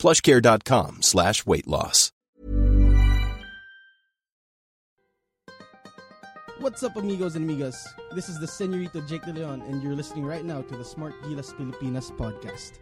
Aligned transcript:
plushcare.com 0.00 1.02
slash 1.02 1.46
weight 1.46 1.68
loss. 1.68 2.10
What's 6.60 6.82
up, 6.82 6.96
amigos 6.96 7.36
and 7.36 7.48
amigas? 7.48 7.86
This 8.14 8.28
is 8.28 8.38
the 8.38 8.46
Senyorito 8.46 9.06
Jake 9.08 9.22
De 9.22 9.32
Leon, 9.32 9.62
and 9.62 9.82
you're 9.82 9.94
listening 9.94 10.26
right 10.26 10.44
now 10.44 10.60
to 10.60 10.76
the 10.76 10.84
Smark 10.84 11.18
Gilas 11.22 11.54
Pilipinas 11.56 12.10
podcast. 12.10 12.72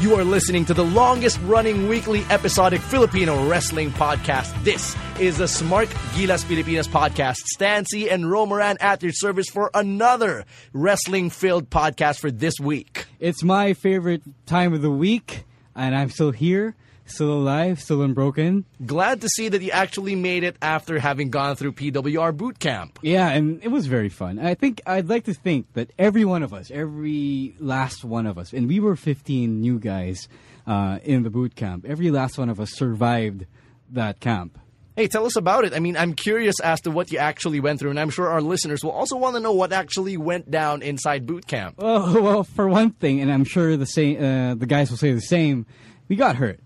You 0.00 0.14
are 0.14 0.22
listening 0.22 0.64
to 0.66 0.74
the 0.74 0.84
longest 0.84 1.40
running 1.42 1.88
weekly 1.88 2.22
episodic 2.30 2.80
Filipino 2.80 3.48
wrestling 3.48 3.90
podcast. 3.90 4.62
This 4.62 4.94
is 5.18 5.38
the 5.38 5.46
Smark 5.46 5.86
Gilas 6.14 6.44
Pilipinas 6.44 6.86
podcast. 6.86 7.38
Stancy 7.38 8.08
and 8.08 8.22
Romaran 8.26 8.76
at 8.78 9.02
your 9.02 9.10
service 9.10 9.48
for 9.48 9.72
another 9.74 10.44
wrestling 10.72 11.30
filled 11.30 11.68
podcast 11.68 12.20
for 12.20 12.30
this 12.30 12.60
week. 12.60 13.06
It's 13.18 13.42
my 13.42 13.72
favorite 13.74 14.22
time 14.46 14.72
of 14.72 14.82
the 14.82 14.90
week, 14.90 15.42
and 15.74 15.96
I'm 15.96 16.10
still 16.10 16.30
here, 16.30 16.76
still 17.10 17.32
alive, 17.32 17.80
still 17.80 18.02
unbroken. 18.02 18.64
Glad 18.84 19.20
to 19.22 19.28
see 19.28 19.48
that 19.48 19.62
you 19.62 19.70
actually 19.70 20.14
made 20.14 20.44
it 20.44 20.56
after 20.62 20.98
having 20.98 21.30
gone 21.30 21.56
through 21.56 21.72
PWR 21.72 22.36
boot 22.36 22.58
camp. 22.58 22.98
Yeah, 23.02 23.28
and 23.30 23.62
it 23.62 23.68
was 23.68 23.86
very 23.86 24.08
fun. 24.08 24.38
I 24.38 24.54
think 24.54 24.80
I'd 24.86 25.08
like 25.08 25.24
to 25.24 25.34
think 25.34 25.72
that 25.74 25.92
every 25.98 26.24
one 26.24 26.42
of 26.42 26.52
us, 26.52 26.70
every 26.70 27.54
last 27.58 28.04
one 28.04 28.26
of 28.26 28.38
us, 28.38 28.52
and 28.52 28.68
we 28.68 28.80
were 28.80 28.96
15 28.96 29.60
new 29.60 29.78
guys 29.78 30.28
uh, 30.66 30.98
in 31.02 31.22
the 31.22 31.30
boot 31.30 31.54
camp, 31.54 31.84
every 31.86 32.10
last 32.10 32.38
one 32.38 32.48
of 32.48 32.60
us 32.60 32.70
survived 32.72 33.46
that 33.90 34.20
camp. 34.20 34.58
Hey, 34.98 35.06
tell 35.06 35.26
us 35.26 35.36
about 35.36 35.64
it. 35.64 35.74
I 35.74 35.78
mean, 35.78 35.96
I'm 35.96 36.12
curious 36.12 36.58
as 36.58 36.80
to 36.80 36.90
what 36.90 37.12
you 37.12 37.18
actually 37.18 37.60
went 37.60 37.78
through, 37.78 37.90
and 37.90 38.00
I'm 38.00 38.10
sure 38.10 38.26
our 38.26 38.40
listeners 38.40 38.82
will 38.82 38.90
also 38.90 39.16
want 39.16 39.36
to 39.36 39.40
know 39.40 39.52
what 39.52 39.72
actually 39.72 40.16
went 40.16 40.50
down 40.50 40.82
inside 40.82 41.24
boot 41.24 41.46
camp. 41.46 41.76
Well, 41.78 42.20
well, 42.20 42.42
for 42.42 42.68
one 42.68 42.90
thing, 42.90 43.20
and 43.20 43.32
I'm 43.32 43.44
sure 43.44 43.76
the 43.76 43.86
same, 43.86 44.16
uh, 44.16 44.54
the 44.56 44.66
guys 44.66 44.90
will 44.90 44.96
say 44.96 45.12
the 45.12 45.20
same. 45.20 45.66
We 46.08 46.16
got 46.16 46.34
hurt. 46.34 46.58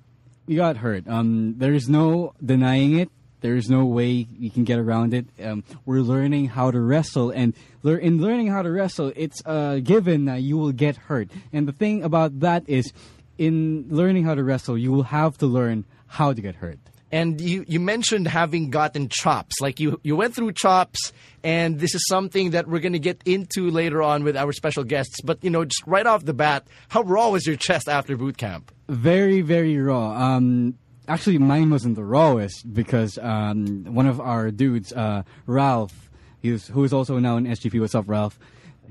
We 0.46 0.56
got 0.56 0.76
hurt. 0.78 1.06
Um, 1.08 1.54
there's 1.58 1.88
no 1.88 2.34
denying 2.44 2.98
it. 2.98 3.10
There's 3.40 3.68
no 3.68 3.84
way 3.84 4.26
you 4.38 4.50
can 4.50 4.64
get 4.64 4.78
around 4.78 5.14
it. 5.14 5.26
Um, 5.42 5.64
we're 5.84 6.00
learning 6.00 6.46
how 6.46 6.70
to 6.70 6.80
wrestle, 6.80 7.30
and 7.30 7.54
lear 7.82 7.98
in 7.98 8.20
learning 8.20 8.48
how 8.48 8.62
to 8.62 8.70
wrestle, 8.70 9.12
it's 9.16 9.42
uh, 9.44 9.80
given 9.82 10.26
that 10.26 10.42
you 10.42 10.56
will 10.56 10.72
get 10.72 10.96
hurt. 10.96 11.28
And 11.52 11.66
the 11.66 11.72
thing 11.72 12.04
about 12.04 12.38
that 12.40 12.68
is, 12.68 12.92
in 13.38 13.86
learning 13.88 14.24
how 14.24 14.36
to 14.36 14.44
wrestle, 14.44 14.78
you 14.78 14.92
will 14.92 15.02
have 15.04 15.38
to 15.38 15.46
learn 15.46 15.84
how 16.06 16.32
to 16.32 16.40
get 16.40 16.54
hurt. 16.56 16.78
And 17.10 17.40
you, 17.40 17.64
you 17.68 17.78
mentioned 17.78 18.26
having 18.28 18.70
gotten 18.70 19.08
chops. 19.10 19.60
Like 19.60 19.80
you, 19.80 20.00
you 20.02 20.16
went 20.16 20.34
through 20.34 20.52
chops, 20.52 21.12
and 21.42 21.78
this 21.78 21.94
is 21.94 22.06
something 22.06 22.52
that 22.52 22.68
we're 22.68 22.80
going 22.80 22.94
to 22.94 22.98
get 22.98 23.20
into 23.26 23.70
later 23.70 24.02
on 24.02 24.24
with 24.24 24.36
our 24.36 24.52
special 24.52 24.84
guests. 24.84 25.20
But, 25.22 25.42
you 25.42 25.50
know, 25.50 25.64
just 25.64 25.82
right 25.86 26.06
off 26.06 26.24
the 26.24 26.32
bat, 26.32 26.66
how 26.88 27.02
raw 27.02 27.28
was 27.28 27.46
your 27.46 27.56
chest 27.56 27.88
after 27.88 28.16
boot 28.16 28.38
camp? 28.38 28.72
Very, 28.92 29.40
very 29.40 29.78
raw. 29.78 30.10
Um, 30.12 30.76
actually, 31.08 31.38
mine 31.38 31.70
wasn't 31.70 31.96
the 31.96 32.04
rawest 32.04 32.72
because 32.74 33.16
um, 33.18 33.84
one 33.86 34.06
of 34.06 34.20
our 34.20 34.50
dudes, 34.50 34.92
uh, 34.92 35.22
Ralph, 35.46 36.10
was, 36.44 36.66
who 36.68 36.84
is 36.84 36.92
also 36.92 37.18
now 37.18 37.38
in 37.38 37.46
SGP. 37.46 37.80
What's 37.80 37.94
up, 37.94 38.04
Ralph? 38.06 38.38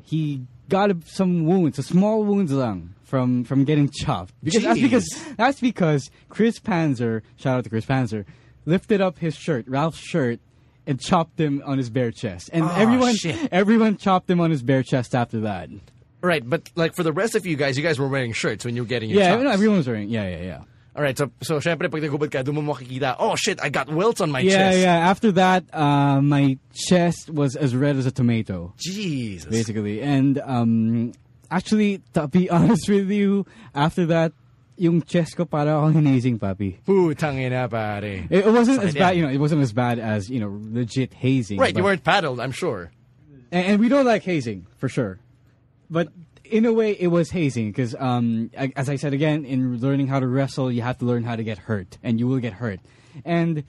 He 0.03 0.41
got 0.69 0.89
some 1.05 1.45
wounds, 1.45 1.77
a 1.77 1.83
small 1.83 2.23
wounds 2.23 2.51
lang 2.51 2.95
from 3.03 3.43
from 3.43 3.63
getting 3.63 3.89
chopped. 3.89 4.33
Because 4.43 4.63
that's 4.63 4.81
because 4.81 5.07
that's 5.37 5.59
because 5.59 6.09
Chris 6.29 6.59
Panzer, 6.59 7.21
shout 7.37 7.59
out 7.59 7.63
to 7.65 7.69
Chris 7.69 7.85
Panzer, 7.85 8.25
lifted 8.65 9.01
up 9.01 9.19
his 9.19 9.35
shirt, 9.35 9.67
Ralph's 9.67 9.99
shirt, 9.99 10.39
and 10.87 10.99
chopped 10.99 11.39
him 11.39 11.61
on 11.63 11.77
his 11.77 11.91
bare 11.91 12.09
chest. 12.11 12.49
And 12.51 12.63
Oh, 12.65 12.73
everyone 12.75 13.15
shit. 13.15 13.49
everyone 13.51 13.97
chopped 13.97 14.27
him 14.29 14.39
on 14.39 14.49
his 14.49 14.63
bare 14.63 14.81
chest 14.81 15.13
after 15.13 15.41
that. 15.41 15.69
Right, 16.21 16.47
but 16.47 16.69
like 16.75 16.93
for 16.93 17.03
the 17.03 17.11
rest 17.13 17.33
of 17.35 17.45
you 17.45 17.55
guys, 17.55 17.77
you 17.77 17.83
guys 17.83 17.97
were 17.97 18.07
wearing 18.07 18.31
shirts 18.33 18.63
when 18.63 18.75
you 18.75 18.83
were 18.83 18.87
getting 18.87 19.09
your 19.09 19.19
Yeah, 19.19 19.31
chops. 19.33 19.43
no, 19.43 19.49
everyone 19.49 19.77
was 19.77 19.87
wearing. 19.87 20.09
Yeah, 20.09 20.27
yeah, 20.29 20.41
yeah. 20.41 20.61
All 20.95 21.01
right, 21.01 21.17
so 21.17 21.31
so 21.41 21.57
syempre 21.59 21.89
pag 21.89 22.01
nagubad 22.03 22.29
ka, 22.29 22.43
doon 22.43 22.61
mo 22.61 22.73
makikita, 22.75 23.15
oh 23.17 23.35
shit, 23.35 23.57
I 23.63 23.69
got 23.69 23.89
welts 23.89 24.19
on 24.21 24.29
my 24.29 24.41
Yeah, 24.41 24.51
chest. 24.69 24.77
yeah. 24.79 24.83
Yeah, 24.99 25.09
after 25.09 25.31
that, 25.33 25.63
uh, 25.73 26.21
my 26.21 26.59
chest 26.75 27.29
was 27.31 27.55
as 27.55 27.73
red 27.75 27.95
as 27.95 28.05
a 28.05 28.11
tomato, 28.11 28.73
Jesus. 28.77 29.49
basically. 29.49 30.01
And 30.03 30.37
um, 30.45 31.13
actually, 31.49 32.01
to 32.13 32.27
be 32.27 32.49
honest 32.53 32.89
with 32.89 33.09
you, 33.09 33.47
after 33.73 34.05
that, 34.07 34.33
yung 34.77 35.01
chest 35.01 35.37
ko 35.37 35.45
para 35.45 35.71
akong 35.79 35.93
hinazing, 35.95 36.37
papi. 36.37 36.81
Putang 36.83 37.39
ina, 37.39 37.69
pare. 37.69 38.27
It, 38.29 38.45
it 38.45 38.51
wasn't 38.51 38.83
as 38.83 38.93
Sakit 38.93 38.99
bad, 38.99 39.15
yan. 39.15 39.17
you 39.17 39.23
know. 39.25 39.33
It 39.33 39.39
wasn't 39.39 39.61
as 39.61 39.71
bad 39.73 39.97
as 39.97 40.29
you 40.29 40.39
know, 40.41 40.51
legit 40.59 41.13
hazing. 41.13 41.57
Right, 41.57 41.69
you 41.73 41.81
but- 41.81 41.83
weren't 41.97 42.03
paddled, 42.03 42.39
I'm 42.39 42.51
sure. 42.51 42.91
and, 43.51 43.65
and 43.65 43.79
we 43.79 43.87
don't 43.89 44.05
like 44.05 44.21
hazing 44.23 44.67
for 44.77 44.89
sure. 44.89 45.17
But 45.91 46.07
in 46.45 46.65
a 46.65 46.73
way, 46.73 46.91
it 46.91 47.07
was 47.07 47.29
hazing 47.29 47.69
because, 47.69 47.93
um, 47.99 48.49
as 48.55 48.89
I 48.89 48.95
said 48.95 49.13
again, 49.13 49.45
in 49.45 49.77
learning 49.79 50.07
how 50.07 50.19
to 50.19 50.27
wrestle, 50.27 50.71
you 50.71 50.81
have 50.81 50.97
to 50.99 51.05
learn 51.05 51.23
how 51.23 51.35
to 51.35 51.43
get 51.43 51.57
hurt, 51.57 51.97
and 52.01 52.19
you 52.19 52.27
will 52.27 52.39
get 52.39 52.53
hurt. 52.53 52.79
And 53.25 53.63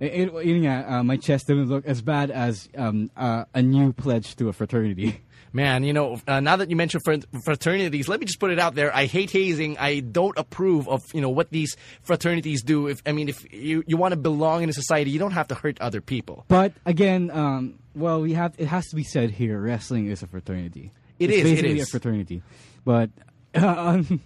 it, 0.00 0.28
it, 0.32 0.62
nga, 0.62 0.86
uh, 0.88 1.02
my 1.02 1.16
chest 1.16 1.46
didn't 1.46 1.68
look 1.68 1.86
as 1.86 2.02
bad 2.02 2.30
as 2.30 2.68
um, 2.76 3.10
uh, 3.16 3.44
a 3.54 3.62
new 3.62 3.92
pledge 3.92 4.36
to 4.36 4.48
a 4.48 4.52
fraternity. 4.52 5.20
Man, 5.52 5.82
you 5.82 5.94
know, 5.94 6.20
uh, 6.28 6.40
now 6.40 6.56
that 6.56 6.68
you 6.68 6.76
mentioned 6.76 7.02
fraternities, 7.42 8.06
let 8.06 8.20
me 8.20 8.26
just 8.26 8.38
put 8.38 8.50
it 8.50 8.58
out 8.58 8.74
there. 8.74 8.94
I 8.94 9.06
hate 9.06 9.30
hazing. 9.30 9.78
I 9.78 10.00
don't 10.00 10.36
approve 10.36 10.86
of, 10.88 11.02
you 11.14 11.22
know, 11.22 11.30
what 11.30 11.50
these 11.50 11.74
fraternities 12.02 12.62
do. 12.62 12.86
If 12.86 13.00
I 13.06 13.12
mean, 13.12 13.30
if 13.30 13.50
you, 13.50 13.82
you 13.86 13.96
want 13.96 14.12
to 14.12 14.18
belong 14.18 14.62
in 14.62 14.68
a 14.68 14.74
society, 14.74 15.10
you 15.10 15.18
don't 15.18 15.30
have 15.30 15.48
to 15.48 15.54
hurt 15.54 15.80
other 15.80 16.02
people. 16.02 16.44
But 16.48 16.74
again, 16.84 17.30
um, 17.30 17.78
well, 17.94 18.20
we 18.20 18.34
have 18.34 18.54
it 18.58 18.66
has 18.66 18.88
to 18.88 18.96
be 18.96 19.04
said 19.04 19.30
here: 19.30 19.58
wrestling 19.58 20.08
is 20.08 20.22
a 20.22 20.26
fraternity. 20.26 20.92
It 21.18 21.30
it's 21.30 21.38
is, 21.38 21.50
basically 21.50 21.78
is. 21.80 21.88
a 21.88 21.90
fraternity. 21.90 22.42
But 22.84 23.10
um, 23.54 24.20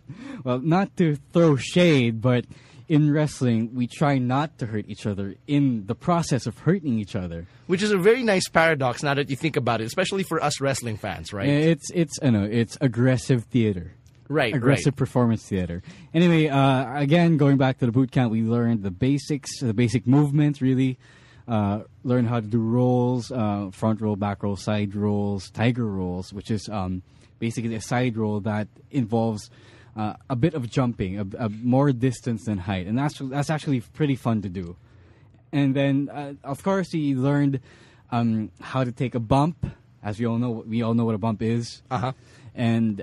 well, 0.44 0.58
not 0.58 0.96
to 0.98 1.16
throw 1.32 1.56
shade, 1.56 2.20
but 2.20 2.44
in 2.88 3.12
wrestling, 3.12 3.74
we 3.74 3.86
try 3.86 4.18
not 4.18 4.58
to 4.58 4.66
hurt 4.66 4.84
each 4.88 5.06
other 5.06 5.36
in 5.46 5.86
the 5.86 5.94
process 5.94 6.46
of 6.46 6.58
hurting 6.58 6.98
each 6.98 7.16
other. 7.16 7.46
Which 7.66 7.82
is 7.82 7.90
a 7.90 7.96
very 7.96 8.22
nice 8.22 8.48
paradox 8.48 9.02
now 9.02 9.14
that 9.14 9.30
you 9.30 9.36
think 9.36 9.56
about 9.56 9.80
it, 9.80 9.84
especially 9.84 10.24
for 10.24 10.42
us 10.42 10.60
wrestling 10.60 10.96
fans, 10.96 11.32
right? 11.32 11.48
It's 11.48 11.90
it's 11.90 12.18
I 12.22 12.30
know 12.30 12.44
it's 12.44 12.76
aggressive 12.80 13.44
theater. 13.44 13.92
Right, 14.28 14.54
aggressive 14.54 14.94
right. 14.94 14.96
performance 14.96 15.42
theater. 15.46 15.82
Anyway, 16.14 16.48
uh, 16.48 16.98
again, 16.98 17.36
going 17.36 17.58
back 17.58 17.78
to 17.78 17.86
the 17.86 17.92
boot 17.92 18.10
camp, 18.10 18.32
we 18.32 18.42
learned 18.42 18.82
the 18.82 18.90
basics, 18.90 19.60
the 19.60 19.74
basic 19.74 20.06
movements, 20.06 20.62
really. 20.62 20.98
Uh, 21.52 21.84
learn 22.02 22.24
how 22.24 22.40
to 22.40 22.46
do 22.46 22.62
rolls, 22.78 23.30
uh, 23.30 23.68
front 23.72 24.00
roll, 24.00 24.16
back 24.16 24.42
roll, 24.42 24.56
side 24.56 24.94
rolls, 24.96 25.50
tiger 25.50 25.84
rolls, 25.84 26.32
which 26.32 26.50
is 26.50 26.66
um, 26.70 27.02
basically 27.38 27.74
a 27.74 27.80
side 27.92 28.16
roll 28.16 28.40
that 28.40 28.68
involves 28.90 29.50
uh, 29.94 30.14
a 30.30 30.36
bit 30.44 30.54
of 30.54 30.70
jumping, 30.70 31.18
a, 31.20 31.26
a 31.46 31.48
more 31.50 31.92
distance 31.92 32.46
than 32.46 32.56
height, 32.56 32.86
and 32.86 32.96
that's 32.96 33.18
that's 33.18 33.50
actually 33.50 33.80
pretty 33.92 34.16
fun 34.16 34.40
to 34.40 34.48
do. 34.48 34.76
And 35.52 35.76
then, 35.76 36.08
uh, 36.08 36.32
of 36.42 36.62
course, 36.62 36.90
he 36.90 37.14
learned 37.14 37.60
um, 38.10 38.50
how 38.72 38.84
to 38.88 38.92
take 38.92 39.14
a 39.14 39.20
bump. 39.20 39.56
As 40.02 40.18
we 40.18 40.24
all 40.26 40.38
know, 40.38 40.64
we 40.66 40.80
all 40.80 40.94
know 40.94 41.04
what 41.04 41.14
a 41.14 41.18
bump 41.18 41.42
is. 41.42 41.82
Uh-huh. 41.90 42.12
And 42.54 43.02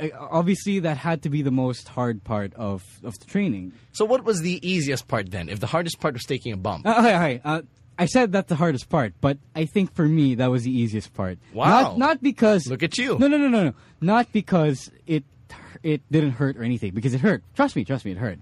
uh, 0.00 0.08
obviously, 0.18 0.78
that 0.86 0.96
had 0.98 1.22
to 1.22 1.30
be 1.30 1.42
the 1.42 1.50
most 1.50 1.88
hard 1.88 2.22
part 2.22 2.54
of, 2.54 2.84
of 3.02 3.18
the 3.18 3.26
training. 3.26 3.72
So, 3.90 4.04
what 4.04 4.22
was 4.22 4.40
the 4.42 4.56
easiest 4.62 5.08
part 5.08 5.32
then? 5.32 5.48
If 5.48 5.58
the 5.58 5.66
hardest 5.66 5.98
part 5.98 6.14
was 6.14 6.24
taking 6.24 6.52
a 6.52 6.56
bump, 6.56 6.86
Uh, 6.86 7.02
hi, 7.02 7.12
hi. 7.12 7.40
Uh, 7.44 7.62
I 7.98 8.06
said 8.06 8.30
that's 8.30 8.48
the 8.48 8.54
hardest 8.54 8.88
part, 8.88 9.14
but 9.20 9.38
I 9.56 9.64
think 9.64 9.92
for 9.94 10.06
me 10.06 10.36
that 10.36 10.50
was 10.50 10.62
the 10.62 10.70
easiest 10.70 11.12
part. 11.14 11.38
Wow. 11.52 11.66
Not, 11.66 11.98
not 11.98 12.22
because 12.22 12.66
Look 12.68 12.82
at 12.82 12.96
you. 12.96 13.18
No, 13.18 13.26
no, 13.26 13.36
no, 13.36 13.48
no, 13.48 13.64
no. 13.64 13.74
Not 14.00 14.32
because 14.32 14.90
it 15.06 15.24
it 15.82 16.02
didn't 16.10 16.32
hurt 16.32 16.56
or 16.56 16.62
anything. 16.62 16.92
Because 16.94 17.12
it 17.14 17.20
hurt. 17.20 17.42
Trust 17.54 17.74
me, 17.76 17.84
trust 17.84 18.04
me, 18.04 18.12
it 18.12 18.18
hurt. 18.18 18.38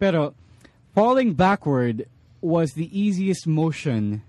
Pero 0.00 0.34
falling 0.94 1.34
backward 1.34 2.08
was 2.40 2.72
the 2.72 2.90
easiest 2.98 3.46
motion 3.46 4.22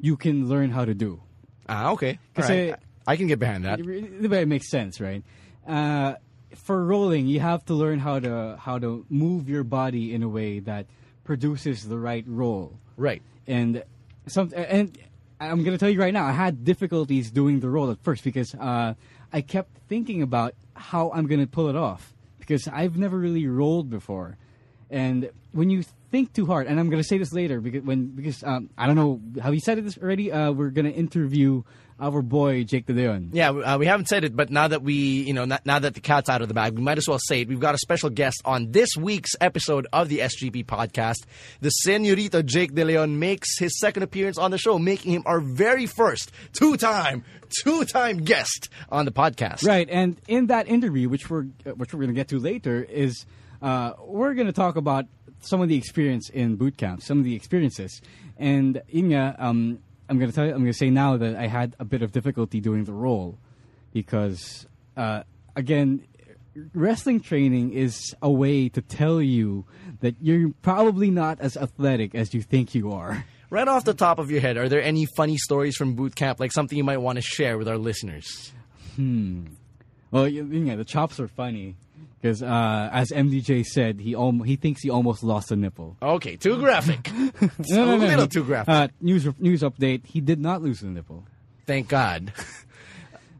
you 0.00 0.16
can 0.16 0.48
learn 0.48 0.70
how 0.70 0.84
to 0.84 0.94
do. 0.94 1.20
ah, 1.68 1.90
okay, 1.92 2.18
Kasi- 2.34 2.70
right. 2.70 2.80
I 3.06 3.16
can 3.16 3.26
get 3.26 3.38
behind 3.38 3.64
that. 3.64 3.78
The 3.78 4.24
It, 4.24 4.32
it 4.32 4.48
makes 4.48 4.70
sense, 4.70 5.00
right? 5.00 5.22
Uh, 5.66 6.14
for 6.54 6.84
rolling, 6.84 7.26
you 7.26 7.40
have 7.40 7.64
to 7.66 7.74
learn 7.74 7.98
how 7.98 8.18
to 8.20 8.56
how 8.58 8.78
to 8.78 9.04
move 9.08 9.48
your 9.48 9.64
body 9.64 10.14
in 10.14 10.22
a 10.22 10.28
way 10.28 10.58
that 10.60 10.86
produces 11.24 11.88
the 11.88 11.98
right 11.98 12.24
roll. 12.26 12.78
Right. 13.00 13.22
And 13.46 13.82
some 14.26 14.52
and 14.54 14.96
I'm 15.40 15.64
gonna 15.64 15.78
tell 15.78 15.88
you 15.88 15.98
right 15.98 16.12
now, 16.12 16.26
I 16.26 16.32
had 16.32 16.64
difficulties 16.64 17.30
doing 17.30 17.60
the 17.60 17.70
roll 17.70 17.90
at 17.90 17.98
first 18.02 18.22
because 18.22 18.54
uh, 18.54 18.92
I 19.32 19.40
kept 19.40 19.74
thinking 19.88 20.20
about 20.20 20.54
how 20.74 21.10
I'm 21.14 21.26
to 21.40 21.46
pull 21.46 21.68
it 21.68 21.76
off 21.76 22.12
because 22.38 22.68
I've 22.68 22.98
never 22.98 23.18
really 23.18 23.46
rolled 23.46 23.88
before. 23.88 24.36
And 24.90 25.30
when 25.52 25.70
you 25.70 25.84
think 26.10 26.32
too 26.32 26.46
hard, 26.46 26.66
and 26.66 26.78
I'm 26.78 26.90
going 26.90 27.02
to 27.02 27.08
say 27.08 27.18
this 27.18 27.32
later 27.32 27.60
because 27.60 27.82
when 27.82 28.08
because 28.08 28.42
um, 28.44 28.70
I 28.76 28.86
don't 28.86 28.96
know 28.96 29.20
have 29.42 29.54
you 29.54 29.60
said 29.60 29.78
it 29.78 29.82
this 29.82 29.98
already? 29.98 30.32
Uh, 30.32 30.52
we're 30.52 30.70
going 30.70 30.86
to 30.86 30.92
interview 30.92 31.62
our 32.00 32.22
boy 32.22 32.64
Jake 32.64 32.86
De 32.86 32.92
Leon. 32.92 33.30
Yeah, 33.32 33.50
uh, 33.50 33.78
we 33.78 33.86
haven't 33.86 34.08
said 34.08 34.24
it, 34.24 34.34
but 34.34 34.50
now 34.50 34.68
that 34.68 34.82
we, 34.82 34.94
you 34.94 35.34
know, 35.34 35.44
now 35.44 35.78
that 35.78 35.94
the 35.94 36.00
cat's 36.00 36.28
out 36.28 36.42
of 36.42 36.48
the 36.48 36.54
bag, 36.54 36.74
we 36.74 36.82
might 36.82 36.98
as 36.98 37.06
well 37.06 37.18
say 37.18 37.42
it. 37.42 37.48
We've 37.48 37.60
got 37.60 37.74
a 37.74 37.78
special 37.78 38.10
guest 38.10 38.40
on 38.44 38.72
this 38.72 38.96
week's 38.96 39.32
episode 39.40 39.86
of 39.92 40.08
the 40.08 40.20
SGP 40.20 40.64
podcast. 40.64 41.26
The 41.60 41.70
Senyorito 41.86 42.44
Jake 42.44 42.74
De 42.74 42.84
Leon 42.84 43.18
makes 43.18 43.58
his 43.58 43.78
second 43.78 44.02
appearance 44.02 44.38
on 44.38 44.50
the 44.50 44.58
show, 44.58 44.78
making 44.78 45.12
him 45.12 45.22
our 45.26 45.40
very 45.40 45.86
first 45.86 46.32
two-time, 46.52 47.24
two-time 47.62 48.18
guest 48.18 48.70
on 48.90 49.04
the 49.04 49.12
podcast. 49.12 49.66
Right, 49.66 49.88
and 49.90 50.18
in 50.26 50.46
that 50.46 50.68
interview, 50.68 51.08
which 51.08 51.28
we're 51.28 51.46
uh, 51.66 51.70
which 51.72 51.92
we're 51.92 52.00
going 52.00 52.08
to 52.08 52.14
get 52.14 52.28
to 52.28 52.38
later, 52.38 52.82
is 52.82 53.26
uh, 53.62 53.92
we're 54.00 54.34
going 54.34 54.46
to 54.46 54.52
talk 54.52 54.76
about 54.76 55.06
some 55.40 55.60
of 55.60 55.68
the 55.68 55.76
experience 55.76 56.28
in 56.30 56.56
boot 56.56 56.76
camp, 56.76 57.02
some 57.02 57.18
of 57.18 57.24
the 57.24 57.34
experiences, 57.34 58.00
and 58.38 58.82
Inya, 58.92 59.40
um, 59.40 59.78
I'm 60.08 60.18
going 60.18 60.30
to 60.30 60.34
tell 60.34 60.44
you, 60.44 60.52
I'm 60.52 60.58
going 60.58 60.72
to 60.72 60.78
say 60.78 60.90
now 60.90 61.16
that 61.16 61.36
I 61.36 61.46
had 61.46 61.76
a 61.78 61.84
bit 61.84 62.02
of 62.02 62.12
difficulty 62.12 62.60
doing 62.60 62.84
the 62.84 62.92
role 62.92 63.38
because, 63.92 64.66
uh, 64.96 65.22
again, 65.54 66.04
wrestling 66.74 67.20
training 67.20 67.72
is 67.72 68.14
a 68.20 68.30
way 68.30 68.68
to 68.70 68.82
tell 68.82 69.22
you 69.22 69.64
that 70.00 70.16
you're 70.20 70.52
probably 70.62 71.10
not 71.10 71.40
as 71.40 71.56
athletic 71.56 72.14
as 72.14 72.34
you 72.34 72.42
think 72.42 72.74
you 72.74 72.92
are. 72.92 73.24
Right 73.50 73.66
off 73.66 73.84
the 73.84 73.94
top 73.94 74.20
of 74.20 74.30
your 74.30 74.40
head, 74.40 74.56
are 74.56 74.68
there 74.68 74.82
any 74.82 75.06
funny 75.16 75.36
stories 75.36 75.76
from 75.76 75.94
boot 75.94 76.14
camp, 76.14 76.38
like 76.38 76.52
something 76.52 76.78
you 76.78 76.84
might 76.84 76.98
want 76.98 77.16
to 77.16 77.22
share 77.22 77.58
with 77.58 77.66
our 77.66 77.78
listeners? 77.78 78.52
Hmm. 78.94 79.46
Well, 80.12 80.28
yeah, 80.28 80.76
the 80.76 80.84
chops 80.84 81.18
are 81.18 81.26
funny 81.28 81.74
because, 82.20 82.42
uh, 82.42 82.90
as 82.92 83.10
MDJ 83.10 83.64
said, 83.64 84.00
he 84.00 84.14
al- 84.14 84.42
he 84.42 84.56
thinks 84.56 84.82
he 84.82 84.90
almost 84.90 85.22
lost 85.22 85.50
a 85.52 85.56
nipple. 85.56 85.96
Okay, 86.02 86.36
too 86.36 86.58
graphic. 86.58 87.10
It's 87.58 87.72
a 87.72 87.84
little 87.84 88.28
too 88.28 88.44
graphic. 88.44 88.68
Uh, 88.68 88.88
news 89.00 89.26
news 89.38 89.62
update: 89.62 90.06
He 90.06 90.20
did 90.20 90.40
not 90.40 90.62
lose 90.62 90.80
the 90.80 90.88
nipple. 90.88 91.24
Thank 91.66 91.88
God. 91.88 92.32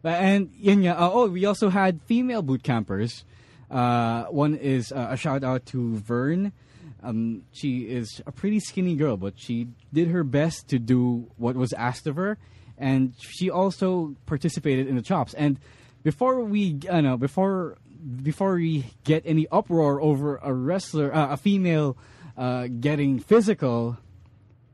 And 0.02 0.50
yun 0.58 0.86
uh, 0.86 0.96
oh, 0.98 1.28
we 1.28 1.44
also 1.44 1.68
had 1.68 2.00
female 2.06 2.40
boot 2.40 2.62
campers. 2.62 3.24
Uh, 3.70 4.24
one 4.24 4.54
is 4.54 4.92
uh, 4.92 5.08
a 5.10 5.16
shout 5.16 5.44
out 5.44 5.66
to 5.66 5.96
Vern. 5.96 6.52
Um, 7.02 7.42
she 7.52 7.80
is 7.80 8.22
a 8.26 8.32
pretty 8.32 8.60
skinny 8.60 8.96
girl, 8.96 9.16
but 9.16 9.34
she 9.36 9.68
did 9.92 10.08
her 10.08 10.24
best 10.24 10.68
to 10.68 10.78
do 10.78 11.30
what 11.36 11.54
was 11.54 11.72
asked 11.74 12.06
of 12.06 12.16
her, 12.16 12.38
and 12.78 13.14
she 13.18 13.50
also 13.50 14.16
participated 14.26 14.86
in 14.86 14.96
the 14.96 15.02
chops. 15.02 15.34
And 15.34 15.58
before 16.02 16.40
we, 16.40 16.78
uh, 16.88 17.00
know, 17.00 17.16
before 17.16 17.76
before 18.22 18.54
we 18.54 18.86
get 19.04 19.22
any 19.26 19.46
uproar 19.50 20.00
over 20.00 20.36
a 20.36 20.52
wrestler, 20.52 21.14
uh, 21.14 21.32
a 21.32 21.36
female 21.36 21.96
uh, 22.36 22.68
getting 22.68 23.18
physical, 23.18 23.98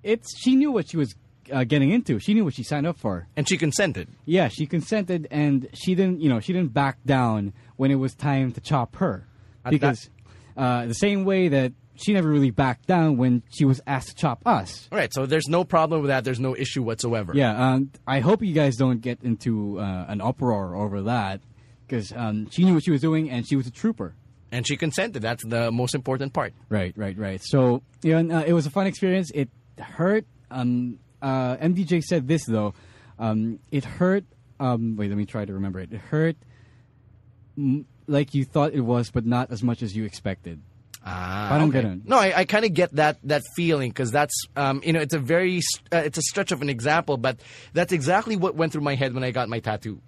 it's 0.03 0.39
she 0.39 0.57
knew 0.57 0.73
what 0.73 0.89
she 0.89 0.97
was 0.97 1.15
uh, 1.53 1.65
getting 1.65 1.91
into. 1.91 2.19
She 2.19 2.35
knew 2.35 2.45
what 2.45 2.55
she 2.55 2.63
signed 2.63 2.87
up 2.87 2.99
for. 2.99 3.27
And 3.37 3.49
she 3.49 3.57
consented. 3.57 4.09
Yeah, 4.25 4.49
she 4.49 4.67
consented, 4.67 5.29
and 5.31 5.69
she 5.75 5.95
didn't. 5.95 6.21
You 6.21 6.29
know, 6.29 6.41
she 6.41 6.53
didn't 6.53 6.73
back 6.73 6.99
down 7.05 7.53
when 7.77 7.91
it 7.91 7.97
was 7.97 8.15
time 8.15 8.53
to 8.53 8.61
chop 8.61 8.97
her, 8.97 9.27
At 9.65 9.71
because 9.71 10.11
uh, 10.57 10.87
the 10.87 10.95
same 10.95 11.25
way 11.25 11.49
that 11.49 11.73
she 11.97 12.13
never 12.13 12.29
really 12.29 12.51
backed 12.51 12.87
down 12.87 13.17
when 13.17 13.43
she 13.51 13.65
was 13.65 13.81
asked 13.87 14.09
to 14.09 14.15
chop 14.15 14.47
us. 14.47 14.89
All 14.93 14.99
right, 14.99 15.13
so 15.13 15.27
there's 15.27 15.49
no 15.49 15.65
problem 15.65 16.03
with 16.03 16.09
that. 16.09 16.25
There's 16.25 16.41
no 16.41 16.55
issue 16.55 16.83
whatsoever. 16.83 17.33
Yeah, 17.35 17.73
um, 17.73 17.91
I 18.07 18.21
hope 18.21 18.43
you 18.43 18.53
guys 18.55 18.77
don't 18.77 19.01
get 19.01 19.23
into 19.23 19.81
uh, 19.81 20.05
an 20.09 20.21
uproar 20.21 20.77
over 20.77 21.03
that, 21.03 21.41
because 21.87 22.13
um, 22.13 22.49
she 22.51 22.65
knew 22.65 22.75
what 22.75 22.85
she 22.85 22.91
was 22.91 23.01
doing, 23.01 23.31
and 23.31 23.47
she 23.47 23.57
was 23.57 23.67
a 23.67 23.71
trooper. 23.71 24.15
And 24.53 24.67
she 24.67 24.77
consented. 24.77 25.23
That's 25.23 25.45
the 25.45 25.71
most 25.73 25.95
important 25.95 26.33
part. 26.33 26.55
Right, 26.69 26.95
right, 26.97 27.19
right. 27.19 27.41
So 27.43 27.83
you 28.03 28.13
know, 28.13 28.19
and, 28.19 28.33
uh, 28.33 28.45
it 28.47 28.53
was 28.53 28.67
a 28.67 28.71
fun 28.71 28.87
experience. 28.87 29.31
It 29.35 29.51
hurt. 29.79 30.25
Um, 30.51 30.99
uh, 31.21 31.57
MDJ 31.57 32.03
said 32.03 32.29
this 32.29 32.45
though. 32.47 32.75
Um, 33.19 33.59
it 33.71 33.85
hurt. 33.85 34.25
Um, 34.61 34.97
wait, 34.97 35.09
let 35.09 35.19
me 35.19 35.27
try 35.27 35.45
to 35.45 35.53
remember 35.53 35.81
it. 35.81 35.93
It 35.93 36.01
hurt 36.01 36.37
like 38.07 38.35
you 38.35 38.45
thought 38.45 38.73
it 38.73 38.81
was, 38.81 39.11
but 39.11 39.27
not 39.27 39.51
as 39.51 39.63
much 39.63 39.83
as 39.83 39.97
you 39.97 40.05
expected. 40.05 40.61
Ah, 41.05 41.49
Parang 41.51 41.69
okay. 41.69 41.83
ganun. 41.83 42.05
No, 42.05 42.19
I, 42.19 42.39
I 42.39 42.45
kind 42.45 42.65
of 42.65 42.75
get 42.75 42.93
that 42.97 43.19
that 43.25 43.43
feeling 43.55 43.91
because 43.91 44.11
that's 44.11 44.35
um, 44.57 44.81
you 44.85 44.93
know 44.93 45.01
it's 45.01 45.15
a 45.15 45.19
very 45.19 45.61
uh, 45.93 45.99
it's 45.99 46.19
a 46.19 46.23
stretch 46.23 46.51
of 46.51 46.63
an 46.63 46.69
example, 46.69 47.17
but 47.17 47.39
that's 47.73 47.93
exactly 47.93 48.37
what 48.37 48.57
went 48.57 48.73
through 48.73 48.83
my 48.83 48.97
head 48.97 49.15
when 49.15 49.23
I 49.23 49.31
got 49.31 49.49
my 49.49 49.61
tattoo. 49.61 50.01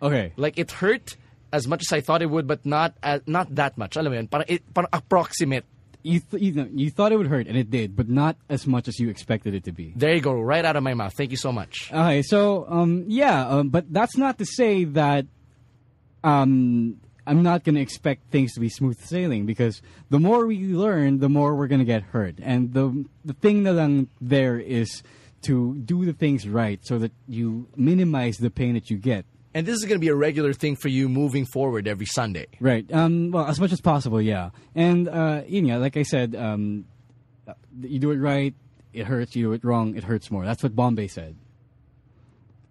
Okay. 0.00 0.32
Like 0.36 0.58
it 0.58 0.70
hurt 0.70 1.16
as 1.52 1.66
much 1.66 1.82
as 1.82 1.92
I 1.92 2.00
thought 2.00 2.22
it 2.22 2.30
would, 2.30 2.46
but 2.46 2.64
not 2.66 2.94
uh, 3.02 3.20
not 3.26 3.54
that 3.54 3.78
much. 3.78 3.96
Alam 3.96 4.12
mo 4.12 4.16
yun? 4.16 4.28
Parang, 4.28 4.46
it, 4.48 4.74
parang 4.74 4.90
approximate. 4.92 5.64
You, 6.02 6.20
th- 6.20 6.40
you, 6.40 6.52
know, 6.52 6.68
you 6.72 6.90
thought 6.90 7.10
it 7.10 7.16
would 7.16 7.26
hurt, 7.26 7.48
and 7.48 7.56
it 7.56 7.68
did, 7.68 7.96
but 7.96 8.08
not 8.08 8.36
as 8.48 8.64
much 8.64 8.86
as 8.86 9.00
you 9.00 9.08
expected 9.08 9.54
it 9.54 9.64
to 9.64 9.72
be. 9.72 9.92
There 9.96 10.14
you 10.14 10.20
go, 10.20 10.40
right 10.40 10.64
out 10.64 10.76
of 10.76 10.84
my 10.84 10.94
mouth. 10.94 11.14
Thank 11.16 11.32
you 11.32 11.36
so 11.36 11.50
much. 11.50 11.90
Okay, 11.92 12.22
so 12.22 12.64
um, 12.68 13.06
yeah, 13.08 13.46
um, 13.48 13.70
but 13.70 13.92
that's 13.92 14.16
not 14.16 14.38
to 14.38 14.46
say 14.46 14.84
that 14.84 15.26
um, 16.22 17.00
I'm 17.26 17.42
not 17.42 17.64
going 17.64 17.74
to 17.74 17.80
expect 17.80 18.30
things 18.30 18.54
to 18.54 18.60
be 18.60 18.68
smooth 18.68 19.00
sailing 19.00 19.46
because 19.46 19.82
the 20.10 20.20
more 20.20 20.46
we 20.46 20.64
learn, 20.64 21.18
the 21.18 21.28
more 21.28 21.56
we're 21.56 21.66
going 21.66 21.80
to 21.80 21.84
get 21.84 22.02
hurt. 22.02 22.36
And 22.40 22.72
the 22.72 23.04
the 23.24 23.32
thing 23.32 23.64
na 23.64 23.72
lang 23.72 24.08
there 24.20 24.58
is 24.60 25.02
to 25.42 25.76
do 25.78 26.04
the 26.04 26.12
things 26.12 26.48
right 26.48 26.80
so 26.82 26.98
that 26.98 27.12
you 27.28 27.68
minimize 27.76 28.38
the 28.38 28.50
pain 28.50 28.74
that 28.74 28.90
you 28.90 28.96
get. 28.96 29.24
And 29.56 29.64
this 29.64 29.76
is 29.76 29.86
going 29.86 29.94
to 29.94 30.00
be 30.00 30.08
a 30.08 30.14
regular 30.14 30.52
thing 30.52 30.76
for 30.76 30.88
you 30.88 31.08
moving 31.08 31.46
forward 31.46 31.88
every 31.88 32.04
Sunday. 32.04 32.46
Right. 32.60 32.84
Um, 32.92 33.30
well, 33.30 33.46
as 33.46 33.58
much 33.58 33.72
as 33.72 33.80
possible, 33.80 34.20
yeah. 34.20 34.50
And 34.74 35.08
uh, 35.08 35.44
nga, 35.44 35.80
like 35.80 35.96
I 35.96 36.02
said, 36.02 36.36
um, 36.36 36.84
you 37.80 37.98
do 37.98 38.10
it 38.10 38.18
right, 38.18 38.54
it 38.92 39.06
hurts. 39.06 39.34
You 39.34 39.44
do 39.44 39.52
it 39.54 39.64
wrong, 39.64 39.96
it 39.96 40.04
hurts 40.04 40.30
more. 40.30 40.44
That's 40.44 40.62
what 40.62 40.76
Bombay 40.76 41.08
said. 41.08 41.38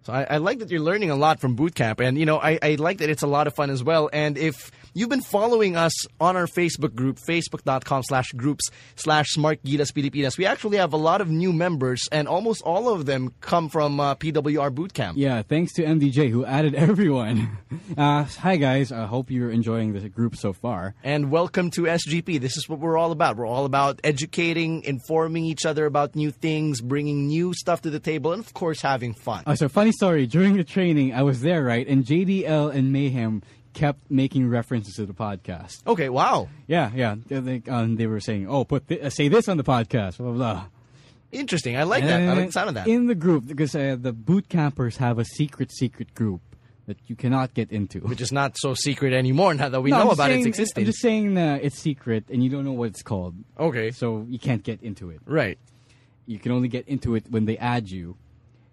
So 0.02 0.12
I, 0.12 0.26
I 0.30 0.36
like 0.36 0.60
that 0.60 0.70
you're 0.70 0.78
learning 0.78 1.10
a 1.10 1.16
lot 1.16 1.40
from 1.40 1.56
boot 1.56 1.74
camp, 1.74 1.98
and 1.98 2.16
you 2.16 2.24
know 2.24 2.38
I, 2.38 2.56
I 2.62 2.76
like 2.76 2.98
that 2.98 3.10
it's 3.10 3.24
a 3.24 3.26
lot 3.26 3.48
of 3.48 3.56
fun 3.56 3.70
as 3.70 3.82
well. 3.82 4.08
And 4.12 4.38
if 4.38 4.70
you've 4.96 5.10
been 5.10 5.20
following 5.20 5.76
us 5.76 5.92
on 6.18 6.36
our 6.36 6.46
Facebook 6.46 6.94
group, 6.94 7.18
facebook.com 7.18 8.02
slash 8.02 8.32
groups 8.32 8.70
slash 8.94 9.34
Smark 9.36 9.58
Gilas 9.62 9.92
Pilipinas, 9.92 10.38
we 10.38 10.46
actually 10.46 10.78
have 10.78 10.94
a 10.94 10.96
lot 10.96 11.20
of 11.20 11.28
new 11.28 11.52
members, 11.52 12.02
and 12.10 12.26
almost 12.26 12.62
all 12.62 12.88
of 12.88 13.04
them 13.04 13.34
come 13.42 13.68
from 13.68 14.00
uh, 14.00 14.14
PWR 14.14 14.74
boot 14.74 14.94
camp. 14.94 15.18
Yeah, 15.18 15.42
thanks 15.42 15.74
to 15.74 15.84
MDJ 15.84 16.30
who 16.30 16.46
added 16.46 16.74
everyone. 16.86 17.58
Uh, 17.96 18.24
hi 18.24 18.56
guys, 18.56 18.90
I 18.90 19.04
hope 19.04 19.30
you're 19.30 19.50
enjoying 19.50 19.92
the 19.92 20.08
group 20.08 20.34
so 20.34 20.54
far. 20.54 20.94
And 21.04 21.30
welcome 21.30 21.70
to 21.72 21.82
SGP. 21.82 22.40
This 22.40 22.56
is 22.56 22.66
what 22.66 22.78
we're 22.78 22.96
all 22.96 23.12
about. 23.12 23.36
We're 23.36 23.46
all 23.46 23.66
about 23.66 24.00
educating, 24.02 24.82
informing 24.84 25.44
each 25.44 25.66
other 25.66 25.84
about 25.84 26.16
new 26.16 26.30
things, 26.30 26.80
bringing 26.80 27.26
new 27.26 27.52
stuff 27.52 27.82
to 27.82 27.90
the 27.90 28.00
table, 28.00 28.32
and 28.32 28.42
of 28.42 28.54
course 28.54 28.80
having 28.80 29.12
fun. 29.12 29.42
Uh, 29.46 29.54
so 29.56 29.68
funny 29.68 29.92
story. 29.92 30.26
During 30.26 30.56
the 30.56 30.64
training, 30.64 31.12
I 31.12 31.22
was 31.22 31.42
there, 31.42 31.62
right, 31.62 31.86
and 31.86 32.04
JDL 32.04 32.74
and 32.74 32.92
Mayhem 32.92 33.42
kept 33.76 34.10
making 34.10 34.48
references 34.48 34.94
to 34.94 35.04
the 35.06 35.12
podcast. 35.12 35.86
Okay, 35.86 36.08
wow. 36.08 36.48
Yeah, 36.66 36.90
yeah. 36.94 37.16
They, 37.26 37.40
they, 37.58 37.70
um, 37.70 37.96
they 37.96 38.06
were 38.06 38.20
saying, 38.20 38.48
"Oh, 38.48 38.64
put 38.64 38.86
thi- 38.86 39.02
uh, 39.02 39.10
say 39.10 39.28
this 39.28 39.48
on 39.48 39.58
the 39.58 39.64
podcast." 39.64 40.16
Blah 40.16 40.32
blah. 40.32 40.54
blah. 40.54 40.64
Interesting. 41.30 41.76
I 41.76 41.82
like 41.82 42.02
that. 42.04 42.22
I 42.22 42.32
like 42.32 42.46
the 42.46 42.52
sound 42.52 42.68
of 42.70 42.74
that. 42.76 42.88
In 42.88 43.06
the 43.06 43.14
group, 43.14 43.46
because 43.46 43.74
uh, 43.76 43.96
the 44.00 44.12
boot 44.12 44.48
campers 44.48 44.96
have 44.96 45.18
a 45.18 45.24
secret, 45.24 45.70
secret 45.70 46.14
group 46.14 46.40
that 46.86 46.96
you 47.08 47.16
cannot 47.16 47.52
get 47.52 47.70
into. 47.70 48.00
Which 48.00 48.20
is 48.20 48.32
not 48.32 48.56
so 48.56 48.72
secret 48.74 49.12
anymore 49.12 49.52
now 49.54 49.68
that 49.68 49.80
we 49.82 49.90
No, 49.90 50.04
know 50.04 50.10
about 50.12 50.28
saying, 50.28 50.38
its 50.40 50.46
existence. 50.46 50.82
I'm 50.82 50.86
just 50.86 51.00
saying 51.00 51.36
uh, 51.36 51.58
it's 51.60 51.78
secret 51.78 52.24
and 52.30 52.42
you 52.42 52.48
don't 52.48 52.64
know 52.64 52.72
what 52.72 52.88
it's 52.90 53.02
called, 53.02 53.34
okay. 53.58 53.90
so 53.90 54.24
you 54.28 54.38
can't 54.38 54.62
get 54.62 54.82
into 54.82 55.10
it. 55.10 55.20
Right. 55.26 55.58
You 56.26 56.38
can 56.38 56.52
only 56.52 56.68
get 56.68 56.86
into 56.88 57.14
it 57.16 57.24
when 57.28 57.44
they 57.44 57.58
add 57.58 57.90
you. 57.90 58.16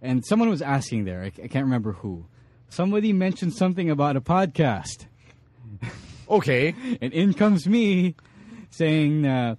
And 0.01 0.23
someone 0.25 0.49
was 0.49 0.61
asking 0.61 1.05
there, 1.05 1.21
I, 1.23 1.27
I 1.43 1.47
can't 1.47 1.65
remember 1.65 1.93
who. 1.93 2.25
Somebody 2.73 3.13
mentioned 3.13 3.53
something 3.53 3.91
about 3.91 4.15
a 4.15 4.21
podcast, 4.21 5.05
Okay. 6.27 6.73
and 7.01 7.13
in 7.13 7.35
comes 7.35 7.67
me 7.67 8.15
saying, 8.71 9.27
uh, 9.27 9.57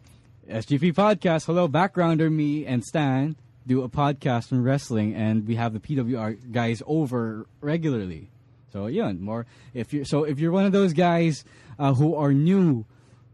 "SGP 0.51 0.93
podcast, 0.95 1.47
hello, 1.47 1.69
backgrounder, 1.69 2.29
me 2.29 2.67
and 2.67 2.83
Stan 2.83 3.37
do 3.69 3.85
a 3.85 3.89
podcast 3.89 4.53
on 4.53 4.65
wrestling, 4.65 5.15
and 5.15 5.47
we 5.47 5.55
have 5.55 5.73
the 5.73 5.79
PWR 5.79 6.51
guys 6.51 6.83
over 6.89 7.47
regularly." 7.61 8.31
So 8.73 8.89
yeah, 8.89 9.13
more 9.13 9.47
if 9.75 9.93
you 9.93 10.05
so 10.05 10.25
if 10.25 10.41
you're 10.41 10.51
one 10.51 10.65
of 10.65 10.73
those 10.73 10.93
guys 10.93 11.45
uh, 11.79 11.95
who 11.95 12.17
are 12.17 12.33
new 12.33 12.85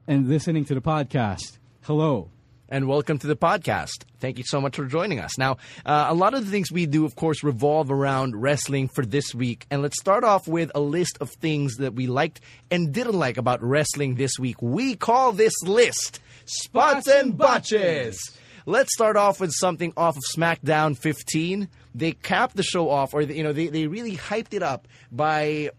and 0.07 0.29
listening 0.29 0.67
to 0.67 0.75
the 0.75 0.83
podcast, 0.83 1.57
hello. 1.85 2.29
And 2.71 2.87
welcome 2.87 3.19
to 3.19 3.27
the 3.27 3.37
podcast. 3.37 4.05
Thank 4.21 4.39
you 4.39 4.45
so 4.45 4.61
much 4.61 4.77
for 4.77 4.85
joining 4.85 5.19
us. 5.19 5.37
Now, 5.37 5.57
uh, 5.85 6.07
a 6.09 6.15
lot 6.15 6.35
of 6.35 6.45
the 6.45 6.51
things 6.51 6.71
we 6.71 6.87
do, 6.87 7.05
of 7.05 7.17
course, 7.17 7.43
revolve 7.43 7.91
around 7.91 8.41
wrestling 8.41 8.89
for 8.89 9.05
this 9.05 9.35
week. 9.35 9.67
And 9.71 9.83
let's 9.83 9.99
start 10.01 10.23
off 10.23 10.47
with 10.47 10.71
a 10.75 10.81
list 10.81 11.19
of 11.21 11.31
things 11.31 11.77
that 11.77 11.95
we 11.95 12.07
liked 12.07 12.41
and 12.71 12.93
didn't 12.93 13.19
like 13.19 13.37
about 13.37 13.63
wrestling 13.63 14.15
this 14.15 14.39
week. 14.39 14.63
We 14.63 14.95
call 14.95 15.33
this 15.33 15.55
list 15.63 16.21
Spots 16.45 17.09
and 17.09 17.37
Botches. 17.37 18.19
Let's 18.67 18.95
start 18.95 19.17
off 19.17 19.41
with 19.41 19.53
something 19.53 19.93
off 19.97 20.17
of 20.17 20.23
SmackDown 20.35 20.97
15. 20.97 21.69
They 21.95 22.13
capped 22.13 22.57
the 22.57 22.63
show 22.63 22.89
off, 22.89 23.15
or 23.15 23.23
you 23.23 23.43
know, 23.43 23.53
they, 23.53 23.67
they 23.67 23.89
really 23.89 24.17
hyped 24.17 24.55
it 24.55 24.63
up 24.63 24.87
by 25.11 25.71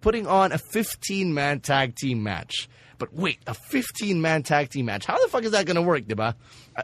putting 0.00 0.26
on 0.26 0.50
a 0.50 0.58
15 0.58 1.32
man 1.32 1.60
tag 1.60 1.94
team 1.94 2.22
match. 2.22 2.68
But 3.00 3.14
wait, 3.14 3.38
a 3.48 3.54
15 3.54 4.20
man 4.20 4.44
tag 4.44 4.68
team 4.68 4.84
match. 4.84 5.06
How 5.06 5.20
the 5.20 5.28
fuck 5.28 5.42
is 5.42 5.50
that 5.52 5.66
going 5.66 5.76
to 5.76 5.82
work, 5.82 6.04
diba? 6.04 6.34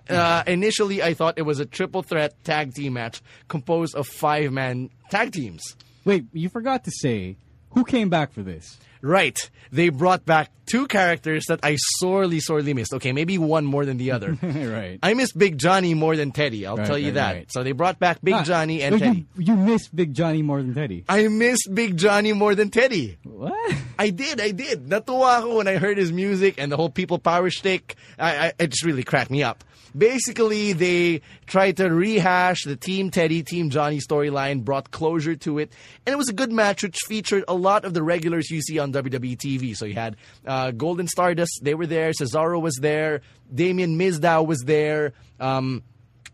Uh, 0.09 0.43
initially, 0.47 1.03
I 1.03 1.15
thought 1.15 1.35
it 1.37 1.43
was 1.43 1.61
a 1.61 1.67
triple 1.67 2.03
threat 2.03 2.43
tag 2.43 2.75
team 2.75 2.95
match 2.95 3.23
composed 3.47 3.95
of 3.95 4.09
five 4.09 4.51
man 4.51 4.91
tag 5.11 5.33
teams. 5.33 5.77
Wait, 6.05 6.25
you 6.33 6.49
forgot 6.49 6.85
to 6.85 6.91
say 6.91 7.37
who 7.77 7.85
came 7.85 8.09
back 8.09 8.33
for 8.33 8.43
this. 8.43 8.79
Right. 9.03 9.39
They 9.71 9.91
brought 9.91 10.25
back 10.25 10.51
two 10.65 10.87
characters 10.89 11.45
that 11.47 11.61
I 11.63 11.77
sorely, 12.01 12.41
sorely 12.41 12.73
missed. 12.75 12.95
Okay, 12.95 13.13
maybe 13.13 13.37
one 13.39 13.65
more 13.65 13.85
than 13.85 13.99
the 13.99 14.11
other. 14.13 14.33
right. 14.43 14.99
I 15.03 15.13
missed 15.15 15.37
Big 15.39 15.59
Johnny 15.59 15.93
more 15.95 16.17
than 16.17 16.33
Teddy. 16.33 16.67
I'll 16.67 16.77
Right, 16.77 16.87
tell 16.87 16.99
you 16.99 17.09
right, 17.09 17.15
that. 17.15 17.33
right. 17.35 17.53
So 17.53 17.63
they 17.63 17.73
brought 17.73 17.99
back 18.01 18.19
Big 18.25 18.35
Ah, 18.35 18.43
Johnny 18.43 18.83
and 18.83 18.95
so 18.95 18.99
Teddy. 18.99 19.27
You, 19.37 19.45
you 19.53 19.57
missed 19.57 19.95
Big 19.95 20.15
Johnny 20.15 20.43
more 20.43 20.63
than 20.63 20.75
Teddy. 20.75 21.05
I 21.09 21.29
missed 21.29 21.69
Big 21.73 21.97
Johnny 21.99 22.33
more 22.33 22.55
than 22.57 22.71
Teddy. 22.71 23.19
What? 23.23 23.75
I 23.99 24.11
did, 24.11 24.41
I 24.41 24.51
did. 24.51 24.89
Natuwa 24.89 25.39
ako 25.39 25.57
when 25.59 25.69
I 25.69 25.77
heard 25.77 25.99
his 25.99 26.11
music 26.11 26.55
and 26.59 26.73
the 26.73 26.77
whole 26.77 26.91
people 26.91 27.19
power 27.19 27.51
stick. 27.51 27.95
I, 28.19 28.49
I, 28.49 28.53
it 28.59 28.69
just 28.71 28.85
really 28.85 29.05
cracked 29.05 29.31
me 29.31 29.43
up. 29.45 29.63
Basically, 29.97 30.73
they 30.73 31.23
tried 31.47 31.77
to 31.79 31.89
rehash 31.89 32.65
the 32.65 32.77
Team 32.77 33.11
Teddy, 33.11 33.43
Team 33.43 33.71
Johnny 33.71 33.99
storyline, 33.99 34.65
brought 34.65 34.91
closure 34.91 35.37
to 35.37 35.59
it, 35.59 35.73
and 36.05 36.13
it 36.13 36.17
was 36.17 36.29
a 36.29 36.33
good 36.33 36.53
match 36.53 36.83
which 36.83 36.99
featured 37.07 37.45
a 37.49 37.55
lot 37.55 37.85
of 37.85 37.95
the 37.95 38.03
regulars 38.03 38.51
you 38.51 38.61
see 38.61 38.79
on 38.79 38.93
WWE 38.93 39.37
TV. 39.37 39.77
So 39.77 39.87
you 39.87 39.95
had 39.95 40.17
uh, 40.47 40.73
Golden 40.73 41.09
Stardust, 41.09 41.61
they 41.63 41.75
were 41.75 41.87
there, 41.87 42.11
Cesaro 42.11 42.61
was 42.61 42.77
there, 42.81 43.23
Damien 43.53 43.99
Mizdow 43.99 44.47
was 44.47 44.63
there. 44.63 45.13
Um, 45.41 45.83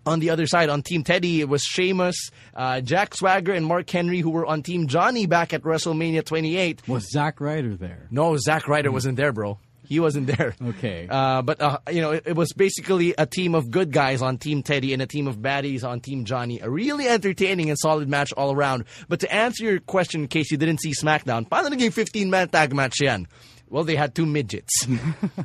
on 0.04 0.19
the 0.19 0.31
other 0.31 0.47
side, 0.47 0.69
on 0.69 0.83
Team 0.83 1.04
Teddy, 1.04 1.40
it 1.40 1.49
was 1.49 1.62
Sheamus, 1.62 2.31
uh, 2.54 2.81
Jack 2.81 3.14
Swagger, 3.14 3.52
and 3.52 3.64
Mark 3.64 3.88
Henry, 3.88 4.19
who 4.19 4.31
were 4.31 4.45
on 4.45 4.62
Team 4.62 4.88
Johnny 4.88 5.26
back 5.26 5.52
at 5.52 5.62
WrestleMania 5.62 6.25
28. 6.25 6.88
Was 6.88 7.09
Zack 7.11 7.40
Ryder 7.40 7.76
there? 7.76 8.09
No, 8.11 8.37
Zack 8.37 8.66
Ryder 8.66 8.90
wasn't 8.90 9.16
there, 9.16 9.33
bro. 9.33 9.59
He 9.92 10.00
wasn't 10.00 10.26
there. 10.26 10.54
Okay. 10.62 11.06
Uh, 11.08 11.42
but, 11.42 11.61
uh, 11.61 11.78
you 11.90 12.00
know, 12.00 12.12
it, 12.12 12.22
it 12.26 12.37
was 12.37 12.52
basically 12.54 13.14
a 13.18 13.26
team 13.26 13.54
of 13.54 13.70
good 13.70 13.92
guys 13.92 14.22
on 14.22 14.38
Team 14.38 14.62
Teddy 14.62 14.94
and 14.94 15.02
a 15.02 15.06
team 15.06 15.28
of 15.28 15.37
baddies 15.37 15.84
on 15.84 16.00
Team 16.00 16.25
Johnny. 16.25 16.61
A 16.61 16.70
really 16.70 17.06
entertaining 17.06 17.68
and 17.68 17.78
solid 17.78 18.08
match 18.08 18.32
all 18.32 18.54
around. 18.54 18.84
But 19.08 19.20
to 19.20 19.32
answer 19.32 19.64
your 19.64 19.80
question, 19.80 20.22
in 20.22 20.28
case 20.28 20.50
you 20.50 20.56
didn't 20.56 20.80
see 20.80 20.92
SmackDown, 20.92 21.46
paano 21.49 21.68
naging 21.68 21.92
15-man 21.92 22.49
tag 22.49 22.75
match 22.75 23.02
yan? 23.02 23.28
Well, 23.73 23.85
they 23.85 23.97
had 23.97 24.14
two 24.14 24.26
midgets. 24.26 24.87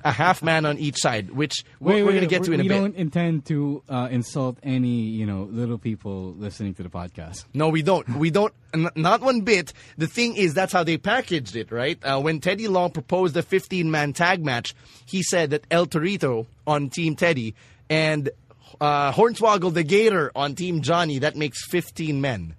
a 0.04 0.12
half 0.12 0.44
man 0.44 0.66
on 0.66 0.78
each 0.78 0.98
side, 0.98 1.32
which 1.32 1.64
we're, 1.80 2.04
we're 2.04 2.12
going 2.12 2.20
to 2.22 2.28
get 2.28 2.44
to 2.44 2.52
in 2.52 2.60
a 2.60 2.64
we 2.64 2.68
bit. 2.68 2.78
don't 2.78 2.96
intend 2.98 3.46
to 3.46 3.82
uh, 3.88 4.10
insult 4.12 4.58
any, 4.64 4.90
you 5.04 5.26
know, 5.26 5.44
little 5.50 5.78
people 5.78 6.34
listening 6.34 6.74
to 6.74 6.84
the 6.84 6.90
podcast. 6.90 7.46
No, 7.54 7.70
we 7.70 7.82
don't. 7.84 8.06
We 8.18 8.30
don't. 8.30 8.54
n- 8.74 8.90
Not 8.98 9.22
one 9.22 9.42
bit. 9.42 9.72
The 9.98 10.08
thing 10.08 10.36
is, 10.36 10.54
that's 10.54 10.74
how 10.74 10.84
they 10.84 10.98
packaged 10.98 11.56
it, 11.56 11.72
right? 11.72 11.98
Uh, 12.04 12.20
when 12.20 12.42
Teddy 12.42 12.68
Long 12.68 12.92
proposed 12.92 13.34
the 13.34 13.44
15 13.44 13.90
man 13.90 14.12
tag 14.12 14.44
match, 14.44 14.76
he 15.06 15.24
said 15.24 15.52
that 15.52 15.64
El 15.72 15.88
Torito 15.88 16.48
on 16.68 16.90
Team 16.90 17.16
Teddy 17.16 17.56
and 17.90 18.30
uh, 18.82 19.14
Hornswoggle 19.14 19.74
the 19.74 19.84
Gator 19.84 20.34
on 20.36 20.54
Team 20.54 20.82
Johnny, 20.82 21.20
that 21.20 21.38
makes 21.38 21.66
15 21.70 22.20
men. 22.20 22.56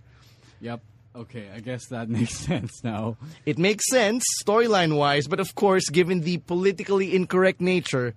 Yep. 0.63 0.81
Okay, 1.19 1.49
I 1.55 1.61
guess 1.61 1.87
that 1.89 2.09
makes 2.19 2.35
sense 2.35 2.83
now. 2.85 3.17
It 3.45 3.59
makes 3.59 3.85
sense 3.91 4.25
storyline 4.45 4.97
wise, 4.97 5.27
but 5.27 5.41
of 5.41 5.55
course, 5.55 5.89
given 5.89 6.21
the 6.21 6.39
politically 6.39 7.15
incorrect 7.15 7.61
nature, 7.61 8.15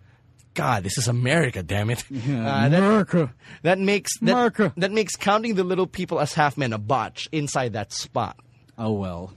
God, 0.54 0.84
this 0.84 0.98
is 0.98 1.08
America, 1.08 1.64
damn 1.64 1.90
it. 1.90 2.04
Uh, 2.12 2.70
that, 2.70 2.78
America. 2.78 3.34
that 3.64 3.80
makes 3.80 4.18
that, 4.20 4.32
America. 4.32 4.74
that 4.78 4.92
makes 4.92 5.16
counting 5.16 5.56
the 5.56 5.64
little 5.64 5.88
people 5.88 6.20
as 6.20 6.34
half 6.34 6.58
men 6.58 6.74
a 6.74 6.78
botch 6.78 7.28
inside 7.32 7.74
that 7.74 7.92
spot. 7.92 8.38
Oh 8.78 8.92
well. 8.92 9.34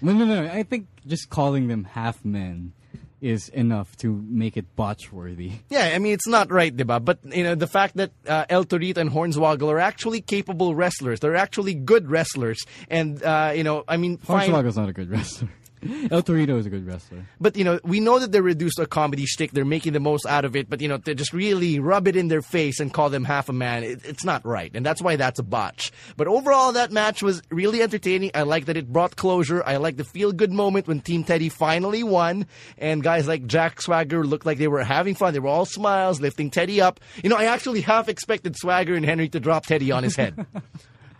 No, 0.00 0.12
no, 0.12 0.24
no. 0.24 0.44
I 0.50 0.62
think 0.62 0.86
just 1.06 1.28
calling 1.30 1.68
them 1.68 1.84
half 1.84 2.24
men 2.24 2.72
is 3.22 3.48
enough 3.50 3.96
to 3.98 4.22
make 4.28 4.56
it 4.56 4.76
botch 4.76 5.12
worthy. 5.12 5.52
Yeah, 5.70 5.92
I 5.94 5.98
mean 5.98 6.12
it's 6.12 6.26
not 6.26 6.50
right, 6.50 6.76
diba? 6.76 7.02
But 7.02 7.20
you 7.24 7.44
know 7.44 7.54
the 7.54 7.66
fact 7.66 7.96
that 7.96 8.10
uh, 8.26 8.44
El 8.50 8.64
Torito 8.64 8.98
and 8.98 9.10
Hornswoggle 9.10 9.68
are 9.68 9.78
actually 9.78 10.20
capable 10.20 10.74
wrestlers. 10.74 11.20
They're 11.20 11.36
actually 11.36 11.74
good 11.74 12.10
wrestlers, 12.10 12.58
and 12.88 13.22
uh, 13.22 13.52
you 13.54 13.64
know, 13.64 13.84
I 13.88 13.96
mean, 13.96 14.18
fine. 14.18 14.50
Hornswoggle's 14.50 14.76
not 14.76 14.88
a 14.88 14.92
good 14.92 15.10
wrestler. 15.10 15.48
El 16.10 16.22
Torito 16.22 16.58
is 16.58 16.66
a 16.66 16.70
good 16.70 16.86
wrestler. 16.86 17.26
But 17.40 17.56
you 17.56 17.64
know, 17.64 17.80
we 17.82 17.98
know 17.98 18.18
that 18.18 18.30
they're 18.30 18.42
reduced 18.42 18.76
to 18.76 18.82
a 18.82 18.86
comedy 18.86 19.26
shtick. 19.26 19.50
They're 19.50 19.64
making 19.64 19.94
the 19.94 20.00
most 20.00 20.26
out 20.26 20.44
of 20.44 20.54
it. 20.54 20.70
But 20.70 20.80
you 20.80 20.88
know, 20.88 20.98
to 20.98 21.14
just 21.14 21.32
really 21.32 21.80
rub 21.80 22.06
it 22.06 22.14
in 22.14 22.28
their 22.28 22.42
face 22.42 22.78
and 22.78 22.92
call 22.92 23.10
them 23.10 23.24
half 23.24 23.48
a 23.48 23.52
man, 23.52 23.82
it, 23.82 24.04
it's 24.04 24.24
not 24.24 24.44
right, 24.44 24.70
and 24.74 24.86
that's 24.86 25.02
why 25.02 25.16
that's 25.16 25.38
a 25.38 25.42
botch. 25.42 25.90
But 26.16 26.28
overall, 26.28 26.72
that 26.72 26.92
match 26.92 27.22
was 27.22 27.42
really 27.50 27.82
entertaining. 27.82 28.30
I 28.34 28.42
like 28.42 28.66
that 28.66 28.76
it 28.76 28.92
brought 28.92 29.16
closure. 29.16 29.62
I 29.64 29.78
like 29.78 29.96
the 29.96 30.04
feel 30.04 30.32
good 30.32 30.52
moment 30.52 30.86
when 30.86 31.00
Team 31.00 31.24
Teddy 31.24 31.48
finally 31.48 32.04
won, 32.04 32.46
and 32.78 33.02
guys 33.02 33.26
like 33.26 33.46
Jack 33.46 33.82
Swagger 33.82 34.24
looked 34.24 34.46
like 34.46 34.58
they 34.58 34.68
were 34.68 34.84
having 34.84 35.14
fun. 35.14 35.32
They 35.32 35.40
were 35.40 35.48
all 35.48 35.66
smiles, 35.66 36.20
lifting 36.20 36.50
Teddy 36.50 36.80
up. 36.80 37.00
You 37.22 37.30
know, 37.30 37.36
I 37.36 37.44
actually 37.44 37.80
half 37.80 38.08
expected 38.08 38.56
Swagger 38.56 38.94
and 38.94 39.04
Henry 39.04 39.28
to 39.30 39.40
drop 39.40 39.66
Teddy 39.66 39.90
on 39.90 40.04
his 40.04 40.16
head. 40.16 40.46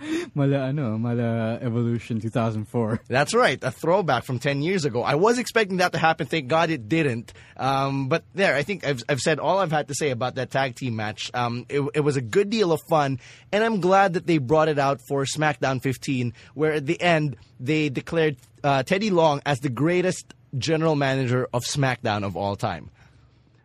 Mala 0.34 0.68
ano, 0.68 0.98
mala 0.98 1.58
Evolution 1.60 2.20
2004. 2.20 3.00
That's 3.08 3.34
right, 3.34 3.62
a 3.62 3.70
throwback 3.70 4.24
from 4.24 4.38
10 4.38 4.62
years 4.62 4.84
ago. 4.84 5.02
I 5.02 5.14
was 5.14 5.38
expecting 5.38 5.78
that 5.78 5.92
to 5.92 5.98
happen. 5.98 6.26
Thank 6.26 6.48
God 6.48 6.70
it 6.70 6.88
didn't. 6.88 7.32
Um, 7.56 8.08
but 8.08 8.24
there, 8.34 8.54
I 8.54 8.62
think 8.62 8.86
I've, 8.86 9.02
I've 9.08 9.20
said 9.20 9.38
all 9.38 9.58
I've 9.58 9.72
had 9.72 9.88
to 9.88 9.94
say 9.94 10.10
about 10.10 10.36
that 10.36 10.50
tag 10.50 10.76
team 10.76 10.96
match. 10.96 11.30
Um, 11.34 11.66
it, 11.68 11.82
it 11.94 12.00
was 12.00 12.16
a 12.16 12.20
good 12.20 12.50
deal 12.50 12.72
of 12.72 12.80
fun, 12.88 13.20
and 13.52 13.62
I'm 13.62 13.80
glad 13.80 14.14
that 14.14 14.26
they 14.26 14.38
brought 14.38 14.68
it 14.68 14.78
out 14.78 15.00
for 15.08 15.24
SmackDown 15.24 15.82
15, 15.82 16.32
where 16.54 16.72
at 16.72 16.86
the 16.86 17.00
end 17.00 17.36
they 17.60 17.88
declared 17.88 18.36
uh, 18.64 18.82
Teddy 18.82 19.10
Long 19.10 19.40
as 19.46 19.60
the 19.60 19.70
greatest 19.70 20.34
general 20.56 20.96
manager 20.96 21.48
of 21.52 21.62
SmackDown 21.62 22.24
of 22.24 22.36
all 22.36 22.56
time. 22.56 22.90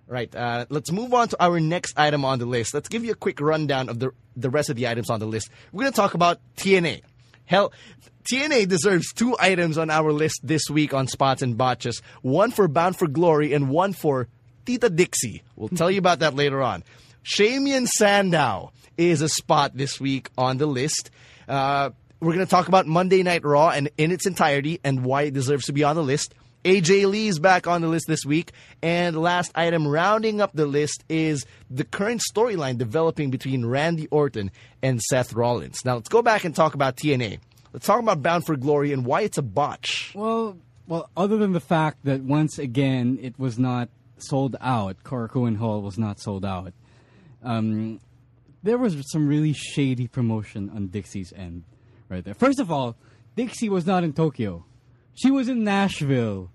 Right. 0.07 0.33
Uh, 0.33 0.65
let's 0.69 0.91
move 0.91 1.13
on 1.13 1.27
to 1.29 1.43
our 1.43 1.59
next 1.59 1.99
item 1.99 2.23
on 2.23 2.39
the 2.39 2.45
list. 2.45 2.73
Let's 2.73 2.87
give 2.87 3.03
you 3.03 3.11
a 3.11 3.15
quick 3.15 3.41
rundown 3.41 3.89
of 3.89 3.99
the 3.99 4.11
the 4.37 4.49
rest 4.49 4.69
of 4.69 4.75
the 4.77 4.87
items 4.87 5.09
on 5.09 5.19
the 5.19 5.25
list. 5.25 5.49
We're 5.71 5.81
going 5.81 5.91
to 5.91 5.95
talk 5.95 6.13
about 6.13 6.39
TNA. 6.55 7.01
Hell, 7.45 7.73
TNA 8.31 8.67
deserves 8.67 9.11
two 9.13 9.35
items 9.39 9.77
on 9.77 9.89
our 9.89 10.11
list 10.11 10.41
this 10.43 10.69
week 10.69 10.93
on 10.93 11.07
Spots 11.07 11.41
and 11.41 11.57
Botches. 11.57 12.01
One 12.21 12.51
for 12.51 12.67
Bound 12.67 12.97
for 12.97 13.07
Glory 13.07 13.53
and 13.53 13.69
one 13.69 13.93
for 13.93 14.27
Tita 14.65 14.89
Dixie. 14.89 15.43
We'll 15.55 15.69
tell 15.69 15.89
you 15.89 15.99
about 15.99 16.19
that 16.19 16.35
later 16.35 16.61
on. 16.61 16.83
Shamian 17.23 17.87
Sandow 17.87 18.71
is 18.97 19.21
a 19.21 19.29
spot 19.29 19.75
this 19.75 19.99
week 19.99 20.29
on 20.37 20.57
the 20.57 20.65
list. 20.65 21.09
Uh, 21.47 21.91
we're 22.19 22.33
going 22.33 22.45
to 22.45 22.49
talk 22.49 22.67
about 22.67 22.85
Monday 22.85 23.23
Night 23.23 23.45
Raw 23.45 23.69
and 23.69 23.89
in 23.97 24.11
its 24.11 24.25
entirety 24.25 24.79
and 24.83 25.05
why 25.05 25.23
it 25.23 25.33
deserves 25.33 25.65
to 25.65 25.73
be 25.73 25.83
on 25.83 25.95
the 25.95 26.03
list. 26.03 26.33
AJ 26.63 27.09
Lee's 27.09 27.39
back 27.39 27.67
on 27.67 27.81
the 27.81 27.87
list 27.87 28.05
this 28.07 28.25
week. 28.25 28.51
And 28.81 29.15
last 29.15 29.51
item 29.55 29.87
rounding 29.87 30.41
up 30.41 30.51
the 30.53 30.65
list 30.65 31.03
is 31.09 31.45
the 31.69 31.83
current 31.83 32.21
storyline 32.33 32.77
developing 32.77 33.31
between 33.31 33.65
Randy 33.65 34.07
Orton 34.07 34.51
and 34.81 35.01
Seth 35.01 35.33
Rollins. 35.33 35.83
Now 35.85 35.95
let's 35.95 36.09
go 36.09 36.21
back 36.21 36.43
and 36.43 36.55
talk 36.55 36.73
about 36.73 36.95
TNA. 36.95 37.39
Let's 37.73 37.85
talk 37.85 37.99
about 37.99 38.21
Bound 38.21 38.45
for 38.45 38.55
Glory 38.55 38.91
and 38.93 39.05
why 39.05 39.21
it's 39.21 39.37
a 39.37 39.41
botch. 39.41 40.13
Well, 40.15 40.57
well, 40.87 41.09
other 41.17 41.37
than 41.37 41.51
the 41.51 41.59
fact 41.59 42.05
that 42.05 42.21
once 42.21 42.57
again 42.57 43.19
it 43.21 43.37
was 43.37 43.59
not 43.59 43.89
sold 44.17 44.55
out, 44.61 45.03
Korakuen 45.03 45.57
Hall 45.57 45.81
was 45.81 45.97
not 45.97 46.19
sold 46.19 46.45
out. 46.45 46.73
Um, 47.43 47.99
there 48.63 48.77
was 48.77 48.95
some 49.11 49.27
really 49.27 49.53
shady 49.53 50.07
promotion 50.07 50.69
on 50.69 50.87
Dixie's 50.87 51.33
end, 51.33 51.63
right 52.09 52.23
there. 52.23 52.33
First 52.33 52.59
of 52.59 52.71
all, 52.71 52.95
Dixie 53.35 53.69
was 53.69 53.85
not 53.85 54.03
in 54.03 54.13
Tokyo; 54.13 54.65
she 55.17 55.31
was 55.31 55.49
in 55.49 55.63
Nashville, 55.63 56.49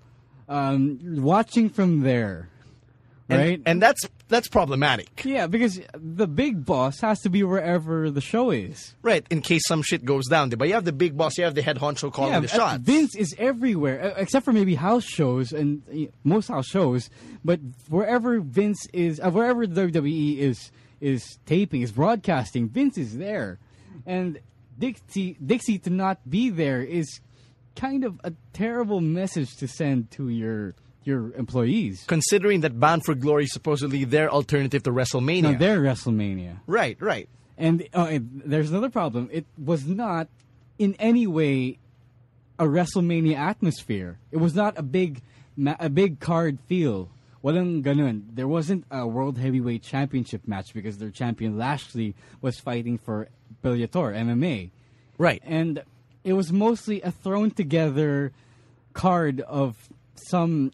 um, 0.48 0.98
watching 1.22 1.68
from 1.68 2.00
there, 2.00 2.48
And, 3.28 3.38
right? 3.38 3.62
and 3.66 3.82
that's 3.82 4.08
that's 4.28 4.48
problematic. 4.48 5.22
yeah, 5.26 5.46
because 5.46 5.78
the 5.94 6.26
big 6.26 6.64
boss 6.64 7.00
has 7.00 7.20
to 7.20 7.28
be 7.28 7.42
wherever 7.42 8.10
the 8.10 8.20
show 8.22 8.50
is. 8.50 8.94
Right, 9.02 9.26
in 9.30 9.42
case 9.42 9.62
some 9.66 9.82
shit 9.82 10.04
goes 10.06 10.26
down. 10.26 10.48
there. 10.48 10.56
But 10.56 10.68
you 10.68 10.74
have 10.74 10.86
the 10.86 10.92
big 10.92 11.16
boss, 11.18 11.36
you 11.36 11.44
have 11.44 11.54
the 11.54 11.60
head 11.62 11.76
honcho 11.78 12.10
calling 12.12 12.32
yeah, 12.32 12.40
the 12.40 12.46
uh, 12.52 12.56
shots. 12.56 12.82
Vince 12.82 13.14
is 13.14 13.34
everywhere, 13.38 14.02
uh, 14.02 14.14
except 14.16 14.44
for 14.46 14.52
maybe 14.52 14.74
house 14.74 15.04
shows 15.04 15.52
and 15.52 15.82
most 16.24 16.48
house 16.48 16.66
shows. 16.66 17.10
But 17.44 17.60
wherever 17.90 18.40
Vince 18.40 18.86
is, 18.94 19.20
uh, 19.20 19.30
wherever 19.30 19.66
WWE 19.66 20.38
is 20.38 20.70
is 21.00 21.38
taping, 21.46 21.82
is 21.82 21.92
broadcasting, 21.92 22.68
Vince 22.68 22.96
is 22.96 23.18
there, 23.18 23.58
and 24.06 24.38
Dixie 24.78 25.36
Dixie 25.44 25.78
to 25.80 25.90
not 25.90 26.18
be 26.30 26.48
there 26.48 26.82
is 26.82 27.20
kind 27.76 28.04
of 28.04 28.20
a 28.24 28.32
terrible 28.52 29.00
message 29.00 29.56
to 29.56 29.68
send 29.68 30.10
to 30.12 30.28
your 30.28 30.74
your 31.04 31.32
employees. 31.34 32.04
Considering 32.06 32.60
that 32.60 32.78
Bound 32.78 33.04
for 33.04 33.14
Glory 33.14 33.44
is 33.44 33.52
supposedly 33.52 34.04
their 34.04 34.30
alternative 34.30 34.84
to 34.84 34.92
WrestleMania. 34.92 35.42
No, 35.42 35.54
they're 35.54 35.80
WrestleMania. 35.80 36.60
right, 36.66 36.96
right. 37.00 37.28
And, 37.58 37.86
uh, 37.94 38.06
and 38.08 38.42
there's 38.44 38.70
another 38.70 38.88
problem. 38.88 39.28
It 39.32 39.46
was 39.58 39.86
not 39.86 40.28
in 40.78 40.94
any 40.98 41.26
way 41.26 41.78
a 42.58 42.64
WrestleMania 42.64 43.36
atmosphere. 43.36 44.18
It 44.30 44.38
was 44.38 44.54
not 44.54 44.78
a 44.78 44.82
big 44.82 45.22
a 45.78 45.90
big 45.90 46.18
card 46.20 46.58
feel. 46.66 47.10
Walang 47.44 47.82
ganun. 47.82 48.22
There 48.32 48.48
wasn't 48.48 48.84
a 48.90 49.06
World 49.06 49.36
Heavyweight 49.36 49.82
Championship 49.82 50.46
match 50.46 50.72
because 50.72 50.98
their 50.98 51.10
champion 51.10 51.58
Lashley 51.58 52.14
was 52.40 52.58
fighting 52.58 52.98
for 52.98 53.28
Bellator 53.62 54.14
MMA. 54.14 54.70
Right. 55.18 55.42
And 55.44 55.82
it 56.24 56.32
was 56.34 56.52
mostly 56.52 57.00
a 57.02 57.10
thrown 57.10 57.50
together 57.50 58.32
card 58.92 59.40
of 59.40 59.88
some 60.14 60.72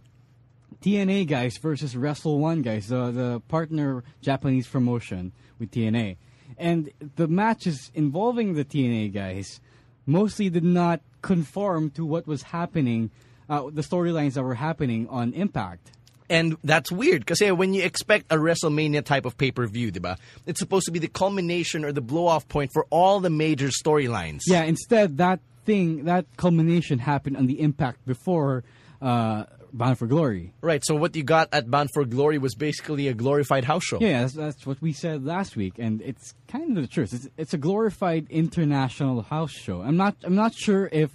TNA 0.83 1.26
guys 1.26 1.57
versus 1.59 1.97
Wrestle 1.97 2.38
One 2.38 2.62
guys, 2.62 2.88
the 2.88 3.11
the 3.11 3.43
partner 3.49 4.05
Japanese 4.21 4.69
promotion 4.69 5.33
with 5.59 5.71
TNA, 5.71 6.17
and 6.57 6.90
the 7.17 7.28
matches 7.28 7.90
involving 7.95 8.55
the 8.55 8.64
TNA 8.64 9.12
guys 9.12 9.61
mostly 10.07 10.49
did 10.49 10.64
not 10.64 11.00
conform 11.21 11.90
to 11.90 12.05
what 12.05 12.26
was 12.26 12.43
happening, 12.43 13.11
uh, 13.49 13.64
the 13.71 13.83
storylines 13.83 14.35
that 14.35 14.43
were 14.43 14.55
happening 14.55 15.09
on 15.09 15.33
Impact. 15.33 15.90
And 16.30 16.56
that's 16.62 16.92
weird 16.92 17.25
because 17.25 17.40
when 17.52 17.75
you 17.75 17.82
expect 17.82 18.26
a 18.30 18.37
WrestleMania 18.37 19.04
type 19.04 19.25
of 19.25 19.37
pay 19.38 19.50
per 19.50 19.66
view, 19.66 19.90
diba, 19.90 20.18
it's 20.47 20.61
supposed 20.61 20.87
to 20.87 20.92
be 20.92 20.99
the 20.99 21.08
culmination 21.08 21.85
or 21.85 21.92
the 21.92 22.00
blow 22.00 22.26
off 22.26 22.49
point 22.49 22.73
for 22.73 22.87
all 22.90 23.20
the 23.20 23.30
major 23.30 23.68
storylines. 23.68 24.40
Yeah, 24.47 24.64
instead 24.64 25.18
that 25.18 25.40
thing, 25.64 26.04
that 26.04 26.26
culmination 26.37 26.99
happened 26.99 27.37
on 27.37 27.47
the 27.47 27.61
Impact 27.61 28.04
before 28.06 28.64
uh, 29.00 29.44
Bound 29.73 29.99
for 29.99 30.06
Glory. 30.06 30.52
Right. 30.61 30.85
So 30.85 30.94
what 30.94 31.14
you 31.16 31.23
got 31.23 31.49
at 31.52 31.70
Bound 31.70 31.90
for 31.92 32.04
Glory 32.04 32.38
was 32.38 32.54
basically 32.54 33.08
a 33.08 33.14
glorified 33.14 33.64
house 33.64 33.85
show. 33.85 33.99
Yeah, 34.00 34.23
that's, 34.23 34.35
that's 34.35 34.66
what 34.66 34.80
we 34.80 34.92
said 34.92 35.25
last 35.25 35.56
week, 35.56 35.75
and 35.78 36.00
it's 36.02 36.35
kind 36.49 36.76
of 36.76 36.82
the 36.82 36.88
truth. 36.88 37.12
It's, 37.12 37.28
it's 37.37 37.54
a 37.54 37.58
glorified 37.58 38.26
international 38.30 39.23
house 39.23 39.52
show. 39.52 39.82
I'm 39.82 39.97
not. 39.97 40.16
I'm 40.25 40.35
not 40.35 40.54
sure 40.54 40.88
if 40.92 41.11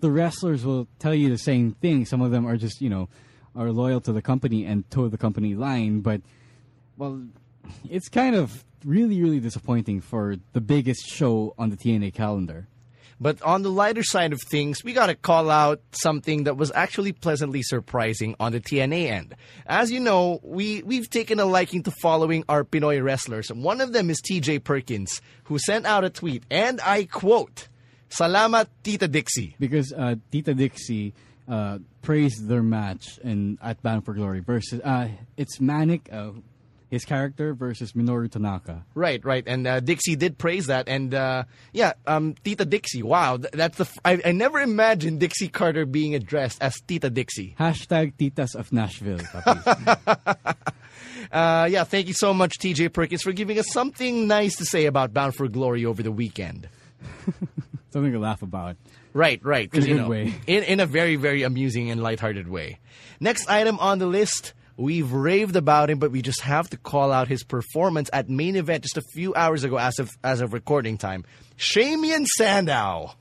the 0.00 0.10
wrestlers 0.10 0.64
will 0.64 0.86
tell 0.98 1.14
you 1.14 1.28
the 1.30 1.38
same 1.38 1.72
thing. 1.72 2.06
Some 2.06 2.20
of 2.20 2.30
them 2.30 2.46
are 2.46 2.56
just 2.56 2.80
you 2.80 2.90
know 2.90 3.08
are 3.56 3.70
loyal 3.70 4.00
to 4.02 4.12
the 4.12 4.22
company 4.22 4.64
and 4.64 4.88
toe 4.90 5.08
the 5.08 5.18
company 5.18 5.54
line, 5.54 6.00
but 6.00 6.20
well, 6.96 7.22
it's 7.88 8.08
kind 8.08 8.34
of 8.34 8.64
really 8.84 9.22
really 9.22 9.40
disappointing 9.40 10.00
for 10.00 10.36
the 10.52 10.60
biggest 10.60 11.06
show 11.06 11.54
on 11.58 11.70
the 11.70 11.76
TNA 11.76 12.12
calendar. 12.14 12.68
But 13.20 13.40
on 13.42 13.62
the 13.62 13.70
lighter 13.70 14.02
side 14.02 14.32
of 14.32 14.40
things, 14.42 14.82
we 14.82 14.92
got 14.92 15.06
to 15.06 15.14
call 15.14 15.50
out 15.50 15.80
something 15.92 16.44
that 16.44 16.56
was 16.56 16.72
actually 16.74 17.12
pleasantly 17.12 17.62
surprising 17.62 18.34
on 18.40 18.52
the 18.52 18.60
TNA 18.60 19.08
end. 19.08 19.36
As 19.66 19.92
you 19.92 20.00
know, 20.00 20.40
we, 20.42 20.82
we've 20.82 21.08
taken 21.08 21.38
a 21.38 21.44
liking 21.44 21.84
to 21.84 21.92
following 22.02 22.44
our 22.48 22.64
Pinoy 22.64 23.02
wrestlers. 23.02 23.52
One 23.52 23.80
of 23.80 23.92
them 23.92 24.10
is 24.10 24.20
TJ 24.20 24.64
Perkins, 24.64 25.20
who 25.44 25.58
sent 25.58 25.86
out 25.86 26.04
a 26.04 26.10
tweet, 26.10 26.42
and 26.50 26.80
I 26.80 27.04
quote, 27.04 27.68
Salamat 28.10 28.66
Tita 28.82 29.08
Dixie. 29.08 29.56
Because 29.58 29.92
uh, 29.92 30.16
Tita 30.30 30.54
Dixie 30.54 31.14
uh, 31.48 31.78
praised 32.02 32.48
their 32.48 32.62
match 32.62 33.18
in 33.22 33.58
at 33.62 33.82
Bound 33.82 34.04
for 34.04 34.14
Glory 34.14 34.40
versus 34.40 34.80
uh, 34.80 35.08
it's 35.36 35.60
Manic, 35.60 36.08
uh, 36.12 36.30
his 36.90 37.04
character 37.04 37.54
versus 37.54 37.92
Minoru 37.92 38.30
Tanaka. 38.30 38.84
Right, 38.94 39.24
right, 39.24 39.44
and 39.46 39.66
uh, 39.66 39.80
Dixie 39.80 40.16
did 40.16 40.38
praise 40.38 40.66
that, 40.66 40.88
and 40.88 41.12
uh, 41.14 41.44
yeah, 41.72 41.94
um, 42.06 42.34
Tita 42.44 42.64
Dixie. 42.64 43.02
Wow, 43.02 43.38
th- 43.38 43.52
that's 43.52 43.78
the 43.78 43.84
f- 43.84 43.98
I, 44.04 44.20
I 44.24 44.32
never 44.32 44.60
imagined 44.60 45.20
Dixie 45.20 45.48
Carter 45.48 45.86
being 45.86 46.14
addressed 46.14 46.62
as 46.62 46.74
Tita 46.86 47.10
Dixie. 47.10 47.54
Hashtag 47.58 48.14
Titas 48.14 48.54
of 48.54 48.72
Nashville. 48.72 49.20
Uh, 51.32 51.66
yeah, 51.68 51.82
thank 51.82 52.06
you 52.06 52.12
so 52.12 52.32
much, 52.32 52.58
TJ 52.58 52.92
Perkins, 52.92 53.22
for 53.22 53.32
giving 53.32 53.58
us 53.58 53.66
something 53.70 54.28
nice 54.28 54.56
to 54.56 54.64
say 54.64 54.84
about 54.86 55.12
Bound 55.12 55.34
for 55.34 55.48
Glory 55.48 55.84
over 55.84 56.02
the 56.02 56.12
weekend. 56.12 56.68
Something 57.90 58.12
to 58.12 58.18
laugh 58.20 58.42
about. 58.42 58.76
Right, 59.14 59.40
right. 59.44 59.72
In 59.72 59.82
a 59.82 59.86
good 59.86 59.96
know, 59.96 60.08
way. 60.08 60.34
In, 60.46 60.64
in 60.64 60.80
a 60.80 60.86
very, 60.86 61.14
very 61.14 61.44
amusing 61.44 61.90
and 61.90 62.02
lighthearted 62.02 62.48
way. 62.48 62.80
Next 63.20 63.48
item 63.48 63.78
on 63.78 64.00
the 64.00 64.06
list, 64.06 64.54
we've 64.76 65.12
raved 65.12 65.54
about 65.54 65.88
him, 65.88 66.00
but 66.00 66.10
we 66.10 66.20
just 66.20 66.40
have 66.40 66.68
to 66.70 66.76
call 66.76 67.12
out 67.12 67.28
his 67.28 67.44
performance 67.44 68.10
at 68.12 68.28
main 68.28 68.56
event 68.56 68.82
just 68.82 68.96
a 68.96 69.02
few 69.14 69.32
hours 69.34 69.62
ago 69.62 69.78
as 69.78 70.00
of, 70.00 70.10
as 70.24 70.40
of 70.40 70.52
recording 70.52 70.98
time. 70.98 71.24
Shamian 71.56 72.26
Sandow. 72.26 73.12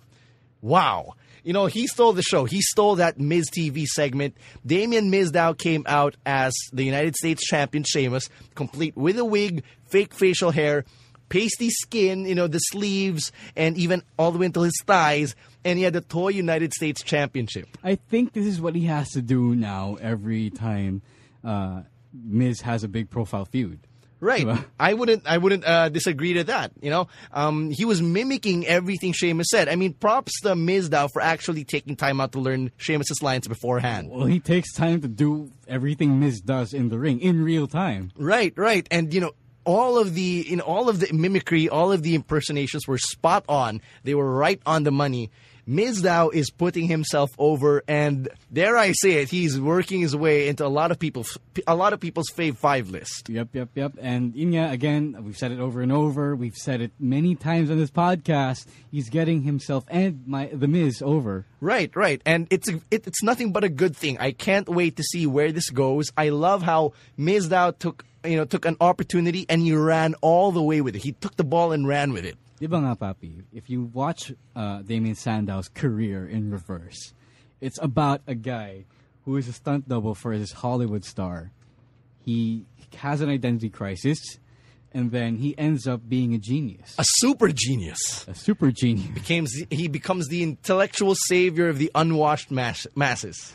Wow. 0.61 1.13
You 1.43 1.53
know, 1.53 1.67
he 1.67 1.85
stole 1.85 2.13
the 2.13 2.23
show. 2.23 2.45
He 2.45 2.61
stole 2.61 2.95
that 2.95 3.19
Miz 3.19 3.51
TV 3.51 3.85
segment. 3.85 4.35
Damian 4.65 5.11
Mizdow 5.11 5.55
came 5.55 5.83
out 5.85 6.15
as 6.25 6.53
the 6.71 6.83
United 6.83 7.15
States 7.15 7.45
champion 7.45 7.83
Sheamus, 7.83 8.29
complete 8.55 8.95
with 8.95 9.19
a 9.19 9.25
wig, 9.25 9.63
fake 9.89 10.13
facial 10.13 10.51
hair, 10.51 10.85
pasty 11.29 11.69
skin, 11.69 12.25
you 12.25 12.33
know, 12.33 12.47
the 12.47 12.59
sleeves, 12.59 13.31
and 13.55 13.77
even 13.77 14.03
all 14.17 14.31
the 14.31 14.39
way 14.39 14.45
until 14.45 14.63
his 14.63 14.81
thighs. 14.85 15.35
And 15.65 15.77
he 15.77 15.83
had 15.83 15.93
the 15.93 16.01
Toy 16.01 16.29
United 16.29 16.73
States 16.73 17.01
Championship. 17.03 17.67
I 17.83 17.95
think 17.95 18.33
this 18.33 18.45
is 18.45 18.59
what 18.59 18.75
he 18.75 18.85
has 18.85 19.11
to 19.11 19.21
do 19.21 19.55
now 19.55 19.97
every 20.01 20.49
time 20.49 21.01
uh, 21.43 21.83
Miz 22.13 22.61
has 22.61 22.83
a 22.83 22.87
big 22.87 23.09
profile 23.09 23.45
feud. 23.45 23.79
Right. 24.23 24.47
I 24.79 24.93
wouldn't 24.93 25.27
I 25.27 25.37
wouldn't 25.37 25.65
uh, 25.65 25.89
disagree 25.89 26.33
to 26.35 26.45
that. 26.45 26.71
You 26.81 26.89
know, 26.89 27.07
um, 27.33 27.71
he 27.71 27.83
was 27.83 28.01
mimicking 28.01 28.65
everything 28.65 29.11
Sheamus 29.11 29.47
said. 29.51 29.67
I 29.67 29.75
mean, 29.75 29.93
props 29.93 30.39
to 30.41 30.55
Mizdow 30.55 31.09
for 31.11 31.21
actually 31.21 31.65
taking 31.65 31.97
time 31.97 32.21
out 32.21 32.31
to 32.31 32.39
learn 32.39 32.71
Sheamus's 32.77 33.21
lines 33.21 33.49
beforehand. 33.49 34.09
Well, 34.09 34.25
he 34.25 34.39
takes 34.39 34.71
time 34.73 35.01
to 35.01 35.09
do 35.09 35.51
everything 35.67 36.21
Miz 36.21 36.39
does 36.39 36.73
in 36.73 36.87
the 36.87 36.97
ring 36.97 37.19
in 37.19 37.43
real 37.43 37.67
time. 37.67 38.11
Right, 38.15 38.53
right. 38.57 38.87
And 38.89 39.13
you 39.13 39.19
know, 39.19 39.33
all 39.65 39.97
of 39.97 40.13
the 40.13 40.39
in 40.49 40.61
all 40.61 40.87
of 40.87 41.01
the 41.01 41.11
mimicry, 41.11 41.67
all 41.67 41.91
of 41.91 42.01
the 42.03 42.15
impersonations 42.15 42.87
were 42.87 42.97
spot 42.97 43.43
on. 43.49 43.81
They 44.03 44.15
were 44.15 44.33
right 44.33 44.61
on 44.65 44.83
the 44.83 44.91
money. 44.91 45.31
Mizdow 45.67 46.33
is 46.33 46.49
putting 46.49 46.87
himself 46.87 47.31
over, 47.37 47.83
and 47.87 48.27
dare 48.51 48.77
I 48.77 48.91
say 48.91 49.21
it, 49.21 49.29
he's 49.29 49.59
working 49.59 50.01
his 50.01 50.15
way 50.15 50.47
into 50.47 50.65
a 50.65 50.67
lot 50.67 50.91
of 50.91 50.99
people's 50.99 51.37
a 51.65 51.75
lot 51.75 51.93
of 51.93 51.99
people's 51.99 52.29
fave 52.29 52.57
five 52.57 52.89
list. 52.89 53.29
Yep, 53.29 53.49
yep, 53.53 53.69
yep. 53.75 53.93
And 54.01 54.33
Inya, 54.33 54.71
again, 54.71 55.15
we've 55.21 55.37
said 55.37 55.51
it 55.51 55.59
over 55.59 55.81
and 55.81 55.91
over. 55.91 56.35
We've 56.35 56.55
said 56.55 56.81
it 56.81 56.91
many 56.99 57.35
times 57.35 57.71
on 57.71 57.77
this 57.77 57.91
podcast. 57.91 58.65
He's 58.91 59.09
getting 59.09 59.43
himself 59.43 59.85
and 59.87 60.27
my 60.27 60.49
the 60.51 60.67
Miz 60.67 61.01
over. 61.01 61.45
Right, 61.61 61.95
right, 61.95 62.21
and 62.25 62.47
it's 62.49 62.69
a, 62.69 62.81
it, 62.91 63.07
it's 63.07 63.23
nothing 63.23 63.53
but 63.53 63.63
a 63.63 63.69
good 63.69 63.95
thing. 63.95 64.17
I 64.19 64.31
can't 64.31 64.67
wait 64.67 64.97
to 64.97 65.03
see 65.03 65.25
where 65.25 65.53
this 65.53 65.69
goes. 65.69 66.11
I 66.17 66.29
love 66.29 66.61
how 66.61 66.93
Mizdow 67.17 67.77
took 67.77 68.03
you 68.25 68.35
know 68.35 68.45
took 68.45 68.65
an 68.65 68.77
opportunity 68.81 69.45
and 69.49 69.61
he 69.61 69.73
ran 69.73 70.15
all 70.21 70.51
the 70.51 70.61
way 70.61 70.81
with 70.81 70.95
it. 70.95 71.03
He 71.03 71.13
took 71.13 71.35
the 71.35 71.43
ball 71.43 71.71
and 71.71 71.87
ran 71.87 72.11
with 72.11 72.25
it. 72.25 72.37
Di 72.63 72.71
ba 72.71 72.79
nga, 72.79 72.95
Papi? 72.95 73.43
If 73.51 73.69
you 73.69 73.91
watch 73.91 74.31
uh, 74.55 74.83
Damien 74.87 75.15
Sandow's 75.19 75.67
career 75.67 76.25
in 76.25 76.49
reverse, 76.49 77.11
it's 77.59 77.75
about 77.83 78.21
a 78.25 78.35
guy 78.39 78.85
who 79.25 79.35
is 79.35 79.49
a 79.49 79.51
stunt 79.51 79.89
double 79.89 80.15
for 80.15 80.37
this 80.39 80.53
Hollywood 80.63 81.03
star. 81.03 81.51
He 82.23 82.63
has 82.95 83.19
an 83.19 83.27
identity 83.27 83.67
crisis, 83.67 84.39
and 84.93 85.11
then 85.11 85.43
he 85.43 85.57
ends 85.59 85.91
up 85.91 86.07
being 86.07 86.33
a 86.33 86.37
genius, 86.39 86.95
A 86.97 87.03
super 87.19 87.51
genius. 87.51 88.23
a 88.31 88.33
super 88.33 88.71
genius. 88.71 89.11
Becomes 89.11 89.51
he 89.69 89.89
becomes 89.89 90.29
the 90.29 90.41
intellectual 90.41 91.15
savior 91.27 91.67
of 91.67 91.79
the 91.83 91.91
unwashed 91.93 92.49
mass, 92.49 92.87
masses. 92.95 93.51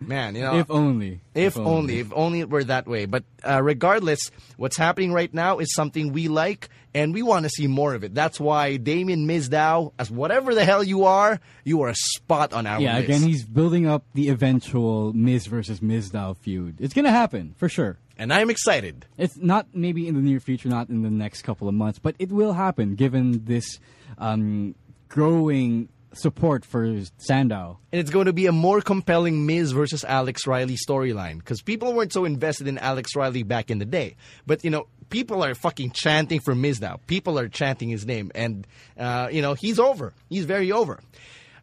Man, 0.00 0.34
you 0.34 0.40
know, 0.42 0.58
If 0.58 0.70
only. 0.70 1.20
If 1.34 1.58
only, 1.58 1.98
if 1.98 2.12
only 2.14 2.40
it 2.40 2.48
were 2.48 2.64
that 2.64 2.86
way. 2.86 3.04
But 3.04 3.24
uh, 3.46 3.62
regardless, 3.62 4.30
what's 4.56 4.76
happening 4.76 5.12
right 5.12 5.32
now 5.32 5.58
is 5.58 5.74
something 5.74 6.12
we 6.12 6.28
like, 6.28 6.70
and 6.94 7.12
we 7.12 7.22
want 7.22 7.44
to 7.44 7.50
see 7.50 7.66
more 7.66 7.94
of 7.94 8.02
it. 8.02 8.14
That's 8.14 8.40
why 8.40 8.78
Damien 8.78 9.28
Mizdow, 9.28 9.92
as 9.98 10.10
whatever 10.10 10.54
the 10.54 10.64
hell 10.64 10.82
you 10.82 11.04
are, 11.04 11.38
you 11.64 11.82
are 11.82 11.90
a 11.90 11.94
spot 11.94 12.52
on 12.54 12.66
our 12.66 12.78
list. 12.78 12.84
Yeah, 12.84 12.96
list. 12.96 13.08
again, 13.08 13.22
he's 13.22 13.44
building 13.44 13.86
up 13.86 14.04
the 14.14 14.30
eventual 14.30 15.12
Miz 15.12 15.46
versus 15.46 15.80
Mizdow 15.80 16.36
feud. 16.36 16.76
It's 16.80 16.94
gonna 16.94 17.10
happen 17.10 17.54
for 17.58 17.68
sure. 17.68 17.98
and 18.16 18.32
I'm 18.32 18.48
excited. 18.50 19.04
It's 19.18 19.36
not 19.36 19.66
maybe 19.74 20.08
in 20.08 20.14
the 20.14 20.22
near 20.22 20.40
future, 20.40 20.68
not 20.68 20.88
in 20.88 21.02
the 21.02 21.10
next 21.10 21.42
couple 21.42 21.68
of 21.68 21.74
months, 21.74 21.98
but 21.98 22.16
it 22.18 22.32
will 22.32 22.54
happen 22.54 22.94
given 22.94 23.44
this 23.44 23.78
um, 24.18 24.74
growing 25.08 25.88
support 26.12 26.64
for 26.64 27.00
Sandow. 27.18 27.78
And 27.92 28.00
it's 28.00 28.10
going 28.10 28.26
to 28.26 28.32
be 28.32 28.46
a 28.46 28.52
more 28.52 28.80
compelling 28.80 29.46
Miz 29.46 29.72
versus 29.72 30.04
Alex 30.04 30.46
Riley 30.46 30.76
storyline 30.76 31.38
because 31.38 31.62
people 31.62 31.92
weren't 31.92 32.12
so 32.12 32.24
invested 32.24 32.68
in 32.68 32.78
Alex 32.78 33.14
Riley 33.14 33.42
back 33.42 33.70
in 33.70 33.78
the 33.78 33.84
day. 33.84 34.16
But, 34.46 34.64
you 34.64 34.70
know, 34.70 34.86
people 35.10 35.44
are 35.44 35.54
fucking 35.54 35.90
chanting 35.92 36.40
for 36.40 36.54
Miz 36.54 36.80
now. 36.80 37.00
People 37.06 37.38
are 37.38 37.48
chanting 37.48 37.88
his 37.88 38.06
name. 38.06 38.30
And, 38.34 38.66
uh, 38.98 39.28
you 39.30 39.42
know, 39.42 39.54
he's 39.54 39.78
over. 39.78 40.12
He's 40.28 40.44
very 40.44 40.72
over. 40.72 41.00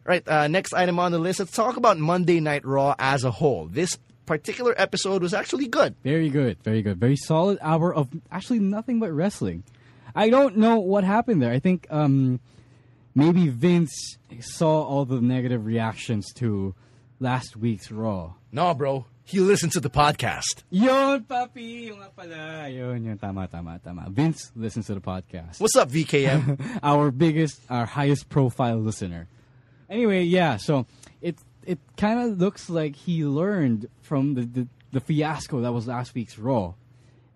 Right, 0.04 0.26
uh, 0.26 0.48
next 0.48 0.72
item 0.72 0.98
on 0.98 1.12
the 1.12 1.18
list. 1.18 1.38
Let's 1.38 1.52
talk 1.52 1.76
about 1.76 1.98
Monday 1.98 2.40
Night 2.40 2.64
Raw 2.64 2.94
as 2.98 3.24
a 3.24 3.30
whole. 3.30 3.66
This 3.66 3.98
particular 4.24 4.74
episode 4.78 5.20
was 5.20 5.34
actually 5.34 5.66
good. 5.66 5.96
Very 6.02 6.30
good, 6.30 6.56
very 6.62 6.80
good, 6.80 6.98
very 6.98 7.16
solid 7.16 7.58
hour 7.60 7.94
of 7.94 8.08
actually 8.30 8.60
nothing 8.60 9.00
but 9.00 9.12
wrestling. 9.12 9.64
I 10.14 10.30
don't 10.30 10.56
know 10.56 10.78
what 10.78 11.04
happened 11.04 11.42
there. 11.42 11.52
I 11.52 11.58
think 11.58 11.86
um, 11.90 12.40
maybe 13.18 13.48
Vince 13.48 14.16
saw 14.40 14.84
all 14.84 15.04
the 15.04 15.20
negative 15.20 15.66
reactions 15.66 16.32
to 16.34 16.74
last 17.18 17.56
week's 17.56 17.90
Raw. 17.90 18.34
No, 18.52 18.74
bro. 18.74 19.06
He 19.24 19.40
listened 19.40 19.72
to 19.72 19.80
the 19.80 19.90
podcast. 19.90 20.62
Yon, 20.70 21.24
papi! 21.24 21.88
Yung 21.88 21.98
nga 21.98 22.10
pala. 22.14 22.68
Yun, 22.68 23.04
yun. 23.04 23.18
Tama, 23.18 23.48
tama, 23.48 23.80
tama. 23.84 24.06
Vince 24.08 24.52
listens 24.54 24.86
to 24.86 24.94
the 24.94 25.00
podcast. 25.00 25.60
What's 25.60 25.74
up, 25.74 25.90
VKM? 25.90 26.78
our 26.82 27.10
biggest, 27.10 27.60
our 27.68 27.84
highest 27.84 28.28
profile 28.28 28.78
listener. 28.78 29.26
Anyway, 29.90 30.22
yeah. 30.22 30.56
So 30.56 30.86
it 31.20 31.36
it 31.66 31.78
kind 31.96 32.20
of 32.20 32.38
looks 32.38 32.70
like 32.70 32.94
he 32.94 33.24
learned 33.24 33.90
from 34.00 34.34
the, 34.34 34.42
the 34.46 34.68
the 34.92 35.00
fiasco 35.00 35.60
that 35.60 35.72
was 35.72 35.86
last 35.86 36.14
week's 36.14 36.38
Raw, 36.38 36.74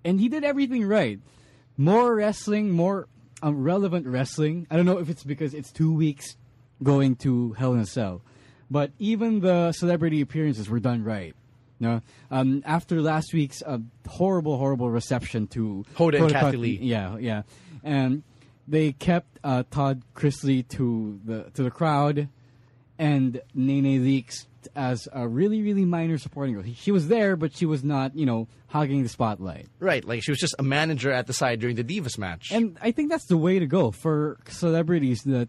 and 0.05 0.21
he 0.21 0.29
did 0.31 0.45
everything 0.45 0.87
right. 0.87 1.19
More 1.77 2.15
wrestling, 2.15 2.71
more 2.71 3.09
um, 3.43 3.63
relevant 3.63 4.07
wrestling. 4.07 4.67
I 4.71 4.77
don't 4.77 4.87
know 4.87 4.99
if 4.99 5.11
it's 5.11 5.25
because 5.25 5.53
it's 5.55 5.73
two 5.73 5.93
weeks 5.93 6.37
going 6.83 7.17
to 7.17 7.53
Hell 7.53 7.75
in 7.75 7.81
a 7.81 7.87
Cell, 7.87 8.23
but 8.71 8.93
even 8.99 9.41
the 9.41 9.73
celebrity 9.73 10.21
appearances 10.21 10.69
were 10.69 10.81
done 10.81 11.05
right. 11.05 11.35
No, 11.81 12.01
um, 12.31 12.63
after 12.65 13.03
last 13.03 13.35
week's 13.35 13.61
uh, 13.61 13.79
horrible, 14.07 14.57
horrible 14.57 14.89
reception 14.89 15.49
to 15.49 15.85
Hoda 15.97 16.21
and 16.21 16.31
Kathie 16.31 16.57
Lee. 16.57 16.79
yeah, 16.81 17.17
yeah, 17.19 17.43
and 17.83 18.23
they 18.69 18.93
kept 18.93 19.41
uh, 19.43 19.65
Todd 19.69 20.03
Chrisley 20.15 20.67
to 20.69 21.19
the 21.25 21.51
to 21.55 21.65
the 21.65 21.73
crowd, 21.73 22.29
and 22.99 23.41
Nene 23.53 24.05
Leakes 24.63 24.69
as 24.77 25.09
a 25.13 25.27
really, 25.27 25.63
really 25.63 25.85
minor 25.85 26.19
supporting 26.19 26.55
role. 26.55 26.65
She 26.75 26.91
was 26.91 27.09
there, 27.09 27.37
but 27.37 27.55
she 27.57 27.67
was 27.67 27.85
not, 27.85 28.17
you 28.17 28.27
know, 28.27 28.49
hogging 28.69 29.03
the 29.03 29.09
spotlight. 29.09 29.67
Right, 29.79 30.05
like 30.05 30.23
she 30.23 30.31
was 30.31 30.39
just 30.39 30.55
a 30.59 30.63
manager 30.63 31.11
at 31.11 31.27
the 31.27 31.33
side 31.33 31.61
during 31.61 31.77
the 31.77 31.85
Divas 31.85 32.19
match. 32.19 32.51
And 32.53 32.79
I 32.81 32.93
think 32.93 33.11
that's 33.11 33.27
the 33.27 33.37
way 33.37 33.59
to 33.59 33.67
go 33.67 33.91
for 33.91 34.39
celebrities 34.49 35.23
that 35.23 35.49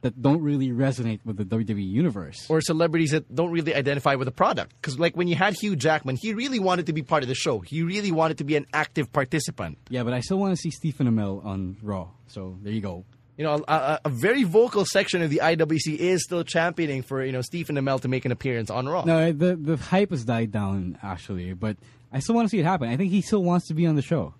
that 0.00 0.22
don't 0.22 0.42
really 0.42 0.68
resonate 0.68 1.18
with 1.24 1.36
the 1.36 1.44
WWE 1.44 1.84
universe. 1.84 2.46
or 2.48 2.60
celebrities 2.60 3.10
that 3.10 3.34
don't 3.34 3.50
really 3.50 3.74
identify 3.74 4.14
with 4.14 4.26
the 4.26 4.32
product. 4.32 4.76
Because, 4.76 4.96
like, 4.96 5.16
when 5.16 5.26
you 5.26 5.34
had 5.34 5.54
Hugh 5.54 5.74
Jackman, 5.74 6.16
he 6.20 6.34
really 6.34 6.60
wanted 6.60 6.86
to 6.86 6.92
be 6.92 7.02
part 7.02 7.24
of 7.24 7.28
the 7.28 7.34
show. 7.34 7.58
He 7.58 7.82
really 7.82 8.12
wanted 8.12 8.38
to 8.38 8.44
be 8.44 8.54
an 8.54 8.66
active 8.72 9.12
participant. 9.12 9.76
yeah, 9.88 10.04
but 10.04 10.12
I 10.12 10.20
still 10.20 10.38
want 10.38 10.54
to 10.54 10.56
see 10.56 10.70
Stephen 10.70 11.08
Amell 11.08 11.44
on 11.44 11.78
Raw. 11.82 12.10
So 12.28 12.56
there 12.62 12.72
you 12.72 12.80
go. 12.80 13.06
You 13.38 13.44
know, 13.44 13.64
a, 13.68 13.72
a, 13.72 14.00
a 14.06 14.08
very 14.10 14.42
vocal 14.42 14.84
section 14.84 15.22
of 15.22 15.30
the 15.30 15.40
IWC 15.42 15.96
is 15.96 16.24
still 16.24 16.42
championing 16.44 17.02
for, 17.02 17.24
you 17.24 17.32
know, 17.32 17.40
Stephen 17.40 17.76
Amell 17.76 18.00
to 18.02 18.08
make 18.08 18.24
an 18.26 18.32
appearance 18.32 18.68
on 18.68 18.86
Raw. 18.88 19.04
No, 19.04 19.32
the 19.32 19.56
the 19.56 19.76
hype 19.76 20.10
has 20.10 20.24
died 20.24 20.50
down 20.50 20.98
actually, 21.02 21.54
but 21.54 21.76
I 22.12 22.18
still 22.18 22.34
want 22.34 22.46
to 22.46 22.50
see 22.50 22.58
it 22.58 22.64
happen. 22.64 22.88
I 22.88 22.96
think 22.96 23.10
he 23.12 23.22
still 23.22 23.42
wants 23.44 23.68
to 23.68 23.74
be 23.74 23.86
on 23.86 23.94
the 23.94 24.02
show. 24.02 24.34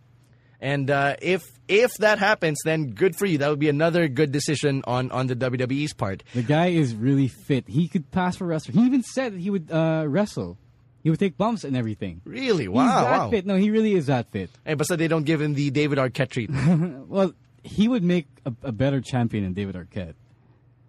And 0.60 0.90
uh, 0.90 1.14
if 1.22 1.44
if 1.68 1.92
that 2.00 2.18
happens, 2.18 2.58
then 2.64 2.90
good 2.90 3.14
for 3.14 3.26
you. 3.26 3.38
That 3.38 3.50
would 3.50 3.60
be 3.60 3.68
another 3.68 4.08
good 4.08 4.32
decision 4.32 4.82
on, 4.88 5.12
on 5.12 5.28
the 5.28 5.36
WWE's 5.36 5.92
part. 5.92 6.24
The 6.34 6.42
guy 6.42 6.66
is 6.70 6.96
really 6.96 7.28
fit. 7.28 7.68
He 7.68 7.86
could 7.86 8.10
pass 8.10 8.36
for 8.36 8.46
wrestler. 8.46 8.74
He 8.74 8.84
even 8.84 9.04
said 9.04 9.34
that 9.34 9.40
he 9.40 9.50
would 9.50 9.70
uh, 9.70 10.04
wrestle. 10.08 10.58
He 11.04 11.10
would 11.10 11.20
take 11.20 11.38
bumps 11.38 11.62
and 11.62 11.76
everything. 11.76 12.20
Really? 12.24 12.64
He's 12.64 12.70
Wow. 12.70 13.04
that 13.04 13.18
wow. 13.18 13.30
fit. 13.30 13.46
No, 13.46 13.54
he 13.54 13.70
really 13.70 13.94
is 13.94 14.06
that 14.06 14.32
fit. 14.32 14.50
Hey, 14.64 14.74
but 14.74 14.88
so 14.88 14.96
they 14.96 15.06
don't 15.06 15.22
give 15.22 15.40
him 15.40 15.54
the 15.54 15.70
David 15.70 15.98
Arquette 15.98 16.30
treatment. 16.30 17.06
Well, 17.08 17.32
he 17.68 17.88
would 17.88 18.02
make 18.02 18.26
a, 18.44 18.52
a 18.62 18.72
better 18.72 19.00
champion 19.00 19.44
than 19.44 19.52
David 19.52 19.74
Arquette. 19.74 20.14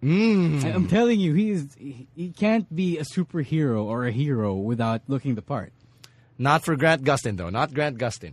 mm. 0.02 0.64
I'm 0.64 0.88
telling 0.88 1.20
you, 1.20 1.34
he 1.34 1.50
is. 1.50 1.74
He, 1.78 2.08
he 2.16 2.30
can't 2.30 2.74
be 2.74 2.98
a 2.98 3.04
superhero 3.04 3.84
or 3.84 4.06
a 4.06 4.12
hero 4.12 4.54
without 4.54 5.02
looking 5.08 5.34
the 5.34 5.42
part. 5.42 5.72
Not 6.38 6.64
for 6.64 6.74
Grant 6.76 7.04
Gustin, 7.04 7.36
though. 7.36 7.50
Not 7.50 7.74
Grant 7.74 7.98
Gustin. 7.98 8.32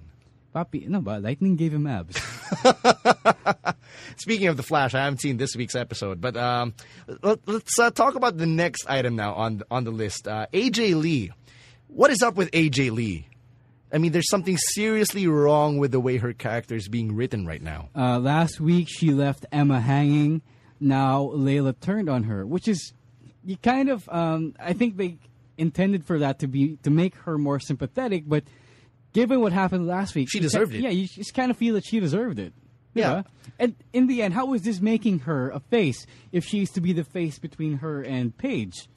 Papi, 0.56 0.88
no, 0.88 1.02
but 1.02 1.22
Lightning 1.22 1.56
gave 1.56 1.74
him 1.74 1.86
abs. 1.86 2.16
Speaking 4.16 4.48
of 4.48 4.58
the 4.58 4.64
Flash, 4.64 4.96
I 4.96 5.04
haven't 5.04 5.22
seen 5.22 5.38
this 5.38 5.56
week's 5.56 5.76
episode, 5.76 6.22
but 6.22 6.36
um, 6.36 6.74
let, 7.22 7.48
us 7.48 7.78
uh, 7.78 7.92
talk 7.92 8.16
about 8.16 8.38
the 8.38 8.46
next 8.48 8.90
item 8.90 9.16
now 9.16 9.34
on 9.34 9.62
on 9.70 9.84
the 9.84 9.92
list. 9.92 10.28
Uh, 10.28 10.48
AJ 10.54 10.96
Lee, 10.96 11.32
what 11.88 12.10
is 12.10 12.24
up 12.24 12.36
with 12.36 12.50
AJ 12.52 12.92
Lee? 12.92 13.28
I 13.92 13.98
mean, 14.00 14.12
there's 14.12 14.30
something 14.30 14.58
seriously 14.58 15.28
wrong 15.28 15.78
with 15.78 15.92
the 15.92 16.00
way 16.00 16.18
her 16.18 16.34
character 16.34 16.76
is 16.76 16.88
being 16.90 17.16
written 17.16 17.46
right 17.46 17.62
now. 17.62 17.90
Uh, 17.96 18.20
last 18.20 18.60
week 18.60 18.88
she 18.90 19.12
left 19.12 19.46
Emma 19.52 19.80
hanging. 19.80 20.42
Now 20.80 21.32
Layla 21.34 21.80
turned 21.80 22.10
on 22.10 22.24
her, 22.24 22.46
which 22.46 22.68
is 22.68 22.94
you 23.46 23.58
kind 23.58 23.90
of. 23.90 24.08
Um, 24.10 24.56
I 24.60 24.74
think 24.74 24.98
they 24.98 25.18
intended 25.58 26.06
for 26.06 26.20
that 26.20 26.40
to 26.40 26.48
be 26.48 26.78
to 26.84 26.90
make 26.90 27.16
her 27.16 27.38
more 27.38 27.60
sympathetic, 27.60 28.24
but 28.28 28.44
given 29.14 29.42
what 29.42 29.54
happened 29.54 29.88
last 29.88 30.14
week, 30.16 30.30
She 30.30 30.40
deserved 30.40 30.76
it. 30.76 30.82
Yeah, 30.82 30.90
you 30.90 31.08
just 31.08 31.34
kind 31.34 31.50
of 31.50 31.58
feel 31.58 31.74
that 31.76 31.86
she 31.86 32.00
deserved 32.00 32.40
it. 32.40 32.54
Yeah. 32.94 33.24
And 33.60 33.76
in 33.94 34.08
the 34.08 34.22
end, 34.22 34.34
how 34.34 34.54
is 34.54 34.64
this 34.64 34.82
making 34.82 35.20
her 35.20 35.50
a 35.50 35.60
face 35.60 36.06
if 36.32 36.46
she 36.46 36.58
used 36.58 36.76
to 36.76 36.82
be 36.82 36.94
the 36.94 37.04
face 37.04 37.40
between 37.40 37.78
her 37.78 38.02
and 38.02 38.36
Paige? 38.38 38.88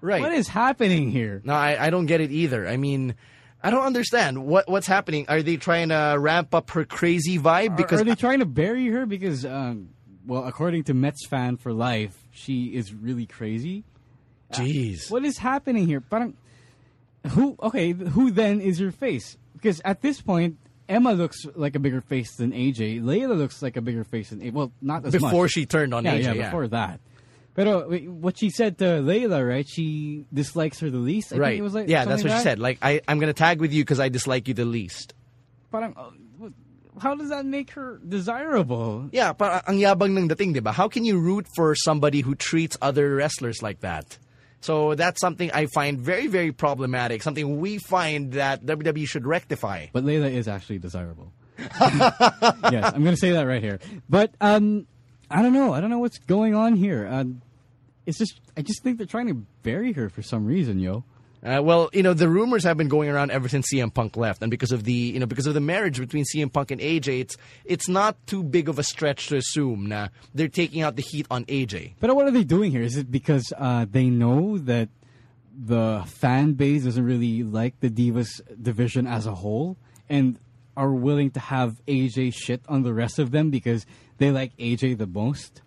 Right. 0.00 0.20
What 0.22 0.32
is 0.32 0.48
happening 0.48 1.10
here? 1.10 1.42
No, 1.44 1.54
I, 1.54 1.86
I 1.86 1.90
don't 1.90 2.06
get 2.06 2.20
it 2.20 2.30
either. 2.30 2.66
I 2.68 2.76
mean, 2.76 3.14
I 3.62 3.70
don't 3.70 3.84
understand 3.84 4.44
what 4.46 4.68
what's 4.68 4.86
happening. 4.86 5.26
Are 5.28 5.42
they 5.42 5.56
trying 5.56 5.88
to 5.88 6.16
ramp 6.18 6.54
up 6.54 6.70
her 6.70 6.84
crazy 6.84 7.38
vibe? 7.38 7.76
Because 7.76 8.00
Because 8.00 8.00
are, 8.02 8.04
they 8.04 8.14
trying 8.14 8.38
to 8.38 8.46
bury 8.46 8.86
her? 8.88 9.04
Because, 9.06 9.44
um, 9.44 9.90
well, 10.26 10.44
according 10.44 10.84
to 10.84 10.94
Mets 10.94 11.26
fan 11.26 11.56
for 11.56 11.72
life, 11.72 12.16
she 12.30 12.66
is 12.66 12.94
really 12.94 13.26
crazy. 13.26 13.84
jeez, 14.52 15.10
What 15.10 15.24
is 15.24 15.38
happening 15.38 15.86
here? 15.86 16.00
Parang, 16.00 16.36
who? 17.30 17.56
Okay, 17.62 17.92
who 17.92 18.30
then 18.30 18.60
is 18.60 18.78
your 18.78 18.92
face? 18.92 19.36
Because 19.54 19.80
at 19.84 20.02
this 20.02 20.20
point, 20.20 20.56
Emma 20.88 21.12
looks 21.12 21.44
like 21.54 21.74
a 21.74 21.78
bigger 21.80 22.00
face 22.00 22.36
than 22.36 22.52
AJ. 22.52 23.02
Layla 23.02 23.36
looks 23.36 23.60
like 23.60 23.76
a 23.76 23.82
bigger 23.82 24.04
face 24.04 24.30
than 24.30 24.40
AJ. 24.40 24.52
Well, 24.52 24.72
not 24.80 25.04
as 25.04 25.12
much. 25.14 25.22
before 25.22 25.48
she 25.48 25.66
turned 25.66 25.92
on 25.92 26.04
yeah, 26.04 26.14
AJ, 26.14 26.22
yeah, 26.22 26.32
yeah. 26.32 26.44
before 26.44 26.68
that. 26.68 27.00
But 27.58 27.90
what 28.06 28.38
she 28.38 28.50
said 28.50 28.78
to 28.78 28.84
Layla, 29.02 29.42
right? 29.42 29.68
She 29.68 30.26
dislikes 30.32 30.78
her 30.78 30.90
the 30.90 30.98
least. 30.98 31.32
I 31.32 31.38
right? 31.38 31.48
Think 31.48 31.58
it 31.58 31.62
was 31.62 31.74
like 31.74 31.88
yeah, 31.88 32.04
that's 32.04 32.22
what 32.22 32.30
like 32.30 32.38
she 32.38 32.44
that. 32.44 32.50
said. 32.50 32.58
Like, 32.60 32.78
I, 32.82 33.00
I'm 33.08 33.18
gonna 33.18 33.32
tag 33.32 33.60
with 33.60 33.72
you 33.72 33.82
because 33.82 33.98
I 33.98 34.08
dislike 34.10 34.46
you 34.46 34.54
the 34.54 34.64
least. 34.64 35.12
Parang, 35.72 35.92
uh, 35.96 36.10
what- 36.38 36.52
how 37.02 37.16
does 37.16 37.30
that 37.30 37.44
make 37.46 37.72
her 37.72 37.98
desirable? 38.06 39.08
Yeah, 39.10 39.32
but 39.32 39.68
ang 39.68 39.74
yabang 39.78 40.16
ng 40.16 40.28
dating, 40.28 40.52
di 40.52 40.60
ba? 40.60 40.70
How 40.70 40.86
can 40.86 41.04
you 41.04 41.18
root 41.18 41.48
for 41.56 41.74
somebody 41.74 42.20
who 42.20 42.36
treats 42.36 42.76
other 42.80 43.16
wrestlers 43.16 43.60
like 43.60 43.80
that? 43.80 44.18
So 44.60 44.94
that's 44.94 45.20
something 45.20 45.50
I 45.50 45.66
find 45.66 45.98
very, 45.98 46.28
very 46.28 46.52
problematic. 46.52 47.24
Something 47.24 47.58
we 47.58 47.78
find 47.78 48.34
that 48.34 48.64
WWE 48.64 49.08
should 49.08 49.26
rectify. 49.26 49.86
But 49.92 50.04
Layla 50.04 50.30
is 50.30 50.46
actually 50.46 50.78
desirable. 50.78 51.32
yes, 51.58 52.92
I'm 52.94 53.02
going 53.02 53.14
to 53.14 53.20
say 53.20 53.32
that 53.32 53.46
right 53.46 53.62
here. 53.62 53.80
But 54.08 54.30
um, 54.40 54.86
I 55.30 55.42
don't 55.42 55.52
know. 55.52 55.74
I 55.74 55.80
don't 55.80 55.90
know 55.90 55.98
what's 55.98 56.18
going 56.18 56.54
on 56.54 56.76
here. 56.76 57.06
Uh, 57.06 57.24
it's 58.08 58.16
just 58.16 58.40
I 58.56 58.62
just 58.62 58.82
think 58.82 58.96
they're 58.96 59.06
trying 59.06 59.28
to 59.28 59.34
bury 59.62 59.92
her 59.92 60.08
for 60.08 60.22
some 60.22 60.46
reason, 60.46 60.80
yo. 60.80 61.04
Uh, 61.44 61.60
well, 61.62 61.88
you 61.92 62.02
know, 62.02 62.14
the 62.14 62.28
rumors 62.28 62.64
have 62.64 62.76
been 62.76 62.88
going 62.88 63.08
around 63.08 63.30
ever 63.30 63.48
since 63.48 63.70
CM 63.72 63.92
Punk 63.94 64.16
left, 64.16 64.42
and 64.42 64.50
because 64.50 64.72
of 64.72 64.82
the, 64.82 64.92
you 64.92 65.20
know, 65.20 65.26
because 65.26 65.46
of 65.46 65.54
the 65.54 65.60
marriage 65.60 66.00
between 66.00 66.24
CM 66.24 66.52
Punk 66.52 66.72
and 66.72 66.80
AJ, 66.80 67.20
it's 67.20 67.36
it's 67.66 67.86
not 67.86 68.16
too 68.26 68.42
big 68.42 68.68
of 68.68 68.78
a 68.78 68.82
stretch 68.82 69.28
to 69.28 69.36
assume 69.36 69.86
na 69.86 70.08
they're 70.34 70.48
taking 70.48 70.80
out 70.80 70.96
the 70.96 71.02
heat 71.02 71.26
on 71.30 71.44
AJ. 71.44 71.94
But 72.00 72.16
what 72.16 72.26
are 72.26 72.30
they 72.30 72.44
doing 72.44 72.72
here? 72.72 72.82
Is 72.82 72.96
it 72.96 73.12
because 73.12 73.52
uh, 73.56 73.86
they 73.88 74.06
know 74.06 74.56
that 74.56 74.88
the 75.54 76.02
fan 76.06 76.54
base 76.54 76.84
doesn't 76.84 77.04
really 77.04 77.42
like 77.42 77.78
the 77.80 77.90
Divas 77.90 78.40
division 78.60 79.06
as 79.06 79.26
a 79.26 79.34
whole, 79.34 79.76
and 80.08 80.38
are 80.78 80.92
willing 80.92 81.30
to 81.32 81.40
have 81.40 81.84
AJ 81.86 82.34
shit 82.34 82.62
on 82.68 82.84
the 82.84 82.94
rest 82.94 83.18
of 83.18 83.32
them 83.32 83.50
because 83.50 83.84
they 84.16 84.30
like 84.30 84.56
AJ 84.56 84.96
the 84.96 85.06
most? 85.06 85.60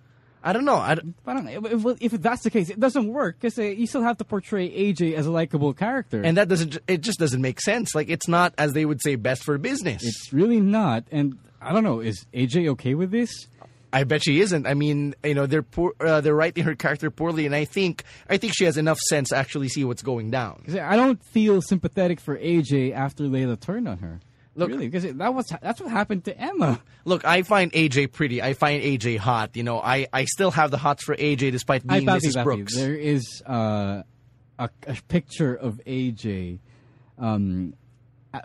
I 0.44 0.54
don't 0.54 0.66
know. 0.66 0.76
I 0.78 0.96
don't- 0.96 1.14
Parang, 1.24 1.48
if, 1.48 1.86
if 2.02 2.12
that's 2.22 2.42
the 2.44 2.50
case, 2.50 2.70
it 2.70 2.80
doesn't 2.80 3.08
work 3.08 3.38
because 3.40 3.58
uh, 3.60 3.64
you 3.64 3.86
still 3.88 4.02
have 4.04 4.18
to 4.18 4.24
portray 4.26 4.70
AJ 4.70 5.14
as 5.14 5.28
a 5.28 5.32
likable 5.32 5.74
character. 5.74 6.22
and 6.22 6.38
that 6.38 6.48
doesn't. 6.48 6.78
It 6.88 7.02
just 7.02 7.20
doesn't 7.20 7.42
make 7.42 7.62
sense. 7.62 7.94
Like 7.94 8.10
it's 8.10 8.28
not 8.28 8.54
as 8.58 8.74
they 8.74 8.86
would 8.86 9.02
say 9.02 9.16
best 9.16 9.44
for 9.44 9.58
business. 9.58 10.04
it's 10.04 10.34
really 10.34 10.60
not. 10.60 11.04
And 11.12 11.38
I 11.62 11.74
don't 11.74 11.84
know, 11.84 12.00
is 12.00 12.26
AJ 12.34 12.70
okay 12.70 12.96
with 12.96 13.12
this? 13.12 13.48
I 13.94 14.06
bet 14.06 14.24
she 14.24 14.40
isn't. 14.40 14.66
I 14.68 14.74
mean, 14.74 15.16
you 15.22 15.34
know, 15.36 15.46
they're 15.48 15.62
poor, 15.62 15.92
uh, 16.00 16.22
they're 16.22 16.34
writing 16.34 16.64
her 16.64 16.76
character 16.76 17.12
poorly, 17.12 17.46
and 17.46 17.54
I 17.54 17.66
think 17.66 18.04
I 18.30 18.38
think 18.38 18.54
she 18.56 18.64
has 18.64 18.78
enough 18.78 18.98
sense 19.00 19.30
to 19.30 19.36
actually 19.36 19.68
see 19.68 19.84
what's 19.84 20.02
going 20.02 20.32
down. 20.32 20.64
I 20.82 20.96
don't 20.96 21.22
feel 21.26 21.62
sympathetic 21.62 22.22
for 22.22 22.38
AJ 22.38 22.94
after 22.94 23.26
Layla 23.26 23.60
turned 23.60 23.88
on 23.90 23.98
her. 23.98 24.22
Look- 24.56 24.70
really, 24.70 24.90
because 24.90 25.04
that 25.14 25.34
was 25.34 25.48
that's 25.62 25.80
what 25.80 25.92
happened 25.92 26.26
to 26.26 26.38
Emma. 26.38 26.82
Look, 27.06 27.24
I 27.26 27.44
find 27.44 27.72
AJ 27.72 28.12
pretty. 28.12 28.42
I 28.42 28.54
find 28.54 28.84
AJ 28.84 29.18
hot. 29.18 29.56
You 29.56 29.64
know, 29.64 29.80
I, 29.80 30.08
I 30.12 30.26
still 30.26 30.52
have 30.52 30.72
the 30.72 30.78
hots 30.78 31.04
for 31.04 31.16
AJ 31.16 31.52
despite 31.52 31.84
I 31.88 32.00
being 32.00 32.10
Papi, 32.10 32.22
Mrs. 32.22 32.44
Brooks. 32.44 32.76
There 32.76 32.96
is 32.96 33.42
uh, 33.48 34.04
a, 34.60 34.70
a 34.88 34.98
picture 35.08 35.56
of 35.56 35.80
AJ. 35.88 36.60
Um, 37.18 37.76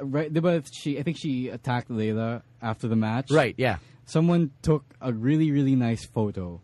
right, 0.01 0.33
diba 0.33 0.65
she 0.73 0.99
I 0.99 1.03
think 1.03 1.17
she 1.19 1.49
attacked 1.49 1.91
Layla 1.91 2.43
after 2.63 2.89
the 2.89 2.97
match. 2.97 3.31
Right? 3.31 3.55
Yeah. 3.59 3.79
Someone 4.05 4.53
took 4.63 4.85
a 5.01 5.13
really 5.13 5.51
really 5.51 5.75
nice 5.75 6.07
photo 6.07 6.61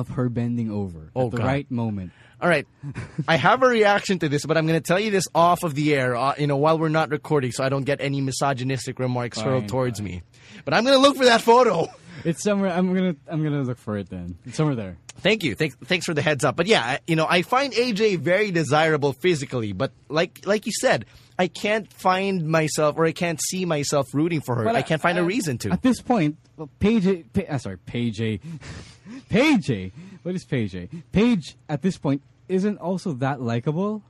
of 0.00 0.08
her 0.08 0.28
bending 0.28 0.70
over 0.70 1.10
Oh, 1.14 1.26
at 1.26 1.30
the 1.30 1.36
God. 1.36 1.46
right 1.46 1.70
moment. 1.70 2.10
All 2.40 2.48
right. 2.48 2.66
I 3.28 3.36
have 3.36 3.62
a 3.62 3.66
reaction 3.68 4.18
to 4.20 4.28
this, 4.28 4.44
but 4.46 4.56
I'm 4.56 4.66
going 4.66 4.80
to 4.80 4.86
tell 4.86 4.98
you 4.98 5.10
this 5.10 5.28
off 5.34 5.62
of 5.62 5.74
the 5.74 5.94
air, 5.94 6.16
uh, 6.16 6.34
you 6.38 6.46
know, 6.46 6.56
while 6.56 6.78
we're 6.78 6.88
not 6.88 7.10
recording, 7.10 7.52
so 7.52 7.62
I 7.62 7.68
don't 7.68 7.84
get 7.84 8.00
any 8.00 8.20
misogynistic 8.22 8.98
remarks 8.98 9.38
hurled 9.38 9.62
Fine, 9.64 9.68
towards 9.68 10.00
me. 10.00 10.22
But 10.64 10.72
I'm 10.74 10.84
going 10.84 10.96
to 10.96 11.02
look 11.02 11.16
for 11.16 11.26
that 11.26 11.42
photo. 11.42 11.86
It's 12.24 12.42
somewhere. 12.42 12.70
I'm 12.70 12.92
gonna 12.94 13.16
I'm 13.30 13.42
gonna 13.42 13.62
look 13.62 13.78
for 13.78 13.96
it 13.96 14.10
then. 14.10 14.36
It's 14.44 14.58
somewhere 14.58 14.74
there. 14.76 14.98
Thank 15.20 15.42
you. 15.42 15.54
Thanks, 15.54 15.74
thanks 15.84 16.04
for 16.04 16.12
the 16.12 16.20
heads 16.20 16.44
up. 16.44 16.54
But 16.54 16.66
yeah, 16.66 16.98
you 17.06 17.16
know, 17.16 17.26
I 17.26 17.40
find 17.40 17.72
AJ 17.72 18.18
very 18.18 18.50
desirable 18.50 19.14
physically, 19.14 19.72
but 19.72 19.92
like 20.10 20.40
like 20.44 20.66
you 20.66 20.72
said, 20.78 21.06
I 21.40 21.48
can't 21.48 21.90
find 21.90 22.46
myself 22.46 22.98
or 22.98 23.06
I 23.06 23.12
can't 23.12 23.40
see 23.40 23.64
myself 23.64 24.12
rooting 24.12 24.42
for 24.42 24.56
her. 24.56 24.68
I 24.68 24.82
can't 24.82 25.00
find 25.00 25.16
a 25.16 25.22
uh, 25.22 25.24
reason 25.24 25.56
to. 25.58 25.70
At 25.70 25.80
this 25.80 26.02
point, 26.02 26.36
well, 26.54 26.68
Paige, 26.80 27.24
pa- 27.32 27.48
uh, 27.48 27.56
sorry, 27.56 27.78
Paige, 27.78 28.42
Paige. 29.30 29.90
What 30.22 30.34
is 30.34 30.44
Paige? 30.44 30.90
Paige 31.12 31.56
at 31.66 31.80
this 31.80 31.96
point 31.96 32.20
isn't 32.46 32.76
also 32.76 33.14
that 33.14 33.40
likable, 33.40 34.02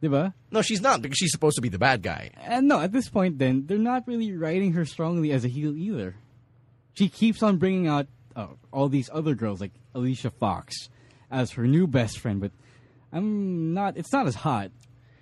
diba? 0.00 0.34
No, 0.52 0.62
she's 0.62 0.80
not 0.80 1.02
because 1.02 1.18
she's 1.18 1.32
supposed 1.32 1.56
to 1.56 1.62
be 1.62 1.68
the 1.68 1.80
bad 1.80 2.00
guy. 2.00 2.30
And 2.40 2.68
no, 2.68 2.80
at 2.80 2.92
this 2.92 3.08
point, 3.08 3.40
then 3.40 3.66
they're 3.66 3.76
not 3.76 4.06
really 4.06 4.30
writing 4.30 4.74
her 4.74 4.84
strongly 4.84 5.32
as 5.32 5.44
a 5.44 5.48
heel 5.48 5.76
either. 5.76 6.14
She 6.94 7.08
keeps 7.08 7.42
on 7.42 7.56
bringing 7.56 7.88
out 7.88 8.06
uh, 8.36 8.46
all 8.72 8.88
these 8.88 9.10
other 9.12 9.34
girls 9.34 9.60
like 9.60 9.72
Alicia 9.96 10.30
Fox 10.30 10.90
as 11.28 11.50
her 11.50 11.66
new 11.66 11.88
best 11.88 12.20
friend, 12.20 12.40
but 12.40 12.52
I'm 13.12 13.74
not. 13.74 13.96
It's 13.96 14.12
not 14.12 14.28
as 14.28 14.36
hot 14.36 14.70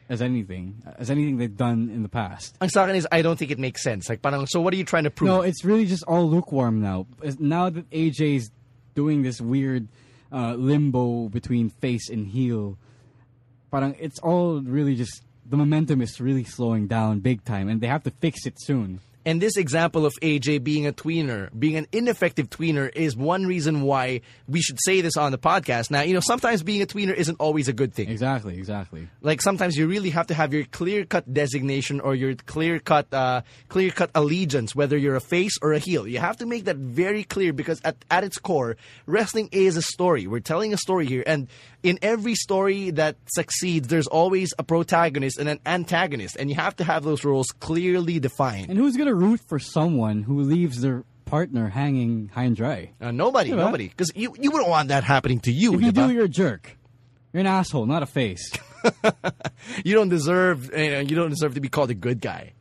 as 0.09 0.23
anything 0.23 0.83
as 0.99 1.11
anything 1.11 1.37
they've 1.37 1.57
done 1.57 1.91
in 1.91 2.03
the 2.03 2.09
past. 2.09 2.57
Ang 2.61 2.69
sa 2.69 2.85
akin 2.85 2.97
is, 2.97 3.07
I 3.11 3.23
don't 3.23 3.39
think 3.39 3.51
it 3.51 3.59
makes 3.59 3.83
sense. 3.83 4.09
Like, 4.09 4.23
parang, 4.23 4.47
so 4.47 4.61
what 4.61 4.73
are 4.73 4.77
you 4.77 4.85
trying 4.85 5.05
to 5.05 5.11
prove? 5.11 5.29
No, 5.29 5.41
it's 5.43 5.65
really 5.65 5.87
just 5.87 6.05
all 6.05 6.29
lukewarm 6.29 6.81
now. 6.81 7.07
Now 7.39 7.71
that 7.71 7.91
AJ's 7.91 8.51
doing 8.95 9.23
this 9.23 9.41
weird 9.41 9.89
uh, 10.33 10.55
limbo 10.55 11.29
between 11.29 11.71
face 11.71 12.09
and 12.09 12.27
heel, 12.27 12.79
parang 13.71 13.97
it's 13.99 14.19
all 14.21 14.61
really 14.61 14.95
just 14.95 15.23
the 15.49 15.57
momentum 15.57 16.01
is 16.03 16.21
really 16.21 16.45
slowing 16.45 16.87
down 16.87 17.21
big 17.21 17.45
time, 17.45 17.69
and 17.69 17.81
they 17.81 17.87
have 17.87 18.03
to 18.05 18.11
fix 18.11 18.47
it 18.47 18.55
soon. 18.61 19.01
And 19.27 19.41
this 19.41 19.57
example 19.57 20.07
of 20.07 20.15
AJ 20.23 20.63
being 20.63 20.87
a 20.87 20.93
tweener, 20.93 21.51
being 21.59 21.75
an 21.75 21.89
ineffective 21.91 22.49
tweener, 22.49 22.89
is 22.95 23.17
one 23.17 23.45
reason 23.45 23.83
why 23.83 24.21
we 24.47 24.63
should 24.63 24.79
say 24.81 25.01
this 25.01 25.17
on 25.17 25.33
the 25.33 25.39
podcast. 25.39 25.91
Now, 25.91 26.03
you 26.03 26.15
know, 26.15 26.21
sometimes 26.21 26.63
being 26.63 26.81
a 26.81 26.87
tweener 26.87 27.13
isn't 27.13 27.35
always 27.41 27.67
a 27.67 27.73
good 27.73 27.93
thing. 27.93 28.09
Exactly, 28.09 28.57
exactly. 28.57 29.09
Like 29.23 29.43
sometimes 29.43 29.77
you 29.77 29.89
really 29.89 30.11
have 30.11 30.29
to 30.29 30.35
have 30.35 30.55
your 30.55 30.65
clear 30.65 31.05
cut 31.05 31.35
designation 31.35 31.99
or 31.99 32.15
your 32.15 32.37
clear 32.37 32.79
cut 32.79 33.13
uh, 33.13 33.43
clear 33.69 33.91
cut 33.91 34.13
allegiance, 34.15 34.77
whether 34.77 34.97
you're 34.97 35.17
a 35.17 35.21
face 35.21 35.59
or 35.61 35.73
a 35.73 35.81
heel. 35.81 36.07
You 36.07 36.21
have 36.21 36.37
to 36.37 36.47
make 36.47 36.67
that 36.67 36.77
very 36.77 37.25
clear 37.25 37.53
because 37.53 37.81
at, 37.83 37.97
at 38.09 38.23
its 38.23 38.39
core, 38.39 38.77
wrestling 39.07 39.49
is 39.51 39.77
a 39.77 39.83
story. 39.83 40.29
We're 40.29 40.39
telling 40.39 40.73
a 40.73 40.79
story 40.79 41.07
here, 41.07 41.25
and 41.27 41.49
in 41.87 41.99
every 42.03 42.35
story 42.35 42.91
that 42.91 43.17
succeeds, 43.27 43.89
there's 43.89 44.07
always 44.09 44.53
a 44.59 44.65
protagonist 44.65 45.39
and 45.39 45.49
an 45.49 45.61
antagonist, 45.65 46.37
and 46.37 46.51
you 46.51 46.57
have 46.57 46.75
to 46.77 46.85
have 46.85 47.05
those 47.05 47.25
roles 47.25 47.47
clearly 47.61 48.19
defined. 48.19 48.69
And 48.71 48.79
who's 48.79 48.97
gonna 48.97 49.15
root 49.15 49.41
for 49.47 49.59
someone 49.59 50.23
who 50.25 50.41
leaves 50.41 50.81
their 50.81 51.05
partner 51.25 51.69
hanging 51.69 52.29
high 52.35 52.45
and 52.45 52.57
dry? 52.57 52.91
Uh, 53.01 53.11
nobody, 53.13 53.51
Diba? 53.51 53.57
nobody, 53.59 53.89
because 53.89 54.11
you 54.15 54.35
you 54.41 54.51
wouldn't 54.51 54.69
want 54.71 54.89
that 54.89 55.05
happening 55.05 55.41
to 55.41 55.53
you. 55.53 55.75
If 55.75 55.83
you 55.83 55.93
do, 55.93 56.11
you're 56.11 56.25
a 56.25 56.29
jerk. 56.29 56.77
You're 57.33 57.41
an 57.43 57.47
asshole, 57.47 57.87
not 57.87 58.03
a 58.03 58.07
face. 58.07 58.51
you 59.85 59.95
don't 59.95 60.09
deserve 60.09 60.71
you, 60.77 60.91
know, 60.91 61.01
you 61.01 61.15
don't 61.17 61.31
deserve 61.31 61.55
to 61.55 61.61
be 61.61 61.69
called 61.69 61.91
a 61.91 61.95
good 61.95 62.21
guy. 62.21 62.53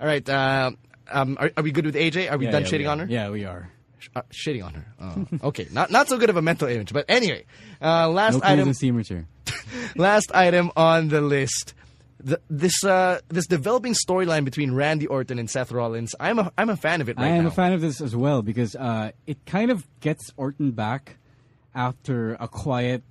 All 0.00 0.06
right, 0.06 0.26
uh, 0.28 0.72
um, 1.10 1.36
are, 1.40 1.50
are 1.56 1.62
we 1.62 1.72
good 1.72 1.86
with 1.86 1.94
AJ? 1.94 2.30
Are 2.30 2.38
we 2.38 2.44
Yeah, 2.46 2.50
done 2.52 2.62
yeah, 2.62 2.68
shitting 2.68 2.78
we 2.80 2.86
on 2.86 2.98
her? 3.00 3.06
Yeah, 3.08 3.30
we 3.30 3.44
are. 3.44 3.70
Uh, 4.14 4.22
shitting 4.32 4.64
on 4.64 4.74
her. 4.74 4.86
Oh, 5.00 5.26
okay, 5.48 5.66
not 5.72 5.90
not 5.90 6.08
so 6.08 6.18
good 6.18 6.30
of 6.30 6.36
a 6.36 6.42
mental 6.42 6.68
image, 6.68 6.92
but 6.92 7.04
anyway, 7.08 7.44
uh, 7.82 8.08
last 8.08 8.34
No 8.34 8.40
item. 8.44 8.72
here. 8.72 9.26
last 9.96 10.30
item 10.34 10.70
on 10.76 11.08
the 11.08 11.20
list. 11.20 11.74
The, 12.20 12.40
this 12.50 12.82
uh, 12.84 13.20
this 13.28 13.46
developing 13.46 13.94
storyline 13.94 14.44
between 14.44 14.72
Randy 14.74 15.06
Orton 15.06 15.38
and 15.38 15.48
Seth 15.48 15.70
Rollins. 15.70 16.14
I'm 16.18 16.38
a 16.40 16.52
I'm 16.58 16.68
a 16.70 16.76
fan 16.76 17.00
of 17.00 17.08
it 17.08 17.16
right 17.16 17.26
I 17.26 17.28
am 17.36 17.44
now. 17.44 17.48
a 17.50 17.52
fan 17.52 17.72
of 17.72 17.80
this 17.80 18.00
as 18.00 18.16
well 18.16 18.42
because 18.42 18.74
uh, 18.74 19.12
it 19.26 19.44
kind 19.46 19.70
of 19.70 19.86
gets 20.00 20.32
Orton 20.36 20.72
back 20.72 21.16
after 21.74 22.34
a 22.40 22.48
quiet 22.48 23.02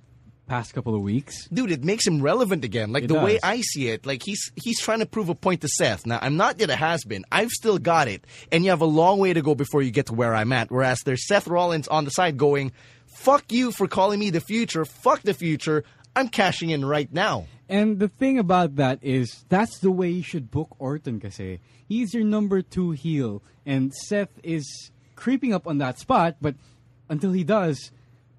past 0.48 0.74
couple 0.74 0.94
of 0.94 1.02
weeks. 1.02 1.46
Dude, 1.48 1.70
it 1.70 1.84
makes 1.84 2.06
him 2.06 2.22
relevant 2.22 2.64
again. 2.64 2.92
Like 2.92 3.04
It 3.04 3.08
the 3.08 3.14
way. 3.14 3.38
I 3.42 3.60
see 3.60 3.88
it, 3.88 4.06
like 4.06 4.22
he's 4.24 4.50
he's 4.56 4.80
trying 4.80 5.00
to 5.00 5.06
prove 5.06 5.28
a 5.28 5.34
point 5.34 5.60
to 5.60 5.68
Seth. 5.68 6.06
Now, 6.06 6.18
I'm 6.20 6.36
not 6.36 6.58
yet 6.58 6.70
a 6.70 6.76
has 6.76 7.04
been. 7.04 7.24
I've 7.30 7.50
still 7.50 7.78
got 7.78 8.08
it, 8.08 8.26
and 8.50 8.64
you 8.64 8.70
have 8.70 8.80
a 8.80 8.86
long 8.86 9.18
way 9.18 9.32
to 9.32 9.42
go 9.42 9.54
before 9.54 9.82
you 9.82 9.90
get 9.90 10.06
to 10.06 10.14
where 10.14 10.34
I'm 10.34 10.52
at. 10.52 10.70
Whereas 10.70 11.00
there's 11.04 11.26
Seth 11.26 11.46
Rollins 11.46 11.88
on 11.88 12.04
the 12.04 12.10
side 12.10 12.36
going, 12.36 12.72
"Fuck 13.06 13.52
you 13.52 13.70
for 13.72 13.86
calling 13.86 14.18
me 14.18 14.30
the 14.30 14.40
future. 14.40 14.84
Fuck 14.84 15.22
the 15.22 15.34
future. 15.34 15.84
I'm 16.16 16.28
cashing 16.28 16.70
in 16.70 16.84
right 16.84 17.12
now." 17.12 17.46
And 17.68 17.98
the 17.98 18.08
thing 18.08 18.38
about 18.38 18.76
that 18.76 18.98
is 19.02 19.44
that's 19.48 19.78
the 19.80 19.90
way 19.90 20.08
you 20.08 20.22
should 20.22 20.50
book 20.50 20.74
Orton 20.78 21.20
kasi 21.20 21.60
he's 21.86 22.14
your 22.14 22.24
number 22.24 22.62
two 22.62 22.92
heel 22.92 23.42
and 23.66 23.92
Seth 23.92 24.30
is 24.42 24.90
creeping 25.16 25.52
up 25.52 25.66
on 25.66 25.76
that 25.78 25.98
spot, 25.98 26.36
but 26.40 26.54
until 27.10 27.32
he 27.32 27.44
does, 27.44 27.90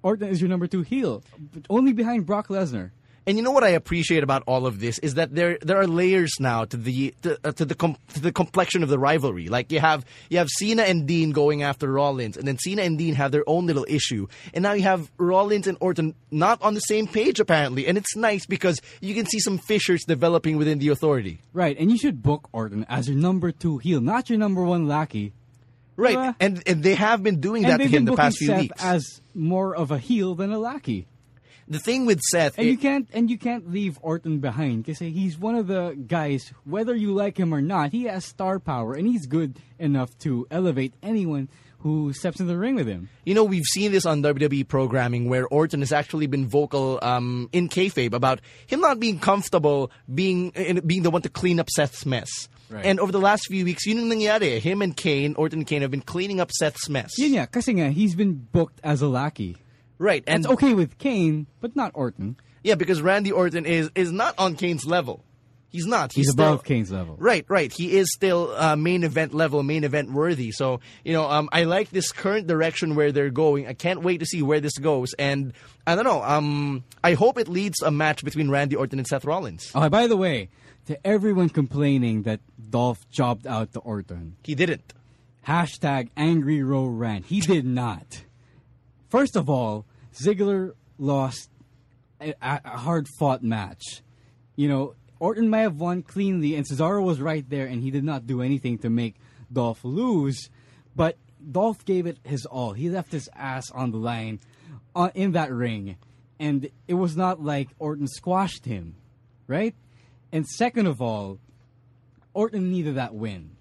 Orton 0.02 0.28
is 0.28 0.40
your 0.40 0.48
number 0.48 0.66
two 0.66 0.82
heel, 0.82 1.22
but 1.52 1.66
only 1.68 1.92
behind 1.92 2.26
Brock 2.26 2.48
Lesnar. 2.48 2.90
And 3.26 3.36
you 3.36 3.44
know 3.44 3.50
what 3.50 3.64
I 3.64 3.68
appreciate 3.68 4.22
about 4.22 4.42
all 4.46 4.66
of 4.66 4.80
this 4.80 4.98
is 4.98 5.14
that 5.14 5.34
there 5.34 5.58
there 5.60 5.78
are 5.78 5.86
layers 5.86 6.32
now 6.40 6.64
to 6.64 6.76
the 6.76 7.14
to, 7.22 7.38
uh, 7.44 7.52
to 7.52 7.64
the 7.66 7.74
com- 7.74 7.96
to 8.14 8.20
the 8.20 8.32
complexion 8.32 8.82
of 8.82 8.88
the 8.88 8.98
rivalry. 8.98 9.48
Like 9.48 9.70
you 9.70 9.78
have 9.78 10.06
you 10.30 10.38
have 10.38 10.48
Cena 10.48 10.82
and 10.82 11.06
Dean 11.06 11.30
going 11.30 11.62
after 11.62 11.92
Rollins, 11.92 12.38
and 12.38 12.48
then 12.48 12.56
Cena 12.58 12.82
and 12.82 12.96
Dean 12.96 13.14
have 13.14 13.30
their 13.30 13.44
own 13.46 13.66
little 13.66 13.86
issue, 13.88 14.26
and 14.54 14.62
now 14.62 14.72
you 14.72 14.82
have 14.82 15.10
Rollins 15.18 15.66
and 15.66 15.76
Orton 15.80 16.14
not 16.30 16.62
on 16.62 16.72
the 16.72 16.80
same 16.80 17.06
page 17.06 17.38
apparently, 17.40 17.86
and 17.86 17.98
it's 17.98 18.16
nice 18.16 18.46
because 18.46 18.80
you 19.02 19.14
can 19.14 19.26
see 19.26 19.38
some 19.38 19.58
fissures 19.58 20.02
developing 20.04 20.56
within 20.56 20.78
the 20.78 20.88
authority. 20.88 21.40
Right, 21.52 21.76
and 21.78 21.90
you 21.90 21.98
should 21.98 22.22
book 22.22 22.48
Orton 22.52 22.86
as 22.88 23.06
your 23.06 23.18
number 23.18 23.52
two 23.52 23.78
heel, 23.78 24.00
not 24.00 24.30
your 24.30 24.38
number 24.38 24.64
one 24.64 24.88
lackey. 24.88 25.34
Right, 26.00 26.16
Diba? 26.16 26.36
and 26.40 26.62
and 26.66 26.82
they 26.82 26.94
have 26.94 27.22
been 27.22 27.40
doing 27.40 27.62
that 27.64 27.78
to 27.78 27.86
him 27.86 28.04
the 28.04 28.16
past 28.16 28.38
few 28.38 28.48
Seth 28.48 28.60
weeks. 28.60 28.82
as 28.84 29.20
more 29.34 29.74
of 29.76 29.90
a 29.90 29.98
heel 29.98 30.34
than 30.34 30.50
a 30.52 30.58
lackey. 30.58 31.06
the 31.68 31.78
thing 31.78 32.04
with 32.04 32.20
Seth, 32.20 32.58
And 32.58 32.66
it- 32.66 32.70
you 32.72 32.78
can't 32.78 33.08
and 33.12 33.30
you 33.30 33.38
can't 33.38 33.70
leave 33.70 33.98
Orton 34.02 34.38
behind 34.40 34.82
because 34.84 34.98
he's 34.98 35.38
one 35.38 35.54
of 35.54 35.66
the 35.68 35.96
guys. 36.08 36.52
Whether 36.64 36.96
you 36.96 37.12
like 37.12 37.38
him 37.38 37.54
or 37.54 37.60
not, 37.60 37.92
he 37.92 38.04
has 38.04 38.24
star 38.24 38.58
power 38.58 38.94
and 38.94 39.06
he's 39.06 39.26
good 39.26 39.58
enough 39.78 40.16
to 40.20 40.46
elevate 40.50 40.94
anyone 41.02 41.48
who 41.82 42.12
steps 42.12 42.40
in 42.40 42.46
the 42.46 42.58
ring 42.58 42.74
with 42.74 42.86
him. 42.86 43.08
You 43.24 43.34
know, 43.34 43.44
we've 43.44 43.64
seen 43.64 43.90
this 43.92 44.04
on 44.04 44.20
WWE 44.22 44.64
programming 44.68 45.28
where 45.30 45.46
Orton 45.46 45.80
has 45.80 45.92
actually 45.92 46.26
been 46.26 46.46
vocal 46.46 46.98
um, 47.00 47.48
in 47.52 47.68
kayfabe 47.70 48.12
about 48.12 48.40
him 48.66 48.80
not 48.80 48.98
being 49.00 49.18
comfortable 49.18 49.90
being 50.12 50.50
being 50.84 51.02
the 51.04 51.10
one 51.10 51.22
to 51.22 51.28
clean 51.30 51.58
up 51.60 51.70
Seth's 51.70 52.04
mess. 52.04 52.48
Right. 52.70 52.86
And 52.86 53.00
over 53.00 53.10
the 53.10 53.18
last 53.20 53.46
few 53.48 53.64
weeks, 53.64 53.84
yun 53.84 53.98
yung 53.98 54.10
nangyari. 54.10 54.60
Him 54.60 54.80
and 54.80 54.96
Kane, 54.96 55.34
Orton 55.34 55.60
and 55.60 55.66
Kane, 55.66 55.82
have 55.82 55.90
been 55.90 56.02
cleaning 56.02 56.40
up 56.40 56.52
Seth's 56.52 56.88
mess. 56.88 57.10
Yun 57.18 57.32
nga, 57.32 57.46
kasi 57.48 57.74
nga, 57.74 57.90
he's 57.90 58.14
been 58.14 58.34
booked 58.34 58.80
as 58.84 59.02
a 59.02 59.08
lackey. 59.08 59.56
Right, 59.98 60.22
and 60.26 60.44
It's 60.44 60.52
okay 60.54 60.72
with 60.72 60.96
Kane, 60.98 61.46
but 61.60 61.74
not 61.76 61.90
Orton. 61.94 62.36
yeah, 62.62 62.76
because 62.76 63.02
Randy 63.02 63.32
Orton 63.32 63.66
is 63.66 63.90
is 63.94 64.10
not 64.12 64.34
on 64.38 64.54
Kane's 64.56 64.86
level. 64.86 65.24
He's 65.68 65.86
not. 65.86 66.12
He's, 66.12 66.26
He's, 66.26 66.34
above 66.34 66.64
Kane's 66.64 66.90
level. 66.90 67.14
Right, 67.18 67.44
right. 67.48 67.72
He 67.72 67.92
is 67.96 68.10
still 68.12 68.50
uh, 68.56 68.74
main 68.74 69.04
event 69.04 69.34
level, 69.34 69.62
main 69.62 69.84
event 69.84 70.10
worthy. 70.10 70.50
So 70.50 70.80
you 71.04 71.12
know, 71.12 71.30
um, 71.30 71.48
I 71.52 71.62
like 71.64 71.90
this 71.90 72.10
current 72.12 72.46
direction 72.48 72.96
where 72.96 73.12
they're 73.12 73.30
going. 73.30 73.68
I 73.68 73.74
can't 73.74 74.02
wait 74.02 74.18
to 74.18 74.26
see 74.26 74.42
where 74.42 74.58
this 74.60 74.76
goes. 74.78 75.14
And 75.14 75.52
I 75.86 75.94
don't 75.94 76.04
know. 76.04 76.22
Um, 76.24 76.82
I 77.04 77.14
hope 77.14 77.38
it 77.38 77.46
leads 77.46 77.82
a 77.82 77.90
match 77.90 78.24
between 78.24 78.50
Randy 78.50 78.74
Orton 78.74 78.98
and 78.98 79.06
Seth 79.06 79.24
Rollins. 79.24 79.70
Oh, 79.74 79.88
by 79.88 80.08
the 80.08 80.16
way, 80.16 80.48
to 80.90 81.06
everyone 81.06 81.48
complaining 81.48 82.24
that 82.24 82.40
Dolph 82.68 83.08
jobbed 83.10 83.46
out 83.46 83.72
to 83.74 83.78
Orton, 83.78 84.34
He 84.42 84.56
didn't. 84.56 84.92
Hashtag 85.46 86.10
Angry 86.16 86.64
Ro 86.64 86.84
Rant. 86.84 87.26
He 87.26 87.40
did 87.40 87.64
not. 87.64 88.24
First 89.08 89.36
of 89.36 89.48
all, 89.48 89.86
Ziggler 90.12 90.72
lost 90.98 91.48
a, 92.20 92.34
a 92.42 92.76
hard 92.76 93.06
fought 93.20 93.44
match. 93.44 94.02
You 94.56 94.68
know, 94.68 94.94
Orton 95.20 95.48
may 95.48 95.60
have 95.60 95.76
won 95.78 96.02
cleanly, 96.02 96.56
and 96.56 96.66
Cesaro 96.66 97.04
was 97.04 97.20
right 97.20 97.48
there, 97.48 97.66
and 97.66 97.84
he 97.84 97.92
did 97.92 98.02
not 98.02 98.26
do 98.26 98.42
anything 98.42 98.76
to 98.78 98.90
make 98.90 99.14
Dolph 99.52 99.84
lose. 99.84 100.50
But 100.96 101.18
Dolph 101.52 101.84
gave 101.84 102.06
it 102.06 102.18
his 102.24 102.46
all. 102.46 102.72
He 102.72 102.90
left 102.90 103.12
his 103.12 103.30
ass 103.36 103.70
on 103.70 103.92
the 103.92 103.98
line 103.98 104.40
uh, 104.96 105.10
in 105.14 105.30
that 105.32 105.52
ring, 105.52 105.98
and 106.40 106.68
it 106.88 106.94
was 106.94 107.16
not 107.16 107.40
like 107.40 107.68
Orton 107.78 108.08
squashed 108.08 108.64
him, 108.64 108.96
right? 109.46 109.76
And 110.32 110.46
second 110.46 110.86
of 110.86 111.00
all, 111.00 111.38
Orton 112.34 112.70
needed 112.70 112.96
that 112.96 113.14
win. 113.14 113.56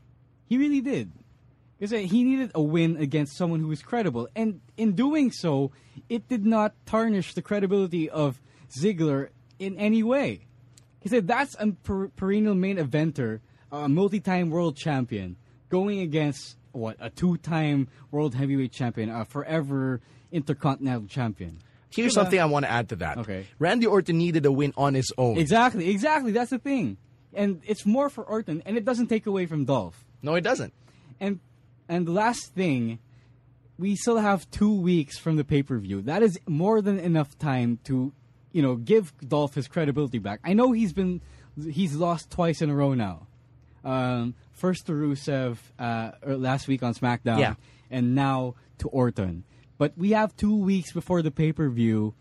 He 0.46 0.58
really 0.58 0.82
did. 0.82 1.12
Because 1.78 1.92
he 1.92 2.24
needed 2.24 2.52
a 2.54 2.62
win 2.62 2.98
against 2.98 3.38
someone 3.38 3.62
who 3.62 3.68
was 3.68 3.82
credible. 3.82 4.28
And 4.36 4.60
in 4.76 4.94
doing 4.94 5.32
so, 5.32 5.72
it 6.10 6.28
did 6.28 6.46
not 6.46 6.74
tarnish 6.86 7.34
the 7.34 7.42
credibility 7.42 8.10
of 8.10 8.42
Ziggler 8.70 9.30
in 9.60 9.78
any 9.78 10.04
way. 10.04 10.42
He 11.00 11.08
said 11.08 11.28
that's 11.28 11.56
a 11.58 11.72
per- 11.72 12.10
perennial 12.10 12.56
main 12.56 12.78
eventer, 12.78 13.40
a 13.72 13.88
multi 13.88 14.20
time 14.20 14.50
world 14.50 14.76
champion, 14.76 15.38
going 15.70 16.00
against, 16.00 16.58
what, 16.74 16.98
a 17.00 17.10
two 17.10 17.38
time 17.38 17.88
world 18.12 18.36
heavyweight 18.36 18.74
champion, 18.74 19.10
a 19.10 19.24
forever 19.24 20.02
intercontinental 20.32 21.08
champion. 21.08 21.60
Here's 21.92 22.14
something 22.14 22.40
I 22.40 22.46
want 22.46 22.66
to 22.66 22.72
add 22.72 22.90
to 22.90 22.96
that. 22.98 23.18
Okay. 23.20 23.48
Randy 23.58 23.86
Orton 23.88 24.18
needed 24.18 24.46
a 24.46 24.52
win 24.52 24.74
on 24.78 24.94
his 24.94 25.12
own. 25.18 25.38
Exactly, 25.38 25.90
exactly. 25.90 26.32
That's 26.32 26.52
the 26.52 26.60
thing. 26.60 26.98
And 27.34 27.62
it's 27.66 27.86
more 27.86 28.10
for 28.10 28.24
Orton, 28.24 28.62
and 28.66 28.78
it 28.78 28.86
doesn't 28.86 29.08
take 29.08 29.26
away 29.26 29.46
from 29.46 29.66
Dolph. 29.66 30.04
No, 30.22 30.36
it 30.36 30.42
doesn't. 30.42 30.74
And 31.20 31.40
and 31.88 32.06
the 32.08 32.12
last 32.12 32.54
thing, 32.54 33.00
we 33.78 33.96
still 33.96 34.18
have 34.18 34.50
two 34.52 34.74
weeks 34.82 35.18
from 35.18 35.36
the 35.38 35.44
pay 35.44 35.64
per 35.64 35.78
view. 35.80 36.02
That 36.02 36.22
is 36.24 36.40
more 36.48 36.82
than 36.82 37.00
enough 37.00 37.38
time 37.40 37.80
to, 37.86 38.14
you 38.52 38.62
know, 38.62 38.76
give 38.76 39.14
Dolph 39.28 39.56
his 39.56 39.68
credibility 39.68 40.20
back. 40.20 40.40
I 40.44 40.54
know 40.54 40.72
he's 40.72 40.94
been 40.94 41.22
he's 41.70 41.96
lost 41.96 42.30
twice 42.30 42.62
in 42.62 42.70
a 42.70 42.76
row 42.76 42.94
now. 42.94 43.28
Um, 43.84 44.36
first 44.52 44.88
to 44.88 44.92
Rusev 44.92 45.58
uh, 45.78 46.12
last 46.26 46.68
week 46.68 46.84
on 46.84 46.94
SmackDown, 46.94 47.40
Yeah. 47.40 47.56
and 47.90 48.14
now 48.16 48.56
to 48.80 48.88
Orton. 48.90 49.44
But 49.80 49.98
we 49.98 50.12
have 50.12 50.36
two 50.36 50.56
weeks 50.56 50.92
before 50.92 51.24
the 51.24 51.32
pay 51.32 51.52
per 51.52 51.70
view, 51.70 52.14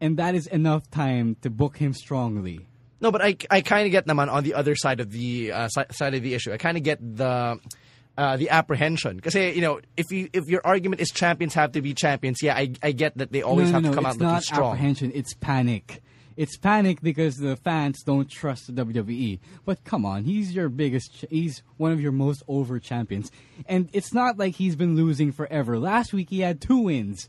and 0.00 0.18
that 0.18 0.36
is 0.36 0.46
enough 0.46 0.88
time 0.90 1.36
to 1.42 1.50
book 1.50 1.78
him 1.78 1.92
strongly. 1.94 2.68
No, 3.00 3.10
but 3.10 3.22
I, 3.22 3.36
I 3.50 3.62
kind 3.62 3.86
of 3.86 3.90
get 3.90 4.06
naman 4.06 4.30
on 4.30 4.44
the 4.44 4.54
other 4.54 4.76
side 4.76 5.00
of 5.00 5.10
the 5.10 5.50
uh, 5.50 5.68
si- 5.68 5.90
side 5.90 6.14
of 6.14 6.22
the 6.22 6.34
issue. 6.34 6.52
I 6.52 6.58
kind 6.58 6.76
of 6.76 6.82
get 6.84 6.98
the 7.00 7.58
uh, 8.16 8.36
the 8.36 8.50
apprehension 8.50 9.16
because 9.16 9.34
you 9.34 9.60
know 9.60 9.80
if 9.96 10.06
you 10.10 10.28
if 10.32 10.46
your 10.46 10.60
argument 10.64 11.00
is 11.00 11.10
champions 11.10 11.54
have 11.54 11.72
to 11.72 11.82
be 11.82 11.94
champions, 11.94 12.42
yeah, 12.42 12.54
I, 12.54 12.72
I 12.82 12.92
get 12.92 13.16
that 13.18 13.32
they 13.32 13.42
always 13.42 13.68
no, 13.68 13.72
have 13.74 13.82
no, 13.82 13.88
to 13.88 13.94
no, 13.94 13.96
come 13.96 14.06
out 14.06 14.14
looking 14.16 14.28
not 14.28 14.42
strong. 14.44 14.72
apprehension. 14.72 15.10
It's 15.14 15.34
panic. 15.34 16.02
It's 16.36 16.56
panic 16.56 17.00
because 17.02 17.38
the 17.38 17.56
fans 17.56 18.02
don't 18.02 18.30
trust 18.30 18.66
the 18.66 18.84
WWE. 18.84 19.38
But 19.64 19.82
come 19.84 20.04
on, 20.04 20.24
he's 20.24 20.54
your 20.54 20.68
biggest, 20.68 21.14
ch- 21.20 21.24
he's 21.30 21.62
one 21.78 21.92
of 21.92 22.00
your 22.00 22.12
most 22.12 22.42
over 22.46 22.78
champions. 22.78 23.30
And 23.66 23.88
it's 23.92 24.12
not 24.12 24.36
like 24.38 24.56
he's 24.56 24.76
been 24.76 24.96
losing 24.96 25.32
forever. 25.32 25.78
Last 25.78 26.12
week 26.12 26.28
he 26.30 26.40
had 26.40 26.60
two 26.60 26.78
wins. 26.78 27.28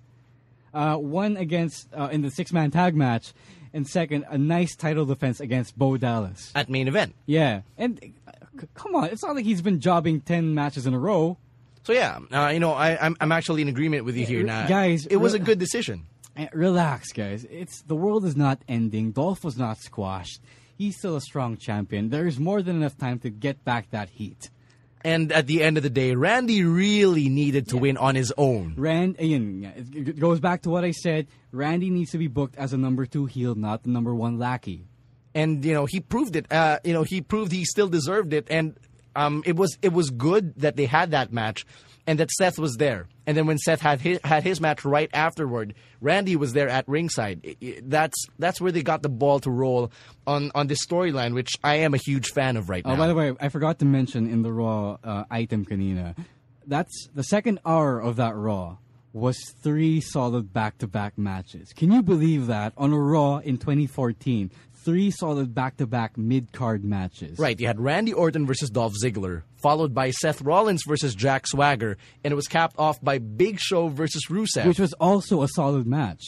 Uh, 0.74 0.98
one 0.98 1.38
against, 1.38 1.88
uh, 1.98 2.10
in 2.12 2.22
the 2.22 2.30
six 2.30 2.52
man 2.52 2.70
tag 2.70 2.96
match, 2.96 3.34
and 3.74 3.88
second, 3.88 4.26
a 4.30 4.38
nice 4.38 4.76
title 4.76 5.06
defense 5.06 5.39
against 5.39 5.78
Bo 5.78 5.98
Dallas. 5.98 6.52
At 6.54 6.70
main 6.70 6.88
event. 6.88 7.15
Yeah. 7.26 7.62
And 7.78 8.13
uh, 8.28 8.32
c- 8.60 8.67
come 8.76 8.96
on, 8.96 9.06
it's 9.06 9.24
not 9.24 9.36
like 9.36 9.46
he's 9.46 9.62
been 9.62 9.80
jobbing 9.80 10.20
10 10.22 10.54
matches 10.54 10.86
in 10.86 10.93
a 10.93 11.00
row. 11.00 11.38
So 11.84 11.93
yeah, 11.93 12.20
uh, 12.34 12.50
you 12.50 12.60
know, 12.60 12.74
I, 12.74 12.98
I'm 13.04 13.15
I'm 13.22 13.32
actually 13.32 13.62
in 13.62 13.70
agreement 13.70 14.04
with 14.04 14.17
you 14.17 14.26
here. 14.26 14.43
Now, 14.43 14.67
guys, 14.67 15.06
it 15.06 15.15
was 15.15 15.34
a 15.34 15.39
good 15.39 15.58
decision. 15.58 16.06
Eh, 16.38 16.47
Relax, 16.54 17.12
guys. 17.13 17.45
It's 17.50 17.82
the 17.84 17.95
world 17.95 18.23
is 18.26 18.36
not 18.36 18.62
ending. 18.67 19.12
Dolph 19.12 19.43
was 19.43 19.58
not 19.58 19.80
squashed. 19.80 20.39
He's 20.78 20.97
still 20.97 21.15
a 21.15 21.21
strong 21.21 21.58
champion. 21.58 22.10
There 22.10 22.28
is 22.28 22.39
more 22.39 22.62
than 22.62 22.76
enough 22.76 22.97
time 22.97 23.19
to 23.19 23.30
get 23.30 23.63
back 23.65 23.89
that 23.91 24.10
heat. 24.10 24.50
And 25.04 25.32
at 25.32 25.47
the 25.47 25.63
end 25.63 25.78
of 25.78 25.84
the 25.84 25.89
day, 25.89 26.13
Randy 26.15 26.63
really 26.63 27.30
needed 27.30 27.69
to 27.69 27.78
win 27.78 27.97
on 27.97 28.15
his 28.15 28.34
own. 28.38 28.76
Rand, 28.78 29.15
again, 29.19 29.71
it 29.93 30.10
it 30.10 30.19
goes 30.19 30.39
back 30.39 30.63
to 30.63 30.69
what 30.69 30.84
I 30.84 30.91
said. 30.91 31.28
Randy 31.52 31.89
needs 31.89 32.12
to 32.12 32.17
be 32.17 32.28
booked 32.28 32.56
as 32.58 32.73
a 32.73 32.78
number 32.78 33.06
two 33.06 33.26
heel, 33.26 33.56
not 33.56 33.84
the 33.84 33.89
number 33.89 34.13
one 34.13 34.38
lackey. 34.38 34.86
and 35.34 35.63
you 35.63 35.73
know 35.73 35.86
he 35.86 36.00
proved 36.00 36.36
it. 36.36 36.52
Uh, 36.52 36.80
you 36.84 36.93
know 36.93 37.04
he 37.04 37.21
proved 37.21 37.52
he 37.52 37.63
still 37.63 37.88
deserved 37.88 38.34
it, 38.34 38.47
and 38.50 38.76
um, 39.15 39.43
it 39.45 39.56
was 39.56 39.78
it 39.82 39.93
was 39.93 40.10
good 40.10 40.54
that 40.62 40.76
they 40.76 40.86
had 40.88 41.12
that 41.12 41.32
match, 41.32 41.65
and 42.08 42.20
that 42.20 42.32
Seth 42.32 42.58
was 42.58 42.78
there. 42.78 43.08
And 43.28 43.36
then 43.38 43.46
when 43.46 43.58
Seth 43.58 43.82
had 43.82 44.00
his, 44.02 44.20
had 44.24 44.43
his 44.43 44.60
match 44.62 44.86
right 44.86 45.10
afterward, 45.13 45.74
Randy 46.02 46.36
was 46.38 46.54
there 46.54 46.70
at 46.70 46.88
ringside. 46.88 47.41
I- 47.46 47.58
I- 47.62 47.80
that's 47.84 48.15
that's 48.39 48.60
where 48.62 48.72
they 48.72 48.82
got 48.82 49.04
the 49.04 49.10
ball 49.10 49.39
to 49.41 49.52
roll 49.52 49.91
on 50.26 50.52
on 50.56 50.67
this 50.67 50.86
storyline, 50.86 51.34
which 51.34 51.52
I 51.63 51.76
am 51.76 51.93
a 51.93 51.98
huge 51.98 52.28
fan 52.30 52.56
of 52.58 52.70
right 52.70 52.82
Oh, 52.86 52.91
now. 52.91 52.98
by 52.98 53.08
the 53.08 53.15
way, 53.15 53.36
I 53.39 53.50
forgot 53.50 53.78
to 53.80 53.86
mention 53.86 54.28
in 54.30 54.41
the 54.41 54.52
Raw 54.54 54.98
uh, 55.04 55.26
item 55.30 55.65
kanina, 55.65 56.15
that's 56.65 57.08
the 57.13 57.24
second 57.24 57.60
hour 57.65 58.00
of 58.00 58.15
that 58.15 58.36
Raw 58.36 58.78
was 59.13 59.38
three 59.63 60.00
solid 60.00 60.54
back-to-back 60.54 61.17
matches. 61.17 61.74
Can 61.74 61.91
you 61.91 62.04
believe 62.04 62.46
that 62.48 62.72
on 62.78 62.93
a 62.93 63.00
Raw 63.00 63.38
in 63.38 63.58
2014, 63.58 64.52
three 64.88 65.12
solid 65.12 65.54
back-to-back 65.54 66.17
mid-card 66.17 66.82
matches? 66.86 67.38
Right, 67.38 67.60
you 67.60 67.67
had 67.67 67.78
Randy 67.78 68.13
Orton 68.13 68.47
versus 68.47 68.69
Dolph 68.69 68.93
Ziggler, 69.04 69.43
followed 69.58 69.93
by 69.93 70.12
Seth 70.12 70.41
Rollins 70.41 70.84
versus 70.88 71.13
Jack 71.13 71.45
Swagger, 71.45 71.97
and 72.23 72.32
it 72.32 72.36
was 72.36 72.47
capped 72.47 72.78
off 72.80 73.02
by 73.02 73.17
Big 73.17 73.60
Show 73.60 73.89
versus 73.89 74.28
Rusev. 74.30 74.65
which 74.65 74.80
was 74.80 74.93
also 74.93 75.41
a 75.41 75.50
solid 75.50 75.86
match. 75.86 76.23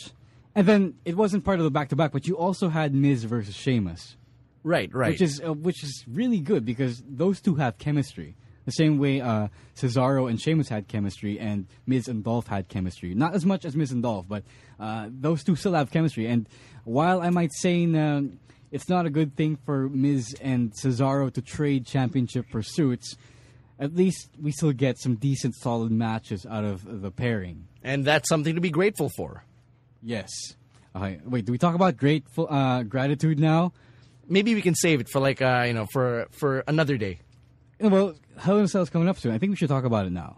And 0.56 0.68
then 0.68 0.96
it 1.06 1.16
wasn't 1.16 1.46
part 1.46 1.60
of 1.60 1.64
the 1.64 1.72
back-to-back, 1.72 2.12
but 2.12 2.28
you 2.28 2.36
also 2.38 2.68
had 2.68 2.94
Miz 2.94 3.24
versus 3.24 3.56
Sheamus. 3.56 4.18
right, 4.64 4.94
right. 4.94 5.12
which 5.12 5.22
is 5.22 5.40
uh, 5.42 5.54
which 5.54 5.82
is 5.86 6.04
really 6.06 6.40
good 6.42 6.66
because 6.66 7.02
those 7.08 7.40
two 7.40 7.56
have 7.56 7.78
chemistry. 7.78 8.36
The 8.66 8.74
same 8.74 9.00
way 9.00 9.22
uh, 9.22 9.48
Cesaro 9.76 10.30
and 10.30 10.40
Sheamus 10.40 10.68
had 10.68 10.88
chemistry, 10.90 11.40
and 11.40 11.66
Miz 11.88 12.08
and 12.10 12.24
Dolph 12.26 12.48
had 12.48 12.68
chemistry. 12.68 13.16
Not 13.16 13.34
as 13.34 13.46
much 13.46 13.64
as 13.64 13.74
Miz 13.76 13.92
and 13.92 14.04
Dolph, 14.04 14.28
but 14.28 14.44
uh, 14.80 15.08
those 15.10 15.44
two 15.46 15.56
still 15.56 15.74
have 15.74 15.90
chemistry. 15.92 16.28
And 16.28 16.48
while 16.84 17.22
I 17.22 17.30
might 17.32 17.52
say 17.54 17.86
um, 17.86 18.38
it's 18.72 18.90
not 18.90 19.06
a 19.06 19.10
good 19.10 19.36
thing 19.36 19.58
for 19.66 19.90
Miz 19.90 20.36
and 20.42 20.72
Cesaro 20.74 21.32
to 21.34 21.42
trade 21.42 21.86
championship 21.86 22.46
pursuits, 22.52 23.16
at 23.80 23.96
least 23.96 24.30
we 24.42 24.52
still 24.52 24.72
get 24.74 25.00
some 25.00 25.16
decent, 25.16 25.56
solid 25.56 25.92
matches 25.92 26.46
out 26.46 26.64
of 26.66 27.02
the 27.02 27.12
pairing. 27.12 27.68
and 27.84 28.04
that's 28.06 28.28
something 28.30 28.56
to 28.56 28.62
be 28.62 28.70
grateful 28.70 29.10
for. 29.16 29.44
Yes. 30.04 30.30
Okay, 30.96 31.20
wait, 31.26 31.46
do 31.46 31.52
we 31.52 31.58
talk 31.58 31.76
about 31.76 31.98
grateful 31.98 32.48
uh, 32.50 32.84
gratitude 32.84 33.40
now? 33.40 33.72
Maybe 34.28 34.54
we 34.56 34.62
can 34.62 34.76
save 34.76 35.00
it 35.02 35.10
for 35.10 35.20
like 35.20 35.42
uh, 35.42 35.64
you 35.68 35.74
know 35.74 35.88
for 35.92 36.28
for 36.32 36.60
another 36.68 36.98
day. 36.98 37.20
Well, 37.80 38.16
Hell 38.38 38.58
in 38.58 38.66
a 38.66 38.68
Cell 38.68 38.82
is 38.82 38.90
coming 38.90 39.08
up 39.08 39.18
soon. 39.18 39.34
I 39.34 39.38
think 39.38 39.52
we 39.52 39.56
should 39.56 39.70
talk 39.70 39.86
about 39.86 40.06
it 40.06 40.12
now. 40.12 40.38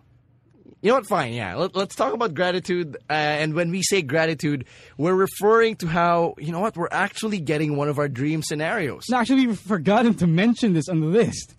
You 0.82 0.90
know 0.90 0.96
what? 0.96 1.08
Fine, 1.08 1.34
yeah. 1.34 1.56
Let, 1.56 1.76
let's 1.76 1.96
talk 1.96 2.14
about 2.14 2.34
gratitude. 2.34 2.98
Uh, 3.10 3.14
and 3.14 3.54
when 3.54 3.70
we 3.70 3.84
say 3.84 4.02
gratitude, 4.02 4.66
we're 4.98 5.14
referring 5.14 5.76
to 5.78 5.88
how 5.88 6.34
you 6.40 6.52
know 6.52 6.60
what 6.60 6.76
we're 6.76 6.88
actually 6.92 7.40
getting 7.40 7.76
one 7.76 7.88
of 7.88 8.00
our 8.00 8.08
dream 8.08 8.42
scenarios. 8.42 9.06
No, 9.10 9.18
actually, 9.18 9.46
we've 9.48 9.60
forgotten 9.60 10.16
to 10.16 10.28
mention 10.28 10.74
this 10.74 10.90
on 10.90 11.00
the 11.02 11.08
list. 11.08 11.56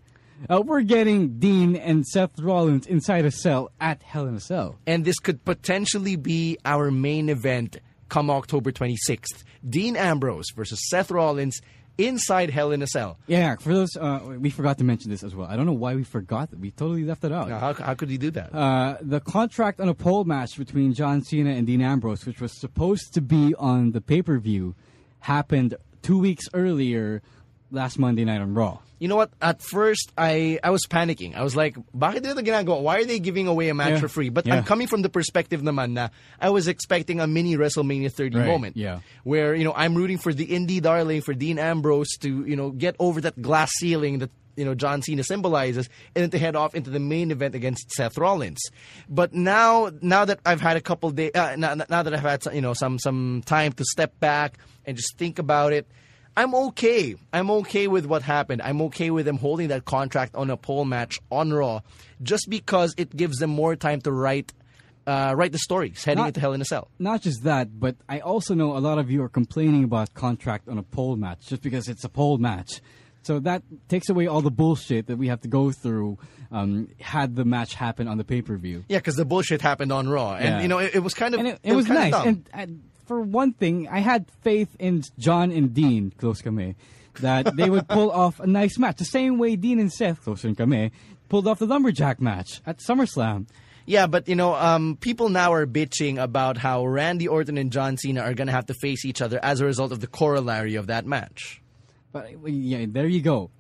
Uh, 0.51 0.61
we're 0.61 0.83
getting 0.83 1.39
Dean 1.39 1.77
and 1.77 2.05
Seth 2.05 2.37
Rollins 2.41 2.89
inside 2.89 3.25
a 3.25 3.31
cell 3.31 3.71
at 3.81 4.03
Hell 4.03 4.27
in 4.27 4.35
a 4.35 4.41
Cell. 4.41 4.77
and 4.89 5.05
this 5.05 5.21
could 5.21 5.45
potentially 5.45 6.17
be 6.17 6.59
our 6.65 6.91
main 6.91 7.29
event 7.29 7.77
come 8.09 8.29
October 8.29 8.73
26th. 8.73 9.45
Dean 9.67 9.95
Ambrose 9.97 10.51
versus 10.57 10.81
Seth 10.91 11.13
Rollins 11.13 11.61
inside 11.99 12.51
Hell 12.51 12.73
in 12.73 12.83
a 12.83 12.87
Cell. 12.87 13.19
Yeah, 13.27 13.57
for 13.57 13.75
those, 13.75 13.97
uh, 13.97 14.21
we 14.39 14.51
forgot 14.51 14.79
to 14.79 14.85
mention 14.85 15.11
this 15.11 15.23
as 15.23 15.35
well. 15.35 15.47
I 15.49 15.57
don't 15.57 15.67
know 15.67 15.73
why 15.73 15.95
we 15.95 16.05
forgot 16.05 16.51
that. 16.51 16.59
We 16.59 16.71
totally 16.71 17.05
left 17.05 17.25
it 17.25 17.33
out. 17.33 17.49
Now, 17.49 17.59
how, 17.59 17.73
how 17.75 17.95
could 17.95 18.11
you 18.11 18.19
do 18.19 18.31
that? 18.33 18.55
Uh, 18.55 18.97
the 19.01 19.21
contract 19.21 19.81
on 19.81 19.89
a 19.89 19.95
pole 19.95 20.25
match 20.25 20.57
between 20.59 20.95
John 20.95 21.23
Cena 21.23 21.51
and 21.51 21.67
Dean 21.67 21.83
Ambrose, 21.83 22.27
which 22.27 22.41
was 22.41 22.59
supposed 22.59 23.15
to 23.15 23.21
be 23.21 23.55
on 23.59 23.93
the 23.93 24.01
pay 24.01 24.23
per 24.23 24.39
view, 24.39 24.75
happened 25.21 25.75
two 26.03 26.19
weeks 26.19 26.47
earlier 26.55 27.23
last 27.71 27.99
Monday 27.99 28.25
night 28.25 28.41
on 28.41 28.55
Raw. 28.55 28.79
You 29.03 29.09
know 29.11 29.17
what? 29.19 29.33
At 29.43 29.59
first, 29.61 30.13
I, 30.17 30.61
I 30.63 30.71
was 30.71 30.87
panicking. 30.87 31.35
I 31.35 31.43
was 31.43 31.57
like, 31.59 31.75
bakit 31.91 32.23
nila 32.23 32.39
ginagawa? 32.41 32.81
Why 32.87 33.01
are 33.03 33.05
they 33.05 33.19
giving 33.19 33.49
away 33.51 33.67
a 33.69 33.75
match 33.75 33.99
Yeah. 33.99 33.99
for 33.99 34.07
free? 34.07 34.29
But 34.31 34.47
Yeah. 34.47 34.55
I'm 34.57 34.63
coming 34.63 34.87
from 34.87 35.03
the 35.03 35.11
perspective 35.11 35.61
naman 35.61 35.99
na 35.99 36.09
I 36.39 36.51
was 36.55 36.69
expecting 36.71 37.19
a 37.19 37.27
mini 37.27 37.57
WrestleMania 37.59 38.13
30 38.15 38.39
Right, 38.39 38.47
moment. 38.47 38.77
yeah. 38.79 39.01
Where, 39.25 39.57
you 39.59 39.65
know, 39.67 39.75
I'm 39.75 39.97
rooting 39.99 40.19
for 40.23 40.33
the 40.33 40.47
indie 40.47 40.81
darling, 40.81 41.21
for 41.27 41.35
Dean 41.35 41.59
Ambrose 41.59 42.15
to, 42.23 42.47
you 42.47 42.55
know, 42.55 42.71
get 42.71 42.95
over 43.03 43.21
that 43.27 43.43
glass 43.43 43.73
ceiling 43.83 44.21
that 44.23 44.31
you 44.55 44.67
know 44.69 44.75
John 44.77 45.01
Cena 45.01 45.25
symbolizes, 45.25 45.89
and 46.15 46.23
then 46.23 46.31
to 46.31 46.39
head 46.39 46.55
off 46.55 46.75
into 46.77 46.91
the 46.91 47.01
main 47.01 47.31
event 47.33 47.55
against 47.57 47.91
Seth 47.91 48.19
Rollins. 48.21 48.61
But 49.09 49.33
now, 49.33 49.91
now 50.03 50.27
that 50.27 50.41
I've 50.45 50.61
had 50.61 50.77
a 50.77 50.81
couple 50.85 51.09
days, 51.11 51.33
uh, 51.35 51.57
now, 51.57 51.73
now 51.89 52.03
that 52.05 52.13
I've 52.13 52.21
had 52.21 52.45
you 52.53 52.61
know 52.61 52.75
some 52.77 52.99
some 53.01 53.41
time 53.47 53.73
to 53.81 53.85
step 53.97 54.13
back 54.21 54.59
and 54.85 54.95
just 54.95 55.17
think 55.17 55.39
about 55.41 55.73
it, 55.73 55.89
I'm 56.37 56.55
okay. 56.55 57.15
I'm 57.33 57.51
okay 57.51 57.89
with 57.89 58.07
what 58.07 58.23
happened. 58.23 58.63
I'm 58.63 58.81
okay 58.83 59.11
with 59.11 59.27
them 59.27 59.37
holding 59.39 59.69
that 59.69 59.85
contract 59.85 60.35
on 60.35 60.49
a 60.51 60.57
pole 60.57 60.85
match 60.85 61.21
on 61.31 61.53
Raw, 61.53 61.81
just 62.23 62.49
because 62.49 62.95
it 62.97 63.15
gives 63.15 63.39
them 63.39 63.51
more 63.51 63.77
time 63.77 64.01
to 64.03 64.13
write 64.13 64.53
uh, 65.07 65.35
write 65.37 65.51
the 65.53 65.59
stories 65.59 66.05
heading 66.05 66.23
Not- 66.23 66.29
into 66.29 66.41
Hell 66.41 66.53
in 66.53 66.61
a 66.61 66.65
Cell. 66.65 66.89
Not 66.99 67.23
just 67.23 67.43
that, 67.45 67.79
but 67.79 67.97
I 68.09 68.21
also 68.21 68.55
know 68.55 68.77
a 68.77 68.79
lot 68.79 68.99
of 68.99 69.11
you 69.11 69.23
are 69.25 69.29
complaining 69.29 69.85
about 69.85 70.15
contract 70.15 70.69
on 70.69 70.79
a 70.79 70.83
pole 70.83 71.17
match 71.17 71.47
just 71.49 71.61
because 71.61 71.89
it's 71.89 72.05
a 72.05 72.09
pole 72.09 72.39
match. 72.39 72.81
So 73.25 73.39
that 73.41 73.63
takes 73.89 74.09
away 74.09 74.27
all 74.27 74.43
the 74.43 74.51
bullshit 74.51 75.07
that 75.09 75.17
we 75.17 75.29
have 75.29 75.41
to 75.43 75.49
go 75.49 75.71
through 75.71 76.19
um, 76.51 76.89
had 77.01 77.37
the 77.37 77.45
match 77.45 77.75
happen 77.75 78.07
on 78.09 78.17
the 78.19 78.25
pay 78.25 78.43
per 78.43 78.57
view. 78.57 78.85
Yeah, 78.89 78.99
because 78.99 79.17
the 79.17 79.25
bullshit 79.25 79.61
happened 79.61 79.93
on 79.93 80.09
Raw, 80.09 80.35
and 80.35 80.45
Yeah. 80.45 80.61
you 80.63 80.69
know 80.69 80.79
it, 80.79 80.95
it 80.95 80.99
was 81.01 81.15
kind 81.15 81.35
of 81.35 81.41
And 81.41 81.49
it, 81.51 81.59
it 81.63 81.73
was, 81.75 81.87
kinda 81.87 82.11
nice. 82.11 82.27
And, 82.27 82.49
and 82.53 82.83
for 83.13 83.21
one 83.21 83.53
thing, 83.53 83.89
I 83.89 83.99
had 83.99 84.31
faith 84.41 84.75
in 84.79 85.03
John 85.19 85.51
and 85.51 85.75
Dean, 85.75 86.13
close 86.17 86.41
kame, 86.41 86.75
that 87.21 87.57
they 87.57 87.69
would 87.69 87.87
pull 87.87 88.11
off 88.23 88.41
a 88.41 88.47
nice 88.47 88.79
match. 88.79 88.97
The 88.97 89.05
same 89.05 89.37
way 89.37 89.55
Dean 89.55 89.79
and 89.79 89.93
Seth, 89.93 90.23
close 90.23 90.41
kame, 90.41 90.91
pulled 91.29 91.47
off 91.47 91.59
the 91.59 91.67
Lumberjack 91.67 92.23
match 92.23 92.63
at 92.65 92.79
SummerSlam. 92.79 93.49
Yeah, 93.85 94.07
but 94.07 94.29
you 94.29 94.35
know, 94.35 94.55
um, 94.55 94.97
people 94.99 95.29
now 95.29 95.53
are 95.53 95.67
bitching 95.67 96.23
about 96.23 96.57
how 96.57 96.87
Randy 96.87 97.29
Orton 97.29 97.59
and 97.59 97.71
John 97.71 97.99
Cena 97.99 98.23
are 98.23 98.33
going 98.33 98.47
to 98.47 98.53
have 98.55 98.67
to 98.67 98.75
face 98.75 99.05
each 99.05 99.21
other 99.21 99.39
as 99.43 99.61
a 99.61 99.67
result 99.67 99.93
of 99.93 100.01
the 100.01 100.07
corollary 100.07 100.77
of 100.77 100.87
that 100.87 101.05
match. 101.05 101.61
But 102.13 102.31
yeah, 102.49 102.87
there 102.89 103.07
you 103.07 103.21
go. 103.21 103.51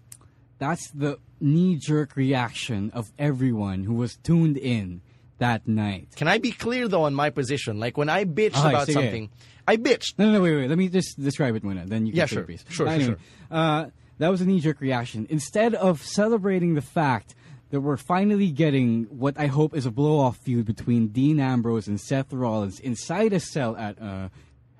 That's 0.58 0.90
the 0.92 1.18
knee 1.40 1.76
jerk 1.76 2.16
reaction 2.16 2.90
of 2.94 3.12
everyone 3.18 3.84
who 3.84 3.94
was 3.94 4.16
tuned 4.16 4.56
in 4.56 5.02
that 5.42 5.66
night. 5.68 6.08
Can 6.16 6.28
I 6.28 6.38
be 6.38 6.52
clear 6.52 6.88
though 6.88 7.02
on 7.04 7.14
my 7.14 7.30
position? 7.30 7.78
Like 7.78 7.96
when 7.96 8.08
I 8.08 8.24
bitched 8.24 8.58
Okay, 8.58 8.68
about 8.70 8.88
sige. 8.88 8.92
something, 8.94 9.30
I 9.68 9.76
bitched. 9.76 10.14
No, 10.18 10.26
no, 10.26 10.32
no, 10.34 10.40
wait, 10.42 10.56
wait. 10.56 10.68
Let 10.68 10.78
me 10.78 10.88
just 10.88 11.20
describe 11.20 11.54
it 11.56 11.62
muna. 11.64 11.86
Then 11.86 12.06
you 12.06 12.12
can 12.12 12.18
Yeah, 12.18 12.26
sure. 12.26 12.38
your 12.38 12.46
piece. 12.46 12.64
Sure, 12.68 13.00
sure, 13.00 13.16
Uh, 13.50 13.86
that 14.18 14.28
was 14.28 14.40
a 14.40 14.44
knee 14.46 14.60
jerk 14.60 14.80
reaction. 14.80 15.26
Instead 15.30 15.74
of 15.74 16.02
celebrating 16.02 16.74
the 16.74 16.80
fact 16.82 17.34
that 17.70 17.80
we're 17.80 17.96
finally 17.96 18.50
getting 18.50 19.04
what 19.04 19.38
I 19.38 19.46
hope 19.46 19.74
is 19.74 19.84
a 19.86 19.90
blow 19.90 20.18
off 20.20 20.36
feud 20.38 20.64
between 20.66 21.08
Dean 21.08 21.40
Ambrose 21.40 21.88
and 21.88 22.00
Seth 22.00 22.32
Rollins 22.32 22.78
inside 22.80 23.32
a 23.32 23.40
cell 23.40 23.76
at 23.76 24.00
uh, 24.00 24.28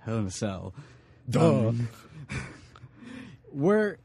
Hell 0.04 0.18
in 0.18 0.26
a 0.26 0.30
Cell. 0.30 0.74
Um, 1.38 1.88
where 3.50 3.98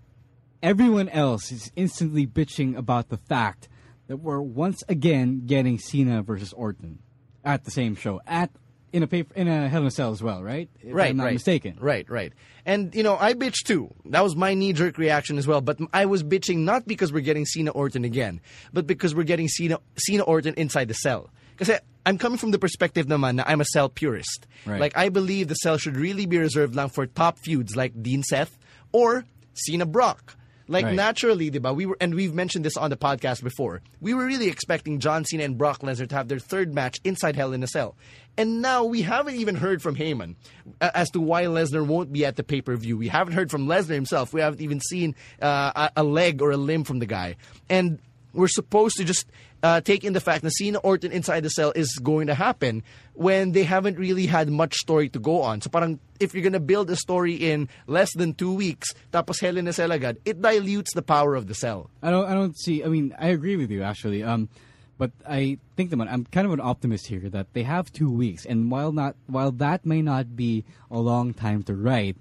everyone 0.64 1.10
else 1.10 1.52
is 1.52 1.72
instantly 1.76 2.26
bitching 2.26 2.76
about 2.76 3.10
the 3.10 3.18
fact 3.18 3.68
that 4.08 4.18
we're 4.18 4.42
once 4.42 4.84
again 4.90 5.44
getting 5.46 5.78
Cena 5.80 6.24
versus 6.24 6.54
Orton 6.54 7.00
at 7.44 7.64
the 7.64 7.72
same 7.72 7.96
show 7.96 8.22
at 8.26 8.52
in 8.94 9.04
a 9.04 9.08
paper 9.08 9.34
in 9.36 9.48
a 9.48 9.70
Hell 9.70 9.82
in 9.82 9.88
a 9.88 9.92
Cell 9.92 10.12
as 10.12 10.24
well, 10.24 10.42
right? 10.42 10.70
If 10.82 10.94
right, 10.94 11.10
I'm 11.10 11.18
not 11.18 11.26
right. 11.26 11.34
mistaken. 11.34 11.78
Right, 11.80 12.10
right. 12.10 12.34
And 12.66 12.96
you 12.96 13.04
know, 13.04 13.18
I 13.20 13.34
bitched 13.34 13.66
too. 13.66 13.94
That 14.06 14.24
was 14.24 14.36
my 14.36 14.54
knee 14.54 14.74
jerk 14.74 14.98
reaction 14.98 15.38
as 15.38 15.46
well. 15.46 15.62
But 15.62 15.80
I 15.94 16.06
was 16.06 16.24
bitching 16.24 16.60
not 16.60 16.88
because 16.88 17.12
we're 17.12 17.22
getting 17.22 17.46
Cena 17.46 17.72
Orton 17.72 18.06
again, 18.06 18.42
but 18.74 18.88
because 18.88 19.14
we're 19.14 19.24
getting 19.24 19.48
Cena 19.48 19.80
Cena 19.98 20.24
Orton 20.24 20.54
inside 20.56 20.88
the 20.88 20.94
cell. 20.94 21.30
Because 21.56 21.80
I'm 22.06 22.18
coming 22.18 22.38
from 22.38 22.52
the 22.52 22.60
perspective 22.60 23.08
naman 23.08 23.36
na 23.36 23.44
I'm 23.46 23.62
a 23.62 23.66
cell 23.66 23.90
purist. 23.90 24.48
Right. 24.66 24.80
Like 24.80 24.98
I 24.98 25.10
believe 25.10 25.48
the 25.48 25.56
cell 25.56 25.78
should 25.78 25.98
really 25.98 26.26
be 26.26 26.38
reserved 26.38 26.76
lang 26.76 26.90
for 26.90 27.06
top 27.06 27.40
feuds 27.40 27.76
like 27.76 28.02
Dean 28.02 28.24
Seth 28.24 28.58
or 28.92 29.26
Cena 29.54 29.86
Brock. 29.86 30.38
Like 30.70 30.86
Right. 30.86 30.96
naturally, 30.96 31.50
diba? 31.50 31.74
We 31.76 31.86
were, 31.86 31.98
and 32.02 32.14
we've 32.14 32.34
mentioned 32.34 32.66
this 32.66 32.76
on 32.76 32.90
the 32.90 32.98
podcast 32.98 33.42
before. 33.44 33.82
We 34.02 34.14
were 34.14 34.26
really 34.26 34.48
expecting 34.50 35.00
John 35.00 35.24
Cena 35.24 35.44
and 35.44 35.58
Brock 35.58 35.80
Lesnar 35.80 36.10
to 36.10 36.16
have 36.16 36.28
their 36.28 36.40
third 36.40 36.74
match 36.76 36.98
inside 37.04 37.36
Hell 37.38 37.54
in 37.54 37.64
a 37.64 37.68
Cell, 37.68 37.96
and 38.38 38.62
now 38.62 38.84
we 38.84 39.02
haven't 39.02 39.36
even 39.36 39.56
heard 39.56 39.82
from 39.82 39.96
Heyman 39.96 40.36
as 40.82 41.10
to 41.12 41.22
why 41.22 41.44
Lesnar 41.46 41.86
won't 41.86 42.12
be 42.12 42.26
at 42.26 42.36
the 42.36 42.44
pay 42.44 42.62
per 42.62 42.76
view. 42.76 42.98
We 42.98 43.08
haven't 43.08 43.34
heard 43.34 43.50
from 43.50 43.68
Lesnar 43.68 43.96
himself. 43.96 44.34
We 44.34 44.42
haven't 44.42 44.62
even 44.62 44.82
seen 44.82 45.16
uh, 45.42 45.90
a 45.96 46.04
leg 46.04 46.42
or 46.42 46.52
a 46.52 46.58
limb 46.58 46.84
from 46.84 47.00
the 47.00 47.06
guy, 47.06 47.38
and 47.70 48.00
we're 48.34 48.48
supposed 48.50 48.98
to 48.98 49.04
just 49.06 49.26
uh, 49.64 49.82
take 49.82 50.04
in 50.04 50.14
the 50.14 50.20
fact 50.20 50.44
that 50.44 50.52
Cena 50.52 50.78
Orton 50.80 51.12
inside 51.12 51.42
the 51.42 51.50
cell 51.50 51.72
is 51.76 51.98
going 52.02 52.28
to 52.28 52.36
happen 52.36 52.84
when 53.14 53.52
they 53.52 53.64
haven't 53.64 53.98
really 53.98 54.28
had 54.28 54.50
much 54.50 54.76
story 54.76 55.10
to 55.10 55.20
go 55.20 55.42
on. 55.42 55.62
So 55.62 55.70
parang 55.70 56.00
if 56.20 56.34
you're 56.34 56.44
gonna 56.44 56.60
build 56.60 56.90
a 56.90 56.96
story 56.96 57.34
in 57.34 57.70
less 57.88 58.14
than 58.16 58.34
two 58.34 58.54
weeks, 58.54 58.94
tapos 59.12 59.40
Hell 59.40 59.58
in 59.58 59.68
a 59.68 59.74
Cell 59.74 59.92
agad, 59.92 60.18
it 60.26 60.42
dilutes 60.42 60.94
the 60.94 61.02
power 61.02 61.36
of 61.36 61.48
the 61.48 61.56
cell. 61.56 61.90
I 62.02 62.12
don't. 62.12 62.26
I 62.26 62.34
don't 62.34 62.58
see. 62.58 62.84
I 62.84 62.88
mean, 62.88 63.16
I 63.18 63.30
agree 63.30 63.56
with 63.56 63.72
you 63.72 63.84
actually. 63.84 64.24
Um, 64.24 64.50
but 64.98 65.12
I 65.28 65.60
think 65.76 65.92
that 65.92 66.02
I'm 66.02 66.26
kind 66.26 66.48
of 66.48 66.54
an 66.54 66.62
optimist 66.62 67.08
here 67.08 67.30
that 67.30 67.54
they 67.54 67.64
have 67.64 67.92
two 67.94 68.12
weeks, 68.12 68.46
and 68.46 68.72
while 68.72 68.92
not, 68.92 69.16
while 69.28 69.52
that 69.52 69.86
may 69.86 70.02
not 70.02 70.36
be 70.36 70.66
a 70.90 70.98
long 70.98 71.34
time 71.34 71.62
to 71.64 71.76
write, 71.76 72.18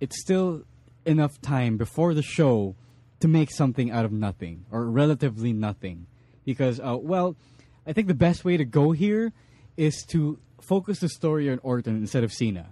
it's 0.00 0.20
still 0.20 0.64
enough 1.06 1.40
time 1.40 1.78
before 1.78 2.12
the 2.12 2.22
show 2.22 2.76
to 3.20 3.28
make 3.28 3.50
something 3.50 3.90
out 3.90 4.04
of 4.04 4.12
nothing 4.12 4.66
or 4.70 4.84
relatively 4.84 5.52
nothing. 5.52 6.06
Because, 6.44 6.80
uh, 6.80 6.96
well, 7.00 7.36
I 7.86 7.92
think 7.92 8.08
the 8.08 8.14
best 8.14 8.44
way 8.44 8.56
to 8.56 8.64
go 8.64 8.92
here 8.92 9.32
is 9.76 10.04
to 10.10 10.38
focus 10.60 11.00
the 11.00 11.08
story 11.08 11.50
on 11.50 11.58
Orton 11.62 11.96
instead 11.96 12.24
of 12.24 12.32
Cena, 12.32 12.66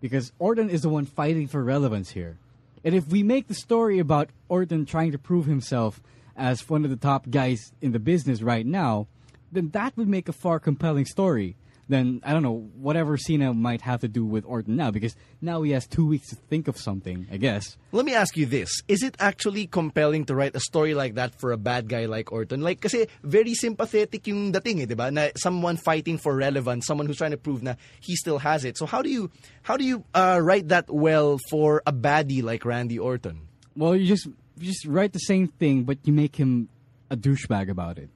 because 0.00 0.32
Orton 0.38 0.68
is 0.68 0.82
the 0.82 0.88
one 0.88 1.06
fighting 1.06 1.48
for 1.48 1.62
relevance 1.62 2.10
here. 2.10 2.38
And 2.84 2.94
if 2.94 3.06
we 3.08 3.22
make 3.22 3.48
the 3.48 3.54
story 3.54 3.98
about 3.98 4.30
Orton 4.48 4.86
trying 4.86 5.12
to 5.12 5.18
prove 5.18 5.46
himself 5.46 6.02
as 6.36 6.68
one 6.68 6.84
of 6.84 6.90
the 6.90 6.96
top 6.96 7.30
guys 7.30 7.72
in 7.80 7.92
the 7.92 7.98
business 7.98 8.42
right 8.42 8.66
now, 8.66 9.06
then 9.50 9.70
that 9.70 9.96
would 9.96 10.08
make 10.08 10.28
a 10.28 10.32
far 10.32 10.58
compelling 10.58 11.04
story 11.04 11.56
than 11.92 12.24
I 12.24 12.32
don't 12.32 12.42
know 12.42 12.72
whatever 12.80 13.20
Cena 13.20 13.52
might 13.52 13.82
have 13.82 14.00
to 14.00 14.08
do 14.08 14.24
with 14.24 14.44
Orton 14.48 14.74
now 14.74 14.90
because 14.90 15.14
now 15.40 15.60
he 15.60 15.72
has 15.72 15.86
two 15.86 16.06
weeks 16.06 16.30
to 16.30 16.36
think 16.48 16.66
of 16.66 16.80
something. 16.80 17.28
I 17.30 17.36
guess. 17.36 17.76
Let 17.92 18.08
me 18.08 18.14
ask 18.14 18.36
you 18.36 18.46
this. 18.46 18.80
Is 18.88 19.04
it 19.04 19.14
actually 19.20 19.68
compelling 19.68 20.24
to 20.26 20.34
write 20.34 20.56
a 20.56 20.60
story 20.60 20.94
like 20.94 21.14
that 21.20 21.38
for 21.38 21.52
a 21.52 21.60
bad 21.60 21.88
guy 21.88 22.06
like 22.06 22.32
Orton? 22.32 22.62
Like, 22.62 22.80
kasi 22.80 23.06
very 23.22 23.52
sympathetic 23.52 24.26
yung 24.26 24.50
dating 24.50 24.82
eh, 24.82 24.86
di 24.86 24.96
ba? 24.96 25.12
Na 25.12 25.28
someone 25.36 25.76
fighting 25.76 26.16
for 26.16 26.34
relevance, 26.34 26.86
someone 26.88 27.06
who's 27.06 27.20
trying 27.20 27.36
to 27.36 27.40
prove 27.40 27.62
na 27.62 27.76
he 28.00 28.16
still 28.16 28.38
has 28.38 28.64
it. 28.64 28.80
So 28.80 28.86
how 28.86 29.02
do 29.02 29.10
you, 29.12 29.30
how 29.62 29.76
do 29.76 29.84
you 29.84 30.04
uh, 30.14 30.40
write 30.42 30.68
that 30.72 30.88
well 30.88 31.38
for 31.52 31.82
a 31.86 31.92
baddie 31.92 32.42
like 32.42 32.64
Randy 32.64 32.98
Orton? 32.98 33.46
Well, 33.76 33.94
you 33.94 34.08
just 34.08 34.26
you 34.58 34.66
just 34.66 34.86
write 34.86 35.12
the 35.12 35.20
same 35.20 35.48
thing, 35.48 35.84
but 35.84 35.98
you 36.04 36.12
make 36.12 36.36
him 36.36 36.68
a 37.10 37.16
douchebag 37.16 37.68
about 37.68 37.98
it. 37.98 38.08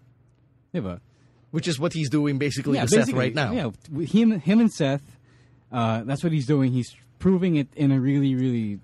Diba? 0.72 1.00
Which 1.56 1.68
is 1.68 1.80
what 1.80 1.94
he's 1.94 2.10
doing 2.10 2.36
basically 2.36 2.78
to 2.78 2.86
Seth 2.86 3.12
right 3.14 3.34
now. 3.34 3.50
Yeah, 3.52 3.70
him, 4.04 4.40
him 4.40 4.60
and 4.60 4.70
Seth, 4.70 5.00
uh, 5.72 6.02
that's 6.04 6.22
what 6.22 6.30
he's 6.30 6.46
doing. 6.46 6.70
He's 6.70 6.94
proving 7.18 7.56
it 7.56 7.68
in 7.74 7.92
a 7.92 7.98
really, 7.98 8.34
really 8.34 8.78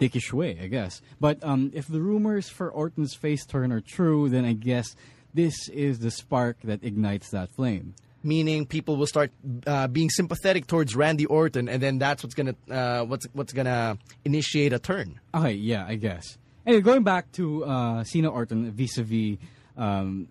dickish 0.00 0.32
way, 0.32 0.58
I 0.60 0.66
guess. 0.66 1.00
But 1.20 1.38
um, 1.44 1.70
if 1.72 1.86
the 1.86 2.00
rumors 2.00 2.48
for 2.48 2.68
Orton's 2.68 3.14
face 3.14 3.46
turn 3.46 3.70
are 3.70 3.80
true, 3.80 4.28
then 4.28 4.44
I 4.44 4.52
guess 4.52 4.96
this 5.32 5.68
is 5.68 6.00
the 6.00 6.10
spark 6.10 6.56
that 6.64 6.82
ignites 6.82 7.30
that 7.30 7.50
flame. 7.50 7.94
Meaning 8.24 8.66
people 8.66 8.96
will 8.96 9.06
start 9.06 9.30
uh, 9.64 9.86
being 9.86 10.10
sympathetic 10.10 10.66
towards 10.66 10.96
Randy 10.96 11.26
Orton, 11.26 11.68
and 11.68 11.80
then 11.80 11.98
that's 11.98 12.24
what's 12.24 12.34
gonna 12.34 12.56
uh, 12.68 13.04
what's 13.04 13.26
what's 13.32 13.52
gonna 13.52 13.96
initiate 14.24 14.72
a 14.72 14.80
turn. 14.80 15.20
Okay, 15.32 15.52
yeah, 15.52 15.86
I 15.86 15.94
guess. 15.94 16.36
Anyway, 16.66 16.82
going 16.82 17.04
back 17.04 17.30
to 17.32 17.64
uh, 17.64 18.02
Cena 18.02 18.28
Orton 18.28 18.72
vis-a-vis 18.72 19.38
um, 19.76 20.28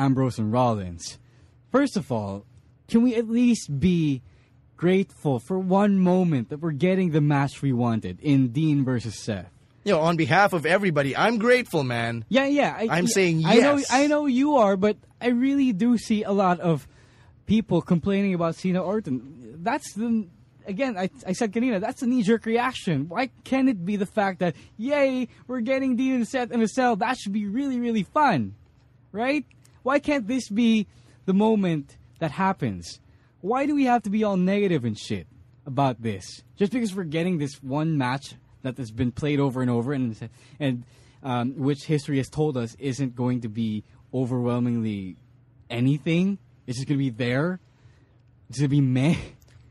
Ambrose 0.00 0.38
and 0.38 0.50
Rollins. 0.50 1.18
First 1.70 1.96
of 1.96 2.10
all, 2.10 2.46
can 2.88 3.02
we 3.02 3.14
at 3.14 3.28
least 3.28 3.78
be 3.78 4.22
grateful 4.76 5.38
for 5.38 5.58
one 5.58 5.98
moment 5.98 6.48
that 6.48 6.58
we're 6.58 6.72
getting 6.72 7.10
the 7.10 7.20
match 7.20 7.60
we 7.60 7.72
wanted 7.72 8.18
in 8.20 8.48
Dean 8.48 8.82
versus 8.82 9.22
Seth? 9.22 9.52
You 9.84 9.92
know, 9.92 10.00
on 10.00 10.16
behalf 10.16 10.52
of 10.54 10.64
everybody, 10.64 11.14
I'm 11.16 11.38
grateful, 11.38 11.84
man. 11.84 12.24
Yeah, 12.28 12.46
yeah. 12.46 12.74
I, 12.76 12.88
I'm 12.90 13.04
yeah, 13.04 13.12
saying 13.12 13.42
I 13.44 13.56
know, 13.56 13.76
yes. 13.76 13.86
I 13.90 14.06
know 14.06 14.26
you 14.26 14.56
are, 14.56 14.76
but 14.76 14.96
I 15.20 15.28
really 15.28 15.72
do 15.72 15.98
see 15.98 16.22
a 16.22 16.32
lot 16.32 16.60
of 16.60 16.88
people 17.46 17.82
complaining 17.82 18.34
about 18.34 18.56
Cena 18.56 18.82
Orton. 18.82 19.58
That's 19.62 19.92
the 19.94 20.28
again. 20.66 20.96
I, 20.96 21.10
I 21.26 21.32
said 21.32 21.52
kanina, 21.52 21.80
that's 21.80 22.02
a 22.02 22.06
knee 22.06 22.22
jerk 22.22 22.46
reaction. 22.46 23.08
Why 23.08 23.30
can't 23.44 23.68
it 23.68 23.84
be 23.84 23.96
the 23.96 24.06
fact 24.06 24.38
that 24.40 24.54
yay, 24.76 25.28
we're 25.46 25.60
getting 25.60 25.96
Dean 25.96 26.14
and 26.14 26.28
Seth 26.28 26.52
in 26.52 26.62
a 26.62 26.68
cell? 26.68 26.96
That 26.96 27.18
should 27.18 27.32
be 27.32 27.46
really, 27.46 27.78
really 27.78 28.02
fun, 28.02 28.54
right? 29.12 29.44
Why 29.82 29.98
can't 29.98 30.26
this 30.26 30.48
be 30.48 30.86
the 31.26 31.34
moment 31.34 31.96
that 32.18 32.30
happens? 32.32 33.00
Why 33.40 33.66
do 33.66 33.74
we 33.74 33.84
have 33.84 34.02
to 34.02 34.10
be 34.10 34.24
all 34.24 34.36
negative 34.36 34.84
and 34.84 34.98
shit 34.98 35.26
about 35.66 36.02
this? 36.02 36.42
Just 36.56 36.72
because 36.72 36.94
we're 36.94 37.04
getting 37.04 37.38
this 37.38 37.62
one 37.62 37.96
match 37.96 38.34
that 38.62 38.76
has 38.76 38.90
been 38.90 39.12
played 39.12 39.40
over 39.40 39.62
and 39.62 39.70
over 39.70 39.92
and 39.92 40.30
and 40.58 40.84
um, 41.22 41.56
which 41.56 41.84
history 41.84 42.18
has 42.18 42.28
told 42.28 42.56
us 42.56 42.76
isn't 42.78 43.14
going 43.14 43.42
to 43.42 43.48
be 43.48 43.84
overwhelmingly 44.12 45.16
anything. 45.68 46.38
It's 46.66 46.78
just 46.78 46.88
going 46.88 46.98
to 46.98 47.04
be 47.04 47.10
there. 47.10 47.60
It's 48.48 48.58
going 48.58 48.70
to 48.70 48.76
be 48.76 48.80
meh. 48.80 49.16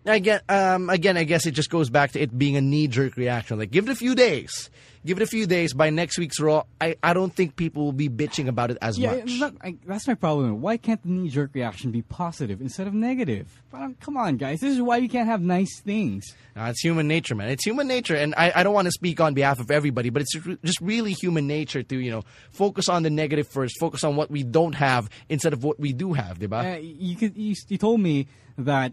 Again, 0.05 0.41
um, 0.47 0.89
again, 0.89 1.17
I 1.17 1.23
guess 1.23 1.45
it 1.45 1.51
just 1.51 1.69
goes 1.69 1.89
back 1.89 2.13
to 2.13 2.19
it 2.19 2.37
being 2.37 2.55
a 2.55 2.61
knee 2.61 2.87
jerk 2.87 3.17
reaction. 3.17 3.59
Like, 3.59 3.71
give 3.71 3.87
it 3.87 3.91
a 3.91 3.95
few 3.95 4.15
days. 4.15 4.69
Give 5.05 5.17
it 5.17 5.23
a 5.23 5.27
few 5.27 5.47
days. 5.47 5.73
By 5.73 5.89
next 5.91 6.17
week's 6.17 6.39
Raw, 6.41 6.63
I, 6.81 6.97
I 7.01 7.13
don't 7.13 7.33
think 7.33 7.55
people 7.55 7.85
will 7.85 7.93
be 7.93 8.09
bitching 8.09 8.49
about 8.49 8.69
it 8.69 8.77
as 8.81 8.99
Yeah, 8.99 9.23
much. 9.23 9.53
I, 9.61 9.77
that's 9.85 10.05
my 10.07 10.13
problem. 10.13 10.61
Why 10.61 10.75
can't 10.75 11.01
the 11.01 11.09
knee 11.09 11.29
jerk 11.29 11.51
reaction 11.53 11.91
be 11.91 12.01
positive 12.01 12.59
instead 12.59 12.85
of 12.85 12.93
negative? 12.93 13.61
Parang, 13.71 13.95
Come 14.01 14.17
on, 14.17 14.35
guys. 14.35 14.59
This 14.59 14.73
is 14.73 14.81
why 14.81 14.97
you 14.97 15.07
can't 15.07 15.27
have 15.27 15.41
nice 15.41 15.79
things. 15.79 16.35
Uh, 16.55 16.63
it's 16.63 16.81
human 16.81 17.07
nature, 17.07 17.33
man. 17.33 17.49
It's 17.49 17.65
human 17.65 17.87
nature, 17.87 18.15
and 18.15 18.35
I, 18.35 18.51
I 18.53 18.63
don't 18.63 18.73
want 18.73 18.87
to 18.87 18.91
speak 18.91 19.21
on 19.21 19.33
behalf 19.33 19.61
of 19.61 19.71
everybody, 19.71 20.09
but 20.09 20.21
it's 20.21 20.33
just 20.63 20.81
really 20.81 21.13
human 21.13 21.47
nature 21.47 21.81
to 21.81 21.95
you 21.97 22.11
know 22.11 22.23
focus 22.51 22.89
on 22.89 23.03
the 23.03 23.09
negative 23.09 23.47
first, 23.47 23.79
focus 23.79 24.03
on 24.03 24.17
what 24.17 24.29
we 24.29 24.43
don't 24.43 24.73
have 24.75 25.09
instead 25.29 25.53
of 25.53 25.63
what 25.63 25.79
we 25.79 25.93
do 25.93 26.11
have, 26.13 26.39
diba? 26.39 26.75
Uh, 26.75 26.79
you, 26.79 27.15
could, 27.15 27.37
you, 27.37 27.55
you 27.69 27.77
told 27.77 28.01
me 28.01 28.27
that 28.57 28.91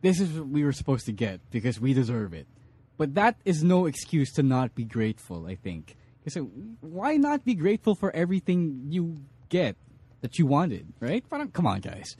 this 0.00 0.18
is 0.18 0.30
what 0.32 0.48
we 0.48 0.64
were 0.64 0.72
supposed 0.72 1.04
to 1.06 1.12
get 1.12 1.40
because 1.50 1.78
we 1.78 1.92
deserve 1.92 2.32
it. 2.32 2.46
But 2.96 3.14
that 3.14 3.36
is 3.44 3.64
no 3.64 3.86
excuse 3.86 4.32
to 4.34 4.42
not 4.42 4.74
be 4.74 4.84
grateful, 4.84 5.46
I 5.46 5.54
think. 5.56 5.96
So 6.28 6.42
why 6.80 7.16
not 7.16 7.44
be 7.44 7.54
grateful 7.54 7.94
for 7.94 8.14
everything 8.14 8.86
you 8.88 9.22
get 9.48 9.76
that 10.20 10.38
you 10.38 10.46
wanted, 10.46 10.86
right? 11.00 11.24
Come 11.52 11.66
on, 11.66 11.80
guys. 11.80 12.16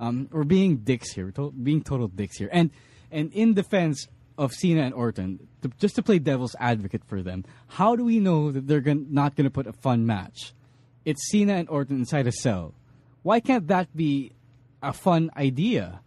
Um, 0.00 0.28
we're 0.32 0.44
being 0.44 0.78
dicks 0.78 1.12
here. 1.12 1.26
We're 1.26 1.30
to- 1.32 1.52
being 1.52 1.82
total 1.82 2.08
dicks 2.08 2.36
here. 2.36 2.48
And 2.52 2.70
and 3.12 3.32
in 3.32 3.54
defense 3.54 4.08
of 4.36 4.52
Cena 4.52 4.82
and 4.82 4.92
Orton, 4.92 5.46
to, 5.62 5.70
just 5.78 5.94
to 5.94 6.02
play 6.02 6.18
devil's 6.18 6.56
advocate 6.58 7.04
for 7.04 7.22
them, 7.22 7.44
how 7.68 7.94
do 7.94 8.04
we 8.04 8.18
know 8.18 8.50
that 8.50 8.66
they're 8.66 8.80
gon- 8.80 9.06
not 9.10 9.36
going 9.36 9.44
to 9.44 9.50
put 9.52 9.68
a 9.68 9.72
fun 9.72 10.04
match? 10.04 10.52
It's 11.04 11.30
Cena 11.30 11.54
and 11.54 11.68
Orton 11.68 11.98
inside 11.98 12.26
a 12.26 12.32
cell. 12.32 12.74
Why 13.22 13.38
can't 13.38 13.68
that 13.68 13.94
be 13.96 14.32
a 14.82 14.92
fun 14.92 15.30
idea? 15.36 16.00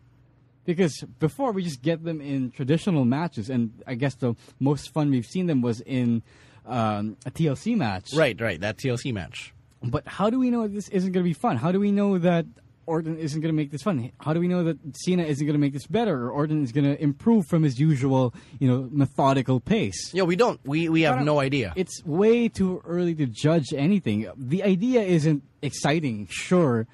Because 0.68 1.02
before 1.18 1.54
we 1.54 1.64
just 1.64 1.82
get 1.82 2.04
them 2.04 2.20
in 2.20 2.52
traditional 2.52 3.06
matches, 3.06 3.50
and 3.50 3.72
I 3.88 3.96
guess 3.96 4.16
the 4.16 4.36
most 4.60 4.94
fun 4.94 5.10
we've 5.10 5.26
seen 5.26 5.48
them 5.48 5.62
was 5.62 5.80
in 5.80 6.24
um, 6.66 7.16
a 7.26 7.32
TLC 7.32 7.78
match. 7.78 8.10
Right, 8.14 8.40
right. 8.40 8.60
That 8.60 8.76
TLC 8.76 9.14
match. 9.14 9.54
But 9.82 10.06
how 10.06 10.30
do 10.30 10.38
we 10.38 10.50
know 10.50 10.68
this 10.68 10.90
isn't 10.90 11.14
going 11.14 11.24
to 11.24 11.28
be 11.30 11.34
fun? 11.34 11.56
How 11.56 11.72
do 11.72 11.80
we 11.80 11.94
know 11.94 12.18
that 12.18 12.46
Orton 12.86 13.18
isn't 13.18 13.40
going 13.40 13.54
to 13.54 13.56
make 13.56 13.72
this 13.72 13.82
fun? 13.82 14.12
How 14.20 14.34
do 14.34 14.42
we 14.42 14.50
know 14.50 14.66
that 14.66 14.78
Cena 14.98 15.24
isn't 15.24 15.46
going 15.46 15.54
to 15.54 15.60
make 15.60 15.72
this 15.72 15.88
better, 15.88 16.26
or 16.26 16.32
Orton 16.32 16.66
is 16.66 16.74
going 16.74 16.84
to 16.84 17.02
improve 17.02 17.48
from 17.48 17.64
his 17.64 17.80
usual, 17.80 18.34
you 18.60 18.68
know, 18.68 18.90
methodical 18.92 19.62
pace? 19.62 20.14
Yeah, 20.14 20.24
we 20.24 20.36
don't. 20.36 20.60
We 20.66 20.90
we 20.90 21.04
have 21.04 21.22
no 21.24 21.40
idea. 21.40 21.72
It's 21.78 22.04
way 22.06 22.50
too 22.50 22.82
early 22.86 23.16
to 23.16 23.26
judge 23.26 23.74
anything. 23.74 24.30
The 24.36 24.64
idea 24.64 25.02
isn't 25.02 25.44
exciting, 25.62 26.28
sure, 26.30 26.88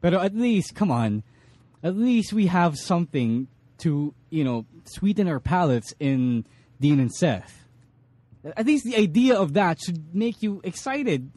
but 0.00 0.14
at 0.14 0.34
least, 0.34 0.74
come 0.74 0.90
on, 0.90 1.22
at 1.82 1.96
least 1.96 2.32
we 2.32 2.46
have 2.46 2.78
something 2.78 3.48
to, 3.78 4.14
you 4.28 4.44
know, 4.44 4.66
sweeten 4.84 5.28
our 5.28 5.40
palates 5.40 5.94
in 5.98 6.46
Dean 6.80 7.00
and 7.00 7.12
Seth. 7.12 7.66
At 8.44 8.66
least 8.66 8.84
the 8.84 8.96
idea 8.96 9.38
of 9.38 9.54
that 9.54 9.78
should 9.80 10.14
make 10.14 10.42
you 10.42 10.60
excited. 10.64 11.30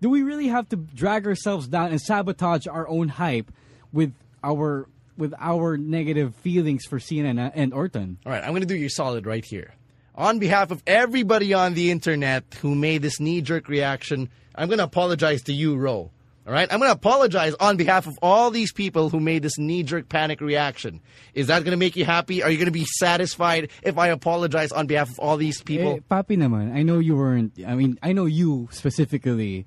Do 0.00 0.10
we 0.10 0.22
really 0.22 0.48
have 0.48 0.68
to 0.70 0.76
drag 0.76 1.26
ourselves 1.26 1.68
down 1.68 1.90
and 1.90 2.00
sabotage 2.00 2.66
our 2.66 2.88
own 2.88 3.08
hype 3.08 3.50
with 3.92 4.14
our 4.42 4.88
with 5.16 5.34
our 5.38 5.76
negative 5.76 6.34
feelings 6.36 6.86
for 6.86 6.98
Cena 6.98 7.52
and, 7.54 7.74
Orton? 7.74 8.18
All 8.24 8.32
right, 8.32 8.42
I'm 8.42 8.50
going 8.50 8.62
to 8.62 8.66
do 8.66 8.76
you 8.76 8.88
solid 8.88 9.26
right 9.26 9.44
here. 9.44 9.74
On 10.14 10.38
behalf 10.38 10.70
of 10.70 10.82
everybody 10.86 11.52
on 11.52 11.74
the 11.74 11.90
internet 11.90 12.44
who 12.62 12.74
made 12.74 13.02
this 13.02 13.20
knee 13.20 13.42
jerk 13.42 13.68
reaction, 13.68 14.30
I'm 14.54 14.68
going 14.68 14.78
to 14.78 14.84
apologize 14.84 15.42
to 15.42 15.52
you, 15.52 15.76
Ro. 15.76 16.10
All 16.50 16.56
right, 16.56 16.66
I'm 16.68 16.80
going 16.80 16.88
to 16.88 16.96
apologize 16.96 17.54
on 17.60 17.76
behalf 17.76 18.08
of 18.08 18.18
all 18.20 18.50
these 18.50 18.72
people 18.72 19.08
who 19.08 19.20
made 19.20 19.40
this 19.44 19.56
knee-jerk 19.56 20.08
panic 20.08 20.40
reaction. 20.40 21.00
Is 21.32 21.46
that 21.46 21.60
going 21.62 21.70
to 21.70 21.76
make 21.76 21.94
you 21.94 22.04
happy? 22.04 22.42
Are 22.42 22.50
you 22.50 22.56
going 22.56 22.66
to 22.66 22.72
be 22.72 22.86
satisfied 22.86 23.70
if 23.84 23.96
I 23.96 24.08
apologize 24.08 24.72
on 24.72 24.88
behalf 24.88 25.10
of 25.10 25.20
all 25.20 25.36
these 25.36 25.62
people? 25.62 25.92
Eh, 25.92 25.98
papi 26.10 26.36
naman, 26.36 26.74
I 26.74 26.82
know 26.82 26.98
you 26.98 27.14
weren't, 27.14 27.52
I 27.64 27.76
mean, 27.76 28.00
I 28.02 28.12
know 28.12 28.24
you 28.24 28.68
specifically 28.72 29.64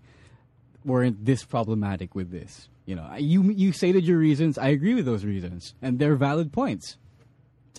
weren't 0.84 1.24
this 1.24 1.46
problematic 1.46 2.16
with 2.16 2.32
this. 2.32 2.68
You 2.86 2.98
know, 2.98 3.16
you 3.18 3.44
you 3.44 3.72
stated 3.72 4.04
your 4.04 4.18
reasons. 4.18 4.58
I 4.58 4.68
agree 4.68 4.94
with 4.94 5.06
those 5.06 5.24
reasons, 5.24 5.76
and 5.82 6.00
they're 6.00 6.18
valid 6.18 6.52
points. 6.52 6.98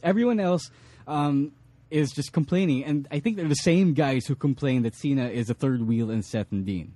Everyone 0.02 0.40
else 0.40 0.70
um, 1.06 1.52
is 1.90 2.10
just 2.10 2.32
complaining, 2.32 2.82
and 2.86 3.06
I 3.10 3.20
think 3.20 3.36
they're 3.36 3.46
the 3.46 3.54
same 3.54 3.92
guys 3.92 4.24
who 4.24 4.34
complain 4.34 4.80
that 4.84 4.94
Cena 4.94 5.28
is 5.28 5.50
a 5.50 5.54
third 5.54 5.86
wheel 5.86 6.10
in 6.10 6.22
Seth 6.22 6.50
and 6.52 6.64
Dean. 6.64 6.94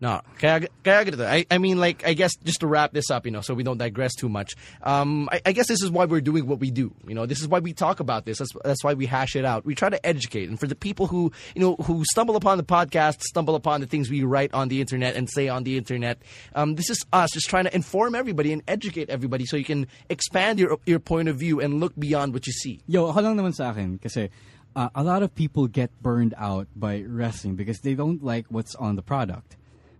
No, 0.00 0.20
kaya, 0.38 0.68
kaya. 0.84 1.26
I, 1.26 1.44
I 1.50 1.58
mean, 1.58 1.78
like, 1.78 2.06
I 2.06 2.14
guess 2.14 2.36
just 2.44 2.60
to 2.60 2.68
wrap 2.68 2.92
this 2.92 3.10
up, 3.10 3.26
you 3.26 3.32
know, 3.32 3.40
so 3.40 3.52
we 3.52 3.64
don't 3.64 3.78
digress 3.78 4.14
too 4.14 4.28
much. 4.28 4.54
Um, 4.82 5.28
I, 5.32 5.40
I 5.46 5.52
guess 5.52 5.66
this 5.66 5.82
is 5.82 5.90
why 5.90 6.04
we're 6.04 6.20
doing 6.20 6.46
what 6.46 6.60
we 6.60 6.70
do. 6.70 6.94
You 7.06 7.14
know, 7.14 7.26
this 7.26 7.40
is 7.40 7.48
why 7.48 7.58
we 7.58 7.72
talk 7.72 7.98
about 7.98 8.24
this. 8.24 8.38
That's, 8.38 8.52
that's 8.64 8.84
why 8.84 8.94
we 8.94 9.06
hash 9.06 9.34
it 9.34 9.44
out. 9.44 9.66
We 9.66 9.74
try 9.74 9.88
to 9.88 10.06
educate, 10.06 10.48
and 10.48 10.58
for 10.58 10.68
the 10.68 10.76
people 10.76 11.08
who, 11.08 11.32
you 11.56 11.60
know, 11.60 11.74
who 11.82 12.04
stumble 12.12 12.36
upon 12.36 12.58
the 12.58 12.64
podcast, 12.64 13.22
stumble 13.22 13.56
upon 13.56 13.80
the 13.80 13.86
things 13.86 14.08
we 14.08 14.22
write 14.22 14.54
on 14.54 14.68
the 14.68 14.80
internet 14.80 15.16
and 15.16 15.28
say 15.28 15.48
on 15.48 15.64
the 15.64 15.76
internet, 15.76 16.22
um, 16.54 16.76
this 16.76 16.90
is 16.90 17.04
us 17.12 17.30
just 17.32 17.48
trying 17.48 17.64
to 17.64 17.74
inform 17.74 18.14
everybody 18.14 18.52
and 18.52 18.62
educate 18.68 19.10
everybody, 19.10 19.46
so 19.46 19.56
you 19.56 19.64
can 19.64 19.88
expand 20.08 20.60
your 20.60 20.78
your 20.86 21.00
point 21.00 21.28
of 21.28 21.36
view 21.36 21.60
and 21.60 21.80
look 21.80 21.92
beyond 21.98 22.32
what 22.32 22.46
you 22.46 22.52
see. 22.52 22.80
Yo, 22.86 23.08
ako 23.10 23.34
naman 23.34 23.52
sa 23.52 23.70
akin 23.70 23.98
kasi 23.98 24.30
uh, 24.76 24.90
a 24.94 25.02
lot 25.02 25.24
of 25.24 25.34
people 25.34 25.66
get 25.66 25.90
burned 26.00 26.34
out 26.38 26.68
by 26.76 27.02
wrestling 27.02 27.56
because 27.56 27.80
they 27.80 27.94
don't 27.94 28.22
like 28.22 28.46
what's 28.48 28.76
on 28.76 28.94
the 28.94 29.02
product. 29.02 29.56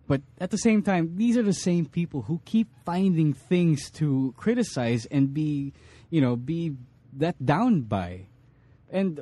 But 0.09 0.23
at 0.41 0.51
the 0.51 0.59
same 0.59 0.83
time, 0.83 1.15
these 1.17 1.37
are 1.37 1.43
the 1.45 1.53
same 1.53 1.87
people 1.87 2.23
who 2.23 2.41
keep 2.45 2.67
finding 2.85 3.35
things 3.35 3.91
to 3.93 4.35
criticize 4.37 5.07
and 5.07 5.33
be, 5.33 5.73
you 6.11 6.21
know, 6.21 6.35
be 6.35 6.75
let 7.17 7.45
down 7.45 7.83
by. 7.83 8.23
And 8.91 9.21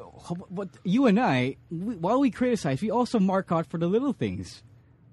what 0.49 0.69
you 0.85 1.07
and 1.07 1.19
I, 1.19 1.57
we, 1.71 1.97
while 1.97 2.21
we 2.21 2.31
criticize, 2.31 2.81
we 2.81 2.91
also 2.91 3.19
mark 3.19 3.51
out 3.51 3.67
for 3.67 3.79
the 3.79 3.89
little 3.89 4.13
things. 4.13 4.63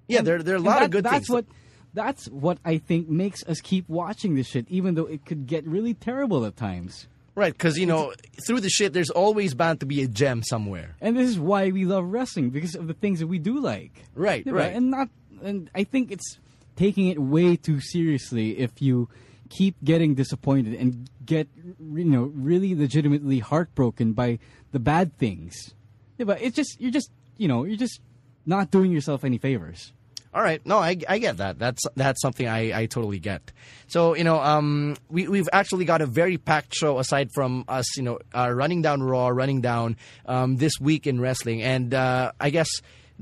Yeah, 0.06 0.18
And- 0.18 0.26
there 0.28 0.42
there 0.42 0.54
are 0.54 0.58
a 0.58 0.60
lot 0.60 0.78
that- 0.78 0.84
of 0.84 0.90
good 0.92 1.04
that's 1.04 1.26
things. 1.26 1.30
What, 1.30 1.46
that's 1.92 2.26
what 2.30 2.58
I 2.64 2.78
think 2.78 3.08
makes 3.08 3.42
us 3.44 3.60
keep 3.60 3.88
watching 3.88 4.34
this 4.36 4.46
shit, 4.48 4.66
even 4.68 4.94
though 4.94 5.06
it 5.06 5.26
could 5.26 5.46
get 5.46 5.66
really 5.66 5.94
terrible 5.94 6.44
at 6.46 6.56
times. 6.56 7.08
Right, 7.36 7.52
because 7.52 7.76
you 7.76 7.86
know, 7.86 8.12
through 8.46 8.60
the 8.60 8.68
shit, 8.68 8.92
there's 8.92 9.10
always 9.10 9.54
bound 9.54 9.80
to 9.80 9.86
be 9.86 10.02
a 10.02 10.06
gem 10.06 10.44
somewhere. 10.44 10.94
And 11.00 11.16
this 11.16 11.28
is 11.28 11.36
why 11.38 11.70
we 11.72 11.84
love 11.84 12.04
wrestling 12.06 12.50
because 12.50 12.76
of 12.76 12.86
the 12.86 12.94
things 12.94 13.18
that 13.18 13.26
we 13.26 13.40
do 13.40 13.58
like. 13.58 14.04
Right, 14.14 14.44
Diba? 14.44 14.52
right. 14.52 14.72
And 14.72 14.92
not 14.92 15.08
and 15.42 15.70
I 15.74 15.84
think 15.84 16.10
it's 16.10 16.38
taking 16.76 17.08
it 17.08 17.18
way 17.18 17.56
too 17.56 17.80
seriously 17.80 18.58
if 18.58 18.82
you 18.82 19.08
keep 19.50 19.76
getting 19.84 20.14
disappointed 20.14 20.74
and 20.74 21.08
get 21.24 21.48
you 21.56 22.04
know 22.04 22.32
really 22.34 22.74
legitimately 22.74 23.38
heartbroken 23.38 24.12
by 24.12 24.38
the 24.72 24.78
bad 24.78 25.16
things. 25.18 25.74
But 26.18 26.40
it's 26.42 26.56
just 26.56 26.80
you're 26.80 26.90
just 26.90 27.10
you 27.36 27.48
know 27.48 27.64
you're 27.64 27.76
just 27.76 28.00
not 28.46 28.70
doing 28.70 28.92
yourself 28.92 29.24
any 29.24 29.38
favors. 29.38 29.92
All 30.34 30.42
right, 30.42 30.64
no, 30.66 30.78
I, 30.78 30.96
I 31.08 31.18
get 31.18 31.36
that. 31.36 31.60
That's 31.60 31.80
that's 31.94 32.20
something 32.20 32.48
I, 32.48 32.80
I 32.80 32.86
totally 32.86 33.20
get. 33.20 33.52
So 33.86 34.16
you 34.16 34.24
know, 34.24 34.40
um, 34.40 34.96
we 35.08 35.28
we've 35.28 35.48
actually 35.52 35.84
got 35.84 36.02
a 36.02 36.06
very 36.06 36.38
packed 36.38 36.74
show 36.74 36.98
aside 36.98 37.30
from 37.32 37.64
us, 37.68 37.96
you 37.96 38.02
know, 38.02 38.18
uh, 38.34 38.50
running 38.50 38.82
down 38.82 39.00
Raw, 39.00 39.28
running 39.28 39.60
down 39.60 39.96
um, 40.26 40.56
this 40.56 40.72
week 40.80 41.06
in 41.06 41.20
wrestling, 41.20 41.62
and 41.62 41.94
uh, 41.94 42.32
I 42.40 42.50
guess 42.50 42.68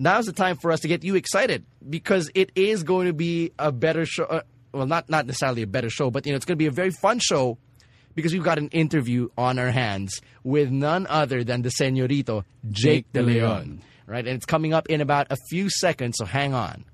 now's 0.03 0.27
the 0.27 0.33
time 0.33 0.57
for 0.57 0.73
us 0.73 0.81
to 0.81 0.89
get 0.89 1.05
you 1.05 1.15
excited 1.15 1.65
because 1.89 2.31
it 2.35 2.51
is 2.57 2.83
going 2.83 3.07
to 3.07 3.13
be 3.13 3.53
a 3.59 3.71
better 3.71 4.05
show. 4.05 4.25
Uh, 4.25 4.41
well, 4.73 4.87
not 4.87 5.09
not 5.09 5.27
necessarily 5.27 5.63
a 5.63 5.67
better 5.67 5.89
show, 5.89 6.11
but 6.11 6.27
you 6.27 6.33
know, 6.33 6.37
it's 6.37 6.45
going 6.45 6.57
to 6.57 6.63
be 6.63 6.67
a 6.67 6.73
very 6.73 6.91
fun 6.91 7.21
show 7.21 7.57
because 8.15 8.33
we've 8.33 8.43
got 8.43 8.59
an 8.59 8.69
interview 8.69 9.29
on 9.39 9.59
our 9.59 9.71
hands 9.71 10.21
with 10.43 10.71
none 10.71 11.07
other 11.09 11.45
than 11.45 11.63
the 11.63 11.71
Senyorito 11.71 12.45
Jake, 12.71 13.11
De. 13.13 13.23
Leon. 13.23 13.83
Right, 14.07 14.27
and 14.27 14.37
it's 14.37 14.45
coming 14.45 14.75
up 14.75 14.89
in 14.91 15.01
about 15.01 15.29
a 15.31 15.37
few 15.49 15.71
seconds, 15.71 16.17
so 16.19 16.27
hang 16.27 16.53
on. 16.53 16.85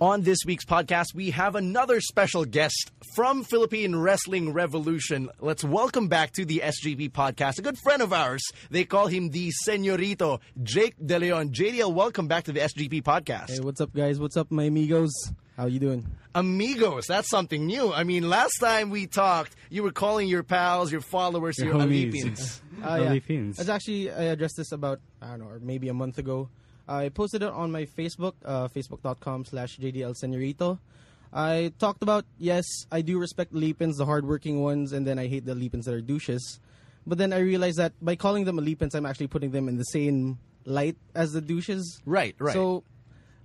On 0.00 0.22
this 0.22 0.38
week's 0.46 0.64
podcast, 0.64 1.12
we 1.12 1.30
have 1.30 1.56
another 1.56 2.00
special 2.00 2.44
guest 2.44 2.92
from 3.16 3.42
Philippine 3.42 3.96
Wrestling 3.96 4.52
Revolution. 4.52 5.28
Let's 5.40 5.64
welcome 5.64 6.06
back 6.06 6.30
to 6.34 6.44
the 6.44 6.62
SGP 6.64 7.10
podcast 7.10 7.58
a 7.58 7.62
good 7.62 7.76
friend 7.78 8.00
of 8.00 8.12
ours. 8.12 8.44
They 8.70 8.84
call 8.84 9.08
him 9.08 9.30
the 9.30 9.50
Senyorito, 9.66 10.38
Jake 10.62 10.94
De 11.04 11.18
Leon. 11.18 11.50
JDL, 11.50 11.92
welcome 11.92 12.28
back 12.28 12.44
to 12.44 12.52
the 12.52 12.60
SGP 12.60 13.02
podcast. 13.02 13.50
Hey, 13.50 13.58
what's 13.58 13.80
up, 13.80 13.92
guys? 13.92 14.20
What's 14.20 14.36
up, 14.36 14.52
my 14.52 14.64
amigos? 14.64 15.10
How 15.56 15.66
you 15.66 15.80
doing? 15.80 16.06
Amigos, 16.32 17.06
that's 17.08 17.28
something 17.28 17.66
new. 17.66 17.92
I 17.92 18.04
mean, 18.04 18.30
last 18.30 18.58
time 18.60 18.90
we 18.90 19.08
talked, 19.08 19.56
you 19.68 19.82
were 19.82 19.90
calling 19.90 20.28
your 20.28 20.44
pals, 20.44 20.92
your 20.92 21.00
followers, 21.00 21.58
your, 21.58 21.74
Your 21.74 21.76
homies. 21.78 22.12
Alipins. 22.12 22.60
Uh, 22.80 22.94
yeah. 23.00 23.08
Philippines. 23.08 23.58
It's 23.58 23.68
actually 23.68 24.12
I 24.12 24.22
addressed 24.24 24.58
this 24.58 24.70
about 24.70 25.00
I 25.20 25.30
don't 25.30 25.40
know, 25.40 25.46
or 25.46 25.58
maybe 25.58 25.88
a 25.88 25.94
month 25.94 26.18
ago. 26.18 26.50
I 26.88 27.10
posted 27.10 27.42
it 27.42 27.50
on 27.50 27.70
my 27.70 27.84
Facebook, 27.84 28.34
uh, 28.44 28.68
facebook.com 28.68 29.44
slash 29.44 29.78
JDL 29.78 30.16
Senorito. 30.16 30.78
I 31.32 31.72
talked 31.78 32.02
about 32.02 32.24
yes, 32.38 32.64
I 32.90 33.02
do 33.02 33.18
respect 33.18 33.52
Alipins, 33.52 33.96
the 33.96 34.06
hardworking 34.06 34.62
ones, 34.62 34.92
and 34.92 35.06
then 35.06 35.18
I 35.18 35.26
hate 35.26 35.44
the 35.44 35.54
Alipins 35.54 35.84
that 35.84 35.94
are 35.94 36.00
douches. 36.00 36.58
But 37.06 37.18
then 37.18 37.32
I 37.32 37.38
realized 37.38 37.78
that 37.78 37.92
by 38.00 38.16
calling 38.16 38.44
them 38.44 38.58
a 38.58 38.62
Leapins, 38.62 38.94
I'm 38.94 39.06
actually 39.06 39.28
putting 39.28 39.50
them 39.50 39.68
in 39.68 39.76
the 39.76 39.84
same 39.84 40.38
light 40.64 40.96
as 41.14 41.32
the 41.32 41.40
douches. 41.40 42.00
Right, 42.04 42.34
right. 42.38 42.52
So 42.54 42.84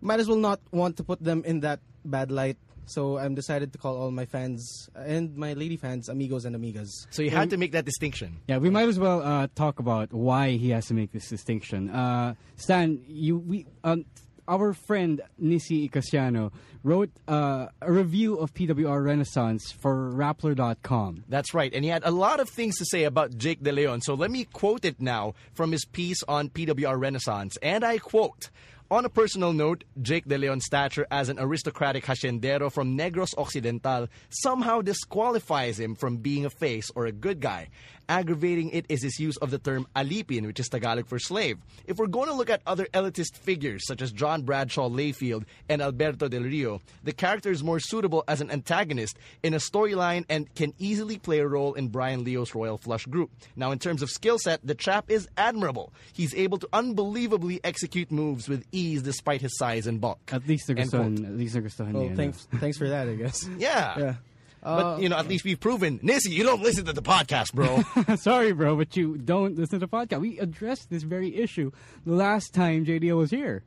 might 0.01 0.19
as 0.19 0.27
well 0.27 0.37
not 0.37 0.59
want 0.71 0.97
to 0.97 1.03
put 1.03 1.23
them 1.23 1.43
in 1.45 1.61
that 1.61 1.79
bad 2.05 2.31
light. 2.31 2.57
So 2.85 3.17
I'm 3.17 3.35
decided 3.35 3.71
to 3.73 3.77
call 3.77 3.97
all 3.97 4.11
my 4.11 4.25
fans 4.25 4.89
and 4.95 5.35
my 5.35 5.53
lady 5.53 5.77
fans 5.77 6.09
amigos 6.09 6.45
and 6.45 6.55
amigas. 6.55 6.89
So 7.11 7.21
you 7.21 7.29
had 7.29 7.49
to 7.51 7.57
make 7.57 7.71
that 7.73 7.85
distinction. 7.85 8.39
Yeah, 8.47 8.57
we 8.57 8.69
might 8.69 8.89
as 8.89 8.99
well 8.99 9.21
uh, 9.21 9.47
talk 9.55 9.79
about 9.79 10.13
why 10.13 10.51
he 10.51 10.69
has 10.71 10.87
to 10.87 10.93
make 10.93 11.11
this 11.11 11.29
distinction. 11.29 11.89
Uh, 11.89 12.35
Stan, 12.57 13.01
you 13.07 13.37
we 13.37 13.65
um, 13.83 14.05
our 14.47 14.73
friend 14.73 15.21
Nissi 15.41 15.89
Icasiano 15.89 16.51
wrote 16.83 17.11
uh, 17.27 17.67
a 17.81 17.91
review 17.91 18.35
of 18.35 18.53
PWR 18.53 19.03
Renaissance 19.03 19.71
for 19.71 20.11
Rappler.com. 20.11 21.23
That's 21.29 21.53
right. 21.53 21.73
And 21.73 21.85
he 21.85 21.89
had 21.89 22.03
a 22.03 22.11
lot 22.11 22.39
of 22.39 22.49
things 22.49 22.77
to 22.77 22.85
say 22.85 23.05
about 23.05 23.37
Jake 23.37 23.63
De 23.63 23.71
Leon. 23.71 24.01
So 24.01 24.13
let 24.13 24.31
me 24.31 24.45
quote 24.45 24.83
it 24.83 24.99
now 24.99 25.33
from 25.53 25.71
his 25.71 25.85
piece 25.85 26.21
on 26.23 26.49
PWR 26.49 26.99
Renaissance. 26.99 27.57
And 27.61 27.85
I 27.85 27.99
quote 27.99 28.49
On 28.93 29.05
a 29.05 29.09
personal 29.09 29.53
note, 29.53 29.85
Jake 30.03 30.25
De 30.25 30.37
Leon's 30.37 30.65
stature 30.65 31.07
as 31.09 31.27
an 31.27 31.39
aristocratic 31.39 32.05
haciendero 32.05 32.71
from 32.71 32.95
Negros 32.95 33.35
Occidental 33.39 34.07
somehow 34.29 34.81
disqualifies 34.83 35.79
him 35.79 35.95
from 35.95 36.17
being 36.17 36.45
a 36.45 36.51
face 36.51 36.91
or 36.93 37.07
a 37.07 37.11
good 37.11 37.39
guy. 37.39 37.69
Aggravating 38.09 38.69
it 38.71 38.85
is 38.89 39.01
his 39.03 39.19
use 39.19 39.37
of 39.37 39.51
the 39.51 39.57
term 39.57 39.87
alipin, 39.95 40.45
which 40.45 40.59
is 40.59 40.67
Tagalog 40.69 41.07
for 41.07 41.19
slave. 41.19 41.57
If 41.87 41.97
we're 41.97 42.07
going 42.07 42.27
to 42.27 42.33
look 42.33 42.49
at 42.49 42.61
other 42.65 42.85
elitist 42.93 43.37
figures 43.37 43.85
such 43.87 44.01
as 44.01 44.11
John 44.11 44.43
Bradshaw 44.43 44.89
Layfield 44.89 45.45
and 45.69 45.81
Alberto 45.81 46.27
Del 46.27 46.41
Rio, 46.43 46.81
the 47.03 47.13
character 47.13 47.51
is 47.51 47.63
more 47.63 47.79
suitable 47.79 48.23
as 48.27 48.41
an 48.41 48.51
antagonist 48.51 49.17
in 49.41 49.53
a 49.53 49.57
storyline 49.57 50.25
and 50.29 50.53
can 50.55 50.73
easily 50.79 51.17
play 51.17 51.39
a 51.39 51.47
role 51.47 51.73
in 51.73 51.87
Brian 51.87 52.23
Leo's 52.23 52.53
Royal 52.53 52.77
Flush 52.77 53.05
group. 53.05 53.31
Now, 53.55 53.71
in 53.71 53.79
terms 53.79 54.01
of 54.01 54.09
skill 54.09 54.37
set, 54.39 54.59
the 54.63 54.75
chap 54.75 55.09
is 55.09 55.27
admirable. 55.37 55.93
He's 56.13 56.33
able 56.35 56.57
to 56.59 56.67
unbelievably 56.73 57.61
execute 57.63 58.11
moves 58.11 58.49
with 58.49 58.65
ease 58.71 59.01
despite 59.01 59.41
his 59.41 59.57
size 59.57 59.87
and 59.87 59.99
bulk. 60.01 60.19
At 60.31 60.47
least 60.47 60.69
End 60.69 60.89
quote. 60.89 61.01
nagustuhan, 61.01 61.25
at 61.25 61.37
least 61.37 61.55
nagustuhan 61.55 61.91
Well, 61.93 62.15
thanks, 62.15 62.47
thanks 62.55 62.77
for 62.77 62.89
that, 62.89 63.07
I 63.07 63.15
guess. 63.15 63.47
Yeah. 63.57 63.97
Yeah. 63.99 64.15
But, 64.63 65.01
you 65.01 65.09
know, 65.09 65.17
at 65.17 65.27
least 65.27 65.43
we've 65.43 65.59
proven. 65.59 65.99
Nissi, 65.99 66.29
you 66.29 66.43
don't 66.43 66.61
listen 66.61 66.85
to 66.85 66.93
the 66.93 67.01
podcast, 67.01 67.53
bro. 67.53 68.15
Sorry, 68.15 68.51
bro, 68.53 68.75
but 68.75 68.95
you 68.95 69.17
don't 69.17 69.55
listen 69.57 69.79
to 69.79 69.85
the 69.85 69.89
podcast. 69.89 70.21
We 70.21 70.39
addressed 70.39 70.89
this 70.89 71.03
very 71.03 71.35
issue 71.35 71.71
the 72.05 72.13
last 72.13 72.53
time 72.53 72.85
JDL 72.85 73.17
was 73.17 73.31
here. 73.31 73.63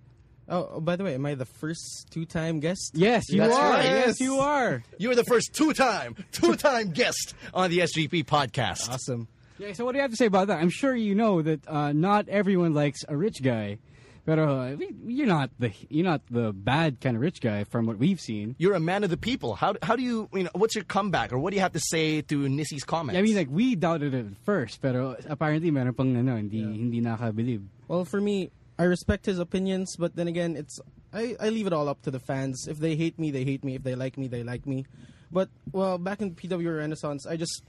Oh, 0.49 0.68
oh, 0.74 0.80
by 0.80 0.94
the 0.97 1.03
way, 1.03 1.14
am 1.14 1.26
I 1.26 1.34
the 1.34 1.44
first 1.44 2.07
two-time 2.11 2.61
guest? 2.61 2.92
Yes, 2.94 3.24
you 3.28 3.40
That's 3.40 3.55
are. 3.55 3.70
right. 3.70 3.84
Yes, 3.84 4.20
you 4.20 4.38
are. 4.38 4.82
you 4.97 5.09
were 5.09 5.16
the 5.16 5.24
first 5.24 5.55
two-time, 5.55 6.14
two-time 6.30 6.90
guest 6.92 7.34
on 7.53 7.68
the 7.70 7.78
SGP 7.80 8.24
podcast. 8.24 8.88
Awesome. 8.88 9.26
Yeah, 9.59 9.72
so 9.72 9.84
what 9.84 9.92
do 9.92 9.99
you 9.99 10.03
have 10.03 10.12
to 10.12 10.16
say 10.16 10.26
about 10.26 10.47
that? 10.49 10.59
I'm 10.61 10.70
sure 10.70 10.94
you 10.94 11.14
know 11.14 11.42
that 11.42 11.66
uh, 11.66 11.92
not 11.92 12.28
everyone 12.28 12.74
likes 12.74 13.01
a 13.09 13.16
rich 13.16 13.42
guy, 13.42 13.78
but 14.27 14.39
uh, 14.41 14.77
you're 15.07 15.27
not 15.27 15.51
the 15.59 15.72
you're 15.89 16.05
not 16.05 16.20
the 16.29 16.53
bad 16.53 17.01
kind 17.01 17.16
of 17.16 17.22
rich 17.22 17.41
guy 17.41 17.62
from 17.64 17.87
what 17.87 17.97
we've 17.97 18.20
seen. 18.20 18.57
You're 18.59 18.74
a 18.74 18.81
man 18.81 19.05
of 19.05 19.11
the 19.11 19.16
people. 19.16 19.55
How, 19.55 19.74
how 19.83 19.95
do 19.95 20.03
you, 20.03 20.29
you 20.35 20.43
know, 20.43 20.51
what's 20.55 20.74
your 20.74 20.85
comeback 20.85 21.33
or 21.33 21.39
what 21.39 21.51
do 21.51 21.57
you 21.57 21.62
have 21.62 21.72
to 21.72 21.81
say 21.81 22.22
to 22.22 22.49
Nissi's 22.49 22.85
comments? 22.85 23.16
I 23.18 23.22
mean, 23.22 23.37
like 23.37 23.49
we 23.49 23.77
doubted 23.77 24.12
it 24.12 24.27
at 24.27 24.37
first, 24.45 24.83
pero 24.83 25.16
apparently 25.29 25.70
meron 25.70 25.95
pang 25.95 26.16
ano, 26.16 26.37
hindi 26.37 26.61
hindi 26.61 27.01
nakabilib. 27.01 27.64
Well, 27.87 28.05
for 28.05 28.20
me, 28.20 28.51
I 28.79 28.85
respect 28.85 29.27
his 29.27 29.39
opinions, 29.39 29.95
but 29.97 30.16
then 30.16 30.27
again, 30.27 30.57
it's 30.57 30.81
I, 31.14 31.37
I 31.39 31.49
leave 31.51 31.68
it 31.68 31.72
all 31.72 31.89
up 31.89 32.03
to 32.03 32.11
the 32.11 32.18
fans. 32.18 32.66
If 32.68 32.79
they 32.79 32.97
hate 32.97 33.18
me, 33.18 33.31
they 33.31 33.45
hate 33.45 33.64
me. 33.64 33.77
If 33.77 33.85
they 33.85 33.95
like 33.95 34.18
me, 34.18 34.27
they 34.27 34.43
like 34.43 34.66
me. 34.66 34.87
But 35.31 35.49
well, 35.72 35.99
back 35.99 36.20
in 36.20 36.35
PW 36.35 36.77
Renaissance, 36.77 37.27
I 37.27 37.37
just 37.37 37.62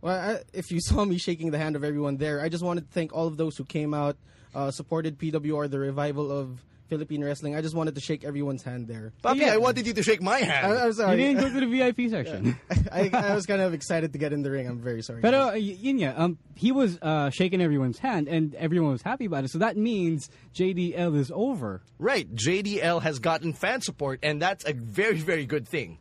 well, 0.00 0.14
I, 0.14 0.42
if 0.52 0.70
you 0.70 0.80
saw 0.84 1.04
me 1.04 1.18
shaking 1.18 1.50
the 1.50 1.58
hand 1.58 1.74
of 1.74 1.84
everyone 1.84 2.18
there, 2.18 2.40
I 2.40 2.48
just 2.48 2.62
wanted 2.62 2.86
to 2.86 2.92
thank 2.92 3.14
all 3.14 3.26
of 3.26 3.36
those 3.36 3.56
who 3.56 3.64
came 3.64 3.94
out, 3.94 4.16
uh, 4.56 4.70
supported 4.70 5.18
PWR, 5.18 5.70
the 5.70 5.78
revival 5.78 6.32
of 6.32 6.64
Philippine 6.88 7.22
wrestling. 7.24 7.56
I 7.56 7.60
just 7.62 7.74
wanted 7.74 7.94
to 7.96 8.00
shake 8.00 8.22
everyone's 8.24 8.62
hand 8.62 8.86
there. 8.86 9.12
Papi, 9.22 9.38
Yeah. 9.40 9.54
I 9.54 9.56
wanted 9.56 9.86
you 9.88 9.92
to 9.92 10.02
shake 10.02 10.22
my 10.22 10.38
hand. 10.38 10.66
I, 10.72 10.86
I'm 10.86 11.18
You 11.18 11.26
didn't 11.26 11.40
go 11.40 11.48
to 11.52 11.60
the 11.60 11.66
VIP 11.66 12.08
section. 12.10 12.56
I, 12.92 13.10
I 13.12 13.34
was 13.34 13.44
kind 13.44 13.60
of 13.60 13.74
excited 13.74 14.12
to 14.12 14.18
get 14.18 14.32
in 14.32 14.42
the 14.42 14.50
ring. 14.50 14.68
I'm 14.68 14.78
very 14.78 15.02
sorry. 15.02 15.20
But 15.20 15.34
uh, 15.34 15.52
yun 15.54 15.98
nga, 15.98 16.14
um, 16.16 16.38
he 16.54 16.70
was 16.70 16.96
uh, 17.02 17.30
shaking 17.30 17.60
everyone's 17.60 17.98
hand, 17.98 18.28
and 18.28 18.54
everyone 18.54 18.92
was 18.92 19.02
happy 19.02 19.24
about 19.26 19.44
it. 19.44 19.50
So 19.50 19.58
that 19.58 19.76
means 19.76 20.30
JDL 20.54 21.16
is 21.18 21.32
over. 21.34 21.82
right, 21.98 22.26
JDL 22.34 23.02
has 23.02 23.18
gotten 23.18 23.52
fan 23.52 23.80
support, 23.82 24.20
and 24.22 24.40
that's 24.40 24.64
a 24.64 24.72
very, 24.72 25.18
very 25.18 25.44
good 25.44 25.66
thing. 25.66 25.98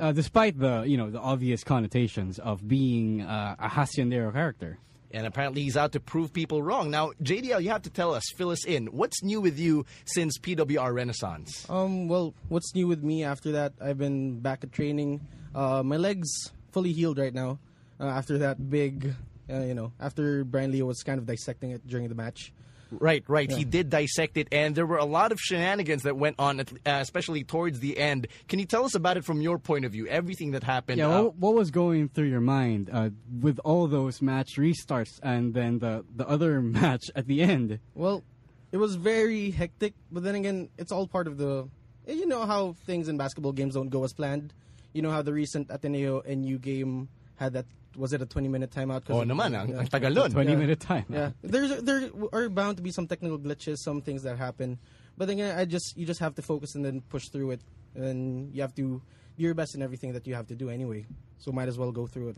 uh, 0.00 0.12
despite 0.12 0.58
the 0.58 0.82
you 0.82 0.96
know 0.96 1.10
the 1.10 1.20
obvious 1.20 1.64
connotations 1.64 2.38
of 2.38 2.66
being 2.66 3.22
uh, 3.22 3.56
a 3.58 3.68
haciendero 3.68 4.32
character. 4.32 4.78
And 5.10 5.26
apparently 5.26 5.62
he's 5.62 5.76
out 5.76 5.92
to 5.92 6.00
prove 6.00 6.32
people 6.32 6.62
wrong. 6.62 6.90
Now, 6.90 7.12
JDL, 7.22 7.62
you 7.62 7.70
have 7.70 7.82
to 7.82 7.90
tell 7.90 8.14
us, 8.14 8.24
fill 8.36 8.50
us 8.50 8.66
in. 8.66 8.86
What's 8.88 9.22
new 9.22 9.40
with 9.40 9.58
you 9.58 9.86
since 10.04 10.38
PWR 10.38 10.92
Renaissance? 10.92 11.64
Um, 11.70 12.08
well, 12.08 12.34
what's 12.48 12.74
new 12.74 12.86
with 12.86 13.02
me 13.02 13.24
after 13.24 13.52
that? 13.52 13.72
I've 13.80 13.96
been 13.98 14.40
back 14.40 14.64
at 14.64 14.72
training. 14.72 15.26
Uh, 15.54 15.82
my 15.82 15.96
legs 15.96 16.28
fully 16.72 16.92
healed 16.92 17.18
right 17.18 17.32
now. 17.32 17.58
Uh, 17.98 18.04
after 18.04 18.38
that 18.38 18.70
big, 18.70 19.14
uh, 19.50 19.60
you 19.60 19.74
know, 19.74 19.92
after 19.98 20.44
Brian 20.44 20.70
Leo 20.70 20.84
was 20.86 21.02
kind 21.02 21.18
of 21.18 21.26
dissecting 21.26 21.70
it 21.70 21.86
during 21.86 22.08
the 22.08 22.14
match. 22.14 22.52
Right, 22.90 23.24
right. 23.28 23.50
He 23.50 23.64
did 23.64 23.90
dissect 23.90 24.36
it, 24.36 24.48
and 24.52 24.74
there 24.74 24.86
were 24.86 24.96
a 24.98 25.04
lot 25.04 25.32
of 25.32 25.38
shenanigans 25.40 26.02
that 26.04 26.16
went 26.16 26.36
on, 26.38 26.60
uh, 26.60 26.64
especially 26.84 27.44
towards 27.44 27.80
the 27.80 27.98
end. 27.98 28.28
Can 28.48 28.58
you 28.58 28.64
tell 28.66 28.84
us 28.84 28.94
about 28.94 29.16
it 29.16 29.24
from 29.24 29.40
your 29.40 29.58
point 29.58 29.84
of 29.84 29.92
view? 29.92 30.06
Everything 30.06 30.52
that 30.52 30.62
happened. 30.62 30.98
Yeah, 30.98 31.08
uh, 31.08 31.22
what, 31.24 31.36
what 31.36 31.54
was 31.54 31.70
going 31.70 32.08
through 32.08 32.28
your 32.28 32.40
mind 32.40 32.90
uh, 32.92 33.10
with 33.40 33.60
all 33.64 33.86
those 33.86 34.22
match 34.22 34.56
restarts 34.56 35.20
and 35.22 35.54
then 35.54 35.78
the 35.78 36.04
the 36.14 36.26
other 36.28 36.60
match 36.78 37.04
at 37.14 37.26
the 37.26 37.42
end? 37.42 37.78
Well, 37.94 38.24
it 38.72 38.76
was 38.76 38.94
very 38.96 39.50
hectic, 39.50 39.94
but 40.10 40.22
then 40.22 40.34
again, 40.34 40.68
it's 40.78 40.92
all 40.92 41.06
part 41.06 41.26
of 41.26 41.38
the. 41.38 41.68
You 42.06 42.26
know 42.26 42.46
how 42.46 42.72
things 42.86 43.08
in 43.08 43.18
basketball 43.18 43.52
games 43.52 43.74
don't 43.74 43.90
go 43.90 44.04
as 44.04 44.14
planned. 44.14 44.54
You 44.94 45.02
know 45.02 45.10
how 45.10 45.20
the 45.20 45.32
recent 45.32 45.70
Ateneo 45.70 46.22
NU 46.26 46.58
game 46.58 47.08
had 47.36 47.52
that. 47.52 47.66
Was 47.96 48.12
it 48.12 48.22
a 48.22 48.26
20 48.26 48.48
minute 48.48 48.70
timeout? 48.70 49.02
oh, 49.08 49.22
of- 49.22 49.28
naman, 49.28 49.56
ang, 49.58 49.68
yeah. 49.70 49.78
ang 49.80 49.88
tagal 49.88 50.12
nun. 50.14 50.30
Twenty 50.30 50.52
Yeah. 50.52 50.58
minute 50.58 50.80
time. 50.80 51.06
Yeah, 51.08 51.30
there's 51.42 51.82
there 51.82 52.10
are 52.32 52.48
bound 52.48 52.76
to 52.76 52.82
be 52.82 52.90
some 52.92 53.06
technical 53.06 53.38
glitches, 53.38 53.78
some 53.78 54.02
things 54.02 54.22
that 54.22 54.36
happen, 54.38 54.78
but 55.16 55.26
then 55.26 55.38
again, 55.38 55.58
I 55.58 55.64
just 55.64 55.96
you 55.96 56.06
just 56.06 56.20
have 56.20 56.34
to 56.36 56.42
focus 56.42 56.74
and 56.74 56.84
then 56.84 57.00
push 57.08 57.28
through 57.28 57.52
it, 57.52 57.60
and 57.94 58.54
you 58.54 58.62
have 58.62 58.74
to 58.76 58.82
do 58.82 59.02
your 59.36 59.54
best 59.54 59.74
in 59.74 59.82
everything 59.82 60.12
that 60.12 60.26
you 60.26 60.34
have 60.34 60.46
to 60.48 60.54
do 60.54 60.68
anyway. 60.70 61.06
So 61.38 61.50
might 61.50 61.68
as 61.68 61.78
well 61.78 61.90
go 61.90 62.06
through 62.06 62.30
it. 62.30 62.36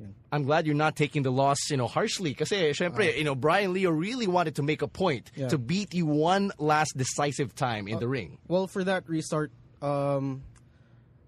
Yeah. 0.00 0.06
I'm 0.32 0.42
glad 0.42 0.66
you're 0.66 0.74
not 0.74 0.96
taking 0.96 1.22
the 1.22 1.30
loss, 1.30 1.70
you 1.70 1.76
know, 1.78 1.86
harshly. 1.86 2.34
Kasi, 2.34 2.56
eh, 2.56 2.72
syempre, 2.74 3.14
uh, 3.14 3.16
you 3.16 3.22
know, 3.22 3.36
Brian 3.36 3.72
Leo 3.72 3.90
really 3.90 4.26
wanted 4.26 4.56
to 4.56 4.62
make 4.62 4.82
a 4.82 4.88
point 4.88 5.30
Yeah. 5.36 5.46
to 5.48 5.56
beat 5.58 5.94
you 5.94 6.06
one 6.06 6.50
last 6.58 6.96
decisive 6.98 7.54
time 7.54 7.86
in 7.86 7.98
the 8.00 8.06
uh, 8.06 8.10
ring. 8.10 8.38
Well, 8.48 8.66
for 8.66 8.82
that 8.82 9.08
restart, 9.08 9.52
um, 9.82 10.42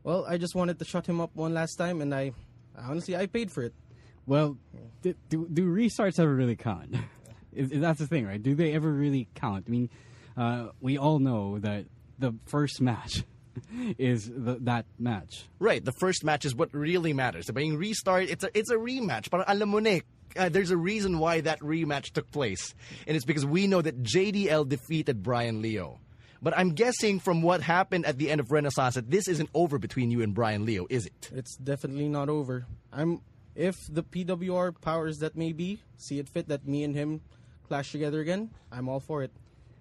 well, 0.03 0.27
I 0.27 0.37
just 0.37 0.55
wanted 0.57 0.79
to 0.81 0.85
shut 0.85 1.07
him 1.07 1.21
up 1.21 1.31
one 1.35 1.55
last 1.55 1.77
time, 1.77 2.03
and 2.03 2.13
I 2.13 2.33
honestly 2.79 3.17
I 3.17 3.27
paid 3.27 3.51
for 3.51 3.63
it. 3.63 3.75
Well, 4.27 4.57
do, 5.03 5.15
do, 5.29 5.47
do 5.53 5.67
restarts 5.67 6.19
ever 6.19 6.35
really 6.35 6.57
count? 6.57 6.95
Is- 7.53 7.71
is- 7.73 7.81
That's 7.81 7.99
the 8.01 8.07
thing, 8.07 8.27
right? 8.27 8.43
Do 8.43 8.55
they 8.55 8.73
ever 8.75 8.93
really 8.93 9.29
count? 9.35 9.65
I 9.67 9.71
mean, 9.71 9.89
uh, 10.37 10.69
we 10.81 10.99
all 10.99 11.19
know 11.19 11.59
that 11.61 11.87
the 12.19 12.35
first 12.47 12.81
match 12.83 13.23
is 13.99 14.29
the, 14.29 14.59
that 14.63 14.85
match. 14.99 15.47
Right, 15.59 15.83
the 15.83 15.93
first 16.01 16.23
match 16.25 16.45
is 16.45 16.55
what 16.55 16.75
really 16.75 17.13
matters. 17.15 17.47
Diba? 17.47 17.65
Yung 17.65 17.77
restart, 17.79 18.25
it's 18.29 18.45
a, 18.45 18.51
it's 18.53 18.71
a 18.71 18.77
rematch. 18.77 19.31
Parang 19.31 19.47
alam 19.49 19.71
mo 19.71 19.79
na 19.79 20.01
uh, 20.37 20.51
there's 20.51 20.71
a 20.71 20.77
reason 20.77 21.19
why 21.19 21.41
that 21.41 21.61
rematch 21.61 22.13
took 22.13 22.31
place. 22.31 22.75
And 23.07 23.17
it's 23.17 23.25
because 23.25 23.47
we 23.47 23.67
know 23.67 23.81
that 23.81 24.03
JDL 24.03 24.69
defeated 24.69 25.23
Brian 25.23 25.63
Leo. 25.63 25.99
But 26.43 26.57
I'm 26.57 26.71
guessing 26.71 27.21
from 27.21 27.43
what 27.43 27.63
happened 27.63 28.07
at 28.07 28.19
the 28.19 28.31
end 28.31 28.41
of 28.41 28.51
Renaissance 28.53 28.95
that 28.95 29.11
this 29.11 29.29
isn't 29.29 29.51
over 29.55 29.79
between 29.79 30.11
you 30.11 30.23
and 30.23 30.35
Brian 30.35 30.65
Leo, 30.65 30.87
is 30.91 31.07
it? 31.07 31.31
It's 31.35 31.57
definitely 31.57 32.09
not 32.09 32.29
over. 32.29 32.67
I'm 32.93 33.21
if 33.55 33.75
the 33.89 34.03
PWR 34.03 34.81
powers 34.81 35.19
that 35.19 35.35
may 35.35 35.53
be 35.53 35.81
see 35.97 36.19
it 36.19 36.29
fit 36.29 36.49
that 36.49 36.67
me 36.67 36.85
and 36.85 36.95
him 36.95 37.21
clash 37.67 37.93
together 37.93 38.21
again. 38.21 38.51
I'm 38.71 38.89
all 38.89 39.01
for 39.01 39.23
it. 39.23 39.31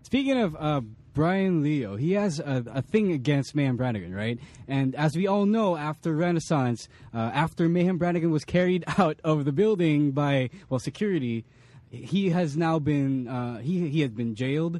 Speaking 0.04 0.38
of 0.38 0.56
uh, 0.60 0.82
Brian 1.14 1.64
Leo, 1.64 1.96
he 1.96 2.12
has 2.12 2.40
a, 2.40 2.64
a 2.68 2.82
thing 2.82 3.12
against 3.12 3.56
Mayhem 3.56 3.76
Brannigan, 3.76 4.14
right? 4.14 4.40
And 4.68 4.94
as 4.96 5.16
we 5.16 5.26
all 5.26 5.46
know, 5.46 5.76
after 5.76 6.14
Renaissance, 6.14 6.88
uh, 7.14 7.32
after 7.34 7.68
Mayhem 7.68 7.98
Brannigan 7.98 8.32
was 8.32 8.46
carried 8.46 8.84
out 9.00 9.20
of 9.24 9.46
the 9.46 9.52
building 9.52 10.12
by 10.12 10.52
well 10.70 10.80
security, 10.80 11.44
he 11.90 12.30
has 12.30 12.56
now 12.56 12.80
been 12.80 13.28
uh, 13.28 13.60
he 13.60 13.90
he 13.90 14.02
has 14.02 14.12
been 14.12 14.36
jailed. 14.36 14.80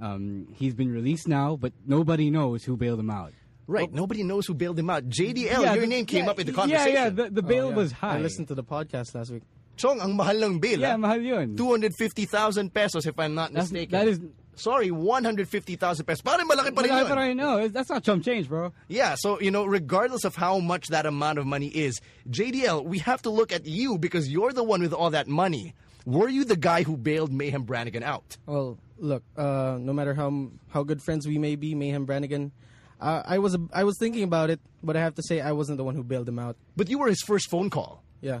Um, 0.00 0.48
he's 0.54 0.74
been 0.74 0.90
released 0.92 1.28
now, 1.28 1.56
but 1.56 1.72
nobody 1.86 2.30
knows 2.30 2.64
who 2.64 2.76
bailed 2.76 3.00
him 3.00 3.10
out. 3.10 3.32
Right, 3.66 3.92
nobody 3.92 4.22
knows 4.24 4.46
who 4.46 4.54
bailed 4.54 4.78
him 4.78 4.90
out. 4.90 5.08
JDL, 5.08 5.62
Yeah, 5.62 5.74
your 5.74 5.82
the- 5.82 5.86
name 5.86 6.06
came 6.06 6.24
yeah, 6.24 6.30
up 6.30 6.40
in 6.40 6.46
the 6.46 6.52
conversation. 6.52 6.92
Yeah, 6.92 7.08
the, 7.10 7.30
the 7.30 7.42
bail 7.42 7.66
Oh, 7.66 7.70
yeah. 7.70 7.76
was 7.76 7.92
high. 7.92 8.16
I 8.16 8.20
listened 8.20 8.48
to 8.48 8.54
the 8.56 8.64
podcast 8.64 9.14
last 9.14 9.30
week. 9.30 9.42
Chong, 9.76 10.00
ang 10.00 10.16
mahal 10.16 10.42
ng 10.42 10.58
bail. 10.58 10.80
Yeah, 10.80 10.94
ah. 10.94 10.96
mahal 10.96 11.20
yun. 11.22 11.56
250,000 11.56 12.74
pesos 12.74 13.06
if 13.06 13.18
I'm 13.18 13.34
not 13.34 13.52
That's- 13.52 13.70
mistaken. 13.70 13.92
that 13.98 14.08
is- 14.08 14.20
Sorry, 14.56 14.90
150,000 14.90 16.04
pesos. 16.04 16.20
Parang 16.20 16.46
malaki 16.46 16.74
pa 16.74 16.82
rin 16.82 16.90
Malaki 16.90 16.98
yun. 16.98 17.08
pa 17.08 17.14
rin, 17.14 17.36
no, 17.38 17.68
that's 17.68 17.88
not 17.88 18.02
chump 18.04 18.22
change, 18.24 18.46
bro. 18.48 18.72
Yeah, 18.88 19.14
so, 19.16 19.40
you 19.40 19.50
know, 19.50 19.64
regardless 19.64 20.24
of 20.24 20.34
how 20.34 20.58
much 20.58 20.88
that 20.88 21.06
amount 21.06 21.38
of 21.38 21.46
money 21.46 21.68
is, 21.68 22.00
JDL, 22.28 22.84
we 22.84 22.98
have 22.98 23.22
to 23.22 23.30
look 23.30 23.52
at 23.52 23.64
you 23.64 23.96
because 23.96 24.28
you're 24.28 24.52
the 24.52 24.64
one 24.64 24.82
with 24.82 24.92
all 24.92 25.08
that 25.10 25.28
money. 25.28 25.72
Were 26.04 26.28
you 26.28 26.44
the 26.44 26.56
guy 26.56 26.82
who 26.82 26.96
bailed 26.98 27.32
Mayhem 27.32 27.62
Brannigan 27.62 28.02
out? 28.02 28.36
Well, 28.44 28.76
look, 29.00 29.24
uh, 29.36 29.78
no 29.80 29.92
matter 29.92 30.14
how 30.14 30.50
how 30.68 30.82
good 30.84 31.02
friends 31.02 31.26
we 31.26 31.38
may 31.38 31.56
be, 31.56 31.74
Mayhem 31.74 32.04
Brannigan, 32.06 32.52
uh, 33.00 33.22
I 33.24 33.38
was 33.38 33.56
I 33.72 33.84
was 33.84 33.96
thinking 33.98 34.22
about 34.22 34.50
it, 34.50 34.60
but 34.82 34.96
I 34.96 35.00
have 35.00 35.14
to 35.16 35.22
say 35.22 35.40
I 35.40 35.52
wasn't 35.52 35.78
the 35.78 35.84
one 35.84 35.94
who 35.96 36.04
bailed 36.04 36.28
him 36.28 36.38
out. 36.38 36.56
But 36.76 36.88
you 36.88 36.98
were 36.98 37.08
his 37.08 37.22
first 37.26 37.50
phone 37.50 37.70
call. 37.70 38.02
Yeah. 38.20 38.40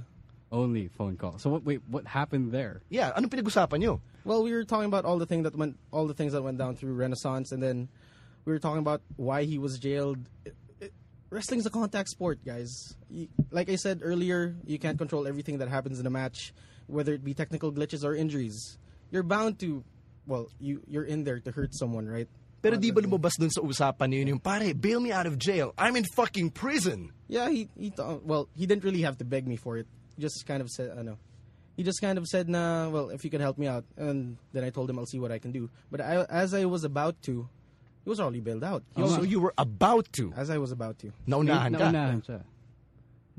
Only 0.52 0.88
phone 0.88 1.16
call. 1.16 1.38
So 1.38 1.50
what? 1.50 1.64
Wait, 1.64 1.80
what 1.88 2.06
happened 2.06 2.52
there? 2.52 2.82
Yeah, 2.90 3.12
anong 3.14 3.30
pinag-usapan 3.30 3.78
nyo? 3.80 4.00
Well, 4.24 4.42
we 4.42 4.52
were 4.52 4.64
talking 4.64 4.86
about 4.86 5.04
all 5.04 5.16
the 5.18 5.26
thing 5.26 5.44
that 5.44 5.54
went 5.56 5.78
all 5.92 6.06
the 6.06 6.14
things 6.14 6.32
that 6.34 6.42
went 6.42 6.58
down 6.58 6.74
through 6.76 6.94
Renaissance, 6.94 7.52
and 7.52 7.62
then 7.62 7.88
we 8.44 8.52
were 8.52 8.58
talking 8.58 8.82
about 8.82 9.00
why 9.16 9.44
he 9.44 9.58
was 9.58 9.78
jailed. 9.78 10.18
It- 10.44 10.56
it- 10.80 10.92
wrestling's 11.30 11.66
a 11.66 11.70
contact 11.70 12.08
sport, 12.10 12.42
guys. 12.44 12.96
You, 13.08 13.28
like 13.54 13.70
I 13.70 13.76
said 13.76 14.00
earlier, 14.02 14.56
you 14.66 14.78
can't 14.82 14.98
control 14.98 15.26
everything 15.30 15.58
that 15.62 15.68
happens 15.70 16.00
in 16.00 16.06
a 16.06 16.10
match, 16.10 16.52
whether 16.88 17.14
it 17.14 17.22
be 17.22 17.32
technical 17.32 17.70
glitches 17.70 18.02
or 18.02 18.16
injuries. 18.18 18.76
You're 19.14 19.22
bound 19.22 19.58
to, 19.60 19.84
well, 20.30 20.46
you 20.62 20.80
you're 20.86 21.02
in 21.04 21.26
there 21.26 21.42
to 21.42 21.50
hurt 21.50 21.74
someone, 21.74 22.06
right? 22.06 22.30
Pero 22.62 22.76
di 22.76 22.92
ba 22.92 23.00
lumabas 23.02 23.34
dun 23.40 23.50
sa 23.50 23.64
usapan 23.64 24.12
niyo 24.12 24.36
yung, 24.36 24.38
pare, 24.38 24.70
bail 24.76 25.00
me 25.00 25.10
out 25.10 25.26
of 25.26 25.40
jail. 25.40 25.72
I'm 25.80 25.96
in 25.96 26.04
fucking 26.14 26.52
prison. 26.54 27.10
Yeah, 27.26 27.48
he 27.50 27.66
he 27.74 27.90
th- 27.90 28.20
well, 28.22 28.46
he 28.54 28.68
didn't 28.68 28.84
really 28.84 29.02
have 29.02 29.18
to 29.18 29.26
beg 29.26 29.48
me 29.48 29.56
for 29.56 29.76
it. 29.80 29.88
He 30.14 30.22
just 30.22 30.46
kind 30.46 30.60
of 30.62 30.68
said, 30.70 30.92
I 30.94 31.02
know. 31.02 31.18
He 31.74 31.82
just 31.82 32.04
kind 32.04 32.20
of 32.20 32.28
said, 32.28 32.46
"Nah, 32.52 32.92
well, 32.92 33.08
if 33.08 33.24
you 33.24 33.30
could 33.32 33.40
help 33.40 33.56
me 33.56 33.64
out." 33.66 33.88
And 33.96 34.36
then 34.52 34.62
I 34.62 34.68
told 34.68 34.92
him 34.92 35.00
I'll 35.00 35.08
see 35.08 35.18
what 35.18 35.32
I 35.32 35.40
can 35.40 35.50
do. 35.50 35.70
But 35.90 36.04
I, 36.04 36.28
as 36.28 36.52
I 36.52 36.68
was 36.68 36.84
about 36.84 37.16
to, 37.24 37.48
he 38.04 38.08
was 38.10 38.20
already 38.20 38.44
bailed 38.44 38.62
out. 38.62 38.84
He 38.94 39.00
oh, 39.00 39.08
So 39.08 39.22
you 39.24 39.40
were 39.40 39.54
about 39.56 40.12
to. 40.20 40.28
as 40.36 40.50
I 40.52 40.58
was 40.60 40.70
about 40.76 41.00
to. 41.00 41.12
Naunahan 41.26 41.72
ka. 41.72 41.88
Naunahan 41.88 42.20
siya. 42.20 42.44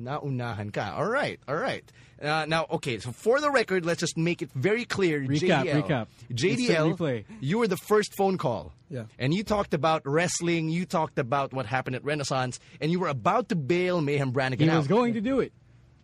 Naunahan 0.01 0.73
ka. 0.73 0.95
All 0.97 1.05
right, 1.07 1.39
all 1.47 1.55
right. 1.55 1.83
Uh, 2.21 2.45
now, 2.47 2.67
okay, 2.69 2.99
so 2.99 3.11
for 3.11 3.39
the 3.41 3.49
record, 3.49 3.85
let's 3.85 3.99
just 3.99 4.17
make 4.17 4.41
it 4.41 4.51
very 4.53 4.85
clear. 4.85 5.19
Recap, 5.21 5.65
JDL, 5.65 5.83
recap. 5.83 6.07
JDL, 6.31 7.23
you 7.39 7.57
were 7.57 7.67
the 7.67 7.77
first 7.77 8.15
phone 8.15 8.37
call. 8.37 8.73
Yeah. 8.89 9.05
And 9.17 9.33
you 9.33 9.43
talked 9.43 9.73
about 9.73 10.03
wrestling, 10.05 10.69
you 10.69 10.85
talked 10.85 11.17
about 11.17 11.53
what 11.53 11.65
happened 11.65 11.95
at 11.95 12.03
Renaissance, 12.03 12.59
and 12.79 12.91
you 12.91 12.99
were 12.99 13.07
about 13.07 13.49
to 13.49 13.55
bail 13.55 14.01
Mayhem 14.01 14.31
Brannigan 14.31 14.67
He 14.67 14.69
out. 14.69 14.73
He 14.73 14.77
was 14.79 14.87
going 14.87 15.13
to 15.15 15.21
do 15.21 15.39
it. 15.39 15.51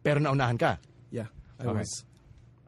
Pero 0.03 0.19
naunahan 0.19 0.57
ka. 0.57 0.77
Yeah, 1.11 1.25
I 1.59 1.67
was. 1.67 2.05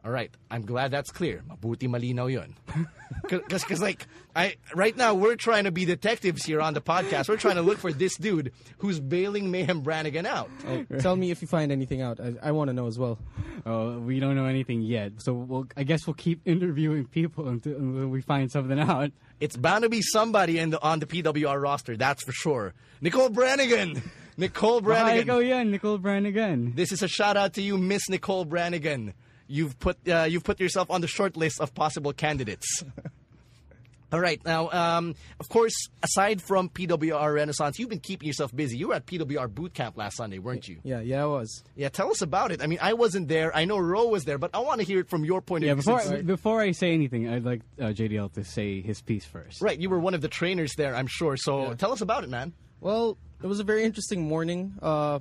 All 0.04 0.10
right, 0.10 0.30
I'm 0.50 0.64
glad 0.64 0.90
that's 0.90 1.10
clear. 1.10 1.42
Mabuti 1.48 1.88
malinaw 1.88 2.32
yun. 2.32 2.56
Because, 3.28 3.80
like, 3.80 4.06
I 4.34 4.56
right 4.74 4.96
now 4.96 5.14
we're 5.14 5.36
trying 5.36 5.64
to 5.64 5.72
be 5.72 5.84
detectives 5.84 6.44
here 6.44 6.60
on 6.60 6.74
the 6.74 6.80
podcast. 6.80 7.28
We're 7.28 7.36
trying 7.36 7.56
to 7.56 7.62
look 7.62 7.78
for 7.78 7.92
this 7.92 8.16
dude 8.16 8.52
who's 8.78 8.98
bailing 8.98 9.50
Mayhem 9.50 9.80
Brannigan 9.82 10.26
out. 10.26 10.48
Oh, 10.66 10.84
tell 10.98 11.16
me 11.16 11.30
if 11.30 11.42
you 11.42 11.48
find 11.48 11.70
anything 11.70 12.02
out. 12.02 12.18
I, 12.20 12.34
I 12.42 12.52
want 12.52 12.68
to 12.68 12.72
know 12.72 12.86
as 12.86 12.98
well. 12.98 13.18
Oh, 13.66 13.98
we 13.98 14.20
don't 14.20 14.36
know 14.36 14.46
anything 14.46 14.82
yet. 14.82 15.12
So 15.18 15.32
we'll, 15.34 15.66
I 15.76 15.82
guess 15.82 16.06
we'll 16.06 16.14
keep 16.14 16.40
interviewing 16.46 17.06
people 17.06 17.48
until, 17.48 17.76
until 17.76 18.08
we 18.08 18.20
find 18.20 18.50
something 18.50 18.78
out. 18.78 19.10
It's 19.40 19.56
bound 19.56 19.82
to 19.82 19.88
be 19.88 20.02
somebody 20.02 20.58
in 20.58 20.70
the, 20.70 20.82
on 20.82 21.00
the 21.00 21.06
PWR 21.06 21.60
roster, 21.60 21.96
that's 21.96 22.22
for 22.24 22.32
sure. 22.32 22.74
Nicole 23.00 23.28
Brannigan! 23.28 24.02
Nicole 24.36 24.80
Hi, 24.80 24.84
Brannigan! 24.84 25.26
go 25.26 25.38
yan, 25.40 25.70
Nicole 25.70 25.98
Brannigan. 25.98 26.74
This 26.74 26.92
is 26.92 27.02
a 27.02 27.08
shout 27.08 27.36
out 27.36 27.54
to 27.54 27.62
you, 27.62 27.76
Miss 27.76 28.08
Nicole 28.08 28.44
Brannigan. 28.44 29.14
You've 29.50 29.78
put 29.78 29.96
uh, 30.08 30.22
you've 30.30 30.44
put 30.44 30.60
yourself 30.60 30.90
on 30.90 31.00
the 31.00 31.08
short 31.08 31.36
list 31.36 31.60
of 31.60 31.74
possible 31.74 32.12
candidates. 32.12 32.84
All 34.12 34.18
right. 34.20 34.40
Now, 34.44 34.70
um, 34.70 35.14
of 35.38 35.48
course, 35.48 35.72
aside 36.02 36.42
from 36.42 36.68
PWR 36.68 37.32
Renaissance, 37.32 37.78
you've 37.78 37.88
been 37.88 38.00
keeping 38.00 38.26
yourself 38.26 38.54
busy. 38.54 38.76
You 38.76 38.88
were 38.88 38.94
at 38.94 39.06
PWR 39.06 39.48
boot 39.54 39.72
camp 39.72 39.96
last 39.96 40.16
Sunday, 40.16 40.40
weren't 40.40 40.66
you? 40.68 40.78
Yeah, 40.82 40.98
yeah, 41.00 41.22
I 41.22 41.26
was. 41.26 41.62
Yeah, 41.76 41.90
tell 41.90 42.10
us 42.10 42.20
about 42.20 42.50
it. 42.50 42.60
I 42.60 42.66
mean, 42.66 42.80
I 42.82 42.94
wasn't 42.94 43.28
there. 43.28 43.54
I 43.54 43.66
know 43.66 43.78
Ro 43.78 44.06
was 44.08 44.24
there, 44.24 44.36
but 44.36 44.50
I 44.52 44.58
want 44.58 44.80
to 44.80 44.86
hear 44.86 44.98
it 44.98 45.08
from 45.08 45.24
your 45.24 45.40
point 45.40 45.62
Yeah, 45.62 45.72
of 45.72 45.78
view. 45.78 45.92
Yeah, 45.92 45.98
before 45.98 46.10
since- 46.16 46.26
before 46.26 46.60
I 46.60 46.72
say 46.72 46.92
anything, 46.92 47.28
I'd 47.28 47.44
like 47.44 47.60
uh, 47.80 47.84
JDL 47.86 48.32
to 48.32 48.42
say 48.42 48.80
his 48.80 49.00
piece 49.00 49.24
first. 49.24 49.62
right, 49.62 49.78
you 49.78 49.88
were 49.88 50.00
one 50.00 50.14
of 50.14 50.22
the 50.22 50.28
trainers 50.28 50.72
there, 50.76 50.96
I'm 50.96 51.06
sure. 51.06 51.36
So 51.36 51.74
tell 51.74 51.92
us 51.92 52.00
about 52.00 52.24
it, 52.24 52.30
man. 52.30 52.52
Well, 52.80 53.16
it 53.42 53.46
was 53.46 53.60
a 53.60 53.64
very 53.64 53.84
interesting 53.84 54.22
morning. 54.26 54.74
Uh, 54.82 55.20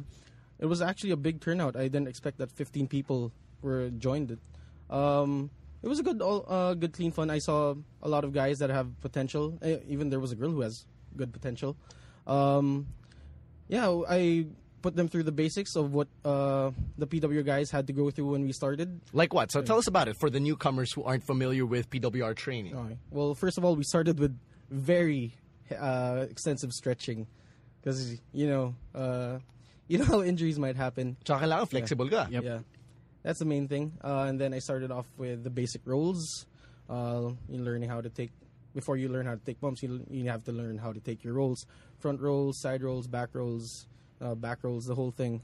it 0.57 0.65
was 0.65 0.81
actually 0.81 1.11
a 1.11 1.17
big 1.17 1.41
turnout. 1.41 1.75
I 1.75 1.83
didn't 1.83 2.07
expect 2.07 2.39
that 2.39 2.51
15 2.53 2.87
people 2.87 3.31
were 3.61 3.89
joined 3.89 4.31
it. 4.31 4.39
Um, 4.89 5.49
it 5.81 5.87
was 5.87 5.99
a 5.99 6.03
good, 6.03 6.21
all- 6.21 6.45
uh, 6.47 6.73
good, 6.73 6.93
clean 6.93 7.11
fun. 7.11 7.29
I 7.29 7.39
saw 7.39 7.75
a 8.01 8.09
lot 8.09 8.23
of 8.23 8.33
guys 8.33 8.59
that 8.59 8.69
have 8.69 8.99
potential. 9.01 9.57
Eh, 9.61 9.77
Even 9.87 10.09
there 10.09 10.19
was 10.19 10.31
a 10.31 10.35
girl 10.35 10.51
who 10.51 10.61
has 10.61 10.85
good 11.15 11.31
potential. 11.31 11.77
Um, 12.27 12.87
yeah, 13.67 13.87
I 14.09 14.47
put 14.81 14.95
them 14.95 15.07
through 15.07 15.23
the 15.23 15.31
basics 15.31 15.75
of 15.75 15.93
what 15.93 16.07
uh, 16.25 16.71
the 16.97 17.05
PW 17.07 17.45
guys 17.45 17.69
had 17.71 17.87
to 17.87 17.93
go 17.93 18.09
through 18.11 18.31
when 18.31 18.43
we 18.43 18.51
started. 18.53 18.99
Like 19.13 19.33
what? 19.33 19.51
So 19.51 19.61
tell 19.61 19.77
us 19.77 19.87
about 19.87 20.07
it 20.07 20.15
for 20.19 20.29
the 20.29 20.39
newcomers 20.39 20.91
who 20.93 21.03
aren't 21.03 21.23
familiar 21.25 21.65
with 21.65 21.89
PWR 21.89 22.35
training. 22.35 22.75
Okay. 22.75 22.97
Well, 23.11 23.35
first 23.35 23.57
of 23.57 23.65
all, 23.65 23.75
we 23.75 23.83
started 23.83 24.19
with 24.19 24.37
very 24.69 25.35
uh, 25.77 26.25
extensive 26.29 26.71
stretching 26.71 27.27
because 27.81 28.19
you 28.33 28.47
know, 28.47 28.75
uh, 28.95 29.39
you 29.87 29.97
know 29.97 30.05
how 30.05 30.21
injuries 30.23 30.57
might 30.59 30.75
happen. 30.75 31.17
Tsaka 31.23 31.45
kailangan 31.45 31.67
flexible 31.69 32.09
ka. 32.09 32.27
Yep. 32.29 32.43
Yeah, 32.43 32.59
that's 33.23 33.39
the 33.39 33.45
main 33.45 33.67
thing. 33.67 33.93
Uh, 34.03 34.25
and 34.27 34.39
then 34.39 34.53
I 34.53 34.59
started 34.59 34.91
off 34.91 35.07
with 35.17 35.43
the 35.43 35.49
basic 35.49 35.81
rolls. 35.85 36.45
Uh, 36.89 37.31
you 37.49 37.59
learning 37.59 37.89
how 37.89 38.01
to 38.01 38.09
take 38.09 38.31
before 38.73 38.97
you 38.97 39.09
learn 39.09 39.25
how 39.25 39.33
to 39.35 39.41
take 39.45 39.59
bumps. 39.61 39.83
You 39.83 40.03
you 40.09 40.29
have 40.29 40.43
to 40.45 40.51
learn 40.51 40.77
how 40.77 40.91
to 40.93 40.99
take 40.99 41.23
your 41.23 41.33
rolls, 41.33 41.65
front 41.99 42.19
rolls, 42.21 42.59
side 42.61 42.81
rolls, 42.81 43.07
back 43.07 43.29
rolls, 43.33 43.87
uh, 44.21 44.35
back 44.35 44.59
rolls, 44.63 44.85
the 44.85 44.95
whole 44.95 45.11
thing. 45.11 45.41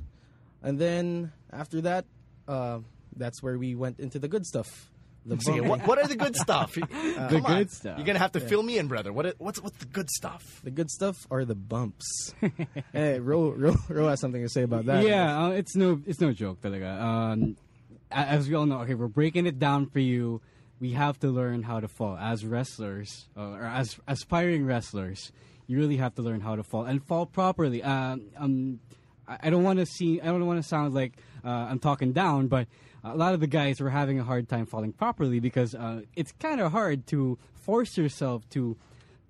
And 0.63 0.79
then 0.79 1.31
after 1.51 1.81
that, 1.81 2.05
uh, 2.47 2.79
that's 3.15 3.43
where 3.43 3.57
we 3.57 3.75
went 3.75 3.99
into 3.99 4.17
the 4.19 4.27
good 4.27 4.45
stuff. 4.45 4.89
The 5.27 5.35
Sige, 5.37 5.45
bumping. 5.45 5.67
what, 5.69 5.87
what 5.87 5.97
are 5.99 6.07
the 6.07 6.15
good 6.15 6.35
stuff? 6.35 6.75
The 6.75 6.87
Come 7.29 7.45
on. 7.45 7.57
good 7.57 7.71
stuff. 7.71 7.97
You're 7.97 8.05
gonna 8.07 8.19
have 8.19 8.33
to 8.33 8.39
fill 8.39 8.61
me 8.63 8.77
in, 8.77 8.87
brother. 8.87 9.11
What? 9.13 9.35
What's 9.39 9.61
what's 9.61 9.77
the 9.77 9.85
good 9.85 10.09
stuff? 10.09 10.61
The 10.63 10.71
good 10.71 10.89
stuff 10.89 11.15
are 11.31 11.45
the 11.45 11.55
bumps. 11.55 12.33
hey, 12.93 13.19
Ro, 13.19 13.51
Ro, 13.51 13.75
Ro 13.89 14.07
has 14.07 14.19
something 14.19 14.41
to 14.41 14.49
say 14.49 14.63
about 14.63 14.85
that. 14.85 15.03
Yeah, 15.03 15.45
uh, 15.45 15.49
it's 15.51 15.75
no 15.75 16.01
it's 16.05 16.19
no 16.21 16.31
joke 16.33 16.61
talaga. 16.61 16.99
Um, 17.01 17.41
a- 17.43 17.64
as 18.11 18.47
we 18.47 18.55
all 18.55 18.65
know, 18.65 18.79
okay, 18.81 18.93
we're 18.93 19.07
breaking 19.07 19.45
it 19.45 19.59
down 19.59 19.87
for 19.87 19.99
you. 19.99 20.41
We 20.79 20.91
have 20.91 21.19
to 21.19 21.27
learn 21.27 21.63
how 21.63 21.79
to 21.79 21.87
fall 21.87 22.17
as 22.17 22.45
wrestlers 22.45 23.27
uh, 23.37 23.51
or 23.51 23.63
as 23.63 23.97
aspiring 24.07 24.65
wrestlers. 24.65 25.31
You 25.67 25.77
really 25.77 25.97
have 25.97 26.15
to 26.15 26.21
learn 26.21 26.41
how 26.41 26.55
to 26.55 26.63
fall 26.63 26.85
and 26.85 27.03
fall 27.03 27.25
properly. 27.25 27.81
Um, 27.81 28.25
um, 28.37 28.79
I 29.27 29.49
don't 29.49 29.63
want 29.63 29.79
to 29.79 29.85
see. 29.85 30.21
I 30.21 30.25
don't 30.25 30.45
want 30.45 30.61
to 30.61 30.67
sound 30.67 30.93
like 30.93 31.13
uh, 31.43 31.49
I'm 31.49 31.79
talking 31.79 32.11
down, 32.11 32.47
but 32.47 32.67
a 33.03 33.15
lot 33.15 33.33
of 33.33 33.39
the 33.39 33.47
guys 33.47 33.79
were 33.79 33.89
having 33.89 34.19
a 34.19 34.23
hard 34.23 34.47
time 34.49 34.65
falling 34.65 34.93
properly 34.93 35.39
because 35.39 35.73
uh, 35.73 36.01
it's 36.15 36.31
kind 36.33 36.61
of 36.61 36.71
hard 36.71 37.07
to 37.07 37.37
force 37.53 37.97
yourself 37.97 38.47
to 38.49 38.77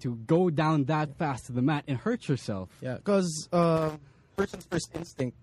to 0.01 0.15
go 0.27 0.49
down 0.49 0.85
that 0.85 1.17
fast 1.17 1.45
to 1.45 1.51
the 1.53 1.61
mat 1.61 1.85
and 1.87 1.97
hurt 1.97 2.27
yourself. 2.27 2.69
Yeah, 2.81 2.95
because 2.95 3.47
uh, 3.53 3.91
person's 4.35 4.65
first 4.65 4.89
instinct 4.93 5.37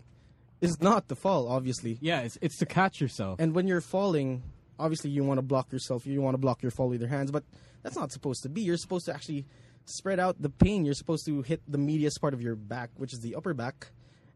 is 0.62 0.80
not 0.80 1.08
to 1.08 1.14
fall, 1.14 1.48
obviously. 1.48 1.98
Yeah, 2.00 2.20
it's, 2.20 2.38
it's 2.40 2.56
to 2.58 2.66
catch 2.66 3.00
yourself. 3.00 3.40
And 3.40 3.54
when 3.54 3.66
you're 3.66 3.80
falling, 3.80 4.42
obviously 4.78 5.10
you 5.10 5.24
want 5.24 5.38
to 5.38 5.42
block 5.42 5.72
yourself. 5.72 6.06
You 6.06 6.22
want 6.22 6.34
to 6.34 6.38
block 6.38 6.62
your 6.62 6.70
fall 6.70 6.88
with 6.88 7.00
your 7.00 7.10
hands, 7.10 7.30
but 7.30 7.44
that's 7.82 7.96
not 7.96 8.12
supposed 8.12 8.42
to 8.44 8.48
be. 8.48 8.62
You're 8.62 8.76
supposed 8.76 9.06
to 9.06 9.14
actually 9.14 9.46
spread 9.84 10.20
out 10.20 10.40
the 10.40 10.48
pain. 10.48 10.84
You're 10.84 10.94
supposed 10.94 11.26
to 11.26 11.42
hit 11.42 11.60
the 11.68 11.78
medius 11.78 12.16
part 12.16 12.32
of 12.32 12.40
your 12.40 12.54
back, 12.54 12.90
which 12.96 13.12
is 13.12 13.20
the 13.20 13.34
upper 13.34 13.54
back, 13.54 13.88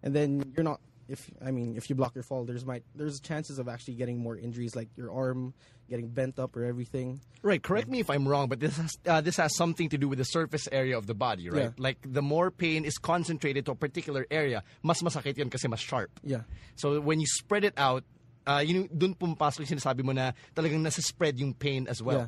and 0.03 0.15
then 0.15 0.53
you're 0.57 0.65
not. 0.65 0.81
If 1.09 1.31
I 1.45 1.51
mean, 1.51 1.77
if 1.77 1.89
you 1.89 1.95
block 1.95 2.15
your 2.15 2.25
fall, 2.25 2.45
there's 2.45 2.65
might 2.65 2.83
there's 2.95 3.21
chances 3.21 3.59
of 3.59 3.69
actually 3.69 3.95
getting 3.95 4.19
more 4.19 4.37
injuries, 4.37 4.75
like 4.75 4.89
your 4.97 5.13
arm 5.13 5.55
getting 5.89 6.09
bent 6.09 6.39
up 6.39 6.57
or 6.57 6.65
everything. 6.65 7.21
Right. 7.43 7.63
Correct 7.63 7.89
me 7.89 8.01
if 8.01 8.11
I'm 8.11 8.27
wrong, 8.27 8.49
but 8.49 8.59
this 8.59 8.77
has 8.77 8.93
uh, 9.07 9.21
this 9.21 9.37
has 9.37 9.55
something 9.55 9.89
to 9.91 9.99
do 9.99 10.09
with 10.09 10.19
the 10.19 10.25
surface 10.25 10.69
area 10.73 10.99
of 10.99 11.07
the 11.07 11.15
body, 11.15 11.49
right? 11.49 11.71
Yeah. 11.71 11.71
Like 11.79 11.99
the 12.03 12.23
more 12.23 12.51
pain 12.51 12.85
is 12.85 12.99
concentrated 12.99 13.67
to 13.67 13.73
a 13.73 13.75
particular 13.77 14.27
area, 14.31 14.65
mas 14.83 15.01
masakit 15.03 15.39
yun 15.39 15.51
kasi 15.51 15.69
mas 15.69 15.81
sharp. 15.81 16.11
Yeah. 16.25 16.43
So 16.75 17.01
when 17.01 17.21
you 17.21 17.27
spread 17.27 17.65
it 17.65 17.75
out, 17.77 18.03
uh, 18.47 18.63
yun, 18.67 18.89
dun 18.91 19.15
pumapasok 19.15 19.71
yung 19.71 19.79
sinasabi 19.79 20.03
mo 20.03 20.13
na 20.13 20.33
talagang 20.55 20.83
nasa 20.83 21.03
spread 21.03 21.39
yung 21.39 21.55
pain 21.55 21.87
as 21.89 22.03
well. 22.03 22.19
Yeah. 22.19 22.27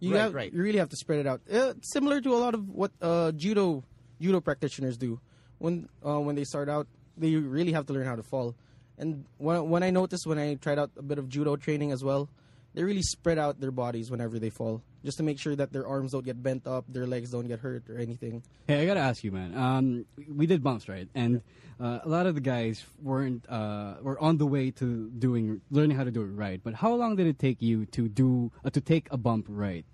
You 0.00 0.14
right, 0.14 0.20
have, 0.20 0.34
right. 0.34 0.52
You 0.52 0.62
really 0.62 0.78
have 0.78 0.88
to 0.90 0.96
spread 0.96 1.20
it 1.20 1.26
out. 1.26 1.42
Uh, 1.50 1.74
similar 1.82 2.20
to 2.22 2.34
a 2.34 2.40
lot 2.40 2.54
of 2.54 2.68
what 2.68 2.90
uh, 3.02 3.32
judo 3.32 3.84
judo 4.20 4.40
practitioners 4.40 4.96
do. 4.96 5.20
When 5.58 5.88
uh, 6.00 6.20
when 6.20 6.36
they 6.36 6.44
start 6.44 6.70
out, 6.70 6.86
they 7.16 7.34
really 7.36 7.72
have 7.72 7.86
to 7.86 7.92
learn 7.92 8.06
how 8.06 8.16
to 8.16 8.22
fall. 8.22 8.54
And 8.98 9.24
when 9.38 9.68
when 9.70 9.82
I 9.82 9.90
noticed 9.90 10.26
when 10.26 10.38
I 10.38 10.54
tried 10.54 10.78
out 10.78 10.90
a 10.96 11.02
bit 11.02 11.18
of 11.18 11.28
judo 11.28 11.56
training 11.56 11.92
as 11.92 12.04
well, 12.04 12.28
they 12.74 12.82
really 12.82 13.02
spread 13.02 13.38
out 13.38 13.60
their 13.60 13.70
bodies 13.70 14.10
whenever 14.10 14.38
they 14.38 14.50
fall, 14.50 14.82
just 15.04 15.16
to 15.16 15.22
make 15.22 15.38
sure 15.38 15.56
that 15.56 15.72
their 15.72 15.86
arms 15.86 16.12
don't 16.12 16.24
get 16.24 16.42
bent 16.42 16.66
up, 16.66 16.84
their 16.88 17.06
legs 17.06 17.30
don't 17.30 17.48
get 17.48 17.60
hurt 17.60 17.88
or 17.88 17.98
anything. 17.98 18.42
Hey, 18.66 18.82
I 18.82 18.86
gotta 18.86 19.00
ask 19.00 19.24
you, 19.24 19.32
man. 19.32 19.56
Um, 19.56 20.04
we 20.28 20.46
did 20.46 20.62
bumps, 20.62 20.88
right? 20.88 21.08
And 21.14 21.42
uh, 21.80 22.00
a 22.04 22.08
lot 22.08 22.26
of 22.26 22.34
the 22.34 22.40
guys 22.42 22.84
weren't 23.02 23.48
uh, 23.48 23.94
were 24.02 24.20
on 24.20 24.36
the 24.36 24.46
way 24.46 24.70
to 24.72 25.10
doing 25.10 25.62
learning 25.70 25.96
how 25.96 26.04
to 26.04 26.10
do 26.10 26.20
it 26.20 26.26
right. 26.26 26.60
But 26.62 26.74
how 26.74 26.92
long 26.94 27.16
did 27.16 27.26
it 27.26 27.38
take 27.38 27.62
you 27.62 27.86
to 27.86 28.08
do 28.08 28.52
uh, 28.64 28.70
to 28.70 28.80
take 28.80 29.08
a 29.10 29.16
bump 29.16 29.46
right? 29.48 29.84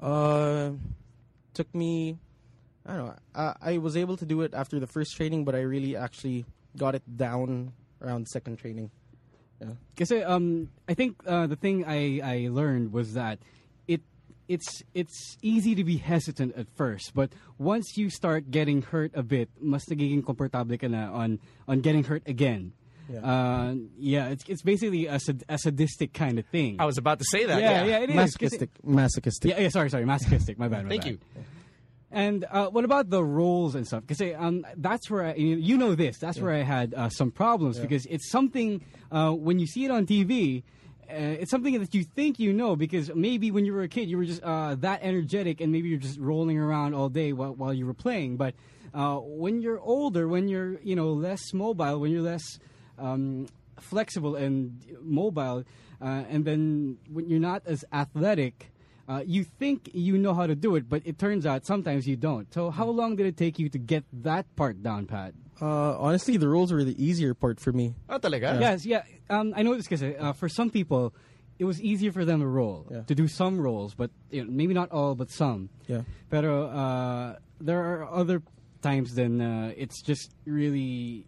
Uh, 0.00 0.70
took 1.52 1.74
me, 1.74 2.18
I 2.86 2.96
don't 2.96 3.06
know. 3.06 3.14
I, 3.34 3.54
I 3.62 3.78
was 3.78 3.96
able 3.96 4.16
to 4.16 4.24
do 4.26 4.42
it 4.42 4.54
after 4.54 4.78
the 4.78 4.86
first 4.86 5.16
training, 5.16 5.44
but 5.44 5.54
I 5.54 5.60
really 5.60 5.96
actually 5.96 6.44
got 6.76 6.94
it 6.94 7.02
down 7.16 7.72
around 8.00 8.28
second 8.28 8.58
training. 8.58 8.90
Yeah. 9.60 9.68
Because 9.94 10.12
um, 10.24 10.68
I 10.88 10.94
think 10.94 11.16
uh, 11.26 11.46
the 11.46 11.56
thing 11.56 11.84
I, 11.86 12.20
I 12.22 12.48
learned 12.50 12.92
was 12.92 13.14
that 13.14 13.38
it 13.88 14.02
it's 14.48 14.82
it's 14.94 15.36
easy 15.42 15.74
to 15.74 15.82
be 15.84 15.96
hesitant 15.96 16.54
at 16.56 16.66
first, 16.76 17.12
but 17.14 17.30
once 17.58 17.96
you 17.96 18.10
start 18.10 18.50
getting 18.50 18.82
hurt 18.82 19.12
a 19.14 19.22
bit, 19.22 19.48
mas 19.60 19.84
nagiging 19.86 20.22
komportable 20.22 20.78
ka 20.78 20.86
na 20.88 21.10
on 21.12 21.40
on 21.66 21.80
getting 21.80 22.04
hurt 22.04 22.22
again. 22.26 22.72
Yeah. 23.08 23.20
Uh, 23.24 23.74
yeah, 23.98 24.28
it's 24.28 24.44
it's 24.48 24.62
basically 24.62 25.06
a, 25.06 25.18
sad- 25.18 25.44
a 25.48 25.56
sadistic 25.58 26.12
kind 26.12 26.38
of 26.38 26.44
thing. 26.46 26.76
I 26.78 26.84
was 26.84 26.98
about 26.98 27.18
to 27.20 27.24
say 27.24 27.46
that. 27.46 27.60
yeah, 27.60 27.84
yeah, 27.84 27.98
it 28.00 28.10
is. 28.10 28.14
'cause 28.36 28.52
it- 28.52 28.60
Masochistic. 28.60 28.70
Masochistic. 28.84 29.50
Yeah, 29.52 29.60
yeah, 29.60 29.68
sorry, 29.70 29.88
sorry, 29.90 30.04
masochistic. 30.04 30.58
My 30.58 30.68
bad. 30.68 30.84
My 30.84 30.90
Thank 30.90 31.02
bad. 31.04 31.10
you. 31.12 31.18
And 32.10 32.44
uh, 32.50 32.68
what 32.68 32.84
about 32.84 33.10
the 33.10 33.22
roles 33.22 33.74
and 33.74 33.86
stuff? 33.86 34.04
Because 34.06 34.22
um, 34.38 34.64
that's 34.76 35.10
where 35.10 35.24
I, 35.24 35.34
you 35.34 35.76
know 35.76 35.94
this. 35.94 36.18
That's 36.18 36.38
where 36.38 36.52
I 36.52 36.62
had 36.62 36.94
uh, 36.94 37.08
some 37.08 37.30
problems 37.30 37.78
because 37.78 38.06
it's 38.06 38.30
something 38.30 38.84
uh, 39.10 39.32
when 39.32 39.58
you 39.58 39.66
see 39.66 39.84
it 39.84 39.90
on 39.90 40.06
TV. 40.06 40.62
Uh, 41.08 41.14
it's 41.14 41.50
something 41.50 41.78
that 41.78 41.94
you 41.94 42.02
think 42.02 42.40
you 42.40 42.52
know 42.52 42.74
because 42.74 43.12
maybe 43.14 43.52
when 43.52 43.64
you 43.64 43.72
were 43.72 43.82
a 43.82 43.88
kid 43.88 44.08
you 44.08 44.16
were 44.16 44.24
just 44.24 44.42
uh, 44.42 44.74
that 44.74 45.00
energetic 45.02 45.60
and 45.60 45.70
maybe 45.70 45.88
you're 45.88 46.00
just 46.00 46.18
rolling 46.18 46.58
around 46.58 46.94
all 46.94 47.08
day 47.08 47.32
while, 47.32 47.54
while 47.54 47.72
you 47.72 47.86
were 47.86 47.94
playing. 47.94 48.36
But 48.36 48.54
uh, 48.92 49.18
when 49.18 49.60
you're 49.60 49.78
older, 49.80 50.26
when 50.26 50.48
you're 50.48 50.80
you 50.80 50.96
know 50.96 51.12
less 51.12 51.52
mobile, 51.52 52.00
when 52.00 52.10
you're 52.10 52.22
less 52.22 52.58
um, 52.98 53.46
flexible 53.80 54.36
and 54.36 54.80
mobile, 55.00 55.64
uh, 56.00 56.24
and 56.28 56.44
then 56.44 56.98
when 57.08 57.28
you're 57.28 57.40
not 57.40 57.62
as 57.66 57.84
athletic, 57.92 58.70
uh, 59.08 59.22
you 59.26 59.44
think 59.44 59.90
you 59.94 60.18
know 60.18 60.34
how 60.34 60.46
to 60.46 60.54
do 60.54 60.74
it, 60.76 60.88
but 60.88 61.02
it 61.04 61.18
turns 61.18 61.46
out 61.46 61.64
sometimes 61.66 62.06
you 62.06 62.16
don't. 62.16 62.52
So 62.52 62.70
how 62.70 62.86
long 62.86 63.16
did 63.16 63.26
it 63.26 63.36
take 63.36 63.58
you 63.58 63.68
to 63.70 63.78
get 63.78 64.04
that 64.22 64.44
part 64.56 64.82
down, 64.82 65.06
Pat? 65.06 65.34
Uh, 65.60 65.96
honestly, 65.98 66.36
the 66.36 66.48
rolls 66.48 66.72
were 66.72 66.84
the 66.84 66.96
easier 67.02 67.32
part 67.32 67.60
for 67.60 67.72
me. 67.72 67.94
Ah, 68.08 68.18
talaga? 68.18 68.60
Yes, 68.60 68.84
yeah. 68.84 69.02
Um, 69.30 69.54
I 69.56 69.62
know 69.62 69.74
this 69.74 69.86
because 69.88 70.02
uh, 70.02 70.32
for 70.34 70.48
some 70.48 70.68
people, 70.70 71.14
it 71.58 71.64
was 71.64 71.80
easier 71.80 72.12
for 72.12 72.24
them 72.26 72.40
to 72.40 72.46
roll, 72.46 72.86
Yeah. 72.90 73.02
to 73.08 73.14
do 73.14 73.26
some 73.28 73.58
rolls, 73.60 73.94
but 73.94 74.10
you 74.30 74.44
know, 74.44 74.50
maybe 74.50 74.74
not 74.74 74.90
all, 74.92 75.14
but 75.14 75.30
some. 75.30 75.70
Yeah. 75.88 76.02
Pero 76.28 76.66
uh, 76.68 77.36
there 77.60 77.80
are 77.80 78.04
other 78.12 78.42
times 78.82 79.14
then 79.14 79.40
uh, 79.40 79.72
it's 79.76 80.02
just 80.02 80.34
really. 80.44 81.24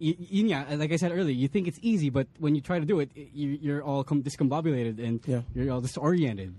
Y- 0.00 0.16
yun 0.18 0.48
nga, 0.52 0.76
like 0.76 0.92
I 0.92 0.96
said 0.96 1.10
earlier, 1.12 1.32
you 1.34 1.48
think 1.48 1.66
it's 1.68 1.78
easy, 1.80 2.08
but 2.10 2.28
when 2.38 2.54
you 2.54 2.60
try 2.60 2.78
to 2.78 2.84
do 2.84 3.00
it, 3.00 3.10
y- 3.16 3.28
you, 3.32 3.58
you're 3.60 3.82
all 3.82 4.04
com- 4.04 4.22
discombobulated 4.22 5.00
and 5.02 5.20
Yeah. 5.26 5.40
you're 5.54 5.72
all 5.72 5.80
disoriented. 5.80 6.52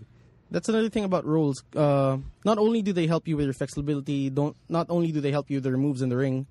That's 0.52 0.70
another 0.70 0.90
thing 0.90 1.04
about 1.04 1.26
rolls. 1.26 1.64
Uh, 1.76 2.18
not 2.46 2.58
only 2.58 2.82
do 2.82 2.94
they 2.94 3.08
help 3.08 3.28
you 3.28 3.36
with 3.38 3.46
your 3.46 3.54
flexibility, 3.54 4.30
don't 4.30 4.56
not 4.70 4.88
only 4.90 5.12
do 5.12 5.20
they 5.22 5.32
help 5.32 5.50
you 5.50 5.58
with 5.58 5.64
their 5.66 5.78
moves 5.78 6.02
in 6.02 6.10
the 6.10 6.18
ring, 6.18 6.48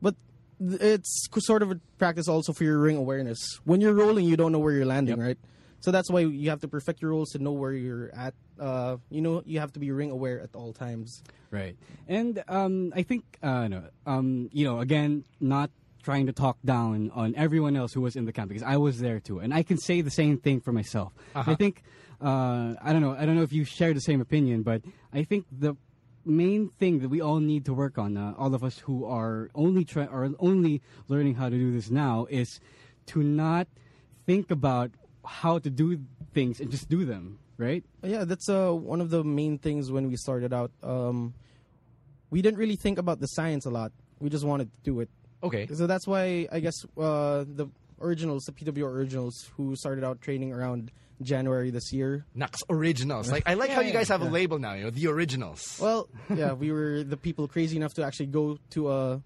but 0.00 0.14
it's 0.60 1.26
sort 1.38 1.62
of 1.62 1.70
a 1.72 1.80
practice 1.98 2.28
also 2.28 2.52
for 2.52 2.62
your 2.64 2.78
ring 2.78 2.96
awareness. 2.96 3.38
When 3.64 3.80
you're 3.80 3.94
rolling, 3.94 4.26
you 4.26 4.36
don't 4.36 4.52
know 4.52 4.60
where 4.60 4.72
you're 4.72 4.86
landing, 4.86 5.16
Yep. 5.18 5.26
right? 5.26 5.38
So 5.80 5.90
that's 5.90 6.08
why 6.08 6.20
you 6.20 6.50
have 6.50 6.60
to 6.60 6.68
perfect 6.68 7.02
your 7.02 7.10
rolls 7.10 7.30
to 7.30 7.40
know 7.40 7.50
where 7.50 7.72
you're 7.72 8.14
at. 8.14 8.34
Uh, 8.60 8.98
you 9.10 9.20
know, 9.20 9.42
you 9.44 9.58
have 9.58 9.72
to 9.72 9.80
be 9.80 9.90
ring 9.90 10.12
aware 10.12 10.40
at 10.40 10.54
all 10.54 10.72
times. 10.72 11.24
Right. 11.50 11.74
And 12.06 12.44
um, 12.46 12.92
I 12.94 13.02
think, 13.02 13.24
uh, 13.42 13.66
no, 13.66 13.82
um, 14.06 14.48
you 14.52 14.64
know, 14.64 14.78
again, 14.78 15.24
not 15.40 15.70
trying 16.04 16.26
to 16.26 16.32
talk 16.32 16.58
down 16.64 17.10
on 17.14 17.34
everyone 17.36 17.76
else 17.76 17.92
who 17.92 18.00
was 18.00 18.14
in 18.14 18.24
the 18.26 18.32
camp 18.32 18.48
because 18.50 18.62
I 18.62 18.76
was 18.76 19.00
there 19.00 19.18
too. 19.18 19.40
And 19.40 19.52
I 19.52 19.64
can 19.64 19.76
say 19.78 20.00
the 20.00 20.10
same 20.10 20.38
thing 20.38 20.60
for 20.60 20.70
myself. 20.72 21.12
I 21.34 21.54
think 21.56 21.82
uh, 22.22 22.74
I 22.80 22.92
don't 22.92 23.02
know. 23.02 23.16
I 23.18 23.26
don't 23.26 23.36
know 23.36 23.42
if 23.42 23.52
you 23.52 23.64
share 23.64 23.92
the 23.92 24.00
same 24.00 24.20
opinion, 24.20 24.62
but 24.62 24.82
I 25.12 25.24
think 25.24 25.46
the 25.50 25.76
main 26.24 26.70
thing 26.78 27.00
that 27.00 27.08
we 27.08 27.20
all 27.20 27.40
need 27.40 27.64
to 27.64 27.74
work 27.74 27.98
on, 27.98 28.16
uh, 28.16 28.34
all 28.38 28.54
of 28.54 28.62
us 28.62 28.78
who 28.78 29.04
are 29.04 29.50
only 29.54 29.84
try 29.84 30.06
are 30.06 30.30
only 30.38 30.82
learning 31.08 31.34
how 31.34 31.48
to 31.48 31.56
do 31.56 31.72
this 31.72 31.90
now, 31.90 32.26
is 32.30 32.60
to 33.06 33.22
not 33.22 33.66
think 34.24 34.50
about 34.50 34.92
how 35.24 35.58
to 35.58 35.68
do 35.68 36.00
things 36.32 36.60
and 36.60 36.70
just 36.70 36.88
do 36.88 37.04
them. 37.04 37.38
Right? 37.58 37.84
Yeah, 38.02 38.24
that's 38.24 38.48
uh, 38.48 38.72
one 38.72 39.00
of 39.00 39.10
the 39.10 39.22
main 39.22 39.58
things 39.58 39.90
when 39.90 40.08
we 40.08 40.16
started 40.16 40.52
out. 40.52 40.70
Um, 40.82 41.34
we 42.30 42.40
didn't 42.40 42.58
really 42.58 42.76
think 42.76 42.98
about 42.98 43.20
the 43.20 43.26
science 43.26 43.66
a 43.66 43.70
lot. 43.70 43.92
We 44.18 44.30
just 44.30 44.44
wanted 44.44 44.70
to 44.72 44.90
do 44.90 45.00
it. 45.00 45.10
Okay. 45.42 45.66
So 45.72 45.86
that's 45.86 46.06
why 46.06 46.48
I 46.50 46.60
guess 46.60 46.74
uh, 46.96 47.44
the 47.46 47.68
originals, 48.00 48.44
the 48.44 48.52
PWR 48.52 48.90
originals, 48.90 49.50
who 49.56 49.76
started 49.76 50.02
out 50.02 50.20
training 50.20 50.52
around 50.52 50.90
January 51.24 51.70
this 51.70 51.92
year. 51.92 52.24
Nux 52.34 52.50
originals. 52.70 53.30
Like 53.30 53.44
I 53.46 53.54
like 53.54 53.70
how 53.70 53.80
you 53.80 53.92
guys 53.92 54.08
have 54.08 54.22
a 54.22 54.26
label 54.28 54.58
now. 54.58 54.74
You 54.74 54.84
know, 54.84 54.90
the 54.90 55.06
originals. 55.08 55.78
Well, 55.80 56.08
yeah, 56.34 56.52
we 56.52 56.72
were 56.72 57.02
the 57.02 57.16
people 57.16 57.48
crazy 57.48 57.76
enough 57.76 57.94
to 57.94 58.04
actually 58.04 58.26
go 58.26 58.58
to 58.70 58.90
a 58.90 59.22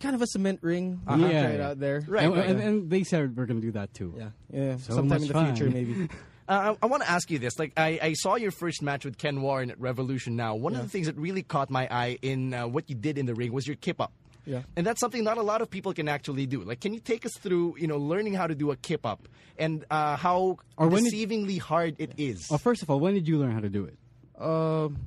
kind 0.00 0.14
of 0.14 0.22
a 0.22 0.26
cement 0.26 0.60
ring. 0.62 1.00
Uh-huh. 1.06 1.16
Yeah, 1.26 1.28
Yeah, 1.30 1.42
try 1.42 1.50
it 1.50 1.58
yeah. 1.58 1.68
out 1.68 1.80
there. 1.80 2.04
Right, 2.06 2.24
and, 2.24 2.34
right. 2.36 2.48
and, 2.48 2.60
and 2.60 2.90
they 2.90 3.04
said 3.04 3.36
we're 3.36 3.46
going 3.46 3.60
to 3.60 3.66
do 3.66 3.72
that 3.72 3.92
too. 3.94 4.14
Yeah, 4.16 4.28
yeah. 4.52 4.76
So 4.76 4.94
Sometime 4.94 5.08
much 5.08 5.22
in 5.22 5.28
the 5.28 5.32
fun. 5.34 5.56
future, 5.56 5.70
maybe. 5.70 6.08
Uh, 6.46 6.74
I, 6.82 6.84
I 6.84 6.86
want 6.90 7.02
to 7.02 7.10
ask 7.10 7.30
you 7.30 7.38
this. 7.38 7.58
Like, 7.58 7.72
I, 7.78 7.98
I 8.02 8.12
saw 8.12 8.34
your 8.34 8.50
first 8.50 8.82
match 8.82 9.06
with 9.06 9.16
Ken 9.16 9.40
Warren 9.40 9.70
at 9.70 9.80
Revolution. 9.80 10.36
Now, 10.36 10.54
one 10.56 10.76
of 10.76 10.82
the 10.82 10.90
things 10.90 11.06
that 11.06 11.16
really 11.16 11.42
caught 11.42 11.70
my 11.70 11.88
eye 11.90 12.18
in 12.20 12.52
uh, 12.52 12.66
what 12.66 12.90
you 12.90 12.94
did 12.94 13.16
in 13.16 13.24
the 13.24 13.34
ring 13.34 13.50
was 13.50 13.66
your 13.66 13.76
kip 13.76 13.98
up. 13.98 14.12
Yeah. 14.46 14.62
And 14.76 14.86
that's 14.86 15.00
something 15.00 15.24
not 15.24 15.38
a 15.38 15.42
lot 15.42 15.62
of 15.62 15.70
people 15.70 15.92
can 15.94 16.08
actually 16.08 16.46
do. 16.46 16.62
Like, 16.62 16.80
can 16.80 16.92
you 16.94 17.00
take 17.00 17.24
us 17.24 17.32
through, 17.38 17.76
you 17.78 17.86
know, 17.86 17.96
learning 17.98 18.34
how 18.34 18.46
to 18.46 18.54
do 18.54 18.70
a 18.70 18.76
kip 18.76 19.06
up 19.06 19.28
and 19.58 19.84
uh, 19.90 20.16
how 20.16 20.58
Or 20.76 20.88
when 20.88 21.04
deceivingly 21.04 21.58
hard 21.58 21.96
it 21.98 22.12
is? 22.18 22.48
Well, 22.50 22.58
first 22.58 22.82
of 22.82 22.90
all, 22.90 23.00
when 23.00 23.14
did 23.14 23.26
you 23.26 23.38
learn 23.38 23.52
how 23.52 23.60
to 23.60 23.70
do 23.70 23.84
it? 23.84 23.96
Um, 24.40 24.98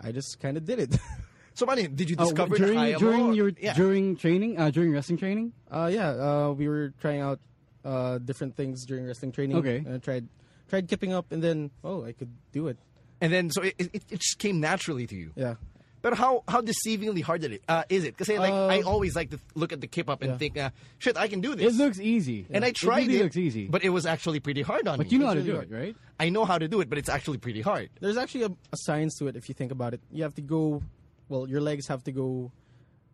I 0.00 0.12
just 0.12 0.40
kind 0.40 0.56
of 0.56 0.64
did 0.64 0.78
it. 0.78 0.96
So, 1.54 1.66
Manny, 1.66 1.86
did 1.86 2.08
you 2.08 2.16
Oh, 2.18 2.24
discover 2.24 2.56
during 2.56 2.80
the 2.80 2.94
during 2.98 3.34
your 3.34 3.52
yeah. 3.60 3.74
during 3.74 4.16
training, 4.16 4.58
uh, 4.58 4.70
during 4.70 4.90
wrestling 4.90 5.18
training. 5.18 5.52
uh, 5.70 5.90
yeah, 5.92 6.08
uh, 6.08 6.52
we 6.56 6.66
were 6.66 6.94
trying 6.98 7.20
out 7.20 7.40
uh, 7.84 8.16
different 8.16 8.56
things 8.56 8.86
during 8.86 9.04
wrestling 9.04 9.32
training. 9.32 9.58
Okay. 9.58 9.84
Uh, 9.86 9.98
tried 9.98 10.28
tried 10.70 10.88
kipping 10.88 11.12
up, 11.12 11.30
and 11.30 11.42
then 11.44 11.70
oh, 11.84 12.06
I 12.06 12.12
could 12.12 12.30
do 12.52 12.68
it. 12.68 12.78
and 13.20 13.30
then 13.30 13.50
so 13.50 13.60
it, 13.60 13.74
it, 13.78 14.02
it 14.08 14.18
just 14.20 14.38
came 14.38 14.60
naturally 14.60 15.06
to 15.06 15.14
you. 15.14 15.32
Yeah. 15.36 15.56
But 16.02 16.14
how 16.14 16.42
how 16.48 16.60
deceivingly 16.60 17.22
hard 17.22 17.40
did 17.42 17.52
it, 17.52 17.62
uh, 17.68 17.84
is 17.88 18.02
it? 18.04 18.16
Because 18.16 18.28
like 18.28 18.52
Uh, 18.52 18.66
I 18.66 18.82
always 18.82 19.14
like 19.14 19.30
to 19.30 19.38
look 19.54 19.72
at 19.72 19.80
the 19.80 19.86
kip 19.86 20.10
up 20.10 20.20
and 20.22 20.32
yeah. 20.32 20.38
think, 20.38 20.58
uh, 20.58 20.70
shit, 20.98 21.16
I 21.16 21.28
can 21.28 21.40
do 21.40 21.54
this. 21.54 21.72
It 21.72 21.78
looks 21.78 22.00
easy, 22.00 22.46
and 22.50 22.64
I 22.64 22.68
It 22.68 22.74
tried 22.74 23.06
really 23.06 23.20
it, 23.20 23.22
looks 23.22 23.36
easy, 23.36 23.68
but 23.68 23.84
it 23.84 23.90
was 23.90 24.04
actually 24.04 24.40
pretty 24.40 24.62
hard 24.62 24.86
on 24.88 24.98
me. 24.98 25.04
but 25.04 25.12
you 25.12 25.18
know 25.18 25.26
how 25.28 25.34
to 25.34 25.40
It's 25.40 25.46
do 25.46 25.52
really 25.52 25.66
it, 25.66 25.70
right? 25.72 25.96
I 26.18 26.28
know 26.28 26.44
how 26.44 26.58
to 26.58 26.66
do 26.68 26.80
it, 26.82 26.88
but 26.90 26.98
it's 26.98 27.08
actually 27.08 27.38
pretty 27.38 27.62
hard. 27.62 27.88
There's 28.00 28.16
actually 28.18 28.42
a, 28.44 28.52
a 28.72 28.76
science 28.76 29.16
to 29.18 29.28
it 29.28 29.36
if 29.36 29.48
you 29.48 29.54
think 29.54 29.70
about 29.72 29.94
it. 29.94 30.00
You 30.10 30.24
have 30.24 30.34
to 30.34 30.42
go, 30.42 30.82
well, 31.28 31.48
your 31.48 31.60
legs 31.60 31.86
have 31.86 32.02
to 32.04 32.12
go 32.12 32.50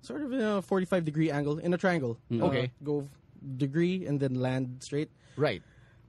sort 0.01 0.22
of 0.22 0.32
in 0.32 0.41
a 0.41 0.62
45 0.62 1.05
degree 1.05 1.30
angle, 1.30 1.59
in 1.59 1.74
a 1.74 1.78
triangle. 1.78 2.18
Uh, 2.32 2.45
Okay. 2.49 2.70
Go 2.82 3.07
degree 3.57 4.07
and 4.07 4.18
then 4.20 4.34
land 4.34 4.78
straight. 4.80 5.11
Right. 5.36 5.62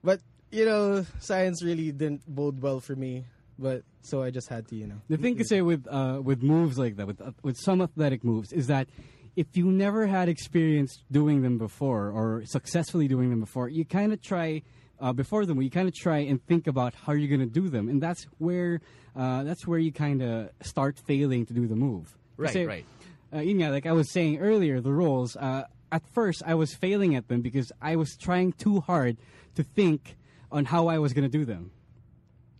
But, 0.03 0.21
you 0.51 0.65
know, 0.65 1.05
science 1.19 1.61
really 1.63 1.91
didn't 1.91 2.23
bode 2.27 2.61
well 2.61 2.80
for 2.80 2.95
me. 2.95 3.25
But, 3.62 3.84
so 4.01 4.24
I 4.24 4.32
just 4.32 4.47
had 4.47 4.68
to, 4.70 4.76
you 4.76 4.88
know. 4.88 5.01
The 5.10 5.18
thing 5.18 5.38
to 5.38 5.43
say 5.43 5.62
with 5.62 5.86
uh, 5.89 6.22
with 6.24 6.41
moves 6.41 6.78
like 6.80 6.95
that, 6.95 7.07
with 7.07 7.22
uh, 7.22 7.32
with 7.43 7.57
some 7.57 7.82
athletic 7.82 8.24
moves, 8.24 8.53
is 8.53 8.68
that 8.68 8.88
if 9.36 9.57
you 9.57 9.66
never 9.66 10.07
had 10.07 10.30
experience 10.30 11.03
doing 11.12 11.41
them 11.41 11.57
before 11.57 12.10
or 12.10 12.43
successfully 12.45 13.07
doing 13.07 13.30
them 13.30 13.39
before, 13.39 13.68
you 13.70 13.86
kind 13.86 14.14
of 14.14 14.22
try 14.22 14.62
uh, 14.99 15.14
before 15.14 15.45
them. 15.45 15.62
You 15.62 15.70
kind 15.70 15.88
of 15.88 15.95
try 15.95 16.20
and 16.20 16.45
think 16.45 16.68
about 16.68 16.93
how 16.93 17.14
you're 17.14 17.28
going 17.28 17.47
to 17.47 17.53
do 17.62 17.70
them, 17.70 17.89
and 17.89 18.01
that's 18.01 18.24
where 18.38 18.82
uh, 19.16 19.43
that's 19.43 19.68
where 19.68 19.80
you 19.80 19.91
kind 19.91 20.22
of 20.22 20.49
start 20.62 20.97
failing 21.05 21.45
to 21.47 21.53
do 21.53 21.68
the 21.68 21.76
move. 21.76 22.18
Right, 22.38 22.47
Kasi, 22.47 22.66
right. 22.66 22.86
Uh, 23.34 23.39
yun 23.39 23.57
nga, 23.57 23.70
like 23.72 23.86
I 23.86 23.91
was 23.91 24.12
saying 24.12 24.39
earlier, 24.39 24.82
the 24.82 24.93
rolls. 24.93 25.36
Uh, 25.36 25.64
at 25.91 26.03
first, 26.14 26.43
I 26.45 26.53
was 26.55 26.74
failing 26.74 27.16
at 27.16 27.28
them 27.28 27.41
because 27.41 27.72
I 27.82 27.95
was 27.95 28.16
trying 28.16 28.53
too 28.53 28.80
hard 28.80 29.18
to 29.55 29.64
think 29.64 30.16
on 30.51 30.66
how 30.66 30.88
I 30.88 30.99
was 30.99 31.14
going 31.14 31.30
to 31.30 31.38
do 31.38 31.45
them. 31.45 31.72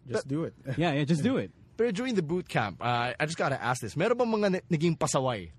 Just 0.10 0.28
do 0.28 0.44
it. 0.46 0.54
Yeah, 0.78 0.94
yeah, 0.94 1.04
just 1.06 1.24
do 1.24 1.38
it. 1.38 1.52
But 1.78 1.94
during 1.96 2.16
the 2.16 2.22
boot 2.24 2.50
camp, 2.50 2.78
uh, 2.82 3.14
I 3.20 3.26
just 3.26 3.38
gotta 3.38 3.62
ask 3.62 3.82
this: 3.82 3.96
Meron 3.96 4.18
bang 4.18 4.28
mga 4.28 4.52
na- 4.52 4.66
naging 4.78 4.98
pasaway? 4.98 5.52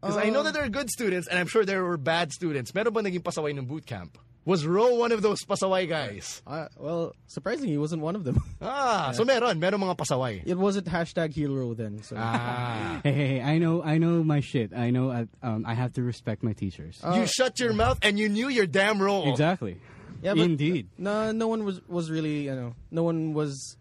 Because 0.00 0.16
I 0.16 0.30
know 0.30 0.44
that 0.44 0.54
there 0.54 0.62
are 0.62 0.68
good 0.68 0.90
students, 0.90 1.26
and 1.26 1.38
I'm 1.38 1.48
sure 1.48 1.64
there 1.64 1.82
were 1.82 1.96
bad 1.98 2.30
students. 2.32 2.72
Meron 2.74 2.92
ba 2.92 3.02
naging 3.02 3.22
pasaway 3.22 3.50
ng 3.50 3.66
boot 3.66 3.84
camp? 3.84 4.16
Was 4.44 4.64
Ro 4.64 4.94
one 4.94 5.12
of 5.12 5.20
those 5.20 5.42
pasaway 5.44 5.86
guys? 5.88 6.40
Uh, 6.46 6.68
well, 6.78 7.12
surprisingly, 7.26 7.72
he 7.72 7.76
wasn't 7.76 8.00
one 8.00 8.14
of 8.16 8.22
them. 8.24 8.38
Ah, 8.62 9.10
so 9.12 9.24
meron, 9.24 9.58
meron 9.60 9.80
mga 9.80 9.96
pasaway. 9.98 10.40
it 10.46 10.56
wasn't 10.56 10.86
hashtag 10.86 11.34
hero 11.34 11.74
then. 11.74 12.02
So. 12.02 12.14
Ah. 12.16 13.00
Hey, 13.04 13.12
hey, 13.12 13.26
hey, 13.28 13.40
I 13.42 13.58
know, 13.58 13.82
I 13.82 13.98
know 13.98 14.22
my 14.24 14.40
shit. 14.40 14.72
I 14.72 14.90
know, 14.90 15.10
I, 15.10 15.26
um, 15.42 15.64
I 15.66 15.74
have 15.74 15.92
to 15.94 16.02
respect 16.02 16.42
my 16.42 16.54
teachers. 16.54 16.98
you 17.14 17.26
shut 17.26 17.58
your 17.60 17.72
mouth 17.74 17.98
and 18.02 18.18
you 18.18 18.28
knew 18.28 18.48
your 18.48 18.66
damn 18.66 19.02
role. 19.02 19.28
exactly. 19.30 19.76
Yeah, 20.22 20.34
but 20.34 20.42
Indeed. 20.42 20.88
No, 20.98 21.32
no 21.32 21.48
one 21.48 21.64
was 21.64 21.80
was 21.88 22.10
really 22.10 22.44
you 22.44 22.54
know 22.54 22.74
no 22.90 23.02
one 23.02 23.34
was. 23.34 23.76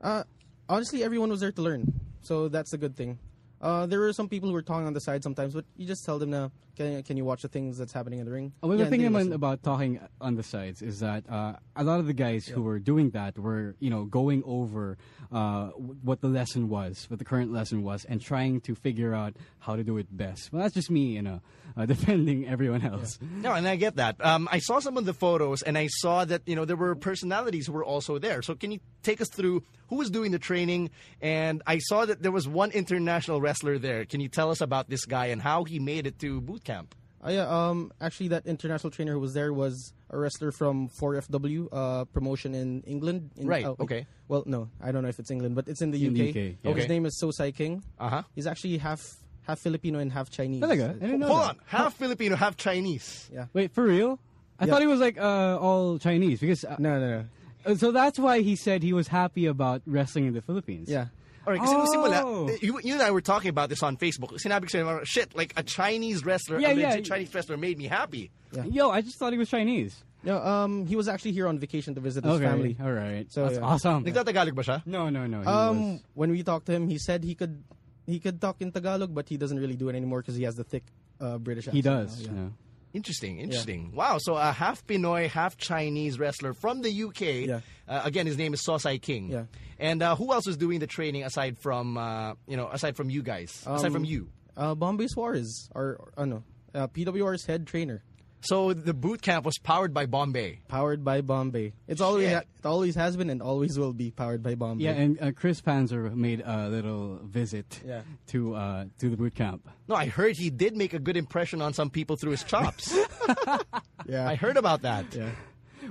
Uh, 0.00 0.24
honestly, 0.68 1.04
everyone 1.04 1.30
was 1.30 1.40
there 1.40 1.52
to 1.52 1.62
learn, 1.62 2.00
so 2.22 2.48
that's 2.48 2.72
a 2.72 2.78
good 2.78 2.96
thing. 2.96 3.18
Uh, 3.60 3.86
there 3.86 4.00
were 4.00 4.12
some 4.12 4.28
people 4.28 4.48
who 4.48 4.52
were 4.52 4.62
talking 4.62 4.86
on 4.86 4.92
the 4.92 5.00
side 5.00 5.22
sometimes, 5.22 5.54
but 5.54 5.64
you 5.76 5.86
just 5.86 6.04
tell 6.04 6.18
them 6.18 6.30
now, 6.30 6.50
can 6.76 7.02
can 7.02 7.16
you 7.16 7.24
watch 7.24 7.42
the 7.42 7.48
things 7.48 7.78
that's 7.78 7.92
happening 7.92 8.18
in 8.18 8.24
the 8.26 8.32
ring? 8.32 8.52
Well, 8.62 8.76
Yeah, 8.76 8.84
the 8.84 8.90
thing 8.90 9.02
they 9.02 9.08
naman 9.08 9.32
about 9.32 9.62
talking 9.62 10.00
on 10.20 10.36
the 10.36 10.42
sides 10.42 10.82
is 10.82 11.00
that 11.00 11.28
uh, 11.30 11.54
a 11.76 11.84
lot 11.84 12.00
of 12.00 12.06
the 12.06 12.12
guys 12.12 12.46
who 12.46 12.62
were 12.62 12.78
doing 12.78 13.10
that 13.10 13.38
were, 13.38 13.76
you 13.80 13.90
know, 13.90 14.04
going 14.04 14.42
over 14.46 14.96
uh, 15.30 15.68
what 15.68 16.20
the 16.20 16.28
lesson 16.28 16.68
was, 16.68 17.06
what 17.08 17.18
the 17.18 17.24
current 17.24 17.52
lesson 17.52 17.82
was, 17.82 18.04
and 18.04 18.20
trying 18.20 18.60
to 18.62 18.74
figure 18.74 19.14
out 19.14 19.34
how 19.60 19.76
to 19.76 19.84
do 19.84 19.96
it 19.98 20.06
best. 20.16 20.52
Well, 20.52 20.62
that's 20.62 20.74
just 20.74 20.90
me, 20.90 21.06
you 21.14 21.22
know, 21.22 21.40
uh, 21.76 21.86
defending 21.86 22.46
everyone 22.48 22.82
else. 22.82 23.18
No, 23.20 23.52
and 23.52 23.66
I 23.66 23.76
get 23.76 23.96
that. 23.96 24.22
Um, 24.24 24.48
I 24.52 24.58
saw 24.58 24.78
some 24.80 24.96
of 24.96 25.04
the 25.04 25.14
photos, 25.14 25.62
and 25.62 25.78
I 25.78 25.86
saw 25.88 26.24
that 26.24 26.42
you 26.46 26.54
know 26.56 26.64
there 26.64 26.76
were 26.76 26.94
personalities 26.94 27.66
who 27.66 27.72
were 27.72 27.84
also 27.84 28.18
there. 28.18 28.42
So 28.42 28.54
can 28.54 28.72
you 28.72 28.80
take 29.02 29.20
us 29.20 29.28
through 29.30 29.62
who 29.88 29.96
was 29.96 30.10
doing 30.10 30.32
the 30.32 30.38
training? 30.38 30.90
And 31.20 31.62
I 31.66 31.78
saw 31.78 32.04
that 32.04 32.22
there 32.22 32.32
was 32.32 32.46
one 32.48 32.70
international 32.72 33.40
wrestler 33.40 33.78
there. 33.78 34.04
Can 34.04 34.20
you 34.20 34.28
tell 34.28 34.50
us 34.50 34.60
about 34.60 34.88
this 34.90 35.04
guy 35.06 35.26
and 35.26 35.40
how 35.40 35.64
he 35.64 35.78
made 35.78 36.06
it 36.06 36.18
to 36.20 36.40
boot 36.62 36.72
camp? 36.72 36.94
Oh, 37.24 37.30
yeah, 37.30 37.46
um, 37.68 37.92
actually, 38.00 38.28
that 38.28 38.46
international 38.46 38.90
trainer 38.90 39.12
who 39.12 39.20
was 39.20 39.32
there 39.32 39.52
was 39.52 39.92
a 40.10 40.18
wrestler 40.18 40.50
from 40.50 40.88
4FW 40.88 41.68
uh, 41.70 42.04
promotion 42.06 42.52
in 42.52 42.82
England. 42.82 43.30
In, 43.36 43.46
Right, 43.46 43.64
oh, 43.64 43.76
okay. 43.78 44.06
Well, 44.26 44.42
no, 44.44 44.68
I 44.82 44.90
don't 44.90 45.02
know 45.04 45.08
if 45.08 45.20
it's 45.20 45.30
England, 45.30 45.54
but 45.54 45.68
it's 45.68 45.82
in 45.82 45.92
the 45.92 46.04
In 46.04 46.10
UK. 46.12 46.16
the 46.16 46.28
UK, 46.30 46.56
yeah. 46.64 46.70
Okay. 46.70 46.80
His 46.80 46.88
name 46.88 47.06
is 47.06 47.20
Sosai 47.22 47.54
King. 47.54 47.84
Uh-huh. 48.00 48.22
He's 48.34 48.46
actually 48.48 48.76
half 48.78 49.00
half 49.46 49.60
Filipino 49.60 49.98
and 50.00 50.10
half 50.12 50.30
Chinese. 50.30 50.62
Talaga? 50.62 50.90
I 50.90 51.06
didn't 51.06 51.20
know 51.20 51.28
Hold 51.28 51.40
that. 51.42 51.48
on, 51.50 51.56
half 51.66 51.94
Filipino, 51.94 52.34
half 52.34 52.56
Chinese. 52.56 53.30
Yeah. 53.32 53.46
Wait, 53.52 53.70
for 53.72 53.84
real? 53.84 54.18
I 54.58 54.64
Yeah. 54.64 54.72
thought 54.72 54.80
he 54.82 54.86
was 54.88 55.00
like 55.00 55.16
uh, 55.18 55.58
all 55.60 55.98
Chinese 56.00 56.40
because. 56.40 56.64
Uh, 56.64 56.74
No, 56.80 56.98
no, 56.98 57.08
no. 57.20 57.24
uh, 57.66 57.74
So 57.76 57.92
that's 57.92 58.18
why 58.18 58.40
he 58.40 58.56
said 58.56 58.82
he 58.82 58.92
was 58.92 59.06
happy 59.08 59.46
about 59.46 59.82
wrestling 59.86 60.26
in 60.26 60.34
the 60.34 60.42
Philippines. 60.42 60.88
Yeah. 60.90 61.06
All 61.46 61.52
right, 61.52 61.60
kasi 61.60 61.74
nung 61.74 61.86
simula, 61.90 62.22
Oh. 62.24 62.50
you, 62.62 62.78
you 62.82 62.94
and 62.94 63.02
I 63.02 63.10
were 63.10 63.20
talking 63.20 63.48
about 63.50 63.68
this 63.68 63.82
on 63.82 63.96
Facebook. 63.96 64.30
Sinabi 64.38 64.62
ko 64.62 64.78
sa'yo, 64.78 65.00
shit, 65.04 65.34
like 65.34 65.52
a 65.56 65.62
Chinese 65.62 66.24
wrestler, 66.24 66.60
Yeah, 66.60 66.70
a 66.70 66.74
yeah. 66.74 67.00
Chinese 67.00 67.34
wrestler 67.34 67.56
made 67.56 67.78
me 67.78 67.86
happy. 67.86 68.30
Yo, 68.70 68.90
I 68.90 69.00
just 69.00 69.18
thought 69.18 69.32
he 69.32 69.38
was 69.38 69.48
Chinese. 69.50 70.04
No, 70.22 70.38
um, 70.38 70.86
he 70.86 70.94
was 70.94 71.08
actually 71.08 71.32
here 71.32 71.48
on 71.48 71.58
vacation 71.58 71.96
to 71.96 72.00
visit 72.00 72.22
his 72.22 72.34
okay. 72.34 72.44
family. 72.44 72.76
All 72.80 72.92
right. 72.92 73.26
So, 73.32 73.42
that's 73.42 73.56
yeah. 73.58 73.66
awesome. 73.66 74.04
Nagtatagalog 74.04 74.54
ba 74.54 74.62
siya? 74.62 74.86
No, 74.86 75.08
no, 75.10 75.26
no. 75.26 75.40
he 75.40 75.46
Um, 75.46 75.92
was- 75.94 76.00
when 76.14 76.30
we 76.30 76.42
talked 76.44 76.66
to 76.66 76.72
him, 76.72 76.86
he 76.86 76.98
said 76.98 77.24
he 77.24 77.34
could 77.34 77.64
he 78.06 78.18
could 78.20 78.40
talk 78.40 78.62
in 78.62 78.70
Tagalog, 78.70 79.14
but 79.14 79.28
he 79.28 79.36
doesn't 79.36 79.58
really 79.58 79.74
do 79.74 79.88
it 79.88 79.96
anymore 79.96 80.20
because 80.22 80.36
he 80.36 80.44
has 80.44 80.54
the 80.54 80.62
thick 80.64 80.84
uh, 81.20 81.38
British 81.38 81.66
accent. 81.66 81.74
he 81.74 81.82
does. 81.82 82.26
now, 82.28 82.34
yeah. 82.34 82.40
yeah. 82.42 82.48
Interesting, 82.94 83.38
interesting. 83.38 83.92
Wow, 83.94 84.18
so 84.20 84.34
a 84.36 84.52
half 84.52 84.86
Pinoy, 84.86 85.26
half 85.26 85.56
Chinese 85.56 86.18
wrestler 86.18 86.52
from 86.52 86.82
the 86.82 86.92
UK. 86.92 87.62
Yeah. 87.92 87.98
Uh, 87.98 88.06
again, 88.06 88.26
his 88.26 88.38
name 88.38 88.54
is 88.54 88.62
Sosai 88.62 89.00
King. 89.00 89.30
Yeah. 89.30 89.44
And 89.78 90.02
uh, 90.02 90.16
who 90.16 90.32
else 90.32 90.46
was 90.46 90.56
doing 90.56 90.78
the 90.80 90.86
training 90.86 91.24
aside 91.24 91.58
from 91.58 91.98
uh, 91.98 92.34
you 92.46 92.56
know 92.56 92.68
aside 92.72 92.96
from 92.96 93.10
you 93.10 93.22
guys? 93.22 93.62
aside 93.66 93.86
Um, 93.86 93.92
from 93.92 94.04
you. 94.04 94.28
Uh, 94.56 94.74
Bombay 94.74 95.06
Suarez, 95.08 95.68
or, 95.74 95.96
or 95.98 96.12
uh, 96.16 96.24
no, 96.24 96.42
uh, 96.74 96.86
PWR's 96.86 97.46
head 97.46 97.66
trainer, 97.66 98.02
So 98.42 98.74
the 98.74 98.92
boot 98.92 99.22
camp 99.22 99.46
was 99.46 99.56
powered 99.58 99.94
by 99.94 100.04
Bombay. 100.06 100.60
powered 100.68 101.02
by 101.04 101.20
Bombay. 101.22 101.72
It's 101.88 102.00
always 102.02 102.28
ha- 102.32 102.42
it 102.58 102.66
always 102.66 102.94
has 102.96 103.16
been 103.16 103.30
and 103.30 103.40
always 103.40 103.78
will 103.78 103.92
be 103.94 104.10
powered 104.10 104.42
by 104.42 104.54
Bombay. 104.56 104.84
Yeah, 104.84 104.92
and 104.92 105.16
uh, 105.22 105.32
Chris 105.32 105.60
Panzer 105.62 106.14
made 106.14 106.42
a 106.44 106.68
little 106.68 107.18
visit 107.24 107.80
Yeah. 107.86 108.02
to 108.28 108.54
uh, 108.54 108.84
to 109.00 109.08
the 109.10 109.16
boot 109.16 109.34
camp. 109.34 109.68
No, 109.88 109.94
I 109.94 110.06
heard 110.06 110.36
he 110.36 110.50
did 110.50 110.76
make 110.76 110.92
a 110.92 110.98
good 111.00 111.16
impression 111.16 111.62
on 111.62 111.72
some 111.72 111.88
people 111.90 112.16
through 112.16 112.32
his 112.32 112.44
chops. 112.44 112.92
yeah, 114.06 114.28
I 114.28 114.34
heard 114.34 114.56
about 114.56 114.82
that. 114.82 115.06
yeah. 115.14 115.30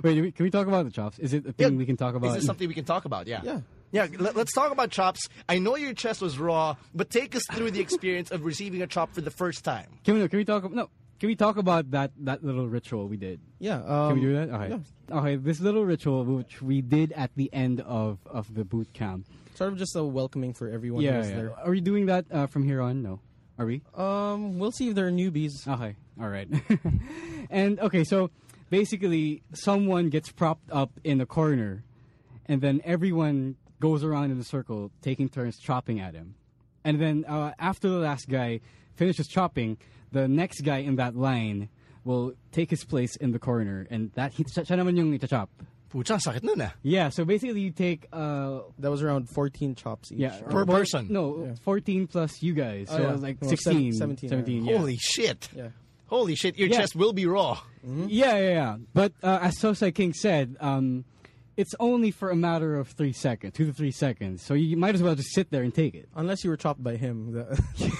Wait, 0.02 0.20
we- 0.20 0.32
can 0.32 0.44
we 0.44 0.50
talk 0.50 0.66
about 0.66 0.84
the 0.84 0.90
chops? 0.90 1.18
Is 1.18 1.32
it 1.32 1.46
a 1.46 1.52
thing 1.52 1.76
we 1.76 1.86
can 1.86 1.96
talk 1.96 2.14
about? 2.14 2.28
Is 2.28 2.34
this 2.34 2.46
something 2.46 2.68
we 2.68 2.74
can 2.74 2.84
talk 2.84 3.04
about? 3.04 3.26
Yeah. 3.26 3.40
Yeah. 3.44 3.60
Yeah, 3.92 4.06
let, 4.18 4.34
us 4.38 4.50
talk 4.52 4.72
about 4.72 4.90
chops. 4.90 5.28
I 5.50 5.58
know 5.58 5.76
your 5.76 5.92
chest 5.92 6.22
was 6.22 6.38
raw, 6.38 6.76
but 6.94 7.10
take 7.10 7.36
us 7.36 7.42
through 7.52 7.72
the 7.72 7.80
experience 7.80 8.30
of 8.30 8.42
receiving 8.46 8.80
a 8.80 8.86
chop 8.86 9.12
for 9.14 9.20
the 9.20 9.30
first 9.30 9.64
time. 9.64 9.86
Can 10.02 10.14
we, 10.14 10.26
can 10.28 10.38
we 10.38 10.46
talk? 10.46 10.72
No. 10.72 10.88
can 11.20 11.26
we 11.26 11.36
talk 11.36 11.58
about 11.58 11.90
that 11.90 12.10
that 12.20 12.42
little 12.42 12.66
ritual 12.66 13.06
we 13.06 13.18
did? 13.18 13.40
Yeah. 13.58 13.82
Um, 13.84 14.08
Can 14.08 14.14
we 14.14 14.20
do 14.22 14.34
that? 14.34 14.48
Okay. 14.48 14.68
yeah. 15.10 15.18
Okay. 15.18 15.36
This 15.36 15.60
little 15.60 15.84
ritual 15.84 16.24
which 16.24 16.62
we 16.62 16.80
did 16.80 17.12
at 17.12 17.32
the 17.36 17.52
end 17.52 17.82
of 17.82 18.18
of 18.24 18.52
the 18.54 18.64
boot 18.64 18.94
camp. 18.94 19.26
Sort 19.56 19.70
of 19.70 19.78
just 19.78 19.94
a 19.94 20.02
welcoming 20.02 20.54
for 20.54 20.70
everyone 20.70 21.02
yeah, 21.02 21.18
who's 21.18 21.28
yeah. 21.28 21.36
there. 21.36 21.58
Are 21.58 21.70
we 21.70 21.82
doing 21.82 22.06
that 22.06 22.24
uh, 22.32 22.46
from 22.46 22.64
here 22.64 22.80
on? 22.80 23.02
No. 23.02 23.20
Are 23.58 23.66
we? 23.66 23.82
Um, 23.94 24.58
we'll 24.58 24.72
see 24.72 24.88
if 24.88 24.94
there 24.94 25.06
are 25.06 25.12
newbies. 25.12 25.68
Okay. 25.68 25.96
All 26.18 26.28
right. 26.28 26.48
and 27.50 27.78
okay, 27.78 28.04
so 28.04 28.30
basically, 28.72 29.42
someone 29.52 30.08
gets 30.08 30.32
propped 30.32 30.70
up 30.72 30.90
in 31.04 31.20
a 31.20 31.26
corner, 31.26 31.84
and 32.46 32.62
then 32.64 32.80
everyone 32.84 33.56
goes 33.80 34.02
around 34.02 34.30
in 34.32 34.40
a 34.40 34.44
circle, 34.44 34.90
taking 35.02 35.28
turns 35.28 35.58
chopping 35.58 36.00
at 36.00 36.14
him. 36.14 36.34
And 36.82 36.98
then 36.98 37.24
uh, 37.28 37.52
after 37.58 37.88
the 37.90 37.98
last 37.98 38.30
guy 38.30 38.60
finishes 38.96 39.28
chopping, 39.28 39.76
the 40.10 40.26
next 40.26 40.62
guy 40.62 40.78
in 40.78 40.96
that 40.96 41.14
line 41.14 41.68
will 42.04 42.32
take 42.50 42.70
his 42.70 42.82
place 42.84 43.14
in 43.16 43.32
the 43.32 43.38
corner, 43.38 43.86
and 43.90 44.10
that 44.14 44.32
he, 44.32 44.42
siya 44.44 44.64
naman 44.80 44.96
yung 44.96 45.12
chop. 45.20 45.50
Pucha, 45.92 46.16
sakit 46.16 46.42
nun 46.42 46.56
ah. 46.62 46.72
Yeah, 46.80 47.10
so 47.10 47.26
basically 47.26 47.60
you 47.60 47.70
take 47.70 48.08
uh 48.14 48.64
That 48.78 48.90
was 48.90 49.02
around 49.02 49.28
14 49.28 49.74
chops 49.74 50.10
each. 50.10 50.24
yeah 50.24 50.40
Per 50.48 50.64
person? 50.64 51.12
No, 51.12 51.44
Yeah. 51.44 51.54
14 51.60 52.06
plus 52.06 52.40
you 52.40 52.54
guys. 52.54 52.88
Oh, 52.88 52.96
so 52.96 53.02
yeah. 53.02 53.12
like 53.20 53.36
Well, 53.36 53.50
16, 53.50 53.92
17, 53.92 54.30
17 54.30 54.64
yeah. 54.64 54.72
yeah. 54.72 54.78
Holy 54.78 54.96
shit. 54.96 55.50
Yeah. 55.54 55.68
Holy 56.12 56.34
shit, 56.34 56.58
your 56.58 56.68
Yeah. 56.68 56.76
chest 56.80 56.94
will 56.94 57.14
be 57.14 57.24
raw. 57.26 57.58
Yeah, 57.82 58.36
yeah, 58.36 58.38
yeah. 58.50 58.76
But 58.92 59.12
uh, 59.22 59.38
as 59.40 59.56
Sosai 59.58 59.94
King 59.94 60.12
said, 60.12 60.56
um, 60.60 61.04
it's 61.56 61.74
only 61.80 62.10
for 62.10 62.28
a 62.30 62.36
matter 62.36 62.76
of 62.76 62.88
three 62.88 63.14
seconds, 63.14 63.54
two 63.56 63.64
to 63.66 63.72
three 63.72 63.90
seconds. 63.92 64.42
So 64.42 64.52
you 64.54 64.76
might 64.76 64.94
as 64.94 65.02
well 65.02 65.14
just 65.14 65.32
sit 65.32 65.50
there 65.50 65.62
and 65.62 65.74
take 65.74 65.94
it. 65.94 66.08
Unless 66.14 66.44
you 66.44 66.50
were 66.50 66.56
chopped 66.58 66.82
by 66.84 66.96
him. 66.96 67.32
The- 67.32 67.90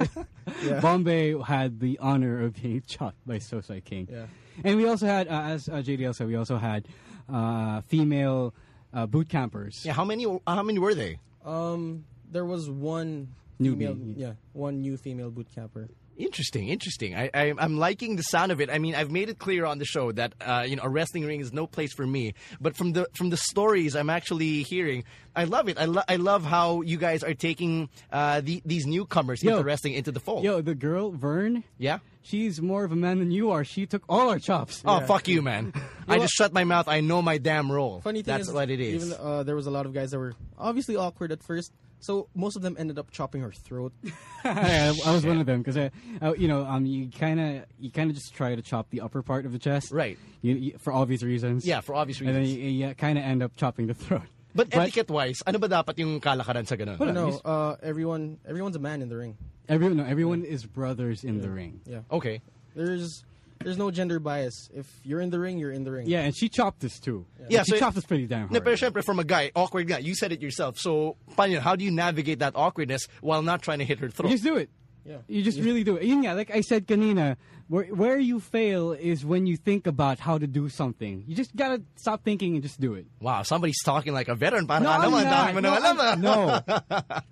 yeah. 0.64 0.80
Bombay 0.80 1.38
had 1.42 1.80
the 1.80 1.98
honor 2.00 2.42
of 2.42 2.54
being 2.54 2.82
chopped 2.86 3.18
by 3.26 3.36
Sosai 3.38 3.84
King. 3.84 4.08
Yeah. 4.10 4.26
And 4.64 4.76
we 4.76 4.88
also 4.88 5.06
had, 5.06 5.28
uh, 5.28 5.42
as 5.42 5.68
uh, 5.68 5.74
JDL 5.74 6.14
said, 6.14 6.26
we 6.26 6.36
also 6.36 6.56
had 6.56 6.88
uh, 7.28 7.82
female 7.82 8.54
uh, 8.94 9.06
boot 9.06 9.28
campers. 9.28 9.82
Yeah, 9.84 9.92
how 9.92 10.04
many 10.04 10.24
how 10.46 10.62
many 10.62 10.78
were 10.78 10.94
they? 10.94 11.18
Um, 11.44 12.04
there 12.30 12.44
was 12.44 12.68
one 12.70 13.28
Newbie. 13.60 13.78
female, 13.78 13.98
yeah, 14.16 14.32
one 14.54 14.80
new 14.80 14.96
female 14.96 15.30
boot 15.30 15.48
camper. 15.54 15.88
Interesting, 16.18 16.68
interesting. 16.68 17.14
I, 17.14 17.30
I, 17.32 17.54
I'm 17.58 17.78
liking 17.78 18.16
the 18.16 18.22
sound 18.24 18.50
of 18.50 18.60
it. 18.60 18.70
I 18.70 18.78
mean, 18.78 18.94
I've 18.96 19.10
made 19.10 19.28
it 19.28 19.38
clear 19.38 19.64
on 19.64 19.78
the 19.78 19.84
show 19.84 20.10
that 20.12 20.34
uh, 20.40 20.64
you 20.66 20.74
know 20.76 20.82
a 20.82 20.88
wrestling 20.88 21.24
ring 21.24 21.40
is 21.40 21.52
no 21.52 21.66
place 21.68 21.92
for 21.94 22.04
me. 22.06 22.34
But 22.60 22.76
from 22.76 22.92
the 22.92 23.06
from 23.14 23.30
the 23.30 23.36
stories 23.36 23.94
I'm 23.94 24.10
actually 24.10 24.64
hearing, 24.64 25.04
I 25.36 25.44
love 25.44 25.68
it. 25.68 25.78
I, 25.78 25.84
lo- 25.84 26.02
I 26.08 26.16
love 26.16 26.44
how 26.44 26.80
you 26.82 26.96
guys 26.96 27.22
are 27.22 27.34
taking 27.34 27.88
uh, 28.12 28.40
the, 28.40 28.60
these 28.66 28.84
newcomers 28.84 29.42
Yo. 29.44 29.52
into 29.52 29.64
wrestling 29.64 29.94
into 29.94 30.10
the 30.10 30.18
fold. 30.20 30.42
Yo, 30.44 30.60
the 30.60 30.74
girl, 30.74 31.12
Vern, 31.12 31.62
Yeah. 31.78 31.98
she's 32.22 32.60
more 32.60 32.82
of 32.84 32.90
a 32.90 32.96
man 32.96 33.20
than 33.20 33.30
you 33.30 33.52
are. 33.52 33.62
She 33.62 33.86
took 33.86 34.02
all 34.08 34.28
our 34.28 34.40
chops. 34.40 34.82
Oh 34.84 34.98
fuck 35.06 35.28
you, 35.28 35.40
man! 35.40 35.72
I 36.08 36.18
just 36.18 36.34
shut 36.34 36.52
my 36.52 36.64
mouth. 36.64 36.88
I 36.88 37.00
know 37.00 37.22
my 37.22 37.38
damn 37.38 37.70
role. 37.70 38.00
Funny 38.00 38.22
thing 38.22 38.34
That's 38.34 38.48
is, 38.48 38.54
what 38.54 38.70
it 38.70 38.80
is. 38.80 39.06
Even 39.06 39.18
uh, 39.24 39.42
there 39.44 39.54
was 39.54 39.68
a 39.68 39.70
lot 39.70 39.86
of 39.86 39.94
guys 39.94 40.10
that 40.10 40.18
were 40.18 40.34
obviously 40.58 40.96
awkward 40.96 41.30
at 41.30 41.44
first, 41.44 41.70
so 42.00 42.28
most 42.34 42.56
of 42.56 42.62
them 42.62 42.76
ended 42.78 42.98
up 42.98 43.10
chopping 43.10 43.42
her 43.42 43.52
throat. 43.52 43.92
I, 44.44 44.94
I 45.04 45.12
was 45.12 45.26
one 45.26 45.38
of 45.40 45.46
them 45.46 45.60
because 45.62 45.76
I, 45.76 45.90
I, 46.22 46.34
you 46.34 46.48
know, 46.48 46.64
um, 46.64 46.86
you 46.86 47.08
kind 47.10 47.40
of, 47.40 47.64
you 47.78 47.90
kind 47.90 48.10
of 48.10 48.16
just 48.16 48.34
try 48.34 48.54
to 48.54 48.62
chop 48.62 48.90
the 48.90 49.00
upper 49.00 49.22
part 49.22 49.46
of 49.46 49.52
the 49.52 49.58
chest, 49.58 49.90
Right. 49.92 50.18
You, 50.42 50.54
you, 50.54 50.72
for 50.78 50.92
obvious 50.92 51.22
reasons. 51.22 51.66
yeah, 51.66 51.80
for 51.80 51.94
obvious 51.94 52.20
reasons. 52.20 52.36
and 52.36 52.44
then 52.46 52.50
reasons. 52.54 52.72
you, 52.80 52.86
you 52.88 52.94
kind 52.94 53.18
of 53.18 53.24
end 53.24 53.42
up 53.42 53.56
chopping 53.56 53.86
the 53.88 53.94
throat. 53.94 54.22
but 54.54 54.72
etiquette-wise, 54.72 55.42
ano 55.46 55.58
ba 55.58 55.68
dapat 55.68 55.98
yung 55.98 56.20
kalakaran 56.20 56.66
sa 56.66 56.76
ganun? 56.76 56.98
Wala. 56.98 57.12
no, 57.12 57.40
uh, 57.44 57.76
everyone, 57.82 58.38
everyone's 58.46 58.76
a 58.76 58.80
man 58.82 59.02
in 59.02 59.08
the 59.08 59.16
ring. 59.16 59.36
everyone, 59.68 59.96
no, 59.98 60.04
everyone 60.04 60.44
is 60.44 60.64
brothers 60.64 61.24
in 61.24 61.40
the 61.42 61.50
ring. 61.50 61.80
Yeah, 61.84 62.00
Okay. 62.10 62.40
there's 62.74 63.24
there's 63.60 63.76
no 63.78 63.90
gender 63.90 64.18
bias. 64.20 64.68
If 64.74 64.86
you're 65.04 65.20
in 65.20 65.30
the 65.30 65.38
ring, 65.38 65.58
you're 65.58 65.72
in 65.72 65.84
the 65.84 65.90
ring. 65.92 66.06
Yeah, 66.08 66.20
and 66.20 66.36
she 66.36 66.48
chopped 66.48 66.80
this 66.80 66.98
too. 66.98 67.26
Yeah, 67.48 67.62
she 67.64 67.72
so- 67.72 67.78
chopped 67.78 67.96
us 67.96 68.04
pretty 68.04 68.26
damn 68.26 68.48
hard. 68.48 68.52
No, 68.64 68.72
syempre, 68.72 69.04
from 69.04 69.18
a 69.18 69.24
guy, 69.24 69.50
awkward 69.54 69.88
guy, 69.88 69.98
you 69.98 70.14
said 70.14 70.32
it 70.32 70.40
yourself. 70.42 70.78
So, 70.78 71.16
paano 71.36 71.52
yun? 71.52 71.62
how 71.62 71.76
do 71.76 71.84
you 71.84 71.90
navigate 71.90 72.38
that 72.40 72.54
awkwardness 72.56 73.08
while 73.20 73.42
not 73.42 73.62
trying 73.62 73.78
to 73.80 73.84
hit 73.84 73.98
her 74.00 74.06
You 74.06 74.12
throat? 74.12 74.30
just 74.30 74.44
do 74.44 74.56
it. 74.56 74.70
Yeah. 75.04 75.18
You 75.26 75.42
just 75.42 75.58
really 75.58 75.84
do 75.84 75.96
it. 75.96 76.02
Yun 76.04 76.20
nga, 76.22 76.34
like 76.34 76.50
I 76.50 76.60
said 76.60 76.86
kanina, 76.86 77.36
where, 77.68 77.84
where 77.86 78.18
you 78.18 78.40
fail 78.40 78.92
is 78.92 79.24
when 79.24 79.46
you 79.46 79.56
think 79.56 79.86
about 79.86 80.18
how 80.18 80.36
to 80.36 80.46
do 80.46 80.68
something. 80.68 81.24
You 81.26 81.34
just 81.34 81.56
gotta 81.56 81.80
stop 81.96 82.24
thinking 82.24 82.52
and 82.54 82.62
just 82.62 82.78
do 82.78 82.92
it. 82.92 83.06
Wow, 83.20 83.42
somebody's 83.42 83.82
talking 83.82 84.12
like 84.12 84.28
a 84.28 84.34
veteran. 84.34 84.66
No, 84.66 84.74
I'm 84.74 84.82
not. 84.82 85.54
No, 85.54 85.60
nang 85.60 85.82
alam. 85.82 86.00
I'm- 86.00 86.20
no. 86.20 86.60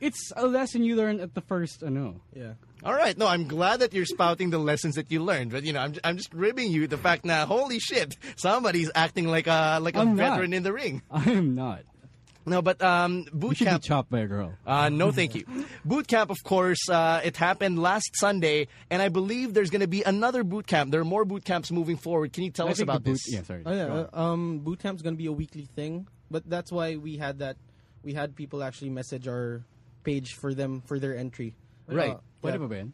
it's 0.00 0.32
a 0.36 0.46
lesson 0.46 0.82
you 0.82 0.96
learn 0.96 1.20
at 1.20 1.34
the 1.34 1.40
first, 1.42 1.82
ano. 1.82 2.20
yeah. 2.34 2.54
All 2.86 2.94
right, 2.94 3.18
no, 3.18 3.26
I'm 3.26 3.48
glad 3.48 3.80
that 3.80 3.92
you're 3.92 4.04
spouting 4.06 4.50
the 4.50 4.58
lessons 4.58 4.94
that 4.94 5.10
you 5.10 5.22
learned. 5.22 5.50
But, 5.50 5.64
you 5.64 5.72
know, 5.72 5.80
I'm, 5.80 5.94
I'm 6.04 6.16
just 6.16 6.32
ribbing 6.32 6.70
you 6.70 6.86
the 6.86 6.96
fact 6.96 7.24
that, 7.26 7.48
holy 7.48 7.80
shit, 7.80 8.16
somebody's 8.36 8.90
acting 8.94 9.26
like 9.26 9.48
a, 9.48 9.78
like 9.82 9.96
a 9.96 10.00
I'm 10.00 10.14
not. 10.14 10.16
veteran 10.16 10.52
in 10.52 10.62
the 10.62 10.72
ring. 10.72 11.02
I 11.10 11.28
am 11.30 11.54
not. 11.56 11.82
No, 12.48 12.62
but 12.62 12.80
um, 12.80 13.24
You 13.26 13.30
boot 13.32 13.56
should 13.56 13.64
be 13.64 13.70
camp. 13.70 13.82
chopped 13.82 14.08
by 14.08 14.20
a 14.20 14.26
girl. 14.28 14.54
Uh, 14.64 14.88
no, 14.88 15.10
thank 15.10 15.34
you. 15.34 15.44
Boot 15.84 16.06
camp, 16.06 16.30
of 16.30 16.36
course, 16.44 16.88
uh, 16.88 17.20
it 17.24 17.36
happened 17.36 17.76
last 17.80 18.10
Sunday, 18.14 18.68
and 18.88 19.02
I 19.02 19.08
believe 19.08 19.52
there's 19.52 19.70
going 19.70 19.80
to 19.80 19.88
be 19.88 20.04
another 20.04 20.44
boot 20.44 20.68
camp. 20.68 20.92
There 20.92 21.00
are 21.00 21.04
more 21.04 21.24
boot 21.24 21.44
camps 21.44 21.72
moving 21.72 21.96
forward. 21.96 22.32
Can 22.32 22.44
you 22.44 22.52
tell 22.52 22.68
I 22.68 22.70
us 22.70 22.78
about 22.78 23.02
boot, 23.02 23.14
this? 23.14 23.34
Yeah, 23.34 23.42
sorry. 23.42 23.62
Oh 23.66 23.72
yeah, 23.72 23.86
Go 23.86 23.92
on. 23.92 24.08
uh, 24.12 24.32
um, 24.32 24.58
boot 24.60 24.78
camp's 24.78 25.02
gonna 25.02 25.16
be 25.16 25.26
a 25.26 25.32
weekly 25.32 25.64
thing, 25.64 26.06
but 26.30 26.48
that's 26.48 26.70
why 26.70 26.94
we 26.94 27.16
had 27.16 27.40
that. 27.40 27.56
We 28.04 28.14
had 28.14 28.36
people 28.36 28.62
actually 28.62 28.90
message 28.90 29.26
our 29.26 29.64
page 30.04 30.34
for 30.34 30.54
them 30.54 30.82
for 30.86 31.00
their 31.00 31.16
entry. 31.16 31.56
Right. 31.88 32.16
Uh, 32.46 32.50
Pwede 32.50 32.52
yeah. 32.52 32.58
ba 32.58 32.68
ba 32.68 32.76
yan? 32.76 32.92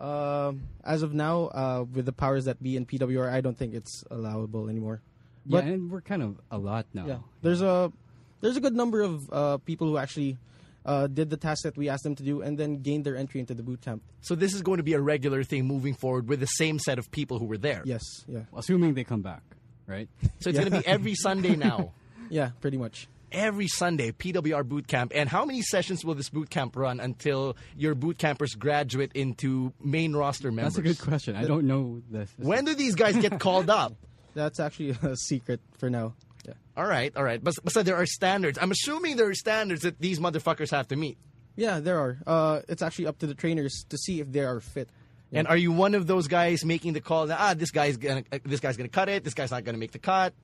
Um, 0.00 0.68
as 0.84 1.02
of 1.02 1.12
now, 1.12 1.48
uh, 1.48 1.84
with 1.92 2.06
the 2.06 2.12
powers 2.12 2.46
that 2.46 2.62
be 2.62 2.76
in 2.76 2.86
PWR, 2.86 3.30
I 3.30 3.40
don't 3.40 3.56
think 3.56 3.74
it's 3.74 4.02
allowable 4.10 4.68
anymore. 4.68 5.02
Yeah, 5.46 5.60
and 5.60 5.90
we're 5.90 6.00
kind 6.00 6.22
of 6.22 6.40
a 6.50 6.58
lot 6.58 6.86
now. 6.94 7.06
yeah, 7.06 7.18
there's 7.42 7.60
a 7.62 7.92
there's 8.40 8.56
a 8.56 8.60
good 8.60 8.74
number 8.74 9.02
of 9.02 9.20
uh, 9.32 9.56
people 9.58 9.88
who 9.88 9.98
actually 9.98 10.38
uh, 10.84 11.06
did 11.06 11.28
the 11.28 11.36
task 11.36 11.62
that 11.64 11.76
we 11.76 11.88
asked 11.88 12.04
them 12.04 12.14
to 12.14 12.22
do 12.22 12.40
and 12.40 12.56
then 12.56 12.80
gained 12.80 13.04
their 13.04 13.16
entry 13.16 13.40
into 13.40 13.54
the 13.54 13.62
boot 13.62 13.80
camp. 13.82 14.02
So 14.22 14.34
this 14.34 14.54
is 14.54 14.62
going 14.62 14.78
to 14.78 14.82
be 14.82 14.94
a 14.94 15.00
regular 15.00 15.44
thing 15.44 15.66
moving 15.66 15.94
forward 15.94 16.28
with 16.28 16.40
the 16.40 16.46
same 16.46 16.78
set 16.78 16.98
of 16.98 17.10
people 17.10 17.38
who 17.38 17.44
were 17.44 17.58
there. 17.58 17.82
Yes, 17.84 18.02
yeah, 18.26 18.40
Assuming 18.56 18.94
they 18.94 19.04
come 19.04 19.22
back, 19.22 19.42
right? 19.86 20.08
So 20.40 20.50
it's 20.50 20.58
going 20.58 20.70
to 20.70 20.80
be 20.80 20.86
every 20.86 21.14
Sunday 21.14 21.56
now. 21.56 21.92
yeah, 22.30 22.50
pretty 22.60 22.78
much. 22.78 23.08
Every 23.32 23.68
Sunday, 23.68 24.12
PWR 24.12 24.66
boot 24.66 24.86
camp. 24.88 25.12
And 25.14 25.28
how 25.28 25.44
many 25.44 25.62
sessions 25.62 26.04
will 26.04 26.14
this 26.14 26.28
boot 26.28 26.50
camp 26.50 26.76
run 26.76 27.00
until 27.00 27.56
your 27.76 27.94
boot 27.94 28.18
campers 28.18 28.54
graduate 28.54 29.12
into 29.14 29.72
main 29.82 30.14
roster 30.14 30.50
members? 30.50 30.74
That's 30.74 30.78
a 30.78 30.88
good 30.88 30.98
question. 31.00 31.36
I 31.36 31.44
don't 31.44 31.66
know 31.66 32.02
this. 32.10 32.30
When 32.36 32.64
do 32.64 32.74
these 32.74 32.94
guys 32.94 33.16
get 33.16 33.38
called 33.38 33.70
up? 33.82 33.94
That's 34.34 34.60
actually 34.60 34.90
a 35.02 35.16
secret 35.16 35.60
for 35.78 35.90
now. 35.90 36.14
Yeah. 36.46 36.54
All 36.76 36.86
right, 36.86 37.14
all 37.16 37.24
right. 37.24 37.42
But, 37.42 37.54
but 37.62 37.72
so 37.72 37.82
there 37.82 37.96
are 37.96 38.06
standards. 38.06 38.58
I'm 38.60 38.70
assuming 38.70 39.16
there 39.16 39.28
are 39.28 39.34
standards 39.34 39.82
that 39.82 40.00
these 40.00 40.18
motherfuckers 40.18 40.70
have 40.70 40.88
to 40.88 40.96
meet. 40.96 41.18
Yeah, 41.56 41.80
there 41.80 41.98
are. 41.98 42.18
Uh, 42.26 42.60
it's 42.68 42.80
actually 42.82 43.06
up 43.06 43.18
to 43.18 43.26
the 43.26 43.34
trainers 43.34 43.84
to 43.90 43.98
see 43.98 44.20
if 44.20 44.30
they 44.32 44.40
are 44.40 44.60
fit. 44.60 44.88
And 45.32 45.46
are 45.46 45.56
you 45.56 45.70
one 45.72 45.94
of 45.94 46.06
those 46.06 46.26
guys 46.26 46.64
making 46.64 46.92
the 46.94 47.00
call 47.00 47.26
that 47.28 47.38
ah 47.38 47.54
this 47.54 47.70
guy's 47.70 47.96
gonna 47.96 48.24
uh, 48.32 48.38
this 48.44 48.58
guy's 48.60 48.76
gonna 48.76 48.88
cut 48.88 49.08
it, 49.08 49.22
this 49.22 49.34
guy's 49.34 49.50
not 49.50 49.64
gonna 49.64 49.78
make 49.78 49.92
the 49.92 49.98
cut? 50.00 50.34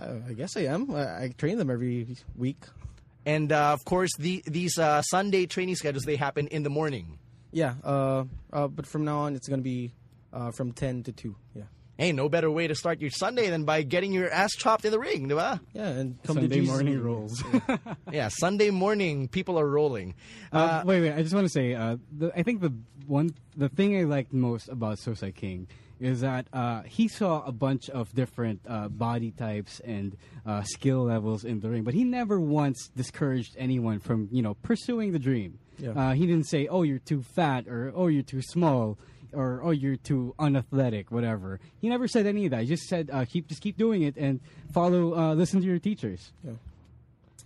Uh, 0.00 0.14
I 0.28 0.32
guess 0.32 0.56
I 0.56 0.62
am. 0.62 0.90
I, 0.94 1.24
I 1.24 1.34
train 1.36 1.58
them 1.58 1.70
every 1.70 2.16
week. 2.36 2.62
And 3.26 3.52
uh, 3.52 3.72
of 3.72 3.84
course, 3.84 4.10
the, 4.18 4.42
these 4.46 4.78
uh, 4.78 5.02
Sunday 5.02 5.46
training 5.46 5.76
schedules 5.76 6.04
they 6.04 6.16
happen 6.16 6.46
in 6.48 6.62
the 6.62 6.70
morning. 6.70 7.18
Yeah, 7.52 7.74
uh, 7.84 8.24
uh, 8.52 8.68
but 8.68 8.86
from 8.86 9.04
now 9.04 9.20
on, 9.20 9.34
it's 9.34 9.48
going 9.48 9.60
to 9.60 9.64
be 9.64 9.92
uh, 10.32 10.52
from 10.52 10.72
10 10.72 11.04
to 11.04 11.12
2. 11.12 11.36
Yeah. 11.54 11.62
Hey, 11.98 12.12
no 12.12 12.30
better 12.30 12.50
way 12.50 12.66
to 12.66 12.74
start 12.74 13.00
your 13.00 13.10
Sunday 13.10 13.50
than 13.50 13.64
by 13.64 13.82
getting 13.82 14.12
your 14.12 14.30
ass 14.30 14.52
chopped 14.52 14.86
in 14.86 14.90
the 14.90 14.98
ring, 14.98 15.28
diba? 15.28 15.60
Yeah, 15.74 15.88
and 15.88 16.22
come 16.22 16.36
Sunday 16.36 16.60
Jesus 16.60 16.70
morning 16.72 17.02
rolls. 17.02 17.44
Yeah, 18.12 18.28
Sunday 18.28 18.70
morning, 18.70 19.28
people 19.28 19.60
are 19.60 19.68
rolling. 19.68 20.14
Uh, 20.50 20.82
wait, 20.86 21.02
wait. 21.02 21.12
I 21.12 21.22
just 21.22 21.34
want 21.34 21.44
to 21.44 21.52
say, 21.52 21.74
uh, 21.74 21.98
the, 22.16 22.32
I 22.34 22.42
think 22.42 22.62
the 22.62 22.72
one, 23.06 23.34
the 23.54 23.68
thing 23.68 23.98
I 23.98 24.04
liked 24.04 24.32
most 24.32 24.68
about 24.68 24.96
Sosai 24.96 25.34
King 25.34 25.68
is 26.00 26.22
that 26.22 26.46
uh, 26.52 26.82
he 26.82 27.08
saw 27.08 27.44
a 27.44 27.52
bunch 27.52 27.90
of 27.90 28.12
different 28.14 28.60
uh, 28.66 28.88
body 28.88 29.30
types 29.32 29.80
and 29.80 30.16
uh, 30.46 30.62
skill 30.62 31.04
levels 31.04 31.44
in 31.44 31.60
the 31.60 31.68
ring, 31.68 31.84
but 31.84 31.94
he 31.94 32.04
never 32.04 32.40
once 32.40 32.88
discouraged 32.96 33.54
anyone 33.58 34.00
from, 34.00 34.28
you 34.32 34.42
know, 34.42 34.54
pursuing 34.54 35.12
the 35.12 35.18
dream. 35.18 35.58
Yeah. 35.78 35.90
Uh, 35.90 36.12
he 36.12 36.26
didn't 36.26 36.46
say, 36.46 36.66
"Oh, 36.66 36.82
you're 36.82 36.98
too 36.98 37.22
fat," 37.22 37.66
or 37.66 37.92
"Oh, 37.94 38.08
you're 38.08 38.22
too 38.22 38.42
small," 38.42 38.98
or 39.32 39.60
"Oh, 39.62 39.70
you're 39.70 39.96
too 39.96 40.34
unathletic," 40.38 41.10
whatever. 41.10 41.58
He 41.80 41.88
never 41.88 42.06
said 42.06 42.26
any 42.26 42.44
of 42.44 42.50
that. 42.50 42.62
He 42.62 42.66
just 42.66 42.84
said, 42.84 43.08
uh, 43.12 43.24
"Keep, 43.24 43.48
just 43.48 43.62
keep 43.62 43.78
doing 43.78 44.02
it 44.02 44.16
and 44.16 44.40
follow, 44.72 45.14
uh, 45.14 45.34
listen 45.34 45.60
to 45.60 45.66
your 45.66 45.78
teachers." 45.78 46.32
Yeah. 46.44 46.52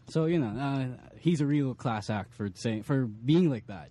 So 0.09 0.27
you 0.27 0.39
know, 0.39 0.61
uh, 0.61 0.87
he's 1.19 1.41
a 1.41 1.47
real 1.47 1.75
class 1.75 2.11
act 2.11 2.35
for 2.35 2.51
saying 2.55 2.83
for 2.83 3.07
being 3.07 3.51
like 3.51 3.67
that. 3.69 3.91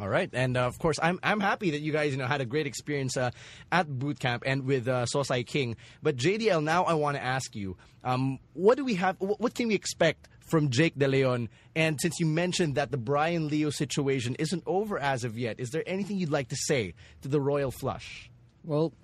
All 0.00 0.08
right, 0.08 0.30
and 0.32 0.56
uh, 0.56 0.62
of 0.62 0.78
course, 0.78 0.98
I'm 1.02 1.20
I'm 1.22 1.40
happy 1.40 1.72
that 1.72 1.80
you 1.80 1.92
guys 1.92 2.12
you 2.12 2.18
know 2.18 2.26
had 2.26 2.40
a 2.40 2.46
great 2.46 2.66
experience 2.66 3.16
uh, 3.16 3.30
at 3.70 3.86
boot 3.86 4.18
camp 4.18 4.42
and 4.46 4.64
with 4.64 4.88
uh, 4.88 5.04
Sosai 5.04 5.46
King. 5.46 5.76
But 6.02 6.16
JDL, 6.16 6.62
now 6.62 6.84
I 6.84 6.94
want 6.94 7.16
to 7.18 7.22
ask 7.22 7.54
you, 7.54 7.76
um, 8.02 8.38
what 8.54 8.76
do 8.76 8.84
we 8.84 8.94
have? 8.94 9.16
What, 9.18 9.38
what 9.38 9.54
can 9.54 9.68
we 9.68 9.74
expect 9.74 10.28
from 10.40 10.70
Jake 10.70 10.98
De 10.98 11.06
Leon? 11.06 11.50
And 11.76 12.00
since 12.00 12.18
you 12.20 12.26
mentioned 12.26 12.76
that 12.76 12.90
the 12.90 12.96
Brian 12.96 13.48
Leo 13.48 13.68
situation 13.68 14.34
isn't 14.36 14.62
over 14.66 14.98
as 14.98 15.24
of 15.24 15.36
yet, 15.36 15.60
is 15.60 15.70
there 15.70 15.82
anything 15.86 16.16
you'd 16.18 16.30
like 16.30 16.48
to 16.48 16.56
say 16.56 16.94
to 17.20 17.28
the 17.28 17.40
Royal 17.40 17.70
Flush? 17.70 18.30
Well, 18.64 18.94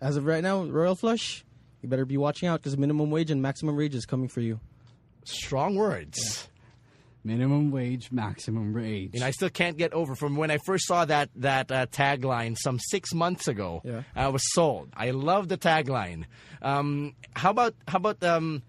as 0.00 0.16
of 0.16 0.26
right 0.26 0.42
now, 0.42 0.64
Royal 0.64 0.96
Flush, 0.96 1.44
you 1.82 1.88
better 1.88 2.04
be 2.04 2.16
watching 2.16 2.48
out 2.48 2.60
because 2.60 2.76
minimum 2.76 3.10
wage 3.10 3.30
and 3.30 3.40
maximum 3.40 3.76
wage 3.76 3.94
is 3.94 4.06
coming 4.06 4.28
for 4.28 4.40
you. 4.40 4.58
Strong 5.24 5.76
words. 5.76 6.48
Minimum 7.24 7.70
wage, 7.70 8.10
maximum 8.10 8.72
wage. 8.74 9.12
And 9.14 9.22
I 9.22 9.30
still 9.30 9.48
can't 9.48 9.76
get 9.76 9.92
over 9.92 10.16
from 10.16 10.36
when 10.36 10.50
I 10.50 10.58
first 10.66 10.86
saw 10.88 11.04
that 11.04 11.30
that 11.36 11.70
uh, 11.70 11.86
tagline 11.86 12.56
some 12.58 12.78
six 12.80 13.14
months 13.14 13.46
ago. 13.46 13.80
Yeah. 13.84 14.02
I 14.16 14.28
was 14.28 14.42
sold. 14.52 14.88
I 14.96 15.10
love 15.12 15.48
the 15.48 15.56
tagline. 15.56 16.24
Um, 16.60 17.14
how 17.36 17.50
about 17.50 17.74
how 17.86 17.98
about 17.98 18.24
um, 18.24 18.62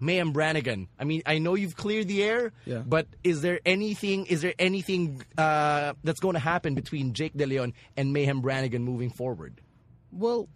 Mayhem 0.00 0.32
Brannigan? 0.32 0.88
I 0.98 1.04
mean, 1.04 1.20
I 1.26 1.38
know 1.38 1.54
you've 1.54 1.76
cleared 1.76 2.08
the 2.08 2.22
air, 2.22 2.52
Yeah. 2.64 2.78
but 2.78 3.06
is 3.22 3.42
there 3.42 3.60
anything? 3.66 4.24
Is 4.26 4.40
there 4.40 4.54
anything 4.58 5.22
uh, 5.36 5.92
that's 6.02 6.20
going 6.20 6.34
to 6.34 6.40
happen 6.40 6.74
between 6.74 7.12
Jake 7.12 7.34
De 7.36 7.44
Leon 7.44 7.74
and 7.98 8.14
Mayhem 8.14 8.40
Brannigan 8.40 8.82
moving 8.82 9.10
forward? 9.10 9.60
Well, 10.10 10.48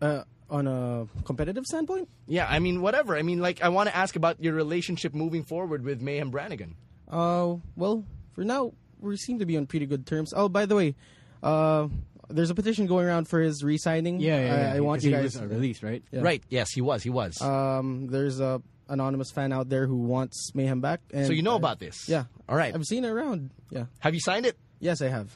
uh, 0.00 0.22
on 0.52 0.66
a 0.68 1.06
competitive 1.24 1.64
standpoint, 1.66 2.08
Yeah, 2.28 2.46
I 2.48 2.58
mean, 2.60 2.80
whatever. 2.82 3.16
I 3.16 3.22
mean, 3.22 3.40
like, 3.40 3.62
I 3.62 3.70
want 3.70 3.88
to 3.88 3.96
ask 3.96 4.14
about 4.16 4.40
your 4.42 4.52
relationship 4.54 5.14
moving 5.14 5.42
forward 5.42 5.82
with 5.82 6.00
Mayhem 6.00 6.30
Brannigan. 6.30 6.76
uh, 7.10 7.56
well, 7.74 8.04
for 8.34 8.44
now, 8.44 8.72
we 9.00 9.16
seem 9.16 9.38
to 9.40 9.46
be 9.46 9.56
on 9.56 9.66
pretty 9.66 9.86
good 9.86 10.06
terms. 10.06 10.32
Oh, 10.36 10.48
by 10.48 10.66
the 10.66 10.76
way, 10.76 10.94
uh, 11.42 11.88
there's 12.28 12.50
a 12.50 12.54
petition 12.54 12.86
going 12.86 13.06
around 13.06 13.28
for 13.28 13.40
his 13.40 13.64
re-signing. 13.64 14.20
yeah, 14.20 14.38
yeah, 14.38 14.44
yeah. 14.44 14.72
I, 14.72 14.76
I 14.76 14.80
want 14.80 14.98
'cause 15.00 15.04
you 15.06 15.10
he 15.10 15.16
guys. 15.16 15.34
was, 15.34 15.42
uh, 15.42 15.46
released, 15.46 15.82
right? 15.82 16.02
Yeah. 16.12 16.20
Right? 16.20 16.42
Yes, 16.50 16.70
he 16.72 16.80
was. 16.80 17.02
He 17.02 17.10
was. 17.10 17.40
Um, 17.42 18.06
there's 18.08 18.38
a 18.40 18.62
anonymous 18.88 19.30
fan 19.30 19.52
out 19.52 19.68
there 19.70 19.86
who 19.86 19.96
wants 19.96 20.54
Mayhem 20.54 20.80
back. 20.82 21.00
And 21.12 21.26
so 21.26 21.32
you 21.32 21.42
know 21.42 21.54
I- 21.54 21.56
about 21.56 21.78
this? 21.80 22.08
Yeah. 22.08 22.24
All 22.48 22.56
right. 22.56 22.74
I've 22.74 22.84
seen 22.84 23.04
it 23.04 23.08
around. 23.08 23.50
Yeah. 23.70 23.86
Have 24.00 24.12
you 24.14 24.20
signed 24.20 24.44
it? 24.46 24.56
Yes, 24.80 25.00
I 25.00 25.08
have. 25.08 25.34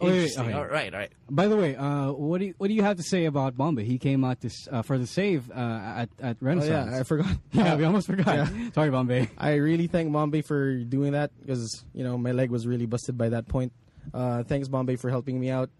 Oh, 0.00 0.06
wait, 0.06 0.12
wait, 0.24 0.38
okay. 0.38 0.52
All 0.52 0.66
right, 0.66 0.92
all 0.92 1.00
right. 1.00 1.12
By 1.30 1.48
the 1.48 1.56
way, 1.56 1.74
uh, 1.74 2.12
what 2.12 2.38
do 2.38 2.46
you, 2.46 2.54
what 2.58 2.68
do 2.68 2.74
you 2.74 2.82
have 2.82 2.98
to 2.98 3.02
say 3.02 3.24
about 3.24 3.56
Bombay? 3.56 3.84
He 3.84 3.98
came 3.98 4.24
out 4.24 4.40
to, 4.42 4.48
s- 4.48 4.68
uh, 4.70 4.82
for 4.82 4.98
the 4.98 5.06
save 5.06 5.50
uh, 5.50 5.54
at 5.54 6.08
at 6.20 6.36
Oh 6.42 6.52
yeah, 6.64 6.98
I 7.00 7.02
forgot. 7.02 7.30
yeah, 7.52 7.76
we 7.76 7.84
almost 7.84 8.06
forgot. 8.06 8.48
Sorry, 8.74 8.90
Bombay. 8.90 9.30
I 9.38 9.54
really 9.54 9.86
thank 9.86 10.12
Bombay 10.12 10.42
for 10.42 10.74
doing 10.76 11.12
that 11.12 11.30
because 11.40 11.84
you 11.94 12.04
know 12.04 12.18
my 12.18 12.32
leg 12.32 12.50
was 12.50 12.66
really 12.66 12.84
busted 12.86 13.16
by 13.16 13.30
that 13.30 13.48
point. 13.48 13.72
Uh, 14.12 14.42
thanks 14.42 14.68
Bombay 14.68 14.96
for 14.96 15.08
helping 15.10 15.40
me 15.40 15.48
out. 15.50 15.70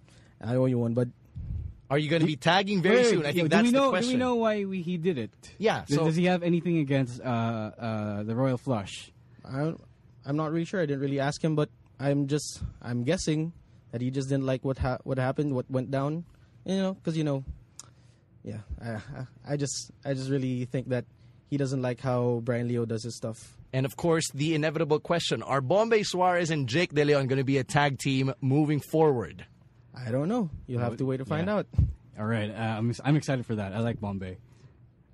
I 0.40 0.54
owe 0.56 0.64
you 0.66 0.78
one, 0.78 0.94
but 0.94 1.08
Are 1.90 1.98
you 1.98 2.08
going 2.08 2.20
to 2.20 2.26
be 2.26 2.36
tagging 2.36 2.80
very 2.82 2.96
Wait, 2.96 3.06
soon? 3.06 3.20
I 3.26 3.32
think 3.32 3.44
do 3.44 3.48
that's 3.48 3.62
we 3.64 3.70
know, 3.70 3.84
the 3.84 3.90
question. 3.90 4.10
Do 4.12 4.16
we 4.16 4.18
know 4.18 4.34
why 4.36 4.64
we, 4.64 4.82
he 4.82 4.96
did 4.96 5.18
it? 5.18 5.30
Yeah, 5.58 5.84
Does, 5.86 5.96
so- 5.98 6.04
does 6.06 6.16
he 6.16 6.24
have 6.24 6.42
anything 6.42 6.78
against 6.78 7.20
uh, 7.20 7.24
uh, 7.24 8.22
the 8.24 8.34
Royal 8.34 8.56
Flush? 8.58 9.12
I, 9.44 9.74
I'm 10.24 10.36
not 10.36 10.50
really 10.52 10.64
sure. 10.64 10.80
I 10.80 10.86
didn't 10.86 11.00
really 11.02 11.20
ask 11.20 11.42
him, 11.42 11.54
but 11.54 11.68
I'm 12.00 12.26
just 12.26 12.60
I'm 12.82 13.04
guessing 13.04 13.52
that 13.92 14.00
he 14.00 14.10
just 14.10 14.28
didn't 14.28 14.46
like 14.46 14.64
what 14.64 14.78
ha- 14.78 14.98
what 15.04 15.18
happened, 15.18 15.54
what 15.54 15.70
went 15.70 15.90
down. 15.90 16.24
You 16.64 16.76
know, 16.76 16.94
because 16.94 17.16
you 17.16 17.24
know, 17.24 17.44
yeah. 18.42 18.60
I, 18.82 18.90
I 18.90 19.00
I 19.48 19.56
just 19.56 19.90
I 20.04 20.14
just 20.14 20.30
really 20.30 20.64
think 20.64 20.88
that 20.88 21.04
he 21.48 21.56
doesn't 21.56 21.82
like 21.82 22.00
how 22.00 22.40
Brian 22.44 22.68
Leo 22.68 22.84
does 22.84 23.04
his 23.04 23.16
stuff. 23.16 23.56
And 23.72 23.86
of 23.86 23.96
course, 23.96 24.30
the 24.32 24.54
inevitable 24.54 25.00
question: 25.00 25.42
Are 25.42 25.60
Bombay 25.60 26.02
Suarez 26.02 26.50
and 26.50 26.68
Jake 26.68 26.94
De 26.94 27.04
Leon 27.04 27.26
going 27.26 27.38
to 27.38 27.44
be 27.44 27.58
a 27.58 27.64
tag 27.64 27.98
team 27.98 28.32
moving 28.40 28.80
forward? 28.80 29.46
I 29.94 30.10
don't 30.10 30.28
know. 30.28 30.50
You'll 30.66 30.80
have 30.80 30.98
to 30.98 31.06
wait 31.06 31.18
to 31.18 31.24
find 31.24 31.46
yeah. 31.46 31.56
out. 31.56 31.66
All 32.18 32.26
right, 32.26 32.50
uh, 32.50 32.78
I'm, 32.78 32.94
I'm 33.04 33.16
excited 33.16 33.44
for 33.44 33.56
that. 33.56 33.72
I 33.72 33.80
like 33.80 34.00
Bombay. 34.00 34.38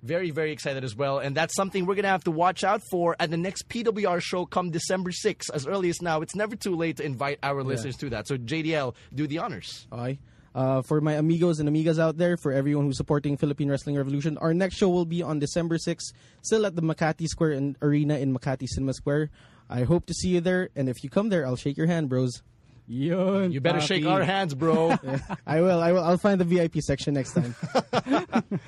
Very, 0.03 0.31
very 0.31 0.51
excited 0.51 0.83
as 0.83 0.95
well. 0.95 1.19
And 1.19 1.35
that's 1.35 1.55
something 1.55 1.85
we're 1.85 1.95
going 1.95 2.03
to 2.03 2.09
have 2.09 2.25
to 2.25 2.31
watch 2.31 2.65
out 2.65 2.81
for 2.91 3.15
at 3.19 3.31
the 3.31 3.37
next 3.37 3.69
PWR 3.69 4.21
show 4.21 4.45
come 4.45 4.69
December 4.69 5.11
6th. 5.11 5.49
As 5.53 5.65
early 5.65 5.89
as 5.89 6.01
now, 6.01 6.21
it's 6.21 6.35
never 6.35 6.57
too 6.57 6.75
late 6.75 6.97
to 6.97 7.05
invite 7.05 7.39
our 7.41 7.63
listeners 7.63 7.95
to 7.97 8.09
that. 8.09 8.27
So, 8.27 8.37
JDL, 8.37 8.95
do 9.15 9.27
the 9.27 9.39
honors. 9.39 9.87
Okay. 9.93 10.19
Uh, 10.53 10.81
for 10.81 11.01
my 11.01 11.13
amigos 11.13 11.59
and 11.59 11.69
amigas 11.69 11.99
out 11.99 12.17
there, 12.17 12.37
for 12.37 12.51
everyone 12.51 12.85
who's 12.85 12.97
supporting 12.97 13.37
Philippine 13.37 13.71
Wrestling 13.71 13.95
Revolution, 13.95 14.37
our 14.37 14.53
next 14.53 14.75
show 14.75 14.89
will 14.89 15.05
be 15.05 15.23
on 15.23 15.39
December 15.39 15.77
6th, 15.77 16.13
still 16.41 16.65
at 16.65 16.75
the 16.75 16.81
Makati 16.81 17.25
Square 17.27 17.53
in, 17.53 17.77
Arena 17.81 18.17
in 18.17 18.37
Makati 18.37 18.67
Cinema 18.67 18.93
Square. 18.93 19.31
I 19.69 19.83
hope 19.83 20.05
to 20.07 20.13
see 20.13 20.29
you 20.29 20.41
there, 20.41 20.69
and 20.75 20.89
if 20.89 21.03
you 21.03 21.09
come 21.09 21.29
there, 21.29 21.47
I'll 21.47 21.55
shake 21.55 21.77
your 21.77 21.87
hand, 21.87 22.09
bros. 22.09 22.43
Yun, 22.87 23.51
You 23.51 23.61
better 23.61 23.79
shake 23.79 24.03
papi. 24.03 24.11
our 24.11 24.23
hands, 24.23 24.53
bro. 24.53 24.95
I 25.47 25.61
will. 25.61 25.79
I 25.81 25.91
will. 25.93 26.03
I'll 26.03 26.17
find 26.17 26.39
the 26.39 26.45
VIP 26.45 26.77
section 26.81 27.13
next 27.13 27.33
time. 27.33 27.55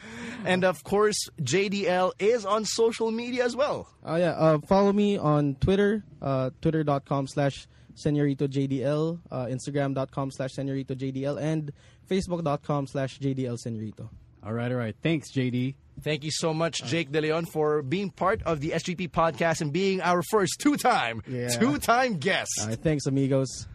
and 0.46 0.64
of 0.64 0.84
course, 0.84 1.18
JDL 1.42 2.14
is 2.20 2.46
on 2.46 2.66
social 2.66 3.12
media 3.12 3.44
as 3.46 3.56
well. 3.56 3.88
Oh 4.04 4.16
yeah. 4.16 4.32
Uh, 4.32 4.60
follow 4.60 4.94
me 4.94 5.18
on 5.18 5.56
Twitter, 5.56 6.04
uh, 6.22 6.52
twitter.com 6.62 7.28
slash 7.28 7.68
senoritojDL, 7.96 9.20
uh, 9.32 9.46
instagram.com 9.46 10.32
slash 10.32 10.52
senoritojDL, 10.54 11.42
and 11.42 11.72
facebook.com 12.10 12.88
slash 12.88 13.20
JDL 13.20 13.58
Senorito. 13.66 14.10
All 14.44 14.54
right, 14.54 14.72
all 14.72 14.78
right. 14.78 14.96
Thanks, 15.02 15.32
JD. 15.32 15.76
Thank 16.02 16.24
you 16.24 16.32
so 16.32 16.54
much, 16.54 16.84
Jake 16.84 17.12
De 17.12 17.20
Leon, 17.22 17.46
for 17.46 17.82
being 17.82 18.12
part 18.12 18.44
of 18.44 18.60
the 18.60 18.72
SGP 18.72 19.10
podcast 19.10 19.62
and 19.62 19.72
being 19.74 20.02
our 20.02 20.22
first 20.30 20.60
two-time, 20.60 21.24
Yeah. 21.28 21.48
two-time 21.50 22.18
guest. 22.18 22.52
All 22.62 22.68
right, 22.68 22.78
thanks, 22.80 23.06
amigos. 23.08 23.66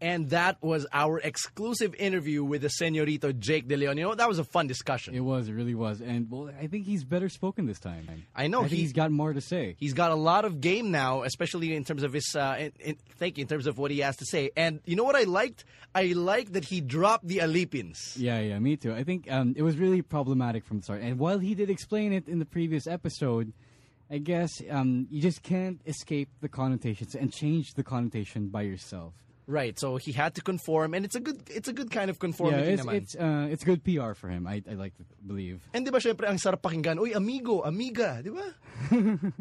And 0.00 0.30
that 0.30 0.62
was 0.62 0.86
our 0.92 1.18
exclusive 1.18 1.92
interview 1.98 2.44
with 2.44 2.62
the 2.62 2.68
Senyorito 2.68 3.36
Jake 3.36 3.66
De 3.66 3.76
Leon. 3.76 3.98
You 3.98 4.04
know, 4.04 4.14
that 4.14 4.28
was 4.28 4.38
a 4.38 4.44
fun 4.44 4.68
discussion. 4.68 5.14
It 5.14 5.20
was, 5.20 5.48
it 5.48 5.52
really 5.52 5.74
was. 5.74 6.00
And 6.00 6.30
well, 6.30 6.50
I 6.58 6.68
think 6.68 6.86
he's 6.86 7.02
better 7.04 7.28
spoken 7.28 7.66
this 7.66 7.80
time. 7.80 8.08
I 8.34 8.46
know, 8.46 8.62
I 8.62 8.68
he- 8.68 8.76
he's 8.76 8.92
got 8.92 9.10
more 9.10 9.32
to 9.32 9.40
say. 9.40 9.74
He's 9.78 9.94
got 9.94 10.12
a 10.12 10.14
lot 10.14 10.44
of 10.44 10.60
game 10.60 10.92
now, 10.92 11.22
especially 11.24 11.74
in 11.74 11.84
terms 11.84 12.04
of 12.04 12.12
his. 12.12 12.32
Uh, 12.34 12.56
in, 12.60 12.72
in, 12.78 12.96
thank 13.18 13.38
you, 13.38 13.42
in 13.42 13.48
terms 13.48 13.66
of 13.66 13.76
what 13.76 13.90
he 13.90 13.98
has 13.98 14.16
to 14.18 14.24
say. 14.24 14.50
And 14.56 14.80
you 14.86 14.94
know 14.94 15.04
what 15.04 15.16
I 15.16 15.24
liked? 15.24 15.64
I 15.96 16.04
liked 16.12 16.52
that 16.52 16.64
he 16.64 16.80
dropped 16.80 17.26
the 17.26 17.38
Alipins. 17.38 18.14
Yeah, 18.16 18.38
yeah, 18.38 18.58
me 18.60 18.76
too. 18.76 18.94
I 18.94 19.02
think 19.02 19.30
um, 19.30 19.54
it 19.56 19.62
was 19.62 19.76
really 19.76 20.02
problematic 20.02 20.64
from 20.64 20.76
the 20.78 20.84
start. 20.84 21.02
And 21.02 21.18
while 21.18 21.40
he 21.40 21.56
did 21.56 21.70
explain 21.70 22.12
it 22.12 22.28
in 22.28 22.38
the 22.38 22.46
previous 22.46 22.86
episode, 22.86 23.52
I 24.10 24.18
guess 24.18 24.50
um, 24.70 25.06
you 25.10 25.20
just 25.20 25.42
can't 25.42 25.80
escape 25.86 26.28
the 26.40 26.48
connotations 26.48 27.14
and 27.14 27.32
change 27.32 27.74
the 27.74 27.84
connotation 27.84 28.48
by 28.48 28.62
yourself. 28.62 29.12
Right. 29.48 29.78
So 29.80 29.96
he 29.96 30.12
had 30.12 30.34
to 30.36 30.42
conform, 30.44 30.92
and 30.92 31.08
it's 31.08 31.16
a 31.16 31.20
good. 31.24 31.40
It's 31.48 31.68
a 31.68 31.72
good 31.72 31.88
kind 31.90 32.10
of 32.12 32.16
Yeah, 32.16 32.20
conformity 32.20 32.68
it's 32.76 32.84
naman. 32.84 32.94
it's 33.00 33.14
uh, 33.16 33.48
it's 33.48 33.64
good 33.64 33.80
PR 33.80 34.12
for 34.12 34.28
him. 34.28 34.44
I 34.46 34.60
I 34.68 34.76
like 34.76 34.92
to 35.00 35.04
believe. 35.24 35.64
And 35.72 35.88
di 35.88 35.90
ba 35.90 36.04
syempre 36.04 36.28
ang 36.28 36.36
sarap 36.36 36.60
pakinggan, 36.60 37.00
Uy, 37.00 37.16
amigo, 37.16 37.64
amiga, 37.64 38.20
di 38.20 38.28
ba? 38.28 38.44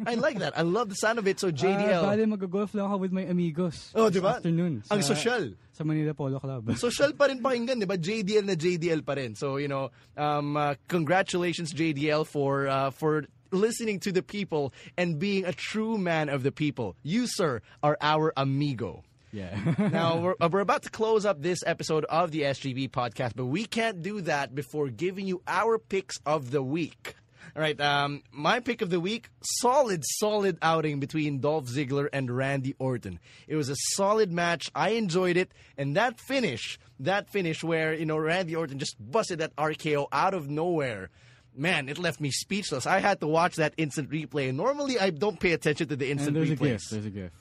I 0.07 0.15
like 0.15 0.39
that. 0.39 0.55
I 0.55 0.63
love 0.63 0.87
the 0.87 0.95
sound 0.95 1.19
of 1.19 1.27
it. 1.27 1.43
So 1.43 1.51
JDL. 1.51 2.07
Ah, 2.07 2.15
bale, 2.15 2.23
mag-golf 2.23 2.71
lang 2.71 2.87
ako 2.87 3.03
with 3.03 3.11
my 3.11 3.27
amigos. 3.27 3.91
Oh, 3.99 4.07
di 4.07 4.23
ba? 4.23 4.39
Afternoon. 4.39 4.79
Ang 4.87 5.01
sa- 5.03 5.11
sosyal. 5.11 5.59
Sa 5.75 5.83
Manila 5.83 6.15
Polo 6.15 6.39
Club. 6.39 6.71
Social 6.79 7.11
pa 7.11 7.27
rin 7.27 7.43
pakinggan, 7.43 7.75
di 7.75 7.85
ba? 7.85 7.99
JDL 7.99 8.47
na 8.47 8.55
JDL 8.55 9.03
pa 9.03 9.19
rin. 9.19 9.35
So, 9.35 9.59
you 9.59 9.67
know, 9.67 9.91
um, 10.15 10.55
uh, 10.55 10.79
congratulations 10.87 11.75
JDL 11.75 12.23
for 12.25 12.71
uh, 12.71 12.95
for 12.95 13.27
listening 13.51 13.99
to 14.01 14.11
the 14.11 14.23
people 14.23 14.73
and 14.97 15.19
being 15.19 15.45
a 15.45 15.53
true 15.53 15.97
man 15.97 16.29
of 16.29 16.43
the 16.43 16.51
people. 16.51 16.95
You, 17.03 17.27
sir, 17.27 17.61
are 17.83 17.97
our 18.01 18.33
amigo. 18.37 19.03
yeah. 19.31 19.57
Now, 19.91 20.17
we're, 20.19 20.35
we're 20.49 20.59
about 20.61 20.83
to 20.83 20.89
close 20.89 21.25
up 21.25 21.41
this 21.41 21.59
episode 21.65 22.05
of 22.05 22.31
the 22.31 22.41
SGP 22.41 22.89
podcast, 22.91 23.33
but 23.35 23.45
we 23.45 23.65
can't 23.65 24.01
do 24.01 24.21
that 24.21 24.53
before 24.55 24.89
giving 24.89 25.27
you 25.27 25.41
our 25.47 25.77
picks 25.77 26.17
of 26.25 26.51
the 26.51 26.61
week. 26.63 27.15
All 27.55 27.61
right, 27.61 27.79
um, 27.81 28.21
my 28.31 28.59
pick 28.59 28.83
of 28.83 28.91
the 28.91 28.99
week 28.99 29.29
solid, 29.41 30.03
solid 30.05 30.59
outing 30.61 30.99
between 30.99 31.39
Dolph 31.39 31.65
Ziggler 31.65 32.07
and 32.13 32.29
Randy 32.29 32.75
Orton. 32.77 33.19
It 33.47 33.55
was 33.55 33.69
a 33.69 33.75
solid 33.95 34.31
match. 34.31 34.69
I 34.75 34.89
enjoyed 34.89 35.37
it. 35.37 35.51
And 35.75 35.95
that 35.95 36.19
finish, 36.19 36.77
that 36.99 37.31
finish 37.31 37.63
where, 37.63 37.93
you 37.95 38.05
know, 38.05 38.17
Randy 38.17 38.55
Orton 38.55 38.77
just 38.77 38.95
busted 38.99 39.39
that 39.39 39.55
RKO 39.55 40.07
out 40.11 40.35
of 40.35 40.49
nowhere. 40.49 41.09
Man, 41.57 41.89
it 41.89 41.97
left 41.97 42.19
me 42.21 42.31
speechless. 42.31 42.85
I 42.85 42.99
had 42.99 43.19
to 43.21 43.27
watch 43.27 43.55
that 43.55 43.73
instant 43.77 44.09
replay. 44.09 44.53
Normally, 44.53 44.99
I 44.99 45.09
don't 45.09 45.39
pay 45.39 45.53
attention 45.53 45.87
to 45.89 45.95
the 45.95 46.11
and 46.11 46.19
instant 46.19 46.35
there's 46.35 46.51
a 46.51 46.55
replays. 46.55 46.59
gift. 46.59 46.91
There's 46.91 47.05
a 47.05 47.09
gift. 47.09 47.33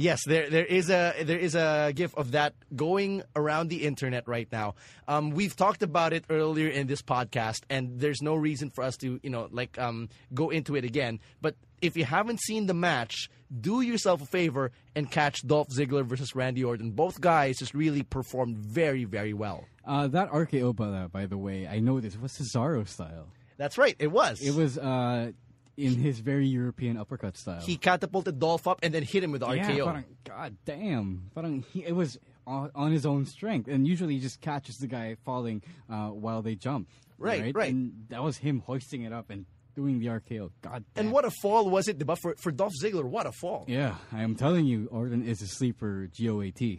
Yes, 0.00 0.20
there 0.26 0.48
there 0.48 0.64
is 0.64 0.90
a 0.90 1.24
there 1.24 1.38
is 1.40 1.56
a 1.56 1.92
gif 1.92 2.16
of 2.16 2.30
that 2.30 2.54
going 2.76 3.24
around 3.34 3.66
the 3.68 3.84
internet 3.84 4.28
right 4.28 4.46
now. 4.52 4.76
Um, 5.08 5.30
we've 5.30 5.56
talked 5.56 5.82
about 5.82 6.12
it 6.12 6.24
earlier 6.30 6.68
in 6.68 6.86
this 6.86 7.02
podcast, 7.02 7.62
and 7.68 7.98
there's 7.98 8.22
no 8.22 8.36
reason 8.36 8.70
for 8.70 8.84
us 8.84 8.96
to 8.98 9.18
you 9.24 9.30
know 9.30 9.48
like 9.50 9.76
um, 9.76 10.08
go 10.32 10.50
into 10.50 10.76
it 10.76 10.84
again. 10.84 11.18
But 11.42 11.56
if 11.82 11.96
you 11.96 12.04
haven't 12.04 12.40
seen 12.42 12.66
the 12.66 12.74
match, 12.74 13.28
do 13.60 13.80
yourself 13.80 14.22
a 14.22 14.26
favor 14.26 14.70
and 14.94 15.10
catch 15.10 15.44
Dolph 15.44 15.70
Ziggler 15.70 16.04
versus 16.06 16.32
Randy 16.36 16.62
Orton. 16.62 16.92
Both 16.92 17.20
guys 17.20 17.56
just 17.58 17.74
really 17.74 18.04
performed 18.04 18.56
very 18.56 19.02
very 19.02 19.32
well. 19.34 19.64
Uh, 19.84 20.06
that 20.06 20.30
RKO, 20.30 21.10
by 21.10 21.26
the 21.26 21.36
way, 21.38 21.66
I 21.66 21.80
know 21.80 21.98
this 21.98 22.16
was 22.16 22.30
Cesaro 22.38 22.86
style. 22.86 23.26
That's 23.58 23.76
right, 23.76 23.94
it 23.98 24.10
was. 24.10 24.40
It 24.40 24.54
was 24.54 24.78
uh, 24.78 25.32
in 25.76 25.94
his 25.94 26.20
very 26.20 26.46
European 26.46 26.96
uppercut 26.96 27.36
style. 27.36 27.60
He 27.60 27.76
catapulted 27.76 28.38
Dolph 28.38 28.66
up 28.66 28.80
and 28.82 28.94
then 28.94 29.02
hit 29.02 29.22
him 29.22 29.32
with 29.32 29.40
the 29.40 29.48
RKO. 29.48 29.76
Yeah, 29.76 29.84
parang, 29.84 30.04
God 30.24 30.56
damn. 30.64 31.30
Parang 31.34 31.64
he, 31.72 31.84
it 31.84 31.94
was 31.94 32.18
on, 32.46 32.70
on 32.74 32.92
his 32.92 33.06
own 33.06 33.26
strength. 33.26 33.68
And 33.68 33.86
usually 33.86 34.14
he 34.14 34.20
just 34.20 34.40
catches 34.40 34.76
the 34.78 34.86
guy 34.86 35.16
falling 35.24 35.62
uh, 35.90 36.08
while 36.08 36.42
they 36.42 36.54
jump. 36.54 36.88
Right, 37.18 37.54
right. 37.54 37.72
And 37.72 38.06
that 38.08 38.22
was 38.22 38.38
him 38.38 38.60
hoisting 38.60 39.02
it 39.02 39.12
up 39.12 39.30
and 39.30 39.44
doing 39.76 40.00
the 40.00 40.06
RKO. 40.06 40.50
God 40.62 40.84
damn. 40.94 41.06
and 41.06 41.12
what 41.12 41.24
a 41.24 41.30
fall 41.42 41.68
was 41.68 41.86
it? 41.86 42.02
For, 42.20 42.34
for 42.38 42.50
Dolph 42.50 42.72
Ziggler, 42.82 43.04
what 43.04 43.26
a 43.26 43.32
fall. 43.32 43.64
Yeah, 43.68 43.94
I 44.12 44.22
am 44.22 44.34
telling 44.34 44.66
you, 44.66 44.88
Orton 44.90 45.24
is 45.24 45.42
a 45.42 45.46
sleeper 45.46 46.08
GOAT. 46.20 46.78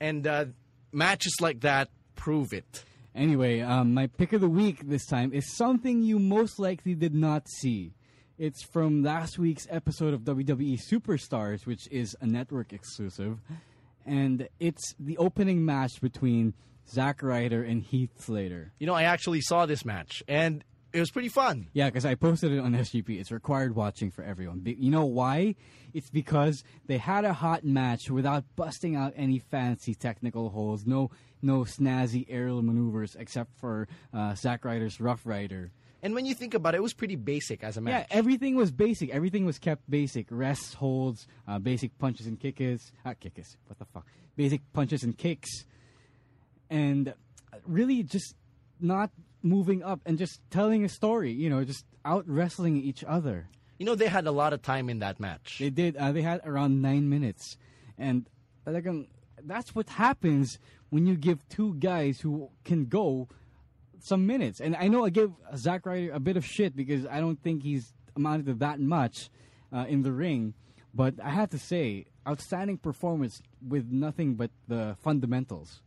And 0.00 0.26
uh, 0.26 0.46
matches 0.92 1.36
like 1.40 1.60
that 1.60 1.88
prove 2.16 2.52
it. 2.52 2.84
Anyway, 3.14 3.60
um, 3.60 3.92
my 3.92 4.06
pick 4.06 4.32
of 4.32 4.40
the 4.40 4.48
week 4.48 4.88
this 4.88 5.04
time 5.06 5.32
is 5.32 5.56
something 5.56 6.02
you 6.02 6.18
most 6.18 6.58
likely 6.58 6.94
did 6.94 7.14
not 7.14 7.48
see. 7.48 7.92
It's 8.38 8.62
from 8.62 9.02
last 9.02 9.38
week's 9.38 9.66
episode 9.68 10.14
of 10.14 10.22
WWE 10.22 10.78
Superstars, 10.90 11.66
which 11.66 11.86
is 11.90 12.16
a 12.20 12.26
network 12.26 12.72
exclusive. 12.72 13.38
And 14.06 14.48
it's 14.58 14.94
the 14.98 15.18
opening 15.18 15.64
match 15.64 16.00
between 16.00 16.54
Zack 16.88 17.22
Ryder 17.22 17.62
and 17.62 17.82
Heath 17.82 18.12
Slater. 18.18 18.72
You 18.78 18.86
know, 18.86 18.94
I 18.94 19.02
actually 19.02 19.40
saw 19.40 19.66
this 19.66 19.84
match, 19.84 20.22
and 20.26 20.64
it 20.92 21.00
was 21.00 21.10
pretty 21.10 21.28
fun. 21.28 21.68
Yeah, 21.72 21.86
because 21.88 22.04
I 22.04 22.14
posted 22.14 22.52
it 22.52 22.58
on 22.58 22.72
SGP. 22.72 23.20
It's 23.20 23.30
required 23.30 23.74
watching 23.74 24.10
for 24.10 24.22
everyone. 24.22 24.60
Be- 24.60 24.74
you 24.74 24.90
know 24.90 25.04
why? 25.04 25.54
It's 25.92 26.10
because 26.10 26.62
they 26.86 26.98
had 26.98 27.24
a 27.24 27.32
hot 27.32 27.64
match 27.64 28.10
without 28.10 28.44
busting 28.56 28.96
out 28.96 29.12
any 29.16 29.38
fancy 29.38 29.94
technical 29.94 30.50
holes. 30.50 30.86
No, 30.86 31.10
no 31.42 31.60
snazzy 31.60 32.26
aerial 32.28 32.62
maneuvers 32.62 33.16
except 33.18 33.56
for 33.58 33.88
uh, 34.12 34.34
Zack 34.34 34.64
Ryder's 34.64 35.00
Rough 35.00 35.22
Rider. 35.24 35.72
And 36.02 36.14
when 36.14 36.24
you 36.24 36.34
think 36.34 36.54
about 36.54 36.74
it, 36.74 36.78
it 36.78 36.82
was 36.82 36.94
pretty 36.94 37.16
basic 37.16 37.62
as 37.62 37.76
a 37.76 37.80
match. 37.80 38.06
Yeah, 38.10 38.16
everything 38.16 38.56
was 38.56 38.70
basic. 38.70 39.10
Everything 39.10 39.44
was 39.44 39.58
kept 39.58 39.88
basic. 39.90 40.26
Rests, 40.30 40.74
holds, 40.74 41.26
uh, 41.46 41.58
basic 41.58 41.96
punches 41.98 42.26
and 42.26 42.40
kicks. 42.40 42.90
Ah, 43.04 43.12
kicks. 43.18 43.56
What 43.66 43.78
the 43.78 43.84
fuck? 43.84 44.06
Basic 44.36 44.60
punches 44.72 45.02
and 45.02 45.16
kicks. 45.16 45.66
And 46.70 47.12
really 47.66 48.02
just 48.02 48.34
not 48.80 49.10
moving 49.42 49.82
up 49.82 50.00
and 50.06 50.18
just 50.18 50.40
telling 50.50 50.84
a 50.84 50.88
story. 50.88 51.32
You 51.32 51.50
know, 51.50 51.64
just 51.64 51.84
out 52.04 52.24
wrestling 52.26 52.76
each 52.76 53.04
other. 53.04 53.48
You 53.78 53.86
know, 53.86 53.94
they 53.94 54.08
had 54.08 54.26
a 54.26 54.32
lot 54.32 54.52
of 54.52 54.62
time 54.62 54.90
in 54.90 54.98
that 54.98 55.20
match. 55.20 55.56
They 55.58 55.70
did. 55.70 55.96
Uh, 55.96 56.12
they 56.12 56.22
had 56.22 56.40
around 56.44 56.82
nine 56.82 57.08
minutes, 57.08 57.56
and 57.98 58.28
talagang 58.66 59.06
that's 59.42 59.74
what 59.74 59.88
happens 59.88 60.58
when 60.90 61.06
you 61.06 61.16
give 61.16 61.48
two 61.48 61.74
guys 61.74 62.20
who 62.20 62.50
can 62.64 62.86
go 62.86 63.28
some 64.00 64.26
minutes. 64.26 64.60
And 64.60 64.76
I 64.76 64.88
know 64.88 65.04
I 65.04 65.10
give 65.10 65.32
Zack 65.56 65.86
Ryder 65.86 66.12
a 66.12 66.20
bit 66.20 66.36
of 66.36 66.44
shit 66.44 66.76
because 66.76 67.06
I 67.06 67.20
don't 67.20 67.40
think 67.42 67.62
he's 67.62 67.92
amounted 68.16 68.46
to 68.46 68.54
that 68.54 68.80
much 68.80 69.30
uh, 69.72 69.86
in 69.88 70.02
the 70.02 70.12
ring. 70.12 70.54
But 70.92 71.14
I 71.22 71.30
have 71.30 71.50
to 71.50 71.58
say, 71.58 72.06
outstanding 72.26 72.78
performance 72.78 73.42
with 73.66 73.86
nothing 73.90 74.34
but 74.34 74.50
the 74.66 74.96
fundamentals. 75.02 75.80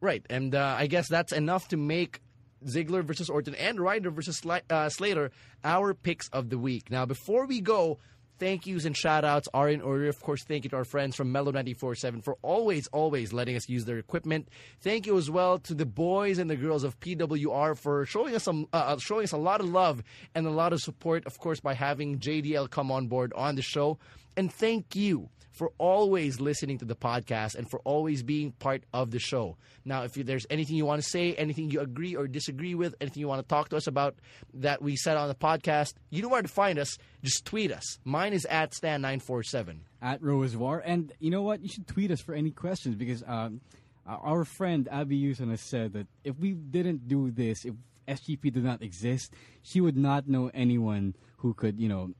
Right, 0.00 0.24
and 0.30 0.54
uh, 0.54 0.76
I 0.78 0.86
guess 0.86 1.08
that's 1.08 1.32
enough 1.32 1.68
to 1.68 1.76
make 1.76 2.20
Ziggler 2.66 3.04
versus 3.04 3.30
Orton 3.30 3.54
and 3.54 3.80
Ryder 3.80 4.10
versus 4.10 4.42
uh, 4.70 4.88
Slater 4.88 5.30
our 5.64 5.94
picks 5.94 6.28
of 6.28 6.50
the 6.50 6.58
week. 6.58 6.90
Now, 6.90 7.06
before 7.06 7.46
we 7.46 7.60
go, 7.60 7.98
thank 8.38 8.66
yous 8.66 8.84
and 8.84 8.96
shout 8.96 9.24
outs 9.24 9.48
are 9.54 9.68
in 9.68 9.80
order. 9.80 10.08
Of 10.08 10.20
course, 10.20 10.44
thank 10.44 10.64
you 10.64 10.70
to 10.70 10.76
our 10.76 10.84
friends 10.84 11.16
from 11.16 11.32
Mellow 11.32 11.52
94.7 11.52 12.22
for 12.22 12.36
always, 12.42 12.86
always 12.88 13.32
letting 13.32 13.56
us 13.56 13.68
use 13.68 13.84
their 13.84 13.98
equipment. 13.98 14.48
Thank 14.80 15.06
you 15.06 15.16
as 15.16 15.30
well 15.30 15.58
to 15.60 15.74
the 15.74 15.86
boys 15.86 16.38
and 16.38 16.50
the 16.50 16.56
girls 16.56 16.84
of 16.84 16.98
PWR 17.00 17.78
for 17.78 18.04
showing 18.06 18.34
us 18.34 18.44
some, 18.44 18.68
uh, 18.72 18.76
uh, 18.76 18.98
showing 18.98 19.24
us 19.24 19.32
a 19.32 19.38
lot 19.38 19.60
of 19.60 19.68
love 19.68 20.02
and 20.34 20.46
a 20.46 20.50
lot 20.50 20.72
of 20.72 20.80
support, 20.80 21.26
of 21.26 21.38
course, 21.38 21.60
by 21.60 21.74
having 21.74 22.18
JDL 22.18 22.70
come 22.70 22.90
on 22.90 23.06
board 23.06 23.32
on 23.34 23.54
the 23.54 23.62
show. 23.62 23.98
And 24.36 24.52
thank 24.52 24.94
you 24.94 25.28
for 25.50 25.72
always 25.78 26.38
listening 26.38 26.76
to 26.76 26.84
the 26.84 26.94
podcast 26.94 27.54
and 27.54 27.70
for 27.70 27.80
always 27.80 28.22
being 28.22 28.52
part 28.52 28.84
of 28.92 29.10
the 29.10 29.18
show. 29.18 29.56
Now, 29.86 30.02
if 30.02 30.12
there's 30.12 30.46
anything 30.50 30.76
you 30.76 30.84
want 30.84 31.02
to 31.02 31.08
say, 31.08 31.34
anything 31.34 31.70
you 31.70 31.80
agree 31.80 32.14
or 32.14 32.28
disagree 32.28 32.74
with, 32.74 32.94
anything 33.00 33.20
you 33.22 33.28
want 33.28 33.40
to 33.40 33.48
talk 33.48 33.70
to 33.70 33.76
us 33.76 33.86
about 33.86 34.16
that 34.52 34.82
we 34.82 34.96
said 34.96 35.16
on 35.16 35.28
the 35.28 35.34
podcast, 35.34 35.94
you 36.10 36.20
know 36.20 36.28
where 36.28 36.42
to 36.42 36.48
find 36.48 36.78
us. 36.78 36.98
Just 37.22 37.46
tweet 37.46 37.72
us. 37.72 37.98
Mine 38.04 38.34
is 38.34 38.44
at 38.44 38.72
Stan947. 38.72 39.78
at 40.02 40.20
Rosevar. 40.20 40.82
And 40.84 41.12
you 41.20 41.30
know 41.30 41.42
what? 41.42 41.62
You 41.62 41.68
should 41.68 41.86
tweet 41.86 42.10
us 42.10 42.20
for 42.20 42.34
any 42.34 42.50
questions 42.50 42.94
because 42.94 43.24
um, 43.26 43.62
our- 44.06 44.44
friend 44.44 44.86
Abby 44.92 45.18
Yuson 45.20 45.48
has 45.50 45.62
said 45.62 45.94
that 45.94 46.06
if 46.22 46.38
we 46.38 46.52
didn't 46.52 47.08
do 47.08 47.30
this, 47.30 47.64
if 47.64 47.74
SGP 48.06 48.52
did 48.52 48.62
not 48.64 48.82
exist, 48.82 49.32
she 49.62 49.80
would 49.80 49.96
not 49.96 50.28
know 50.28 50.50
anyone 50.52 51.14
who 51.38 51.54
could, 51.54 51.80
you 51.80 51.88
know, 51.88 52.10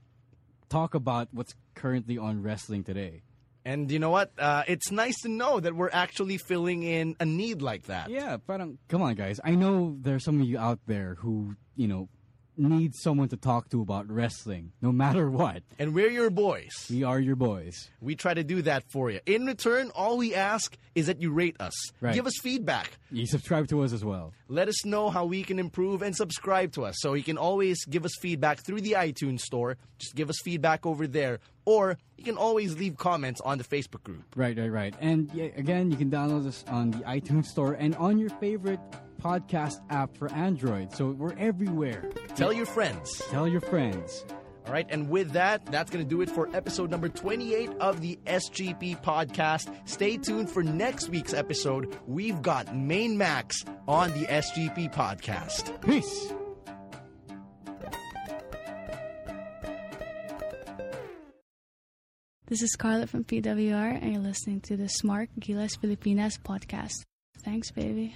talk 0.69 0.93
about 0.93 1.29
what's 1.31 1.55
currently 1.75 2.17
on 2.17 2.41
wrestling 2.43 2.83
today. 2.83 3.23
And 3.65 3.91
you 3.91 3.99
know 3.99 4.11
what? 4.11 4.31
Uh, 4.39 4.63
it's 4.67 4.91
nice 4.91 5.19
to 5.23 5.29
know 5.29 5.59
that 5.59 5.75
we're 5.75 5.89
actually 5.91 6.37
filling 6.37 6.83
in 6.83 7.17
a 7.19 7.25
need 7.25 7.61
like 7.61 7.83
that. 7.87 8.09
Yeah, 8.09 8.37
parang, 8.37 8.77
come 8.87 9.01
on, 9.01 9.15
guys. 9.15 9.41
I 9.43 9.55
know 9.55 9.97
there's 9.99 10.23
some 10.23 10.39
of 10.39 10.47
you 10.47 10.57
out 10.57 10.79
there 10.87 11.15
who, 11.19 11.55
you 11.75 11.87
know, 11.87 12.07
need 12.57 12.95
someone 12.95 13.29
to 13.29 13.37
talk 13.37 13.69
to 13.69 13.81
about 13.81 14.09
wrestling, 14.11 14.71
no 14.81 14.91
matter 14.91 15.29
what. 15.29 15.63
And 15.77 15.93
we're 15.93 16.09
your 16.09 16.29
boys. 16.29 16.87
We 16.89 17.03
are 17.03 17.19
your 17.19 17.35
boys. 17.35 17.89
We 18.01 18.15
try 18.15 18.33
to 18.33 18.43
do 18.43 18.61
that 18.63 18.83
for 18.91 19.11
you. 19.11 19.19
In 19.25 19.45
return, 19.45 19.91
all 19.95 20.17
we 20.17 20.33
ask 20.33 20.77
is 20.95 21.07
that 21.07 21.21
you 21.21 21.31
rate 21.31 21.55
us. 21.59 21.73
Right. 22.01 22.15
Give 22.15 22.25
us 22.25 22.33
feedback. 22.41 22.97
You 23.11 23.27
subscribe 23.27 23.67
to 23.69 23.83
us 23.83 23.93
as 23.93 24.03
well. 24.03 24.33
Let 24.47 24.67
us 24.67 24.85
know 24.85 25.09
how 25.09 25.25
we 25.25 25.43
can 25.43 25.59
improve 25.59 26.01
and 26.01 26.15
subscribe 26.15 26.73
to 26.73 26.85
us. 26.85 26.95
So 26.99 27.13
you 27.13 27.23
can 27.23 27.37
always 27.37 27.85
give 27.85 28.05
us 28.05 28.11
feedback 28.19 28.65
through 28.65 28.81
the 28.81 28.93
iTunes 28.93 29.41
store. 29.41 29.77
Just 29.99 30.15
give 30.15 30.29
us 30.29 30.37
feedback 30.43 30.85
over 30.85 31.07
there. 31.07 31.39
Or 31.65 31.97
you 32.17 32.23
can 32.23 32.37
always 32.37 32.77
leave 32.77 32.97
comments 32.97 33.41
on 33.41 33.57
the 33.57 33.63
Facebook 33.63 34.03
group. 34.03 34.23
Right, 34.35 34.57
right, 34.57 34.71
right. 34.71 34.95
And 34.99 35.29
yeah, 35.33 35.49
again, 35.55 35.91
you 35.91 35.97
can 35.97 36.09
download 36.09 36.47
us 36.47 36.63
on 36.67 36.91
the 36.91 36.99
iTunes 36.99 37.45
Store 37.45 37.73
and 37.73 37.95
on 37.95 38.17
your 38.17 38.29
favorite 38.29 38.79
podcast 39.27 39.81
app 39.89 40.15
for 40.15 40.31
Android. 40.31 40.93
So 40.93 41.11
we're 41.11 41.35
everywhere. 41.37 42.09
Tell 42.35 42.53
your 42.53 42.65
friends. 42.65 43.21
Tell 43.29 43.47
your 43.47 43.59
friends. 43.59 44.23
All 44.65 44.73
right, 44.73 44.87
and 44.89 45.09
with 45.09 45.31
that, 45.31 45.65
that's 45.65 45.89
going 45.91 46.03
to 46.03 46.09
do 46.09 46.21
it 46.21 46.29
for 46.29 46.53
episode 46.55 46.91
number 46.91 47.07
28 47.07 47.69
of 47.79 48.01
the 48.01 48.19
SGP 48.25 49.01
podcast. 49.01 49.73
Stay 49.87 50.17
tuned 50.17 50.49
for 50.49 50.61
next 50.61 51.09
week's 51.09 51.33
episode. 51.33 51.97
We've 52.05 52.41
got 52.41 52.75
Main 52.75 53.17
Max 53.17 53.63
on 53.87 54.11
the 54.11 54.25
SGP 54.27 54.93
podcast. 54.93 55.81
Peace. 55.81 56.33
This 62.47 62.61
is 62.61 62.71
Scarlett 62.71 63.09
from 63.09 63.25
PWR, 63.25 64.01
and 64.01 64.13
you're 64.13 64.21
listening 64.21 64.61
to 64.61 64.77
the 64.77 64.89
Smark 65.01 65.27
Gilas 65.39 65.77
Pilipinas 65.79 66.37
podcast. 66.37 67.03
Thanks, 67.43 67.71
baby. 67.71 68.15